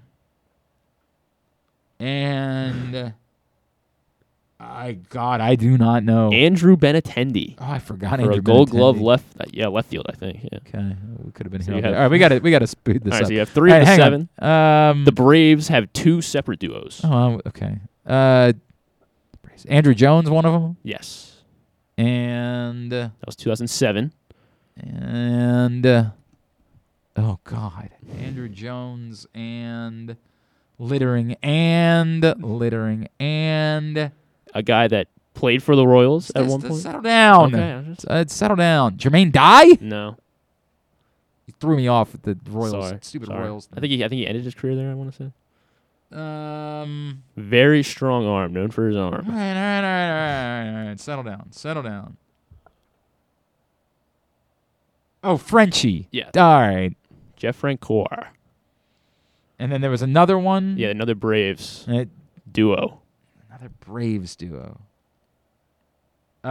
and 1.98 3.14
I 4.68 4.98
God, 5.08 5.40
I 5.40 5.54
do 5.54 5.78
not 5.78 6.04
know. 6.04 6.30
Andrew 6.32 6.76
Benintendi. 6.76 7.54
oh, 7.58 7.64
I 7.70 7.78
forgot. 7.78 8.16
for 8.16 8.22
Andrew 8.22 8.36
a 8.38 8.40
Gold 8.42 8.70
Glove 8.70 9.00
left, 9.00 9.24
uh, 9.40 9.44
yeah, 9.52 9.68
left 9.68 9.88
field, 9.88 10.06
I 10.08 10.12
think. 10.12 10.40
Yeah. 10.52 10.58
Okay, 10.68 10.96
we 11.24 11.32
could 11.32 11.46
have 11.46 11.52
been 11.52 11.62
So 11.62 11.72
here. 11.74 11.86
all 11.86 11.92
right, 11.92 12.08
we 12.10 12.18
got 12.18 12.28
to 12.28 12.38
we 12.40 12.50
got 12.50 12.58
to 12.60 12.66
speed 12.66 13.02
this 13.04 13.12
All 13.12 13.18
right, 13.18 13.22
up. 13.22 13.28
so 13.28 13.32
you 13.32 13.38
have 13.40 13.48
three 13.48 13.72
All 13.72 13.80
of 13.80 13.86
the 13.86 13.96
seven. 13.96 14.28
Um, 14.38 15.04
The 15.04 15.12
Braves 15.12 15.68
have 15.68 15.92
two 15.92 16.20
separate 16.22 16.58
duos. 16.58 17.00
oh, 17.04 17.40
okay. 17.46 17.78
Uh, 18.04 18.52
Andruw 19.68 19.96
Jones, 19.96 20.28
one 20.28 20.44
of 20.44 20.52
them, 20.52 20.76
Yes, 20.82 21.36
and 21.96 22.92
uh, 22.92 23.08
that 23.20 23.26
was 23.26 23.36
2007. 23.36 24.12
and 24.78 25.86
uh, 25.86 26.04
oh 27.16 27.38
God, 27.44 27.90
Andruw 28.18 28.52
Jones 28.52 29.26
and 29.34 30.16
littering 30.78 31.36
and 31.42 32.22
littering 32.42 33.08
and. 33.18 34.12
A 34.56 34.62
guy 34.62 34.88
that 34.88 35.08
played 35.34 35.62
for 35.62 35.76
the 35.76 35.86
Royals 35.86 36.30
at 36.34 36.46
one 36.46 36.62
point. 36.62 36.80
Settle 36.80 37.02
down. 37.02 37.54
Okay, 37.54 37.94
Uh, 38.08 38.24
settle 38.26 38.56
down. 38.56 38.96
Jermaine 38.96 39.30
Dye? 39.30 39.76
No, 39.82 40.16
He 41.46 41.52
threw 41.60 41.76
me 41.76 41.88
off 41.88 42.12
with 42.12 42.22
the 42.22 42.38
Royals. 42.50 42.70
sorry, 42.88 42.98
Stupid 43.02 43.28
sorry. 43.28 43.40
Royals. 43.44 43.68
I 43.76 43.80
think 43.80 43.90
he, 43.92 44.02
I 44.04 44.08
think 44.08 44.20
he 44.20 44.26
ended 44.26 44.44
his 44.44 44.54
career 44.54 44.74
there. 44.74 44.90
I 44.90 44.94
want 44.94 45.12
to 45.14 45.24
say. 45.24 45.32
Um. 46.18 47.22
Very 47.36 47.82
strong 47.82 48.26
arm, 48.26 48.52
known 48.54 48.70
for 48.70 48.86
his 48.86 48.96
arm. 48.96 49.26
right, 49.28 49.28
all 49.28 49.34
right, 49.34 49.76
all 49.78 49.82
right, 49.82 50.08
all 50.62 50.72
right, 50.72 50.80
all 50.82 50.88
right. 50.88 51.00
Settle 51.00 51.24
down. 51.24 51.52
Settle 51.52 51.82
down. 51.82 52.16
Oh, 55.22 55.36
Frenchie. 55.36 56.08
Yeah. 56.12 56.30
All 56.36 56.60
right. 56.60 56.94
Jeff 57.36 57.60
Francoeur. 57.60 58.28
And 59.58 59.72
then 59.72 59.80
there 59.80 59.90
was 59.90 60.02
another 60.02 60.38
one. 60.38 60.76
Yeah, 60.78 60.88
another 60.88 61.14
Braves 61.14 61.84
Uh, 61.88 62.04
duo. 62.50 63.00
Another 63.58 63.72
Braves 63.80 64.36
duo. 64.36 64.80
Uh. 66.44 66.48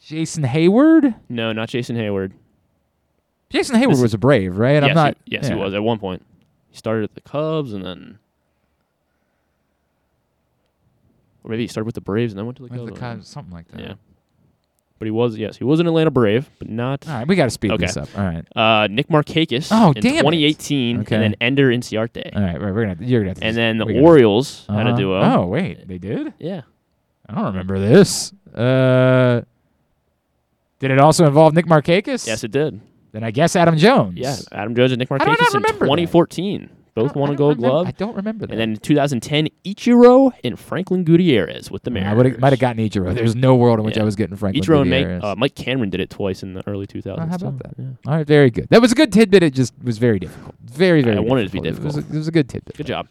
Jason 0.00 0.44
Heyward. 0.44 1.14
No, 1.28 1.52
not 1.52 1.68
Jason 1.68 1.96
Heyward. 1.96 2.32
Jason 3.50 3.76
Heyward 3.76 3.90
This- 3.94 4.02
was 4.02 4.14
a 4.14 4.18
Brave, 4.18 4.56
right? 4.56 4.74
yes, 4.82 4.88
I'm 4.88 4.94
not. 4.94 5.16
he, 5.24 5.32
yes, 5.32 5.48
yeah. 5.48 5.54
he 5.56 5.60
was 5.60 5.74
at 5.74 5.82
one 5.82 5.98
point. 5.98 6.24
He 6.70 6.76
started 6.76 7.04
at 7.04 7.14
the 7.14 7.20
Cubs 7.20 7.72
and 7.72 7.84
then, 7.84 8.18
or 11.44 11.50
maybe 11.50 11.64
he 11.64 11.66
started 11.66 11.86
with 11.86 11.94
the 11.94 12.00
Braves 12.00 12.32
and 12.32 12.38
then 12.38 12.46
went 12.46 12.56
to 12.58 12.62
the 12.62 12.68
With 12.68 12.78
Cubs. 12.78 12.90
the 12.90 12.96
I 12.96 13.00
don't 13.00 13.08
know. 13.10 13.16
Cubs, 13.16 13.28
something 13.28 13.52
like 13.54 13.68
that. 13.68 13.80
Yeah, 13.80 13.94
but 14.98 15.06
he 15.06 15.10
was 15.10 15.36
yes, 15.36 15.56
he 15.56 15.64
was 15.64 15.80
an 15.80 15.86
Atlanta 15.86 16.10
Brave, 16.10 16.48
but 16.58 16.68
not. 16.68 17.06
All 17.08 17.14
right, 17.14 17.26
we 17.28 17.36
got 17.36 17.44
to 17.44 17.50
speed 17.50 17.72
Okay. 17.72 17.86
this 17.86 17.96
up. 17.96 18.08
All 18.16 18.24
right. 18.24 18.44
Uh, 18.56 18.86
Nick 18.88 19.08
Markakis. 19.08 19.68
Oh, 19.70 19.92
in 19.92 20.02
damn 20.02 20.14
it. 20.14 20.18
2018, 20.30 21.00
Okay. 21.00 21.14
and 21.14 21.22
then 21.24 21.34
Ender 21.40 21.68
Inciarte. 21.68 22.34
All 22.36 22.42
right, 22.42 22.60
right, 22.60 22.74
we're 22.74 22.86
gonna 22.86 22.96
you're 23.06 23.20
gonna. 23.20 23.30
Have 23.30 23.38
to 23.38 23.44
and 23.44 23.56
then 23.56 23.78
the 23.78 23.84
gotta- 23.86 24.00
Orioles 24.00 24.66
had 24.68 24.86
a 24.86 24.90
Uh-huh. 24.90 24.98
duo. 24.98 25.20
Oh 25.22 25.46
wait, 25.46 25.86
they 25.88 25.98
did. 25.98 26.32
Yeah. 26.38 26.62
I 27.28 27.34
don't 27.34 27.44
remember 27.46 27.78
this. 27.78 28.32
Uh, 28.54 29.42
did 30.78 30.90
it 30.90 30.98
also 30.98 31.26
involve 31.26 31.54
Nick 31.54 31.66
Markakis? 31.66 32.26
Yes, 32.26 32.42
it 32.44 32.50
did. 32.50 32.80
Then 33.12 33.24
I 33.24 33.30
guess 33.30 33.56
Adam 33.56 33.76
Jones. 33.76 34.16
Yeah, 34.16 34.36
Adam 34.52 34.74
Jones 34.74 34.92
and 34.92 34.98
Nick 34.98 35.08
How 35.08 35.18
do 35.18 35.24
I 35.24 35.28
not 35.28 35.38
Markakis 35.38 35.54
in 35.54 35.62
remember 35.62 35.86
that? 35.86 35.90
2014. 37.02 37.06
Both 37.06 37.16
won 37.16 37.30
a 37.30 37.32
I 37.32 37.36
Gold 37.36 37.56
remember- 37.56 37.68
Glove. 37.74 37.86
I 37.86 37.90
don't 37.92 38.16
remember 38.16 38.46
that. 38.46 38.52
And 38.52 38.60
then 38.60 38.70
in 38.72 38.76
2010, 38.76 39.48
Ichiro 39.64 40.32
and 40.44 40.58
Franklin 40.58 41.04
Gutierrez 41.04 41.70
with 41.70 41.82
the 41.84 41.90
I 41.90 41.94
Mariners. 41.94 42.32
would 42.32 42.40
might 42.40 42.52
have 42.52 42.60
gotten 42.60 42.82
Ichiro. 42.88 43.14
There's 43.14 43.36
no 43.36 43.54
world 43.56 43.78
in 43.78 43.84
which 43.84 43.96
Yeah. 43.96 44.02
I 44.02 44.04
was 44.04 44.16
getting 44.16 44.36
Franklin 44.36 44.62
Ichiro 44.62 44.80
and 44.82 44.90
Gutierrez. 44.90 45.22
Mike, 45.22 45.30
uh, 45.32 45.34
Mike 45.36 45.54
Cameron 45.54 45.90
did 45.90 46.00
it 46.00 46.10
twice 46.10 46.42
in 46.42 46.54
the 46.54 46.66
early 46.68 46.86
2000s. 46.86 47.16
Oh, 47.18 47.26
how 47.28 47.36
about 47.36 47.58
that? 47.60 47.74
Yeah. 47.78 47.84
All 48.06 48.16
right, 48.16 48.26
very 48.26 48.50
good. 48.50 48.68
That 48.70 48.80
was 48.82 48.92
a 48.92 48.94
good 48.94 49.12
tidbit. 49.12 49.42
It 49.42 49.54
just 49.54 49.72
was 49.82 49.98
very 49.98 50.18
difficult. 50.18 50.54
Very, 50.64 51.02
very. 51.02 51.16
I 51.16 51.20
wanted 51.20 51.42
it 51.46 51.46
to 51.48 51.52
be 51.52 51.60
difficult. 51.60 51.84
It 51.84 51.86
was, 51.86 51.94
a, 51.96 51.98
difficult. 52.00 52.14
it 52.14 52.18
was 52.18 52.28
a 52.28 52.32
good 52.32 52.48
tidbit. 52.48 52.76
Good 52.76 52.86
job. 52.86 53.08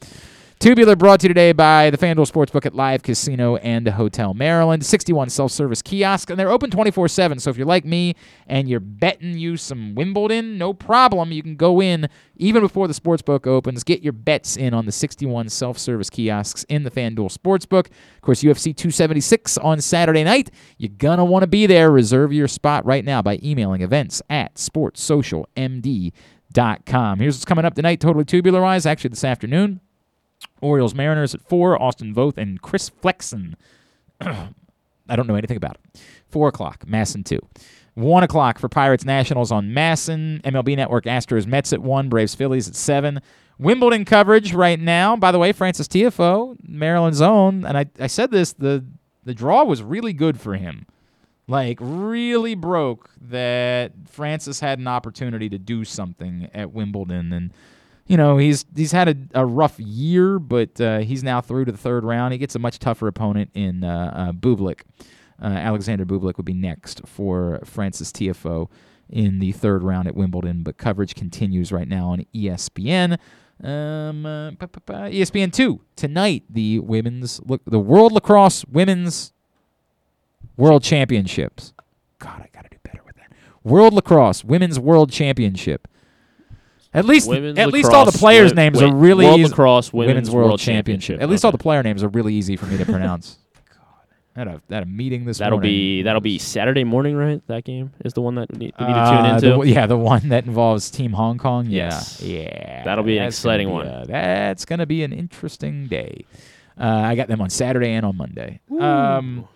Tubular 0.59 0.95
brought 0.95 1.19
to 1.19 1.25
you 1.25 1.29
today 1.29 1.51
by 1.51 1.91
the 1.91 1.99
FanDuel 1.99 2.31
Sportsbook 2.31 2.65
at 2.65 2.73
Live 2.73 3.03
Casino 3.03 3.57
and 3.57 3.87
Hotel 3.87 4.33
Maryland. 4.33 4.83
61 4.83 5.29
self-service 5.29 5.83
kiosk, 5.83 6.31
and 6.31 6.39
they're 6.39 6.49
open 6.49 6.71
24/7. 6.71 7.39
So 7.39 7.51
if 7.51 7.57
you're 7.57 7.67
like 7.67 7.85
me 7.85 8.15
and 8.47 8.67
you're 8.67 8.79
betting 8.79 9.37
you 9.37 9.55
some 9.55 9.93
Wimbledon, 9.93 10.57
no 10.57 10.73
problem. 10.73 11.31
You 11.31 11.43
can 11.43 11.57
go 11.57 11.79
in 11.79 12.09
even 12.37 12.63
before 12.63 12.87
the 12.87 12.95
sportsbook 12.95 13.45
opens. 13.45 13.83
Get 13.83 14.01
your 14.01 14.13
bets 14.13 14.57
in 14.57 14.73
on 14.73 14.87
the 14.87 14.91
61 14.91 15.49
self-service 15.49 16.09
kiosks 16.09 16.65
in 16.67 16.81
the 16.81 16.89
FanDuel 16.89 17.31
Sportsbook. 17.31 17.89
Of 18.15 18.21
course, 18.21 18.41
UFC 18.41 18.73
276 18.73 19.59
on 19.59 19.79
Saturday 19.79 20.23
night. 20.23 20.49
You're 20.79 20.89
gonna 20.97 21.23
want 21.23 21.43
to 21.43 21.47
be 21.47 21.67
there. 21.67 21.91
Reserve 21.91 22.33
your 22.33 22.47
spot 22.47 22.83
right 22.83 23.05
now 23.05 23.21
by 23.21 23.37
emailing 23.43 23.83
events 23.83 24.23
at 24.27 24.55
sportssocialmd.com. 24.55 27.19
Here's 27.19 27.35
what's 27.35 27.45
coming 27.45 27.65
up 27.65 27.75
tonight, 27.75 27.99
totally 27.99 28.25
tubular 28.25 28.63
wise. 28.63 28.87
Actually, 28.87 29.11
this 29.11 29.23
afternoon. 29.23 29.81
Orioles 30.61 30.95
Mariners 30.95 31.35
at 31.35 31.41
4, 31.41 31.81
Austin 31.81 32.13
Voth 32.13 32.37
and 32.37 32.61
Chris 32.61 32.89
Flexen. 32.89 33.55
I 34.21 35.15
don't 35.15 35.27
know 35.27 35.35
anything 35.35 35.57
about 35.57 35.77
it. 35.83 36.01
4 36.29 36.49
o'clock, 36.49 36.85
MASN 36.85 37.23
2. 37.25 37.39
1 37.95 38.23
o'clock 38.23 38.59
for 38.59 38.69
Pirates 38.69 39.05
Nationals 39.05 39.51
on 39.51 39.69
MASN. 39.69 40.41
MLB 40.41 40.75
Network 40.75 41.05
Astros 41.05 41.47
Mets 41.47 41.73
at 41.73 41.81
1, 41.81 42.09
Braves 42.09 42.35
Phillies 42.35 42.67
at 42.67 42.75
7. 42.75 43.21
Wimbledon 43.57 44.05
coverage 44.05 44.53
right 44.53 44.79
now. 44.79 45.15
By 45.15 45.31
the 45.31 45.39
way, 45.39 45.51
Frances 45.51 45.87
Tiafoe, 45.87 46.57
Maryland's 46.61 47.21
own, 47.21 47.65
and 47.65 47.77
I, 47.77 47.85
I 47.99 48.07
said 48.07 48.29
this, 48.29 48.53
the, 48.53 48.85
the 49.23 49.33
draw 49.33 49.63
was 49.63 49.81
really 49.81 50.13
good 50.13 50.39
for 50.39 50.55
him. 50.55 50.85
Like, 51.47 51.77
really 51.81 52.55
broke 52.55 53.09
that 53.21 53.93
Frances 54.09 54.59
had 54.59 54.79
an 54.79 54.87
opportunity 54.87 55.49
to 55.49 55.57
do 55.57 55.85
something 55.85 56.49
at 56.53 56.71
Wimbledon. 56.73 57.31
And 57.31 57.53
you 58.07 58.17
know 58.17 58.37
he's 58.37 58.65
he's 58.75 58.91
had 58.91 59.09
a, 59.09 59.41
a 59.41 59.45
rough 59.45 59.79
year, 59.79 60.39
but 60.39 60.79
uh, 60.79 60.99
he's 60.99 61.23
now 61.23 61.41
through 61.41 61.65
to 61.65 61.71
the 61.71 61.77
third 61.77 62.03
round. 62.03 62.31
He 62.31 62.37
gets 62.37 62.55
a 62.55 62.59
much 62.59 62.79
tougher 62.79 63.07
opponent 63.07 63.51
in 63.53 63.83
uh, 63.83 64.13
uh, 64.15 64.31
Bublik. 64.31 64.81
Uh, 65.41 65.47
Alexander 65.47 66.05
Bublik 66.05 66.37
would 66.37 66.45
be 66.45 66.53
next 66.53 67.01
for 67.05 67.59
Frances 67.63 68.11
Tiafoe 68.11 68.69
in 69.09 69.39
the 69.39 69.51
third 69.51 69.83
round 69.83 70.07
at 70.07 70.15
Wimbledon. 70.15 70.63
But 70.63 70.77
coverage 70.77 71.15
continues 71.15 71.71
right 71.71 71.87
now 71.87 72.09
on 72.09 72.25
ESPN. 72.33 73.19
Um, 73.63 74.25
uh, 74.25 74.51
ESPN 74.51 75.51
two 75.51 75.81
tonight. 75.95 76.43
The 76.49 76.79
women's 76.79 77.41
look 77.45 77.61
the 77.65 77.79
World 77.79 78.13
Lacrosse 78.13 78.63
Women's 78.65 79.33
World 80.55 80.83
Championships. 80.83 81.73
God, 82.19 82.41
I 82.41 82.49
gotta 82.53 82.69
do 82.69 82.77
better 82.83 83.01
with 83.05 83.15
that. 83.15 83.31
World 83.63 83.93
Lacrosse 83.93 84.45
Women's 84.45 84.79
World 84.79 85.11
Championship. 85.11 85.87
At 86.97 87.05
least, 87.05 87.29
Women's 87.29 87.57
at 87.59 87.69
least 87.71 87.91
all 87.93 88.05
the 88.05 88.11
lacrosse- 88.11 88.19
players' 88.19 88.51
wait, 88.51 88.55
names 88.55 88.81
wait, 88.81 88.89
are 88.91 88.95
really 88.95 89.25
World 89.25 89.39
easy. 89.39 89.49
Lacrosse 89.49 89.93
Women's 89.93 90.31
World 90.31 90.59
Championship. 90.59 91.21
At 91.21 91.29
least 91.29 91.45
all 91.45 91.49
Okay. 91.49 91.57
the 91.57 91.61
player 91.63 91.83
names 91.83 92.03
are 92.03 92.09
really 92.09 92.33
easy 92.33 92.55
for 92.57 92.65
me 92.65 92.77
to 92.77 92.85
pronounce. 92.85 93.37
God, 93.69 93.75
I 94.35 94.39
had 94.39 94.47
a, 94.47 94.61
I 94.69 94.73
had 94.75 94.83
a 94.83 94.85
meeting 94.87 95.25
this 95.25 95.37
That'll 95.37 95.57
morning. 95.57 95.71
be 95.71 96.01
that'll 96.03 96.21
be 96.21 96.37
Saturday 96.39 96.83
morning, 96.83 97.15
right? 97.15 97.41
That 97.47 97.63
game 97.63 97.91
is 98.03 98.13
the 98.13 98.21
one 98.21 98.35
that 98.35 98.51
we 98.51 98.57
need, 98.57 98.73
we 98.79 98.85
need 98.87 98.93
to 98.93 98.99
Uh, 98.99 99.11
tune 99.11 99.23
the 99.41 99.47
into. 99.47 99.57
one- 99.59 99.67
yeah, 99.67 99.85
the 99.85 99.97
one 99.97 100.29
that 100.29 100.45
involves 100.45 100.89
Team 100.91 101.13
Hong 101.13 101.37
Kong. 101.37 101.65
Yeah, 101.67 101.85
Yes. 101.89 102.21
yeah, 102.21 102.83
That'll 102.83 103.03
be 103.03 103.17
an 103.17 103.25
that's 103.25 103.41
gonna 103.43 103.53
exciting 103.55 103.69
one. 103.71 103.87
a- 103.87 104.05
that's 104.07 104.65
gonna 104.65 104.85
be 104.85 105.03
an 105.03 105.13
interesting 105.13 105.87
day. 105.87 106.25
Uh, 106.79 106.83
I 106.85 107.15
got 107.15 107.27
them 107.27 107.41
on 107.41 107.49
Saturday 107.49 107.93
and 107.93 108.05
on 108.05 108.15
Monday. 108.17 108.59
Um, 108.79 109.47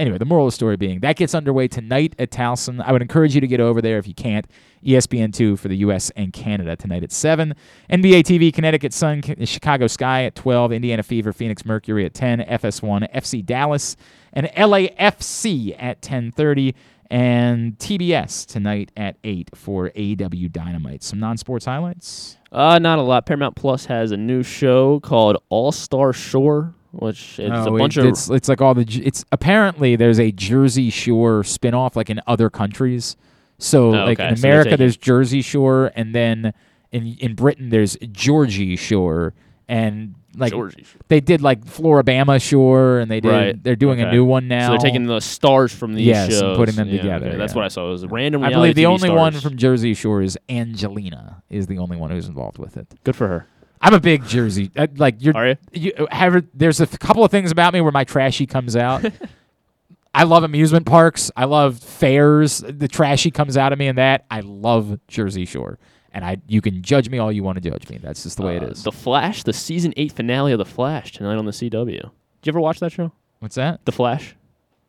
anyway, 0.00 0.18
the 0.18 0.24
moral 0.24 0.46
of 0.46 0.52
the 0.52 0.56
story 0.56 0.76
being 0.76 1.00
that 1.00 1.16
gets 1.16 1.34
underway 1.34 1.68
tonight 1.68 2.14
at 2.18 2.30
Towson. 2.30 2.82
I 2.82 2.92
would 2.92 3.02
encourage 3.02 3.34
you 3.34 3.40
to 3.40 3.46
get 3.46 3.60
over 3.60 3.80
there 3.80 3.98
if 3.98 4.08
you 4.08 4.14
can't. 4.14 4.46
E 4.82 4.94
ESPN2 4.94 5.58
for 5.58 5.68
the 5.68 5.76
U.S. 5.78 6.10
and 6.16 6.32
Canada 6.32 6.74
tonight 6.74 7.02
at 7.02 7.12
7. 7.12 7.54
NBA 7.90 8.22
TV, 8.22 8.52
Connecticut 8.52 8.94
Sun, 8.94 9.22
Chicago 9.44 9.86
Sky 9.86 10.24
at 10.24 10.34
12. 10.34 10.72
Indiana 10.72 11.02
Fever, 11.02 11.32
Phoenix 11.32 11.64
Mercury 11.66 12.06
at 12.06 12.14
10. 12.14 12.40
FS1, 12.40 13.12
FC 13.14 13.44
Dallas, 13.44 13.96
and 14.32 14.46
LAFC 14.46 15.76
at 15.78 16.00
10.30. 16.00 16.74
And 17.10 17.76
TBS 17.78 18.46
tonight 18.46 18.92
at 18.96 19.16
8 19.24 19.50
for 19.54 19.90
AW 19.96 20.48
Dynamite. 20.50 21.02
Some 21.02 21.18
non-sports 21.18 21.64
highlights? 21.64 22.38
Uh, 22.52 22.78
not 22.78 22.98
a 22.98 23.02
lot. 23.02 23.26
Paramount 23.26 23.56
Plus 23.56 23.86
has 23.86 24.12
a 24.12 24.16
new 24.16 24.42
show 24.42 25.00
called 25.00 25.36
All 25.50 25.72
Star 25.72 26.12
Shore, 26.12 26.74
which 26.92 27.38
is 27.38 27.50
Oh, 27.52 27.72
a 27.72 27.74
it- 27.74 27.78
bunch 27.78 27.96
of 27.96 28.06
it's, 28.06 28.28
it's 28.30 28.48
like 28.48 28.60
all 28.60 28.74
the 28.74 28.86
it's 29.04 29.24
apparently 29.32 29.96
there's 29.96 30.18
a 30.20 30.32
Jersey 30.32 30.90
Shore 30.90 31.44
spin-off 31.44 31.96
like 31.96 32.10
in 32.10 32.20
other 32.26 32.50
countries. 32.50 33.16
So 33.58 33.88
Oh, 33.88 34.04
like 34.06 34.18
okay. 34.20 34.28
in 34.30 34.36
So 34.36 34.48
America 34.48 34.70
taking- 34.70 34.78
there's 34.78 34.96
Jersey 34.96 35.42
Shore 35.42 35.92
and 35.94 36.14
then 36.14 36.52
in 36.92 37.16
in 37.20 37.34
Britain 37.34 37.68
there's 37.70 37.96
Geordie 38.10 38.76
Shore 38.76 39.34
and 39.68 40.14
like 40.36 40.52
Geordie 40.52 40.82
Shore. 40.84 41.00
they 41.08 41.20
did 41.20 41.42
like 41.42 41.64
Floribama 41.64 42.40
Shore 42.40 42.98
and 43.00 43.10
they 43.10 43.20
did 43.20 43.28
right. 43.28 43.62
they're 43.62 43.76
doing 43.76 44.00
a 44.00 44.10
new 44.10 44.24
one 44.24 44.48
now. 44.48 44.66
So 44.68 44.70
they're 44.72 44.78
taking 44.90 45.06
the 45.06 45.20
stars 45.20 45.72
from 45.74 45.94
these 45.94 46.06
Yes, 46.06 46.26
and 46.26 46.34
shows 46.40 46.56
putting 46.56 46.74
them 46.76 46.88
Yeah, 46.88 46.96
together, 47.02 47.26
okay. 47.28 47.36
That's 47.36 47.52
yeah. 47.52 47.56
what 47.56 47.64
I 47.64 47.68
saw. 47.68 47.88
It 47.88 47.90
was 47.92 48.06
random. 48.06 48.42
I 48.44 48.50
believe 48.50 48.74
the 48.76 48.84
TV 48.84 48.88
only 48.88 49.10
one 49.10 49.32
from 49.34 49.56
Jersey 49.56 49.92
Shore 49.94 50.22
is 50.22 50.38
Angelina 50.48 51.42
is 51.50 51.66
the 51.66 51.78
only 51.78 51.96
one 51.96 52.10
who's 52.10 52.26
involved 52.28 52.58
with 52.58 52.76
it. 52.76 52.86
Good 53.04 53.16
for 53.16 53.26
her. 53.28 53.46
I'm 53.80 53.94
a 53.94 54.00
big 54.00 54.24
Jersey. 54.26 54.70
Uh, 54.76 54.86
like 54.96 55.16
you're, 55.20 55.36
Are 55.36 55.48
you? 55.48 55.56
you 55.72 56.06
have, 56.10 56.44
there's 56.54 56.80
a 56.80 56.86
couple 56.86 57.24
of 57.24 57.30
things 57.30 57.50
about 57.50 57.72
me 57.72 57.80
where 57.80 57.92
my 57.92 58.04
trashy 58.04 58.46
comes 58.46 58.76
out. 58.76 59.04
I 60.14 60.24
love 60.24 60.42
amusement 60.42 60.86
parks. 60.86 61.30
I 61.36 61.44
love 61.44 61.78
fairs. 61.78 62.58
The 62.58 62.88
trashy 62.88 63.30
comes 63.30 63.56
out 63.56 63.72
of 63.72 63.78
me 63.78 63.86
in 63.86 63.96
that. 63.96 64.26
I 64.30 64.40
love 64.40 64.98
Jersey 65.06 65.44
Shore, 65.44 65.78
and 66.12 66.24
I 66.24 66.38
you 66.48 66.60
can 66.60 66.82
judge 66.82 67.08
me 67.08 67.18
all 67.18 67.30
you 67.30 67.44
want 67.44 67.62
to 67.62 67.70
judge 67.70 67.88
me. 67.88 67.98
That's 68.02 68.24
just 68.24 68.36
the 68.36 68.42
way 68.42 68.56
it 68.56 68.62
Uh, 68.64 68.66
is. 68.68 68.82
The 68.82 68.90
Flash, 68.92 69.44
the 69.44 69.52
season 69.52 69.94
eight 69.96 70.10
finale 70.12 70.50
of 70.52 70.58
The 70.58 70.64
Flash 70.64 71.12
tonight 71.12 71.36
on 71.36 71.44
the 71.46 71.52
CW. 71.52 71.86
Did 71.86 72.02
you 72.02 72.50
ever 72.50 72.60
watch 72.60 72.80
that 72.80 72.90
show? 72.90 73.12
What's 73.38 73.54
that? 73.54 73.84
The 73.84 73.92
Flash 73.92 74.34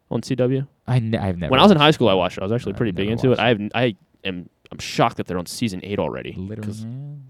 on 0.09 0.21
CW. 0.21 0.67
I 0.87 0.95
n- 0.97 1.13
I've 1.15 1.37
never. 1.37 1.51
When 1.51 1.59
I 1.59 1.63
was 1.63 1.71
in 1.71 1.77
high 1.77 1.91
school, 1.91 2.09
I 2.09 2.15
watched 2.15 2.37
it. 2.37 2.41
I 2.41 2.45
was 2.45 2.51
actually 2.51 2.73
pretty 2.73 2.91
big 2.91 3.05
never 3.09 3.11
into 3.13 3.27
it. 3.27 3.29
watched 3.37 3.41
I 3.41 3.47
have 3.49 3.61
I 3.75 3.95
am 4.25 4.49
I'm 4.71 4.79
shocked 4.79 5.17
that 5.17 5.27
they're 5.27 5.37
on 5.37 5.45
season 5.45 5.81
eight 5.83 5.99
already. 5.99 6.33
Literally, 6.37 6.73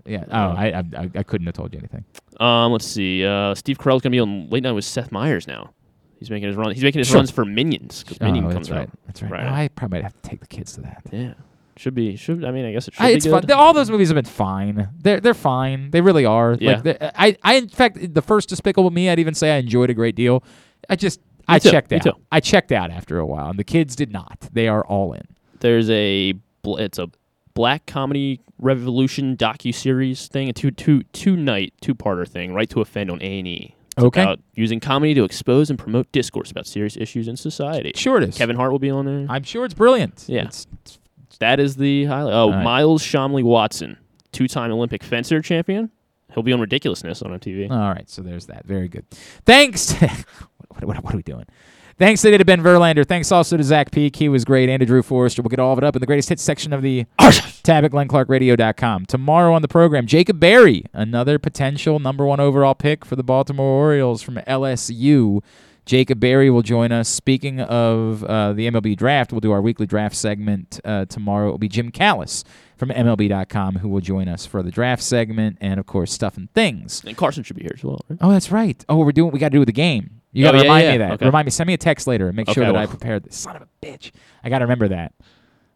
yeah. 0.05 0.25
Oh, 0.29 0.49
I, 0.55 0.67
I 0.67 0.83
I 0.95 1.09
I 1.15 1.23
couldn't 1.23 1.47
have 1.47 1.55
told 1.55 1.73
you 1.73 1.79
anything. 1.79 2.05
Um, 2.39 2.71
let's 2.71 2.85
see. 2.85 3.25
Uh, 3.25 3.55
Steve 3.55 3.77
Carell's 3.79 4.01
gonna 4.01 4.11
be 4.11 4.19
on 4.19 4.49
Late 4.49 4.63
Night 4.63 4.73
with 4.73 4.85
Seth 4.85 5.11
Meyers 5.11 5.47
now. 5.47 5.73
He's 6.19 6.29
making 6.29 6.47
his 6.47 6.55
run. 6.55 6.71
He's 6.71 6.83
making 6.83 6.99
his 6.99 7.07
Sure. 7.07 7.15
runs 7.17 7.31
for 7.31 7.43
Minions 7.45 8.03
because 8.03 8.19
Minion 8.21 8.45
oh, 8.45 8.51
comes 8.51 8.69
right. 8.69 8.81
out. 8.81 8.89
That's 9.07 9.23
right. 9.23 9.31
Right. 9.31 9.47
I 9.47 9.67
probably 9.69 9.97
might 9.97 10.03
have 10.03 10.21
to 10.21 10.29
take 10.29 10.39
the 10.39 10.47
kids 10.47 10.73
to 10.73 10.81
that. 10.81 11.01
Yeah, 11.11 11.33
should 11.77 11.95
be. 11.95 12.15
Should 12.15 12.45
I 12.45 12.51
mean? 12.51 12.63
I 12.65 12.73
guess 12.73 12.87
it 12.87 12.93
should 12.93 13.01
I, 13.03 13.07
be 13.07 13.13
it's 13.15 13.25
good. 13.25 13.47
fun. 13.47 13.51
All 13.51 13.73
those 13.73 13.89
movies 13.89 14.09
have 14.09 14.15
been 14.15 14.25
fine. 14.25 14.89
They're 14.99 15.19
they're 15.19 15.33
fine. 15.33 15.89
They 15.89 16.01
really 16.01 16.25
are. 16.25 16.55
Yeah. 16.59 16.79
Like 16.85 16.97
I 17.01 17.35
I 17.41 17.55
in 17.55 17.69
fact 17.69 18.13
the 18.13 18.21
first 18.21 18.49
Despicable 18.49 18.91
Me 18.91 19.09
I'd 19.09 19.17
even 19.17 19.33
say 19.33 19.51
I 19.55 19.57
enjoyed 19.57 19.89
a 19.89 19.95
great 19.95 20.15
deal. 20.15 20.43
I 20.89 20.95
just 20.95 21.19
Me 21.21 21.25
I 21.47 21.59
too. 21.59 21.71
checked 21.71 21.89
Me 21.89 21.97
out. 21.97 22.03
too. 22.03 22.13
I 22.31 22.39
checked 22.39 22.71
out 22.71 22.91
after 22.91 23.17
a 23.17 23.25
while, 23.25 23.49
and 23.49 23.57
the 23.57 23.63
kids 23.63 23.95
did 23.95 24.11
not. 24.11 24.47
They 24.53 24.67
are 24.67 24.85
all 24.85 25.13
in. 25.13 25.23
There's 25.59 25.89
a 25.89 26.35
it's 26.63 26.99
a 26.99 27.09
black 27.53 27.85
comedy 27.85 28.41
revolution 28.59 29.35
docu 29.37 29.73
series 29.73 30.27
thing, 30.27 30.49
a 30.49 30.53
two 30.53 30.71
two 30.71 31.03
two 31.13 31.35
night 31.35 31.73
two 31.81 31.95
parter 31.95 32.27
thing, 32.27 32.53
right 32.53 32.69
to 32.69 32.81
offend 32.81 33.09
on 33.11 33.21
A 33.21 33.39
and 33.39 33.47
E. 33.47 33.75
Okay. 33.97 34.21
About 34.21 34.39
using 34.55 34.79
comedy 34.79 35.13
to 35.15 35.23
expose 35.23 35.69
and 35.69 35.77
promote 35.77 36.09
discourse 36.13 36.49
about 36.49 36.65
serious 36.65 36.95
issues 36.95 37.27
in 37.27 37.35
society. 37.35 37.91
Sure 37.95 38.17
it 38.21 38.29
is. 38.29 38.37
Kevin 38.37 38.55
Hart 38.55 38.71
will 38.71 38.79
be 38.79 38.89
on 38.89 39.05
there. 39.05 39.25
I'm 39.29 39.43
sure 39.43 39.65
it's 39.65 39.73
brilliant. 39.73 40.25
Yeah. 40.27 40.43
It's- 40.43 40.65
That 41.39 41.59
is 41.59 41.75
the 41.75 42.05
highlight. 42.05 42.33
Oh, 42.33 42.51
right. 42.51 42.63
Miles 42.63 43.03
Chamley-Watson, 43.03 43.97
two 44.31 44.47
time 44.47 44.71
Olympic 44.71 45.03
fencer 45.03 45.41
champion. 45.41 45.89
He'll 46.33 46.43
be 46.43 46.53
on 46.53 46.61
Ridiculousness 46.61 47.21
on 47.21 47.31
MTV. 47.31 47.69
all 47.69 47.77
right. 47.93 48.09
So 48.09 48.21
there's 48.21 48.45
that. 48.45 48.65
Very 48.65 48.87
good. 48.87 49.05
Thanks. 49.45 49.91
what, 50.69 50.83
what, 50.85 51.03
what 51.03 51.13
are 51.13 51.17
we 51.17 51.23
doing? 51.23 51.45
Thanks 52.01 52.23
today 52.23 52.39
to 52.39 52.45
Ben 52.45 52.63
Verlander. 52.63 53.05
Thanks 53.05 53.31
also 53.31 53.57
to 53.57 53.63
Zach 53.63 53.91
Peek. 53.91 54.15
He 54.15 54.27
was 54.27 54.43
great. 54.43 54.69
And 54.69 54.79
to 54.79 54.87
Drew 54.87 55.03
Forrester. 55.03 55.43
We'll 55.43 55.51
get 55.51 55.59
all 55.59 55.71
of 55.71 55.77
it 55.77 55.83
up 55.83 55.95
in 55.95 55.99
the 55.99 56.07
greatest 56.07 56.29
hits 56.29 56.41
section 56.41 56.73
of 56.73 56.81
the 56.81 57.05
tab 57.61 57.85
at 57.85 57.91
glennclarkradio.com. 57.91 59.05
Tomorrow 59.05 59.53
on 59.53 59.61
the 59.61 59.67
program, 59.67 60.07
Jacob 60.07 60.39
Berry, 60.39 60.83
another 60.93 61.37
potential 61.37 61.99
number 61.99 62.25
one 62.25 62.39
overall 62.39 62.73
pick 62.73 63.05
for 63.05 63.15
the 63.15 63.21
Baltimore 63.21 63.67
Orioles 63.67 64.23
from 64.23 64.37
LSU. 64.47 65.43
Jacob 65.85 66.19
Berry 66.19 66.49
will 66.49 66.63
join 66.63 66.91
us. 66.91 67.07
Speaking 67.07 67.61
of 67.61 68.23
uh, 68.23 68.53
the 68.53 68.67
MLB 68.67 68.97
draft, 68.97 69.31
we'll 69.31 69.39
do 69.39 69.51
our 69.51 69.61
weekly 69.61 69.85
draft 69.85 70.15
segment 70.15 70.79
uh, 70.83 71.05
tomorrow. 71.05 71.49
It 71.49 71.51
will 71.51 71.57
be 71.59 71.69
Jim 71.69 71.91
Callis 71.91 72.43
from 72.77 72.89
MLB.com 72.89 73.75
who 73.75 73.89
will 73.89 74.01
join 74.01 74.27
us 74.27 74.47
for 74.47 74.63
the 74.63 74.71
draft 74.71 75.03
segment 75.03 75.59
and, 75.61 75.79
of 75.79 75.85
course, 75.85 76.11
stuff 76.11 76.35
and 76.35 76.51
things. 76.53 77.03
And 77.05 77.15
Carson 77.15 77.43
should 77.43 77.57
be 77.57 77.61
here 77.61 77.75
as 77.75 77.83
well. 77.83 78.03
Right? 78.09 78.17
Oh, 78.21 78.31
that's 78.31 78.51
right. 78.51 78.83
Oh, 78.89 78.97
we're 78.97 79.11
doing. 79.11 79.31
We 79.31 79.37
got 79.37 79.49
to 79.49 79.53
do 79.53 79.59
with 79.59 79.67
the 79.67 79.71
game. 79.73 80.20
You 80.33 80.43
got 80.45 80.51
to 80.51 80.57
Oh, 80.57 80.61
yeah, 80.61 80.63
remind 80.63 80.83
yeah. 80.83 80.89
me 80.89 80.95
of 80.95 80.99
that. 80.99 81.11
Okay. 81.15 81.25
Remind 81.25 81.45
me. 81.45 81.51
Send 81.51 81.67
me 81.67 81.73
a 81.73 81.77
text 81.77 82.07
later 82.07 82.27
and 82.27 82.35
make 82.35 82.49
sure 82.49 82.63
Okay, 82.63 82.71
that 82.71 82.77
I 82.79 82.85
prepared 82.85 83.23
this. 83.23 83.35
Son 83.37 83.55
of 83.55 83.61
a 83.63 83.67
bitch. 83.85 84.11
I 84.43 84.49
got 84.49 84.59
to 84.59 84.65
remember 84.65 84.87
that. 84.89 85.13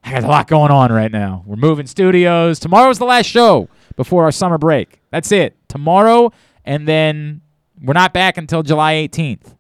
I 0.04 0.12
got 0.12 0.24
a 0.24 0.28
lot 0.28 0.48
going 0.48 0.72
on 0.72 0.92
right 0.92 1.12
now. 1.12 1.44
We're 1.46 1.56
moving 1.56 1.88
studios. 1.88 2.60
Tomorrow's 2.60 3.00
the 3.00 3.06
last 3.06 3.26
show 3.26 3.68
before 3.96 4.24
our 4.24 4.32
summer 4.32 4.58
break. 4.58 5.02
That's 5.10 5.32
it. 5.32 5.58
Tomorrow, 5.68 6.32
and 6.64 6.88
then 6.88 7.42
we're 7.82 7.94
not 7.94 8.14
back 8.14 8.38
until 8.38 8.62
July 8.64 8.94
18th. 8.94 9.56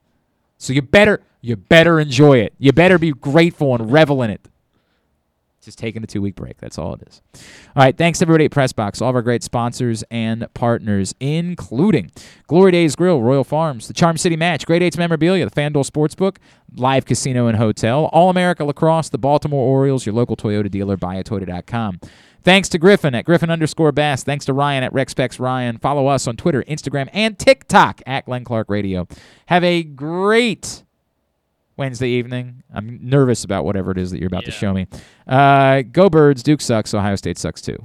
So 0.57 0.72
you 0.72 0.81
better 0.81 1.22
you 1.41 1.55
better 1.55 1.99
enjoy 1.99 2.38
it. 2.38 2.53
You 2.59 2.72
better 2.72 2.97
be 2.97 3.11
grateful 3.11 3.73
and 3.76 3.91
revel 3.91 4.22
in 4.23 4.30
it. 4.30 4.47
Just 5.65 5.77
taking 5.77 6.03
a 6.03 6.07
two 6.07 6.21
week 6.21 6.35
break. 6.35 6.57
That's 6.59 6.77
all 6.77 6.93
it 6.93 7.01
is. 7.07 7.21
All 7.75 7.83
right. 7.83 7.97
Thanks 7.97 8.21
everybody 8.21 8.45
at 8.45 8.51
Pressbox, 8.51 9.01
all 9.01 9.09
of 9.09 9.15
our 9.15 9.21
great 9.21 9.43
sponsors 9.43 10.03
and 10.09 10.47
partners, 10.53 11.13
including 11.19 12.11
Glory 12.47 12.71
Days 12.71 12.95
Grill, 12.95 13.21
Royal 13.21 13.43
Farms, 13.43 13.87
the 13.87 13.93
Charm 13.93 14.17
City 14.17 14.35
Match, 14.35 14.65
Great 14.65 14.81
Eights 14.81 14.97
Memorabilia, 14.97 15.45
the 15.49 15.51
FanDuel 15.51 15.89
Sportsbook, 15.89 16.37
Live 16.75 17.05
Casino 17.05 17.47
and 17.47 17.57
Hotel, 17.57 18.05
All 18.13 18.29
America 18.29 18.63
Lacrosse, 18.63 19.09
the 19.09 19.17
Baltimore 19.17 19.67
Orioles, 19.67 20.05
your 20.05 20.15
local 20.15 20.35
Toyota 20.35 20.69
dealer, 20.69 20.97
buyatoyota.com. 20.97 21.99
Thanks 22.43 22.69
to 22.69 22.77
Griffin 22.77 23.15
at 23.15 23.25
Griffin 23.25 23.49
underscore 23.49 23.91
Bass. 23.91 24.23
Thanks 24.23 24.45
to 24.45 24.53
Ryan 24.53 24.83
at 24.83 24.93
RexPex 24.93 25.39
Ryan. 25.39 25.79
Follow 25.79 26.05
us 26.05 26.27
on 26.27 26.37
Twitter, 26.37 26.63
Instagram, 26.67 27.09
and 27.11 27.39
TikTok 27.39 28.03
at 28.05 28.25
Glenn 28.25 28.43
Clark 28.43 28.69
Radio. 28.69 29.07
Have 29.47 29.63
a 29.63 29.81
great 29.81 30.83
Wednesday 31.77 32.10
evening. 32.10 32.64
I'm 32.73 32.99
nervous 33.02 33.43
about 33.43 33.65
whatever 33.65 33.91
it 33.91 33.97
is 33.97 34.11
that 34.11 34.19
you're 34.19 34.27
about 34.27 34.45
to 34.45 34.52
show 34.52 34.73
me. 34.73 34.88
Uh, 35.27 35.81
go 35.84 36.10
Birds. 36.10 36.43
Duke 36.43 36.61
sucks. 36.61 36.93
Ohio 36.93 37.15
State 37.15 37.38
sucks 37.38 37.61
too. 37.61 37.77